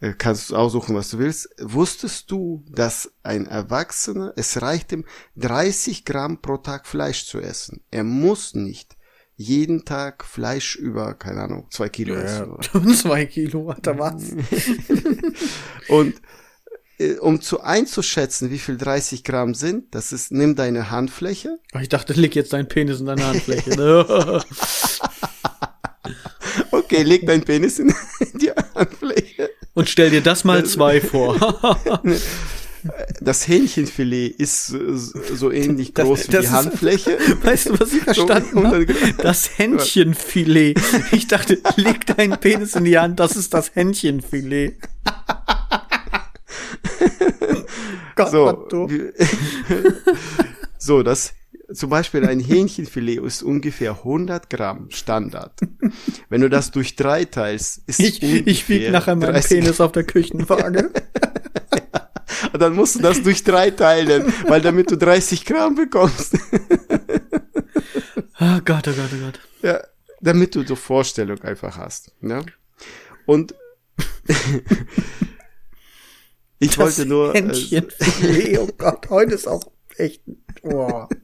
Äh, 0.00 0.14
Kannst 0.16 0.50
du 0.50 0.56
aussuchen, 0.56 0.94
was 0.94 1.10
du 1.10 1.18
willst. 1.18 1.48
Wusstest 1.60 2.30
du, 2.30 2.64
dass 2.68 3.12
ein 3.22 3.46
Erwachsener, 3.46 4.32
es 4.36 4.60
reicht 4.62 4.92
ihm 4.92 5.04
30 5.36 6.04
Gramm 6.04 6.40
pro 6.40 6.56
Tag 6.56 6.86
Fleisch 6.86 7.26
zu 7.26 7.40
essen. 7.40 7.82
Er 7.90 8.04
muss 8.04 8.54
nicht 8.54 8.96
jeden 9.40 9.84
Tag 9.84 10.24
Fleisch 10.24 10.74
über, 10.74 11.14
keine 11.14 11.42
Ahnung, 11.42 11.66
zwei 11.70 11.88
Kilo 11.88 12.14
essen. 12.16 12.50
oder? 12.50 12.94
Zwei 12.94 13.24
Kilo, 13.24 13.70
Alter, 13.70 13.96
was? 13.96 14.32
Und 15.88 16.20
äh, 16.98 17.14
um 17.18 17.40
zu 17.40 17.60
einzuschätzen, 17.60 18.50
wie 18.50 18.58
viel 18.58 18.76
30 18.76 19.22
Gramm 19.22 19.54
sind, 19.54 19.94
das 19.94 20.10
ist, 20.12 20.32
nimm 20.32 20.56
deine 20.56 20.90
Handfläche, 20.90 21.60
Ich 21.80 21.88
dachte, 21.88 22.14
leg 22.14 22.34
jetzt 22.34 22.52
deinen 22.52 22.66
Penis 22.66 22.98
in 22.98 23.06
deine 23.06 23.24
Handfläche. 23.28 23.70
ne? 23.76 24.42
okay, 26.72 27.02
leg 27.04 27.24
dein 27.24 27.42
Penis 27.44 27.78
in 27.78 27.94
die 28.34 28.50
Handfläche. 28.74 29.50
Und 29.74 29.88
stell 29.88 30.10
dir 30.10 30.20
das 30.20 30.42
mal 30.42 30.64
zwei 30.66 31.00
vor. 31.00 31.36
Das 33.20 33.46
Hähnchenfilet 33.48 34.28
ist 34.38 34.66
so, 34.68 34.78
so 34.94 35.50
ähnlich 35.50 35.94
Das- 35.94 36.06
groß 36.06 36.28
wie 36.28 36.32
das 36.32 36.40
die 36.40 36.46
ist- 36.46 36.52
Handfläche. 36.52 37.18
Weißt 37.42 37.66
du, 37.70 37.80
was 37.80 37.92
ich 37.92 38.02
verstanden 38.02 38.64
habe? 38.64 38.76
100 38.78 38.88
Gramm. 38.88 39.14
Das 39.22 39.58
Händchenfilet. 39.58 40.78
Ich 41.12 41.26
dachte, 41.28 41.58
leg 41.76 42.06
deinen 42.06 42.38
Penis 42.38 42.74
in 42.74 42.84
die 42.84 42.98
Hand, 42.98 43.18
das 43.20 43.36
ist 43.36 43.52
das 43.54 43.74
Händchenfilet. 43.74 44.76
Gott, 48.16 48.30
So, 48.30 48.68
so, 50.78 51.02
das 51.02 51.34
zum 51.72 51.90
Beispiel 51.90 52.26
ein 52.26 52.40
Hähnchenfilet 52.40 53.18
ist 53.22 53.42
ungefähr 53.42 53.92
100 53.92 54.48
Gramm 54.48 54.86
Standard. 54.90 55.52
Wenn 56.30 56.40
du 56.40 56.48
das 56.48 56.70
durch 56.70 56.96
drei 56.96 57.24
teilst, 57.26 57.82
ist 57.86 58.00
Ich, 58.00 58.22
ich 58.22 58.68
wieg 58.68 58.78
ungefähr 58.78 58.90
nachher 58.90 59.16
meinen 59.16 59.32
30 59.32 59.50
Penis 59.60 59.80
auf 59.80 59.92
der 59.92 60.04
Küchenwaage. 60.04 60.90
Dann 62.58 62.74
musst 62.74 62.96
du 62.96 63.00
das 63.00 63.22
durch 63.22 63.44
drei 63.44 63.70
teilen, 63.70 64.32
weil 64.46 64.60
damit 64.60 64.90
du 64.90 64.96
30 64.96 65.44
Gramm 65.44 65.74
bekommst. 65.74 66.36
Oh 68.40 68.60
Gott, 68.64 68.86
oh 68.88 68.92
Gott, 68.92 69.10
oh 69.14 69.24
Gott. 69.24 69.40
Ja, 69.62 69.80
damit 70.20 70.54
du 70.54 70.64
so 70.66 70.76
Vorstellung 70.76 71.40
einfach 71.42 71.76
hast. 71.76 72.12
Ja? 72.22 72.42
Und 73.26 73.54
ich 76.58 76.68
Das 76.70 76.78
wollte 76.78 77.06
nur. 77.06 77.34
äh, 77.34 77.38
Händchenfilet, 77.42 78.58
oh 78.60 78.68
Gott, 78.78 79.10
heute 79.10 79.34
ist 79.34 79.48
auch 79.48 79.64
echt. 79.96 80.22
Oh. 80.62 81.06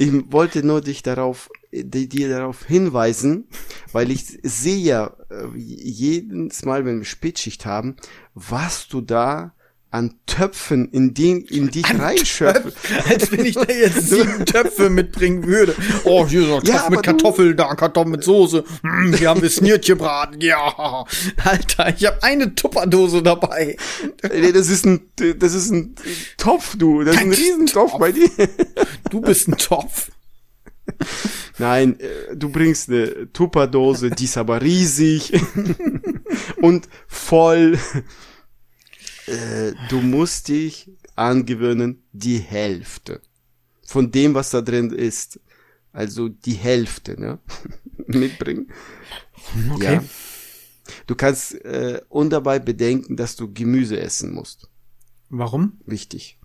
Ich 0.00 0.32
wollte 0.32 0.64
nur 0.64 0.80
dich 0.80 1.02
darauf, 1.02 1.50
dir 1.72 2.28
darauf 2.28 2.64
hinweisen, 2.64 3.48
weil 3.92 4.12
ich 4.12 4.38
sehe 4.44 4.78
ja 4.78 5.16
äh, 5.28 5.48
jedes 5.56 6.64
Mal, 6.64 6.84
wenn 6.84 6.98
wir 6.98 7.04
Spätschicht 7.04 7.66
haben, 7.66 7.96
was 8.34 8.86
du 8.86 9.00
da 9.00 9.54
an 9.90 10.14
Töpfen 10.26 10.90
in 10.90 11.14
den, 11.14 11.42
in 11.42 11.70
dich 11.70 11.86
reinschöpfst. 11.98 12.76
Als 13.08 13.32
wenn 13.32 13.46
ich 13.46 13.54
da 13.54 13.72
jetzt 13.72 14.08
sieben 14.08 14.44
Töpfe 14.46 14.90
mitbringen 14.90 15.46
würde. 15.46 15.74
Oh, 16.04 16.26
hier 16.26 16.42
ist 16.42 16.48
noch 16.48 16.62
Topf 16.62 16.68
Ja, 16.68 16.90
mit 16.90 17.02
Kartoffeln, 17.02 17.56
da 17.56 17.74
Kartoffeln 17.74 18.10
mit 18.12 18.24
Soße. 18.24 18.64
Hm, 18.82 19.14
hier 19.14 19.30
haben 19.30 19.40
wir 19.40 19.48
Snirtgebraten. 19.48 20.40
Ja. 20.40 21.06
Alter, 21.42 21.94
ich 21.96 22.06
habe 22.06 22.22
eine 22.22 22.54
Tupperdose 22.54 23.22
dabei. 23.22 23.76
Nee, 24.22 24.52
das 24.52 24.68
ist 24.68 24.84
ein, 24.84 25.00
das 25.38 25.54
ist 25.54 25.70
ein 25.70 25.94
Topf, 26.36 26.76
du. 26.76 27.02
Das 27.04 27.16
ist 27.16 27.22
ein 27.22 27.32
Riesentopf 27.32 27.92
Topf. 27.92 28.00
bei 28.00 28.12
dir. 28.12 28.28
Du 29.10 29.20
bist 29.22 29.48
ein 29.48 29.56
Topf. 29.56 30.10
Nein, 31.58 31.98
äh, 32.00 32.36
du 32.36 32.50
bringst 32.50 32.88
eine 32.88 33.32
Tupperdose, 33.32 34.10
die 34.10 34.24
ist 34.24 34.36
aber 34.36 34.62
riesig 34.62 35.32
und 36.60 36.88
voll. 37.06 37.78
Äh, 39.28 39.74
Du 39.88 40.00
musst 40.00 40.48
dich 40.48 40.90
angewöhnen, 41.16 42.02
die 42.12 42.38
Hälfte 42.38 43.20
von 43.86 44.10
dem, 44.10 44.34
was 44.34 44.50
da 44.50 44.60
drin 44.60 44.90
ist, 44.90 45.40
also 45.92 46.28
die 46.28 46.52
Hälfte, 46.54 47.18
ne, 47.20 47.38
mitbringen. 48.06 48.70
Okay. 49.74 49.94
Ja. 49.94 50.04
Du 51.06 51.14
kannst 51.14 51.54
äh, 51.64 52.00
und 52.08 52.30
dabei 52.30 52.58
bedenken, 52.58 53.16
dass 53.16 53.36
du 53.36 53.52
Gemüse 53.52 53.98
essen 54.00 54.32
musst. 54.32 54.68
Warum? 55.28 55.80
Wichtig. 55.86 56.38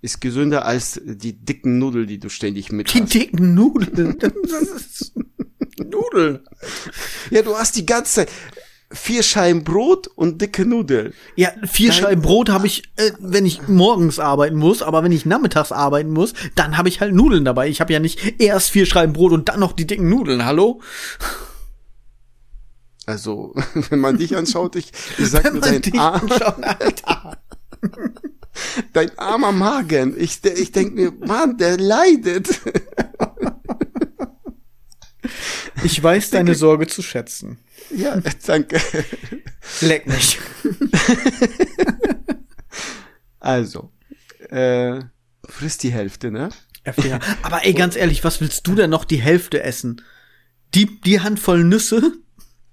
Ist 0.00 0.20
gesünder 0.20 0.64
als 0.64 1.00
die 1.04 1.32
dicken 1.32 1.78
Nudeln, 1.78 2.06
die 2.06 2.18
du 2.20 2.28
ständig 2.28 2.70
mit 2.70 2.92
Die 2.94 3.02
hast. 3.02 3.14
dicken 3.14 3.54
Nudeln. 3.54 4.16
Das 4.48 4.62
ist 4.62 5.12
Nudeln. 5.78 6.40
Ja, 7.30 7.42
du 7.42 7.56
hast 7.56 7.76
die 7.76 7.86
ganze 7.86 8.12
Zeit 8.14 8.30
vier 8.90 9.22
Scheiben 9.22 9.64
Brot 9.64 10.06
und 10.08 10.40
dicke 10.40 10.64
Nudeln. 10.64 11.12
Ja, 11.36 11.50
vier 11.66 11.90
Dein- 11.90 11.98
Scheiben 11.98 12.22
Brot 12.22 12.48
habe 12.48 12.66
ich, 12.66 12.84
äh, 12.96 13.12
wenn 13.18 13.44
ich 13.44 13.68
morgens 13.68 14.18
arbeiten 14.18 14.56
muss, 14.56 14.80
aber 14.82 15.02
wenn 15.02 15.12
ich 15.12 15.26
nachmittags 15.26 15.72
arbeiten 15.72 16.10
muss, 16.10 16.32
dann 16.54 16.78
habe 16.78 16.88
ich 16.88 17.00
halt 17.00 17.14
Nudeln 17.14 17.44
dabei. 17.44 17.68
Ich 17.68 17.80
habe 17.80 17.92
ja 17.92 18.00
nicht 18.00 18.40
erst 18.40 18.70
vier 18.70 18.86
Scheiben 18.86 19.12
Brot 19.12 19.32
und 19.32 19.48
dann 19.50 19.60
noch 19.60 19.72
die 19.72 19.86
dicken 19.86 20.08
Nudeln. 20.08 20.44
Hallo? 20.46 20.80
Also, 23.06 23.54
wenn 23.90 24.00
man 24.00 24.16
dich 24.18 24.36
anschaut, 24.36 24.76
ich, 24.76 24.92
ich 25.18 25.28
sag 25.30 25.44
Wenn 25.44 25.54
nur, 25.54 25.62
dein, 25.62 25.82
dich 25.82 25.98
Arm, 25.98 26.22
anschaut, 26.30 26.56
Alter. 26.62 27.38
dein 28.92 29.18
armer 29.18 29.52
Magen. 29.52 30.14
Ich, 30.18 30.44
ich 30.44 30.72
denk 30.72 30.94
mir, 30.94 31.12
Mann, 31.26 31.56
der 31.58 31.76
leidet. 31.78 32.48
Ich 35.84 36.02
weiß 36.02 36.30
deine 36.30 36.54
Sorge 36.54 36.86
zu 36.86 37.02
schätzen. 37.02 37.58
Ja, 37.90 38.20
danke. 38.46 38.80
Leck 39.80 40.06
mich. 40.06 40.38
Also, 43.40 43.92
äh, 44.50 45.00
frisst 45.48 45.82
die 45.82 45.92
Hälfte, 45.92 46.30
ne? 46.30 46.50
FDH. 46.84 47.20
Aber 47.42 47.64
ey, 47.64 47.72
ganz 47.72 47.96
ehrlich, 47.96 48.24
was 48.24 48.40
willst 48.40 48.66
du 48.66 48.74
denn 48.74 48.90
noch 48.90 49.04
die 49.04 49.20
Hälfte 49.20 49.62
essen? 49.62 50.02
Die, 50.74 51.00
die 51.00 51.20
Handvoll 51.20 51.64
Nüsse? 51.64 52.12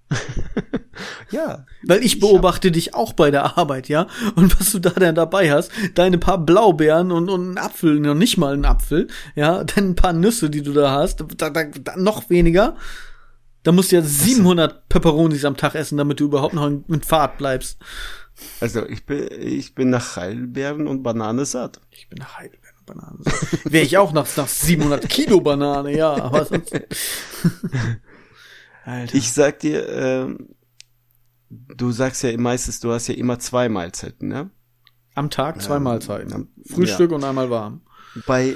Ja. 1.32 1.66
Weil 1.84 2.04
ich 2.04 2.20
beobachte 2.20 2.72
dich 2.72 2.94
auch 2.94 3.14
bei 3.14 3.32
der 3.32 3.58
Arbeit, 3.58 3.90
ja? 3.90 4.08
Und 4.36 4.60
was 4.60 4.72
du 4.72 4.80
da 4.80 4.90
denn 4.92 5.16
dabei 5.16 5.52
hast, 5.52 5.72
deine 5.96 6.18
paar 6.18 6.38
Blaubeeren 6.38 7.12
und, 7.12 7.30
und 7.30 7.42
einen 7.42 7.58
Apfel, 7.58 8.00
noch 8.00 8.16
nicht 8.16 8.38
mal 8.38 8.54
einen 8.54 8.66
Apfel, 8.66 9.08
ja? 9.36 9.64
Dann 9.64 9.90
ein 9.92 9.96
paar 9.96 10.14
Nüsse, 10.14 10.50
die 10.50 10.62
du 10.64 10.74
da 10.74 10.92
hast, 10.92 11.24
da, 11.38 11.50
da, 11.50 11.64
da 11.64 11.96
noch 11.96 12.30
weniger. 12.30 12.76
Da 13.64 13.72
musst 13.72 13.92
du 13.92 13.96
ja 13.96 14.02
700 14.04 14.90
Peperonis 14.90 15.44
am 15.46 15.58
Tag 15.58 15.74
essen, 15.76 15.98
damit 15.98 16.20
du 16.20 16.26
überhaupt 16.26 16.54
noch 16.54 16.68
in- 16.68 16.84
mit 16.88 17.06
Fahrt 17.06 17.38
bleibst. 17.40 17.80
Also, 18.60 18.86
ich 18.86 19.06
bin, 19.06 19.28
ich 19.40 19.74
bin 19.74 19.90
nach 19.90 20.18
Heidelbeeren 20.18 20.88
und 20.88 21.02
Banane 21.04 21.46
satt. 21.46 21.80
Ich 21.90 22.08
bin 22.10 22.20
nach 22.20 22.38
Heidelberg 22.38 22.76
und 22.80 22.86
Banane. 22.86 23.18
Wäre 23.64 23.84
ich 23.86 23.98
auch 23.98 24.12
nach, 24.14 24.28
nach 24.38 24.48
700 24.48 25.10
Kilo 25.10 25.42
Banane, 25.42 25.98
ja. 25.98 26.14
Aber 26.14 26.46
sonst. 26.46 26.74
Alter. 28.86 29.16
Ich 29.16 29.32
sag 29.32 29.60
dir, 29.60 29.88
ähm, 29.90 30.50
du 31.76 31.92
sagst 31.92 32.24
ja 32.24 32.36
meistens, 32.38 32.80
du 32.80 32.92
hast 32.92 33.08
ja 33.08 33.16
immer 33.16 33.40
zwei 33.40 33.70
Mahlzeiten, 33.70 34.28
ne? 34.30 34.50
Am 35.16 35.30
Tag 35.30 35.62
zwei 35.62 35.78
Ähm, 35.78 35.84
Mahlzeiten. 35.84 36.34
am- 36.34 36.48
Frühstück 36.70 37.12
und 37.12 37.24
einmal 37.24 37.50
warm. 37.50 37.82
Bei, 38.28 38.56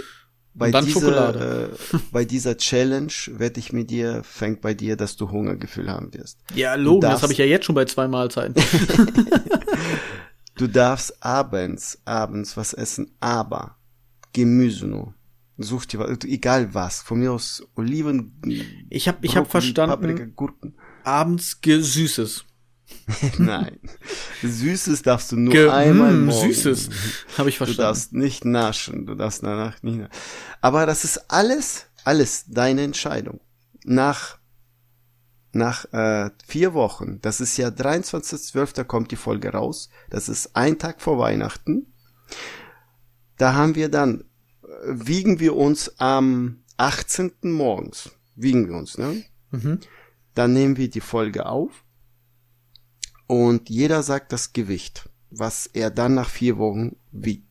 bei, 0.53 0.71
dieser, 0.71 0.87
Schokolade. 0.89 1.71
Äh, 1.93 1.97
bei 2.11 2.25
dieser 2.25 2.57
Challenge 2.57 3.11
wette 3.27 3.59
ich 3.59 3.71
mit 3.73 3.89
dir, 3.89 4.23
fängt 4.23 4.61
bei 4.61 4.73
dir, 4.73 4.95
dass 4.97 5.15
du 5.15 5.29
Hungergefühl 5.31 5.89
haben 5.89 6.13
wirst. 6.13 6.39
Ja, 6.55 6.75
Logen, 6.75 7.01
das 7.01 7.21
habe 7.23 7.31
ich 7.33 7.39
ja 7.39 7.45
jetzt 7.45 7.65
schon 7.65 7.75
bei 7.75 7.85
zwei 7.85 8.07
Mahlzeiten. 8.07 8.55
Du 10.55 10.67
darfst 10.67 11.23
abends, 11.23 11.99
abends 12.03 12.57
was 12.57 12.73
essen, 12.73 13.11
aber 13.21 13.77
Gemüse 14.33 14.87
nur. 14.87 15.13
Such 15.57 15.85
dir 15.85 15.99
was, 15.99 16.17
egal 16.25 16.73
was. 16.73 17.01
Von 17.01 17.19
mir 17.19 17.31
aus 17.31 17.65
Oliven, 17.75 18.41
Ich 18.89 19.07
habe 19.07 19.19
ich 19.21 19.37
hab 19.37 19.49
verstanden, 19.49 19.95
Paprika, 19.95 20.25
Gurken. 20.35 20.75
abends 21.05 21.61
Gesüßes. 21.61 22.43
Nein. 23.37 23.79
Süßes 24.43 25.01
darfst 25.01 25.31
du 25.31 25.37
nur 25.37 25.53
Ge 25.53 25.69
einmal 25.69 26.13
mm, 26.13 26.25
morgen. 26.25 26.53
Süßes. 26.53 26.89
Habe 27.37 27.49
ich 27.49 27.55
Du 27.55 27.65
verstanden. 27.65 27.81
darfst 27.81 28.13
nicht 28.13 28.45
naschen, 28.45 29.05
du 29.05 29.15
darfst 29.15 29.43
danach 29.43 29.81
nicht 29.83 29.97
naschen. 29.97 30.11
Aber 30.61 30.85
das 30.85 31.03
ist 31.03 31.31
alles, 31.31 31.85
alles 32.03 32.45
deine 32.47 32.83
Entscheidung. 32.83 33.39
Nach, 33.83 34.37
nach 35.51 35.85
äh, 35.93 36.29
vier 36.45 36.73
Wochen, 36.73 37.19
das 37.21 37.41
ist 37.41 37.57
ja 37.57 37.69
23.12. 37.69 38.83
kommt 38.83 39.11
die 39.11 39.15
Folge 39.15 39.49
raus, 39.49 39.89
das 40.09 40.29
ist 40.29 40.55
ein 40.55 40.77
Tag 40.77 41.01
vor 41.01 41.17
Weihnachten. 41.17 41.87
Da 43.37 43.53
haben 43.53 43.75
wir 43.75 43.89
dann, 43.89 44.21
äh, 44.63 44.67
wiegen 44.85 45.39
wir 45.39 45.55
uns 45.55 45.99
am 45.99 46.63
18. 46.77 47.31
morgens, 47.43 48.11
wiegen 48.35 48.69
wir 48.69 48.75
uns, 48.75 48.97
ne? 48.97 49.23
Mhm. 49.51 49.79
Dann 50.35 50.53
nehmen 50.53 50.77
wir 50.77 50.89
die 50.89 51.01
Folge 51.01 51.47
auf 51.47 51.83
und 53.29 53.69
jeder 53.69 54.01
sagt 54.01 54.33
das 54.33 54.53
Gewicht, 54.53 55.07
was 55.29 55.67
er 55.67 55.91
dann 55.91 56.15
nach 56.15 56.29
vier 56.29 56.57
Wochen 56.57 56.95
wiegt. 57.11 57.45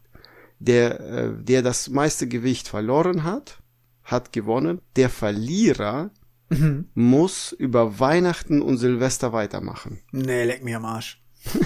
Der, 0.59 0.99
äh, 1.01 1.31
der 1.41 1.63
das 1.63 1.89
meiste 1.89 2.27
Gewicht 2.27 2.67
verloren 2.67 3.23
hat, 3.23 3.59
hat 4.03 4.33
gewonnen. 4.33 4.81
Der 4.97 5.09
Verlierer 5.09 6.11
Mhm. 6.51 6.87
muss 6.95 7.53
über 7.53 8.01
Weihnachten 8.01 8.63
und 8.63 8.79
Silvester 8.79 9.35
weitermachen. 9.35 10.01
Nee, 10.13 10.45
leck 10.45 10.65
mir 10.65 10.79
am 10.79 10.85
Arsch. 10.87 11.23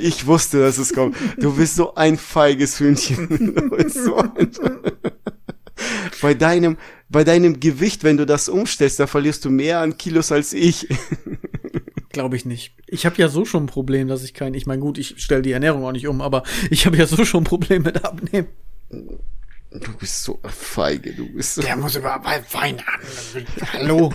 Ich 0.00 0.26
wusste, 0.26 0.60
dass 0.60 0.78
es 0.78 0.92
kommt. 0.94 1.16
Du 1.38 1.54
bist 1.56 1.74
so 1.76 1.94
ein 1.96 2.16
feiges 2.16 2.78
Hühnchen. 2.80 3.54
So 3.88 4.16
ein 4.16 4.50
bei 6.22 6.34
deinem, 6.34 6.76
bei 7.08 7.24
deinem 7.24 7.58
Gewicht, 7.60 8.04
wenn 8.04 8.16
du 8.16 8.24
das 8.24 8.48
umstellst, 8.48 9.00
da 9.00 9.06
verlierst 9.06 9.44
du 9.44 9.50
mehr 9.50 9.80
an 9.80 9.98
Kilos 9.98 10.30
als 10.32 10.52
ich. 10.52 10.88
Glaube 12.12 12.36
ich 12.36 12.44
nicht. 12.44 12.74
Ich 12.86 13.06
habe 13.06 13.16
ja 13.16 13.28
so 13.28 13.44
schon 13.44 13.64
ein 13.64 13.68
Problem, 13.68 14.08
dass 14.08 14.22
ich 14.22 14.34
kein, 14.34 14.54
ich 14.54 14.66
meine 14.66 14.80
gut, 14.80 14.98
ich 14.98 15.22
stelle 15.22 15.42
die 15.42 15.52
Ernährung 15.52 15.84
auch 15.84 15.92
nicht 15.92 16.06
um, 16.06 16.20
aber 16.20 16.42
ich 16.70 16.86
habe 16.86 16.96
ja 16.96 17.06
so 17.06 17.24
schon 17.24 17.42
ein 17.42 17.44
Problem 17.44 17.82
mit 17.82 18.04
Abnehmen. 18.04 18.48
Du 18.90 19.96
bist 19.98 20.22
so 20.22 20.38
feige, 20.44 21.14
du 21.14 21.32
bist 21.32 21.54
so. 21.54 21.62
Der 21.62 21.76
muss 21.76 21.96
überhaupt 21.96 22.26
Wein 22.52 22.78
an. 22.80 23.00
Hallo. 23.72 24.12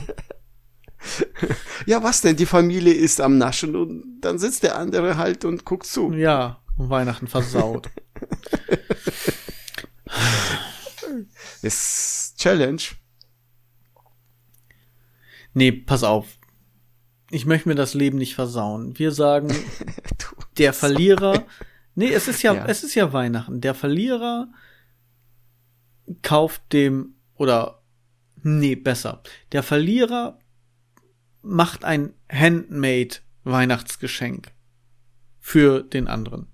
Ja, 1.86 2.04
was 2.04 2.22
denn? 2.22 2.36
Die 2.36 2.46
Familie 2.46 2.94
ist 2.94 3.22
am 3.22 3.38
Naschen 3.38 3.76
und 3.76 4.22
dann 4.22 4.38
sitzt 4.40 4.64
der 4.64 4.78
andere 4.78 5.18
halt 5.18 5.46
und 5.46 5.66
guckt 5.66 5.88
zu. 5.88 6.12
Ja, 6.14 6.62
Weihnachten 6.76 7.28
versaut. 7.28 7.90
Ist 11.62 12.36
Challenge. 12.38 12.82
Nee, 15.54 15.72
pass 15.72 16.04
auf. 16.04 16.38
Ich 17.30 17.46
möchte 17.46 17.68
mir 17.70 17.76
das 17.76 17.94
Leben 17.94 18.18
nicht 18.18 18.36
versauen. 18.36 18.98
Wir 18.98 19.12
sagen, 19.12 19.54
der 20.58 20.74
Verlierer. 20.74 21.46
Nee, 21.96 22.12
es 22.12 22.28
ist 22.28 22.42
ja, 22.42 22.54
Ja. 22.54 22.66
es 22.66 22.84
ist 22.84 22.96
ja 22.96 23.12
Weihnachten. 23.12 23.60
Der 23.62 23.74
Verlierer 23.74 24.48
kauft 26.22 26.62
dem 26.72 27.16
oder 27.36 27.82
nee, 28.44 28.76
besser. 28.76 29.22
Der 29.52 29.64
Verlierer 29.64 30.40
macht 31.42 31.84
ein 31.84 32.14
Handmade 32.32 33.18
Weihnachtsgeschenk 33.44 34.52
für 35.40 35.82
den 35.84 36.08
anderen. 36.08 36.48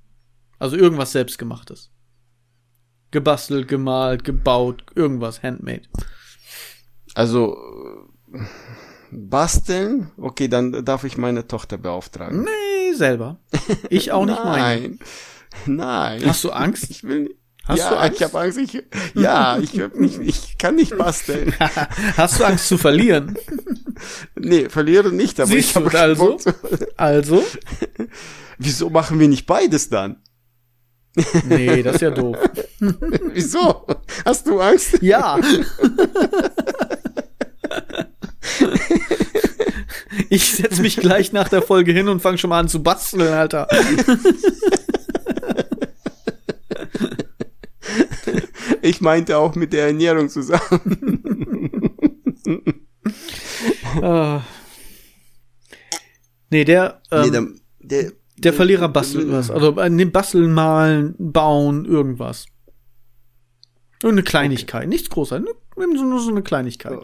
Also 0.59 0.75
irgendwas 0.75 1.11
selbstgemachtes. 1.11 1.91
Gebastelt, 3.11 3.67
gemalt, 3.67 4.23
gebaut, 4.23 4.85
irgendwas 4.95 5.43
handmade. 5.43 5.83
also, 7.13 7.57
basteln? 9.29 10.11
Okay, 10.17 10.47
dann 10.47 10.85
darf 10.85 11.03
ich 11.03 11.17
meine 11.17 11.47
Tochter 11.47 11.77
beauftragen. 11.77 12.43
Nee, 12.43 12.93
selber. 12.93 13.39
Ich 13.89 14.11
auch 14.11 14.25
nicht 14.25 14.43
meine. 14.43 14.59
Nein. 14.59 14.99
Nein. 15.65 16.25
Hast 16.25 16.43
du 16.43 16.51
Angst? 16.51 16.89
Ich 16.89 17.03
will 17.03 17.21
nicht. 17.21 17.37
Hast 17.65 17.79
ja, 17.79 17.89
du 17.91 17.95
Angst? 17.97 18.17
ich 18.17 18.23
habe 18.23 18.39
Angst. 18.39 18.57
Ich, 18.57 18.83
ja, 19.15 19.57
ich, 19.57 19.73
nicht, 19.95 20.19
ich 20.19 20.57
kann 20.57 20.75
nicht 20.75 20.97
basteln. 20.97 21.53
Hast 22.17 22.39
du 22.39 22.43
Angst 22.43 22.67
zu 22.67 22.77
verlieren? 22.77 23.37
Nee, 24.35 24.67
verliere 24.67 25.13
nicht, 25.13 25.39
aber 25.39 25.49
Siehst 25.49 25.77
ich 25.77 25.81
du, 25.81 25.87
also? 25.97 26.37
Also? 26.97 27.43
Wieso 28.57 28.89
machen 28.89 29.17
wir 29.17 29.29
nicht 29.29 29.45
beides 29.45 29.87
dann? 29.89 30.17
Nee, 31.47 31.83
das 31.83 31.95
ist 31.95 32.01
ja 32.01 32.11
doof. 32.11 32.37
Wieso? 32.79 33.85
Hast 34.25 34.45
du 34.47 34.59
Angst? 34.59 35.01
Ja. 35.01 35.39
Ich 40.29 40.53
setz 40.53 40.79
mich 40.79 40.97
gleich 40.97 41.33
nach 41.33 41.49
der 41.49 41.61
Folge 41.61 41.91
hin 41.91 42.07
und 42.07 42.21
fange 42.21 42.37
schon 42.37 42.49
mal 42.51 42.59
an 42.59 42.67
zu 42.67 42.83
basteln, 42.83 43.33
Alter. 43.33 43.67
Ich 48.81 49.01
meinte 49.01 49.37
auch 49.37 49.55
mit 49.55 49.73
der 49.73 49.87
Ernährung 49.87 50.29
zusammen. 50.29 51.19
Ah. 54.01 54.41
Nee, 56.49 56.65
der, 56.65 57.01
ähm, 57.09 57.21
nee, 57.21 57.31
der, 57.31 57.47
der, 57.79 58.11
der 58.37 58.53
Verlierer 58.53 58.87
bastelt 58.87 59.31
was. 59.31 59.49
Also 59.49 59.75
äh, 59.79 59.89
nee, 59.89 60.05
basteln, 60.05 60.53
malen, 60.53 61.15
bauen, 61.17 61.85
irgendwas. 61.85 62.45
Irgendeine 64.03 64.23
Kleinigkeit. 64.23 64.87
Nichts 64.87 65.09
Großartiges. 65.09 65.55
Nur 65.75 65.87
nur 65.87 66.19
so 66.19 66.29
eine 66.29 66.43
Kleinigkeit. 66.43 66.99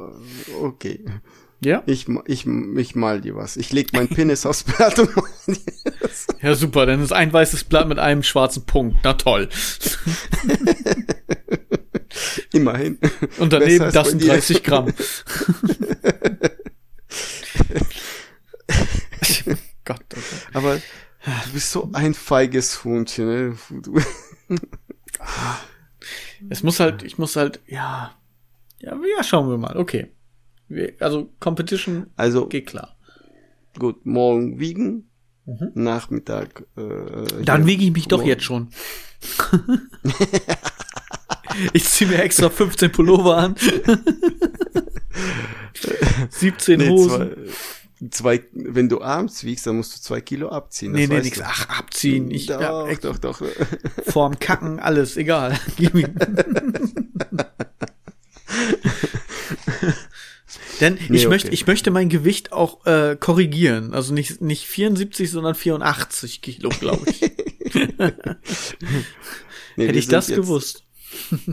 Okay. 0.62 1.04
Ja? 1.61 1.84
Ich, 1.86 2.07
ich, 2.26 2.48
ich 2.48 2.95
mal 2.95 3.19
dir 3.22 3.36
was. 3.36 3.57
Ich 3.57 3.73
leg 3.73 3.91
mein 3.94 4.07
Penis 4.07 4.45
aufs 4.45 4.64
Blatt 4.64 4.98
und 4.99 5.15
mal 5.15 5.26
dir 5.48 5.57
das. 6.02 6.27
Ja, 6.41 6.56
super. 6.56 6.86
Dann 6.86 7.03
ist 7.03 7.11
ein 7.11 7.34
weißes 7.34 7.65
Blatt 7.65 7.88
mit 7.88 7.99
einem 7.99 8.23
schwarzen 8.23 8.65
Punkt. 8.65 8.98
Na 9.03 9.14
toll. 9.14 9.49
Immerhin. 12.53 12.98
Und 13.38 13.52
daneben 13.53 13.80
Besser 13.80 13.91
das 13.91 14.10
sind 14.10 14.22
dir. 14.22 14.30
30 14.30 14.64
Gramm. 14.64 14.88
Gott, 19.86 20.02
oh 20.02 20.15
Gott. 20.15 20.23
Aber 20.53 20.76
du 20.76 21.52
bist 21.53 21.72
so 21.72 21.90
ein 21.94 22.14
feiges 22.14 22.84
Hundchen. 22.84 23.26
Ne? 23.27 23.57
Du, 23.69 23.99
Es 26.49 26.64
muss 26.64 26.80
halt, 26.80 27.03
ich 27.03 27.18
muss 27.18 27.36
halt, 27.36 27.60
ja. 27.68 28.15
Ja, 28.80 28.94
ja, 29.18 29.23
schauen 29.23 29.49
wir 29.49 29.57
mal. 29.57 29.76
Okay. 29.76 30.11
Also 31.00 31.30
Competition 31.40 32.08
also 32.16 32.48
geht 32.48 32.68
klar. 32.68 32.96
gut, 33.78 34.06
morgen 34.06 34.60
wiegen, 34.60 35.10
Nachmittag. 35.74 36.64
Äh, 36.78 36.82
Mhm. 36.82 37.46
Dann 37.46 37.66
wiege 37.66 37.84
ich 37.84 37.91
mich 37.91 38.08
doch 38.08 38.20
morgen- 38.20 38.30
jetzt 38.30 38.44
schon. 38.44 38.70
ich 41.74 41.86
ziehe 41.86 42.10
mir 42.10 42.22
extra 42.22 42.50
15 42.50 42.91
Pullover 42.91 43.38
an. 43.38 43.56
17 46.30 46.78
Nee, 46.80 46.90
Hosen. 46.90 47.36
zwei, 48.12 48.40
zwei, 48.40 48.44
wenn 48.54 48.90
du 48.90 49.02
abends 49.02 49.44
wiegst, 49.44 49.66
dann 49.66 49.78
musst 49.78 49.96
du 49.96 50.02
zwei 50.02 50.22
Kilo 50.22 50.50
abziehen. 50.50 50.94
das 50.94 51.00
nee, 51.02 51.08
nee, 51.08 51.22
nix. 51.22 51.38
du. 51.38 51.44
Ach, 51.46 51.70
abziehen. 51.80 52.30
Ich, 52.32 52.46
doch, 52.46 52.62
ja, 52.62 52.86
echt, 52.88 53.04
doch, 53.06 53.18
doch. 53.18 53.41
vorm 54.08 54.38
Kacken, 54.40 54.80
alles, 54.80 55.18
egal. 55.18 55.58
Gib. 55.78 55.94
Denn 60.80 60.94
Nee, 61.10 61.18
ich 61.18 61.26
okay. 61.26 61.30
möchte, 61.30 61.50
ich 61.50 61.68
möchte 61.68 61.92
mein 61.92 62.10
Gewicht 62.10 62.52
auch 62.52 62.86
äh, 62.86 63.18
korrigieren. 63.20 63.94
Also 63.94 64.14
nicht, 64.14 64.42
nicht 64.42 64.66
74, 64.68 65.30
sondern 65.30 65.56
84 65.56 66.42
Kilo, 66.42 66.70
glaube 66.70 67.06
ich. 67.10 67.22
Nee, 69.76 69.88
Hätte 69.88 70.00
ich 70.00 70.08
das 70.08 70.28
gewusst. 70.28 70.84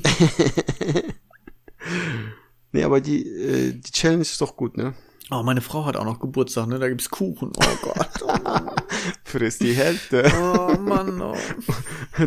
Nee, 2.72 2.82
aber 2.84 3.00
die, 3.00 3.26
äh, 3.26 3.72
die 3.72 3.90
Challenge 3.90 4.22
ist 4.22 4.40
doch 4.40 4.56
gut, 4.56 4.76
ne? 4.76 4.94
Oh, 5.30 5.42
meine 5.42 5.62
Frau 5.62 5.86
hat 5.86 5.96
auch 5.96 6.04
noch 6.04 6.20
Geburtstag, 6.20 6.66
ne? 6.66 6.78
Da 6.78 6.88
gibt's 6.88 7.08
Kuchen. 7.08 7.50
Oh 7.56 7.76
Gott. 7.80 8.08
Oh 8.22 8.26
Mann. 8.42 8.70
Frisst 9.24 9.62
die 9.62 9.72
Hälfte. 9.72 10.30
Oh 10.38 10.76
Mann. 10.78 11.20
Oh. 11.22 11.36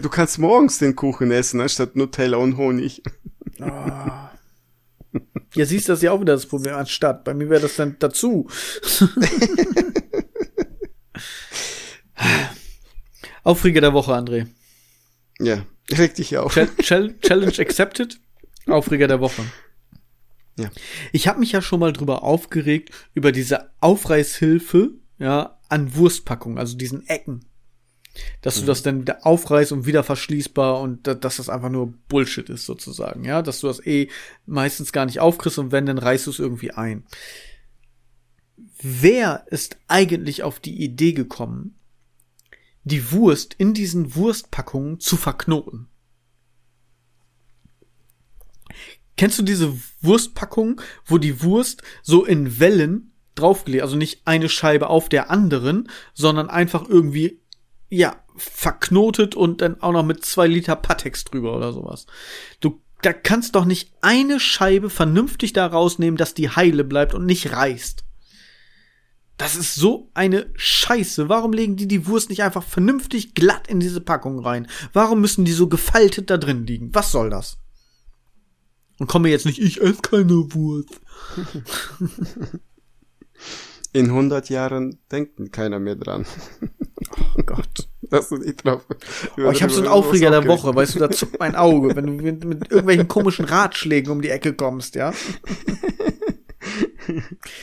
Du 0.01 0.09
kannst 0.09 0.39
morgens 0.39 0.79
den 0.79 0.95
Kuchen 0.95 1.31
essen, 1.31 1.61
anstatt 1.61 1.95
Nutella 1.95 2.37
und 2.37 2.57
Honig. 2.57 3.03
Ja, 5.55 5.65
siehst 5.65 5.87
du, 5.87 5.93
das 5.93 5.99
ist 5.99 6.03
ja 6.03 6.11
auch 6.11 6.21
wieder 6.21 6.33
das 6.33 6.45
Problem 6.45 6.75
anstatt. 6.75 7.23
Bei 7.23 7.33
mir 7.33 7.49
wäre 7.49 7.61
das 7.61 7.75
dann 7.75 7.95
dazu. 7.99 8.47
Aufreger 13.43 13.81
der 13.81 13.93
Woche, 13.93 14.13
André. 14.13 14.47
Ja, 15.39 15.65
reg 15.91 16.13
dich 16.15 16.37
auf. 16.37 16.53
Challenge 16.53 17.59
accepted. 17.59 18.19
Aufreger 18.67 19.07
der 19.07 19.21
Woche. 19.21 19.43
Ja. 20.57 20.69
Ich 21.13 21.27
habe 21.27 21.39
mich 21.39 21.53
ja 21.53 21.61
schon 21.61 21.79
mal 21.79 21.93
drüber 21.93 22.23
aufgeregt, 22.23 22.91
über 23.13 23.31
diese 23.31 23.71
Aufreißhilfe, 23.79 24.91
ja, 25.17 25.57
an 25.69 25.95
Wurstpackungen, 25.95 26.57
also 26.57 26.75
diesen 26.77 27.07
Ecken, 27.07 27.45
dass 28.41 28.57
mhm. 28.57 28.61
du 28.61 28.65
das 28.67 28.83
dann 28.83 29.05
aufreißt 29.21 29.71
und 29.71 29.85
wieder 29.85 30.03
verschließbar 30.03 30.79
und 30.81 31.05
da, 31.07 31.13
dass 31.13 31.37
das 31.37 31.49
einfach 31.49 31.69
nur 31.69 31.93
Bullshit 32.07 32.49
ist, 32.49 32.65
sozusagen, 32.65 33.23
ja, 33.25 33.41
dass 33.41 33.59
du 33.61 33.67
das 33.67 33.85
eh 33.85 34.09
meistens 34.45 34.91
gar 34.91 35.05
nicht 35.05 35.19
aufkriegst 35.19 35.59
und 35.59 35.71
wenn, 35.71 35.85
dann 35.85 35.97
reißt 35.97 36.27
du 36.27 36.31
es 36.31 36.39
irgendwie 36.39 36.71
ein. 36.71 37.03
Wer 38.81 39.45
ist 39.47 39.77
eigentlich 39.87 40.43
auf 40.43 40.59
die 40.59 40.81
Idee 40.81 41.13
gekommen, 41.13 41.75
die 42.83 43.11
Wurst 43.11 43.53
in 43.57 43.73
diesen 43.73 44.15
Wurstpackungen 44.15 44.99
zu 44.99 45.17
verknoten? 45.17 45.87
Kennst 49.17 49.37
du 49.37 49.43
diese 49.43 49.77
Wurstpackung, 50.01 50.79
wo 51.05 51.17
die 51.17 51.41
Wurst 51.43 51.83
so 52.03 52.23
in 52.23 52.59
Wellen 52.59 53.11
draufgelegt, 53.35 53.83
also 53.83 53.97
nicht 53.97 54.21
eine 54.25 54.47
Scheibe 54.47 54.87
auf 54.87 55.09
der 55.09 55.29
anderen, 55.29 55.89
sondern 56.13 56.49
einfach 56.49 56.87
irgendwie, 56.87 57.41
ja, 57.89 58.23
verknotet 58.35 59.35
und 59.35 59.61
dann 59.61 59.81
auch 59.81 59.91
noch 59.91 60.05
mit 60.05 60.25
zwei 60.25 60.47
Liter 60.47 60.75
Patex 60.75 61.25
drüber 61.25 61.55
oder 61.55 61.73
sowas. 61.73 62.05
Du, 62.59 62.81
da 63.01 63.13
kannst 63.13 63.55
doch 63.55 63.65
nicht 63.65 63.91
eine 64.01 64.39
Scheibe 64.39 64.89
vernünftig 64.89 65.53
da 65.53 65.65
rausnehmen, 65.65 66.17
dass 66.17 66.33
die 66.33 66.49
heile 66.49 66.83
bleibt 66.83 67.13
und 67.13 67.25
nicht 67.25 67.51
reißt. 67.51 68.03
Das 69.37 69.55
ist 69.55 69.75
so 69.75 70.09
eine 70.13 70.51
Scheiße. 70.55 71.29
Warum 71.29 71.53
legen 71.53 71.77
die 71.77 71.87
die 71.87 72.07
Wurst 72.07 72.29
nicht 72.29 72.43
einfach 72.43 72.63
vernünftig 72.63 73.35
glatt 73.35 73.67
in 73.67 73.79
diese 73.79 74.01
Packung 74.01 74.39
rein? 74.39 74.67
Warum 74.91 75.21
müssen 75.21 75.45
die 75.45 75.53
so 75.53 75.67
gefaltet 75.67 76.29
da 76.29 76.37
drin 76.37 76.67
liegen? 76.67 76.93
Was 76.93 77.11
soll 77.11 77.29
das? 77.29 77.57
Und 78.97 79.07
komme 79.07 79.29
jetzt 79.29 79.45
nicht, 79.45 79.59
ich 79.59 79.79
esse 79.79 80.01
keine 80.01 80.53
Wurst. 80.53 80.99
In 83.91 84.05
100 84.07 84.49
Jahren 84.49 84.99
denkt 85.11 85.51
keiner 85.51 85.79
mehr 85.79 85.95
dran. 85.95 86.25
Oh 87.37 87.43
Gott. 87.45 87.67
Das 88.11 88.31
ist 88.31 88.43
nicht 88.43 88.65
drauf. 88.65 88.87
Oh, 89.37 89.51
ich 89.51 89.61
habe 89.61 89.71
so 89.71 89.81
einen 89.81 89.87
Aufreger 89.87 90.31
der 90.31 90.47
Woche, 90.47 90.73
weißt 90.73 90.95
du, 90.95 90.99
da 90.99 91.11
zuckt 91.11 91.39
mein 91.39 91.55
Auge, 91.55 91.95
wenn 91.95 92.07
du 92.07 92.13
mit, 92.13 92.43
mit 92.43 92.71
irgendwelchen 92.71 93.07
komischen 93.07 93.45
Ratschlägen 93.45 94.11
um 94.11 94.23
die 94.23 94.29
Ecke 94.29 94.55
kommst, 94.55 94.95
ja? 94.95 95.13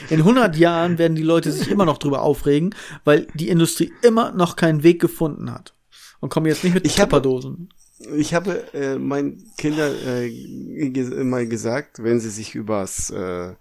In 0.09 0.21
100 0.21 0.57
Jahren 0.57 0.99
werden 0.99 1.17
die 1.17 1.25
Leute 1.25 1.51
sich 1.51 1.69
immer 1.69 1.85
noch 1.85 1.99
drüber 1.99 2.23
aufregen, 2.23 2.77
weil 3.03 3.27
die 3.35 3.49
Industrie 3.49 3.93
immer 4.03 4.31
noch 4.31 4.55
keinen 4.55 4.85
Weg 4.85 5.01
gefunden 5.01 5.51
hat. 5.51 5.75
Und 6.21 6.29
kommen 6.29 6.47
jetzt 6.47 6.63
nicht 6.63 6.75
mit 6.75 6.97
Tupperdosen 6.97 7.69
ich 8.15 8.35
habe 8.35 8.73
äh, 8.75 8.99
meinen 8.99 9.51
Kindern 9.57 9.95
äh, 10.07 11.25
mal 11.25 11.47
gesagt, 11.47 12.03
wenn 12.03 12.21
sie 12.21 12.31
sich 12.31 12.55
übers 12.55 13.11
äh, 13.11 13.55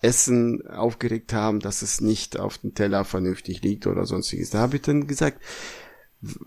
Essen 0.00 0.66
aufgeregt 0.66 1.32
haben, 1.32 1.60
dass 1.60 1.82
es 1.82 2.00
nicht 2.00 2.38
auf 2.38 2.58
dem 2.58 2.74
Teller 2.74 3.04
vernünftig 3.04 3.62
liegt 3.62 3.86
oder 3.86 4.06
sonstiges. 4.06 4.50
Da 4.50 4.58
habe 4.58 4.76
ich 4.76 4.82
dann 4.82 5.06
gesagt, 5.06 5.42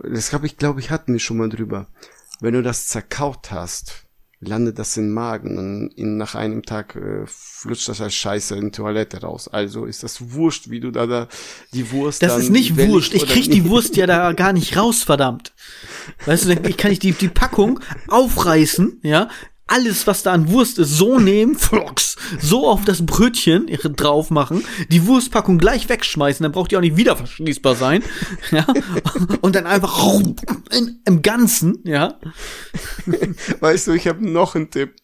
das 0.03 0.33
habe 0.33 0.45
ich, 0.45 0.57
glaube 0.57 0.79
ich, 0.79 0.91
hatten 0.91 1.13
wir 1.13 1.19
schon 1.19 1.37
mal 1.37 1.49
drüber. 1.49 1.87
Wenn 2.39 2.53
du 2.53 2.63
das 2.63 2.87
zerkaut 2.87 3.51
hast, 3.51 4.05
landet 4.41 4.79
das 4.79 4.95
im 4.95 5.11
Magen 5.11 5.57
und 5.57 5.93
in, 5.97 6.17
nach 6.17 6.35
einem 6.35 6.63
Tag 6.63 6.95
äh, 6.95 7.25
flutscht 7.25 7.89
das 7.89 7.99
als 7.99 8.13
Scheiße 8.13 8.55
in 8.55 8.65
die 8.65 8.71
Toilette 8.71 9.21
raus. 9.21 9.49
Also 9.49 9.85
ist 9.85 10.03
das 10.03 10.31
wurscht, 10.33 10.69
wie 10.69 10.79
du 10.79 10.91
da, 10.91 11.07
da 11.07 11.27
die 11.73 11.91
Wurst. 11.91 12.23
Das 12.23 12.37
ist 12.37 12.49
nicht 12.49 12.77
wurscht. 12.77 13.13
Ich 13.13 13.25
krieg 13.25 13.51
die 13.51 13.65
Wurst 13.65 13.97
ja 13.97 14.07
da 14.07 14.31
gar 14.31 14.53
nicht 14.53 14.77
raus, 14.77 15.03
verdammt. 15.03 15.53
Weißt 16.25 16.45
du, 16.45 16.51
ich 16.51 16.77
kann 16.77 16.91
ich 16.91 16.99
die, 16.99 17.11
die 17.11 17.27
Packung 17.27 17.81
aufreißen, 18.07 18.99
ja, 19.03 19.29
alles, 19.69 20.07
was 20.07 20.23
da 20.23 20.33
an 20.33 20.49
Wurst 20.49 20.79
ist, 20.79 20.97
so 20.97 21.19
nehmen, 21.19 21.55
flocks, 21.55 22.15
so 22.41 22.67
auf 22.67 22.85
das 22.85 23.05
Brötchen 23.05 23.67
drauf 23.95 24.29
machen, 24.31 24.63
die 24.89 25.05
Wurstpackung 25.05 25.57
gleich 25.57 25.89
wegschmeißen, 25.89 26.43
dann 26.43 26.51
braucht 26.51 26.71
die 26.71 26.77
auch 26.77 26.81
nicht 26.81 26.97
wieder 26.97 27.15
verschließbar 27.15 27.75
sein, 27.75 28.03
ja, 28.51 28.65
und 29.41 29.55
dann 29.55 29.65
einfach 29.65 29.97
in, 30.71 30.99
im 31.05 31.21
Ganzen, 31.21 31.79
ja. 31.83 32.19
Weißt 33.59 33.87
du, 33.87 33.93
ich 33.93 34.07
habe 34.07 34.27
noch 34.27 34.55
einen 34.55 34.69
Tipp. 34.69 34.95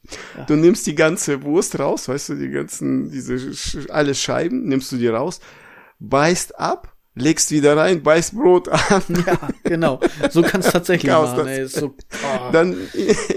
Du 0.47 0.55
nimmst 0.55 0.85
die 0.87 0.95
ganze 0.95 1.43
Wurst 1.43 1.79
raus, 1.79 2.07
weißt 2.07 2.29
du, 2.29 2.35
die 2.35 2.49
ganzen, 2.49 3.09
diese, 3.09 3.39
alle 3.89 4.13
Scheiben, 4.13 4.67
nimmst 4.67 4.91
du 4.91 4.97
die 4.97 5.07
raus, 5.07 5.39
beißt 5.99 6.59
ab, 6.59 6.94
legst 7.15 7.51
wieder 7.51 7.75
rein, 7.77 8.03
beißt 8.03 8.35
Brot 8.35 8.69
an. 8.69 9.03
Ja, 9.25 9.49
genau. 9.63 9.99
So 10.29 10.41
kannst 10.41 10.67
du 10.67 10.73
tatsächlich 10.73 11.11
Chaos, 11.11 11.31
machen. 11.31 11.47
Ey. 11.47 11.67
So, 11.67 11.87
oh. 11.87 12.51
Dann 12.51 12.77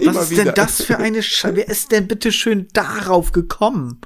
Was 0.05 0.25
ist 0.25 0.31
wieder. 0.31 0.45
denn 0.45 0.55
das 0.55 0.83
für 0.83 0.99
eine 0.99 1.23
Scheiße? 1.23 1.57
Wer 1.57 1.69
ist 1.69 1.93
denn 1.93 2.09
bitte 2.09 2.33
schön 2.33 2.69
darauf 2.73 3.33
gekommen? 3.33 4.01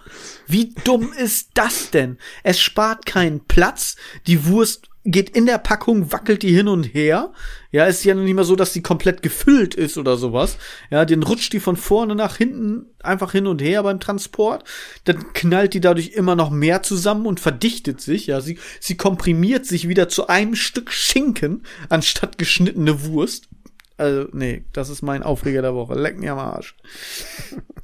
Wie 0.47 0.74
dumm 0.85 1.12
ist 1.12 1.51
das 1.55 1.90
denn? 1.90 2.19
Es 2.43 2.61
spart 2.61 3.07
keinen 3.07 3.44
Platz. 3.47 3.97
Die 4.27 4.47
Wurst 4.47 4.90
geht 5.05 5.31
in 5.31 5.47
der 5.47 5.59
Packung, 5.59 6.12
wackelt 6.12 6.43
die 6.43 6.55
hin 6.55 6.69
und 6.69 6.85
her. 6.85 7.32
Ja, 7.73 7.86
ist 7.86 8.05
ja 8.05 8.15
nicht 8.15 8.35
mehr 8.35 8.44
so, 8.44 8.55
dass 8.55 8.74
die 8.74 8.82
komplett 8.82 9.23
gefüllt 9.23 9.74
ist 9.74 9.97
oder 9.97 10.19
sowas. 10.19 10.59
Ja, 10.90 11.07
den 11.07 11.23
rutscht 11.23 11.55
die 11.55 11.61
von 11.61 11.77
vorne 11.77 12.15
nach 12.15 12.36
hinten 12.36 12.85
einfach 13.03 13.32
hin 13.32 13.47
und 13.47 13.62
her 13.62 13.82
beim 13.82 13.99
Transport. 13.99 14.65
Dann 15.05 15.32
knallt 15.32 15.73
die 15.73 15.81
dadurch 15.81 16.11
immer 16.11 16.36
noch 16.36 16.51
mehr 16.51 16.82
zusammen 16.82 17.24
und 17.24 17.40
verdichtet 17.40 18.03
sich. 18.03 18.27
Ja, 18.27 18.43
sie, 18.43 18.59
sie 18.78 18.99
komprimiert 18.99 19.65
sich 19.65 19.89
wieder 19.89 20.11
zu 20.11 20.27
einem 20.27 20.55
Stück 20.55 20.93
Schinken 20.93 21.62
anstatt 21.89 22.36
geschnittene 22.36 23.05
Wurst. 23.05 23.49
Also, 23.97 24.28
nee, 24.32 24.66
das 24.74 24.90
ist 24.90 25.01
mein 25.01 25.23
Aufreger 25.23 25.62
der 25.62 25.74
Woche. 25.74 25.94
Leck 25.94 26.19
mir 26.19 26.32
am 26.32 26.40
Arsch. 26.40 26.77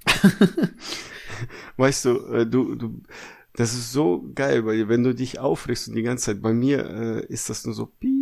weißt 1.78 2.04
du, 2.04 2.26
äh, 2.26 2.46
du, 2.46 2.74
du, 2.74 3.00
das 3.54 3.72
ist 3.72 3.92
so 3.92 4.28
geil, 4.34 4.66
weil 4.66 4.90
wenn 4.90 5.02
du 5.02 5.14
dich 5.14 5.38
aufregst 5.38 5.88
und 5.88 5.94
die 5.94 6.02
ganze 6.02 6.26
Zeit, 6.26 6.42
bei 6.42 6.52
mir 6.52 6.84
äh, 6.84 7.26
ist 7.32 7.48
das 7.48 7.64
nur 7.64 7.74
so 7.74 7.86
piep. 7.86 8.17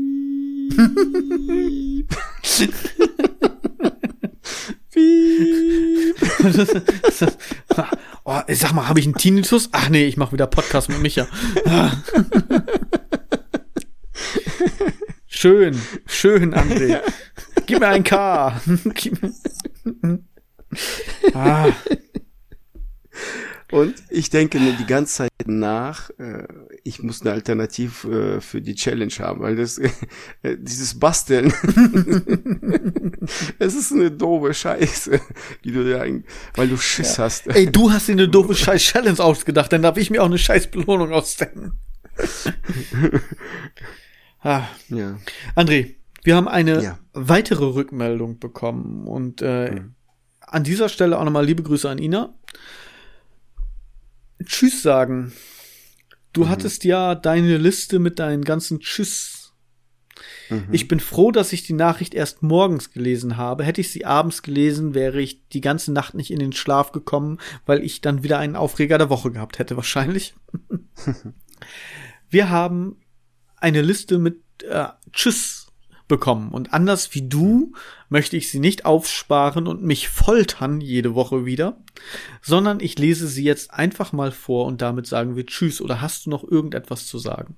Piep. 0.71 2.15
oh, 8.25 8.41
sag 8.49 8.73
mal, 8.73 8.89
habe 8.89 9.01
ich 9.01 9.07
einen 9.07 9.15
Tinnitus? 9.15 9.69
Ach 9.73 9.89
nee, 9.89 10.07
ich 10.07 10.17
mache 10.17 10.33
wieder 10.33 10.47
Podcast 10.47 10.89
mit 10.89 11.01
Micha. 11.01 11.27
schön, 15.27 15.81
schön, 16.07 16.55
André. 16.55 17.01
Gib 17.67 17.81
mir 17.81 17.89
ein 17.89 18.05
K. 18.05 18.61
ah. 21.35 21.73
Und 23.73 23.95
ich 24.11 24.31
denke 24.31 24.61
mir 24.61 24.75
die 24.75 24.87
ganze 24.87 25.15
Zeit 25.15 25.31
nach, 25.47 26.11
äh, 26.19 26.47
ich 26.85 27.03
muss 27.03 27.23
eine 27.23 27.33
Alternative 27.33 28.37
äh, 28.37 28.41
für 28.41 28.63
die 28.63 28.77
Challenge 28.77 29.13
haben, 29.19 29.41
weil 29.41 29.57
das 29.57 29.79
äh, 30.43 30.57
dieses 30.59 30.99
Basteln, 30.99 31.53
es 33.59 33.75
ist 33.75 33.93
eine 33.93 34.13
doofe 34.13 34.55
Scheiße, 34.55 35.21
die 35.65 35.73
du 35.73 35.89
da, 35.89 36.05
weil 36.55 36.69
du 36.69 36.77
Schiss 36.77 37.17
ja. 37.17 37.25
hast. 37.25 37.49
Ey, 37.49 37.71
du 37.71 37.91
hast 37.91 38.07
dir 38.09 38.13
eine 38.13 38.29
doofe 38.29 38.55
Scheiß 38.55 38.83
Challenge 38.83 39.19
ausgedacht, 39.19 39.73
dann 39.73 39.83
darf 39.83 39.97
ich 39.97 40.11
mir 40.11 40.23
auch 40.23 40.27
eine 40.27 40.39
Scheiß 40.39 40.69
Belohnung 40.71 41.13
ausdenken. 41.13 41.73
ah. 44.41 44.63
Ja. 44.89 45.19
André, 45.55 45.97
wir 46.23 46.37
haben 46.37 46.49
eine 46.49 46.83
ja. 46.83 46.99
weitere 47.13 47.65
Rückmeldung 47.65 48.39
bekommen 48.39 49.07
und 49.07 49.43
äh, 49.43 49.73
mhm. 49.73 49.95
an 50.41 50.65
dieser 50.65 50.89
Stelle 50.89 51.19
auch 51.19 51.25
nochmal 51.25 51.45
liebe 51.45 51.63
Grüße 51.63 51.89
an 51.89 51.99
Ina. 51.99 52.35
Tschüss 54.47 54.83
sagen. 54.83 55.33
Du 56.33 56.45
mhm. 56.45 56.49
hattest 56.49 56.85
ja 56.85 57.15
deine 57.15 57.57
Liste 57.57 57.99
mit 57.99 58.19
deinen 58.19 58.45
ganzen 58.45 58.81
Tschüss. 58.81 59.53
Mhm. 60.49 60.69
Ich 60.73 60.89
bin 60.89 61.01
froh, 61.01 61.31
dass 61.31 61.53
ich 61.53 61.65
die 61.65 61.73
Nachricht 61.73 62.15
erst 62.15 62.43
morgens 62.43 62.91
gelesen 62.91 63.37
habe. 63.37 63.65
Hätte 63.65 63.81
ich 63.81 63.91
sie 63.91 64.05
abends 64.05 64.43
gelesen, 64.43 64.95
wäre 64.95 65.21
ich 65.21 65.49
die 65.49 65.61
ganze 65.61 65.93
Nacht 65.93 66.15
nicht 66.15 66.31
in 66.31 66.39
den 66.39 66.53
Schlaf 66.53 66.93
gekommen, 66.93 67.39
weil 67.65 67.83
ich 67.83 68.01
dann 68.01 68.23
wieder 68.23 68.39
einen 68.39 68.57
Aufreger 68.57 68.99
der 68.99 69.11
Woche 69.11 69.31
gehabt 69.31 69.59
hätte, 69.59 69.77
wahrscheinlich. 69.77 70.35
Wir 72.31 72.51
haben 72.51 73.01
eine 73.57 73.83
Liste 73.83 74.19
mit 74.19 74.43
äh, 74.63 74.89
Tschüss 75.13 75.66
bekommen. 76.09 76.51
Und 76.51 76.73
anders 76.73 77.15
wie 77.15 77.29
du 77.29 77.73
möchte 78.09 78.37
ich 78.37 78.51
sie 78.51 78.61
nicht 78.61 78.85
aufsparen 78.85 79.67
und 79.67 79.83
mich 79.83 80.09
foltern 80.09 80.81
jede 80.81 81.15
Woche 81.15 81.45
wieder, 81.45 81.83
sondern 82.43 82.81
ich 82.81 82.99
lese 82.99 83.27
sie 83.27 83.45
jetzt 83.45 83.73
einfach 83.73 84.13
mal 84.13 84.33
vor 84.33 84.67
und 84.67 84.83
damit 84.83 85.07
sagen 85.07 85.37
wir 85.37 85.47
Tschüss. 85.47 85.81
Oder 85.81 86.01
hast 86.01 86.27
du 86.27 86.31
noch 86.31 86.45
irgendetwas 86.45 87.07
zu 87.07 87.19
sagen? 87.19 87.57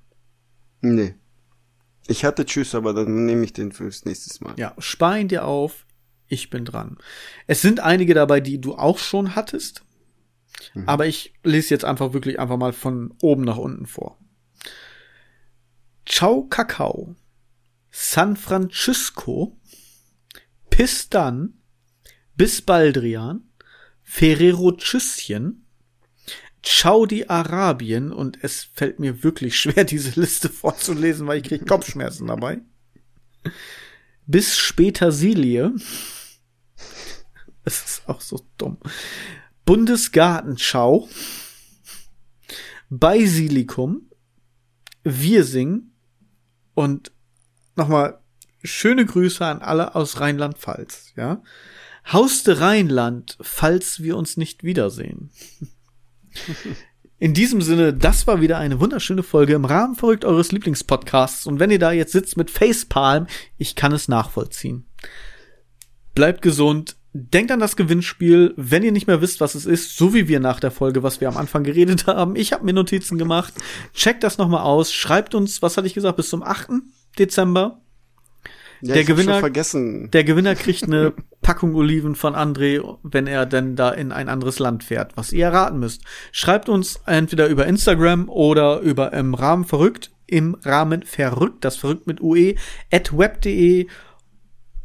Nee. 0.81 1.15
Ich 2.07 2.25
hatte 2.25 2.45
Tschüss, 2.45 2.73
aber 2.73 2.93
dann 2.93 3.25
nehme 3.25 3.43
ich 3.43 3.53
den 3.53 3.71
fürs 3.71 4.05
nächste 4.05 4.43
Mal. 4.43 4.53
Ja, 4.57 4.73
spar 4.79 5.19
ihn 5.19 5.27
dir 5.27 5.45
auf. 5.45 5.85
Ich 6.27 6.49
bin 6.49 6.65
dran. 6.65 6.97
Es 7.47 7.61
sind 7.61 7.79
einige 7.79 8.13
dabei, 8.13 8.39
die 8.39 8.61
du 8.61 8.75
auch 8.75 8.99
schon 8.99 9.35
hattest. 9.35 9.83
Mhm. 10.73 10.87
Aber 10.87 11.07
ich 11.07 11.33
lese 11.43 11.73
jetzt 11.73 11.85
einfach 11.85 12.13
wirklich 12.13 12.39
einfach 12.39 12.57
mal 12.57 12.73
von 12.73 13.13
oben 13.21 13.43
nach 13.43 13.57
unten 13.57 13.85
vor. 13.85 14.17
Ciao 16.05 16.43
Kakao 16.47 17.15
San 17.91 18.35
Francisco, 18.35 19.57
Pistan, 20.69 21.55
bis 22.35 22.61
Baldrian, 22.61 23.49
Ferrero 24.03 24.71
Tschüsschen, 24.71 25.65
Saudi-Arabien 26.65 28.11
und 28.11 28.43
es 28.43 28.63
fällt 28.73 28.99
mir 28.99 29.23
wirklich 29.23 29.59
schwer, 29.59 29.83
diese 29.85 30.19
Liste 30.19 30.49
vorzulesen, 30.49 31.27
weil 31.27 31.39
ich 31.39 31.43
kriege 31.43 31.65
Kopfschmerzen 31.65 32.27
dabei. 32.27 32.61
Bis 34.25 34.57
später 34.57 35.11
Silie. 35.11 35.73
Es 37.63 37.85
ist 37.85 38.07
auch 38.07 38.21
so 38.21 38.45
dumm. 38.57 38.77
Bundesgartenschau. 39.65 41.09
Basilikum. 42.89 44.09
Wirsing. 45.03 45.91
Und 46.73 47.11
nochmal 47.75 48.19
schöne 48.63 49.05
Grüße 49.05 49.45
an 49.45 49.61
alle 49.61 49.95
aus 49.95 50.19
Rheinland-Pfalz, 50.19 51.13
ja. 51.15 51.41
Haus 52.11 52.43
de 52.43 52.55
Rheinland, 52.55 53.37
falls 53.41 54.01
wir 54.01 54.17
uns 54.17 54.37
nicht 54.37 54.63
wiedersehen. 54.63 55.31
In 57.19 57.33
diesem 57.33 57.61
Sinne, 57.61 57.93
das 57.93 58.27
war 58.27 58.39
wieder 58.39 58.57
eine 58.57 58.79
wunderschöne 58.79 59.23
Folge 59.23 59.53
im 59.53 59.65
Rahmen 59.65 59.95
verrückt 59.95 60.23
eures 60.23 60.53
Lieblingspodcasts. 60.53 61.47
Und 61.47 61.59
wenn 61.59 61.69
ihr 61.69 61.79
da 61.79 61.91
jetzt 61.91 62.13
sitzt 62.13 62.37
mit 62.37 62.49
Facepalm, 62.49 63.27
ich 63.57 63.75
kann 63.75 63.91
es 63.91 64.07
nachvollziehen. 64.07 64.85
Bleibt 66.15 66.41
gesund. 66.41 66.95
Denkt 67.11 67.51
an 67.51 67.59
das 67.59 67.75
Gewinnspiel, 67.75 68.53
wenn 68.55 68.83
ihr 68.83 68.93
nicht 68.93 69.07
mehr 69.07 69.19
wisst, 69.19 69.41
was 69.41 69.55
es 69.55 69.65
ist, 69.65 69.97
so 69.97 70.13
wie 70.13 70.29
wir 70.29 70.39
nach 70.39 70.61
der 70.61 70.71
Folge, 70.71 71.03
was 71.03 71.19
wir 71.19 71.27
am 71.27 71.37
Anfang 71.37 71.63
geredet 71.63 72.07
haben. 72.07 72.37
Ich 72.37 72.53
habe 72.53 72.63
mir 72.63 72.73
Notizen 72.73 73.17
gemacht. 73.17 73.53
Checkt 73.93 74.23
das 74.23 74.37
nochmal 74.37 74.61
aus. 74.61 74.93
Schreibt 74.93 75.35
uns, 75.35 75.61
was 75.61 75.75
hatte 75.75 75.87
ich 75.87 75.95
gesagt, 75.95 76.15
bis 76.15 76.29
zum 76.29 76.41
8. 76.41 76.69
Dezember. 77.19 77.81
Ja, 78.81 78.93
der 78.93 79.03
Gewinner, 79.03 79.39
vergessen. 79.39 80.09
der 80.11 80.23
Gewinner 80.23 80.55
kriegt 80.55 80.83
eine 80.83 81.13
Packung 81.41 81.75
Oliven 81.75 82.15
von 82.15 82.33
André, 82.33 82.97
wenn 83.03 83.27
er 83.27 83.45
denn 83.45 83.75
da 83.75 83.91
in 83.91 84.13
ein 84.13 84.29
anderes 84.29 84.59
Land 84.59 84.85
fährt, 84.85 85.17
was 85.17 85.33
ihr 85.33 85.45
erraten 85.45 85.79
müsst. 85.79 86.03
Schreibt 86.31 86.69
uns 86.69 87.01
entweder 87.05 87.47
über 87.47 87.67
Instagram 87.67 88.29
oder 88.29 88.79
über 88.79 89.11
im 89.11 89.33
Rahmen 89.33 89.65
verrückt, 89.65 90.11
im 90.27 90.55
Rahmen 90.63 91.03
verrückt, 91.03 91.65
das 91.65 91.75
verrückt 91.75 92.07
mit 92.07 92.21
UE, 92.21 92.55
at 92.91 93.17
web.de. 93.17 93.87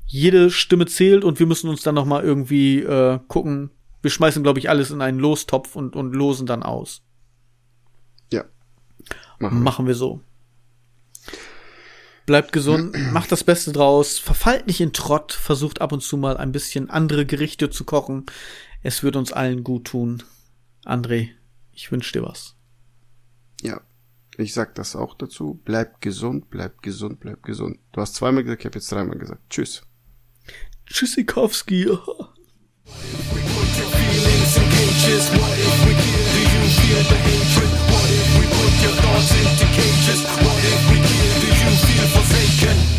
Jede 0.07 0.51
Stimme 0.51 0.87
zählt 0.87 1.25
und 1.25 1.39
wir 1.39 1.47
müssen 1.47 1.71
uns 1.71 1.83
dann 1.83 1.95
noch 1.95 2.05
mal 2.05 2.23
irgendwie 2.23 2.81
äh, 2.81 3.19
gucken. 3.29 3.71
Wir 4.03 4.11
schmeißen, 4.11 4.43
glaube 4.43 4.59
ich, 4.59 4.69
alles 4.69 4.91
in 4.91 5.01
einen 5.01 5.19
Lostopf 5.19 5.77
und, 5.77 5.97
und 5.97 6.15
losen 6.15 6.47
dann 6.47 6.63
aus. 6.63 7.03
Ja. 8.31 8.45
Machen 9.39 9.63
Machen 9.63 9.87
wir 9.87 9.95
so. 9.95 10.21
Bleibt 12.27 12.53
gesund, 12.53 12.97
macht 13.13 13.31
das 13.33 13.45
Beste 13.45 13.73
draus, 13.73 14.19
verfallt 14.19 14.67
nicht 14.67 14.81
in 14.81 14.95
Trott, 14.95 15.33
versucht 15.33 15.83
ab 15.83 15.93
und 15.93 16.03
zu 16.03 16.17
mal 16.17 16.39
ein 16.39 16.53
bisschen 16.53 16.89
andere 16.89 17.27
Gerichte 17.27 17.69
zu 17.69 17.85
kochen. 17.85 18.25
Es 18.83 19.03
wird 19.03 19.17
uns 19.17 19.33
allen 19.33 19.63
gut 19.63 19.89
tun. 19.89 20.23
André, 20.87 21.31
ich 21.73 21.93
wünsche 21.93 22.13
dir 22.13 22.23
was. 22.23 22.55
Ja, 23.61 23.81
ich 24.39 24.55
sag 24.55 24.75
das 24.75 24.97
auch 24.97 25.15
dazu. 25.15 25.61
Bleibt 25.65 26.01
gesund, 26.01 26.49
bleibt 26.49 26.83
gesund, 26.83 27.21
bleibt 27.21 27.43
gesund. 27.43 27.79
Du 27.93 28.01
hast 28.01 28.15
zweimal 28.15 28.43
gesagt, 28.43 28.63
ich 28.63 28.67
habe 28.67 28.79
jetzt 28.79 28.91
dreimal 28.91 29.19
gesagt. 29.19 29.43
Tschüss. 29.51 29.83
Tschüssikowski. 30.87 31.89
What 31.89 32.01
if 38.11 38.35
your 38.83 38.95
thoughts 39.01 39.31
into 39.35 39.67
cages? 39.77 40.25
What 40.25 40.59
if 40.65 40.91
we 40.91 40.97
give 40.97 41.45
you 41.45 41.74
you 41.95 42.07
forsaken. 42.09 42.94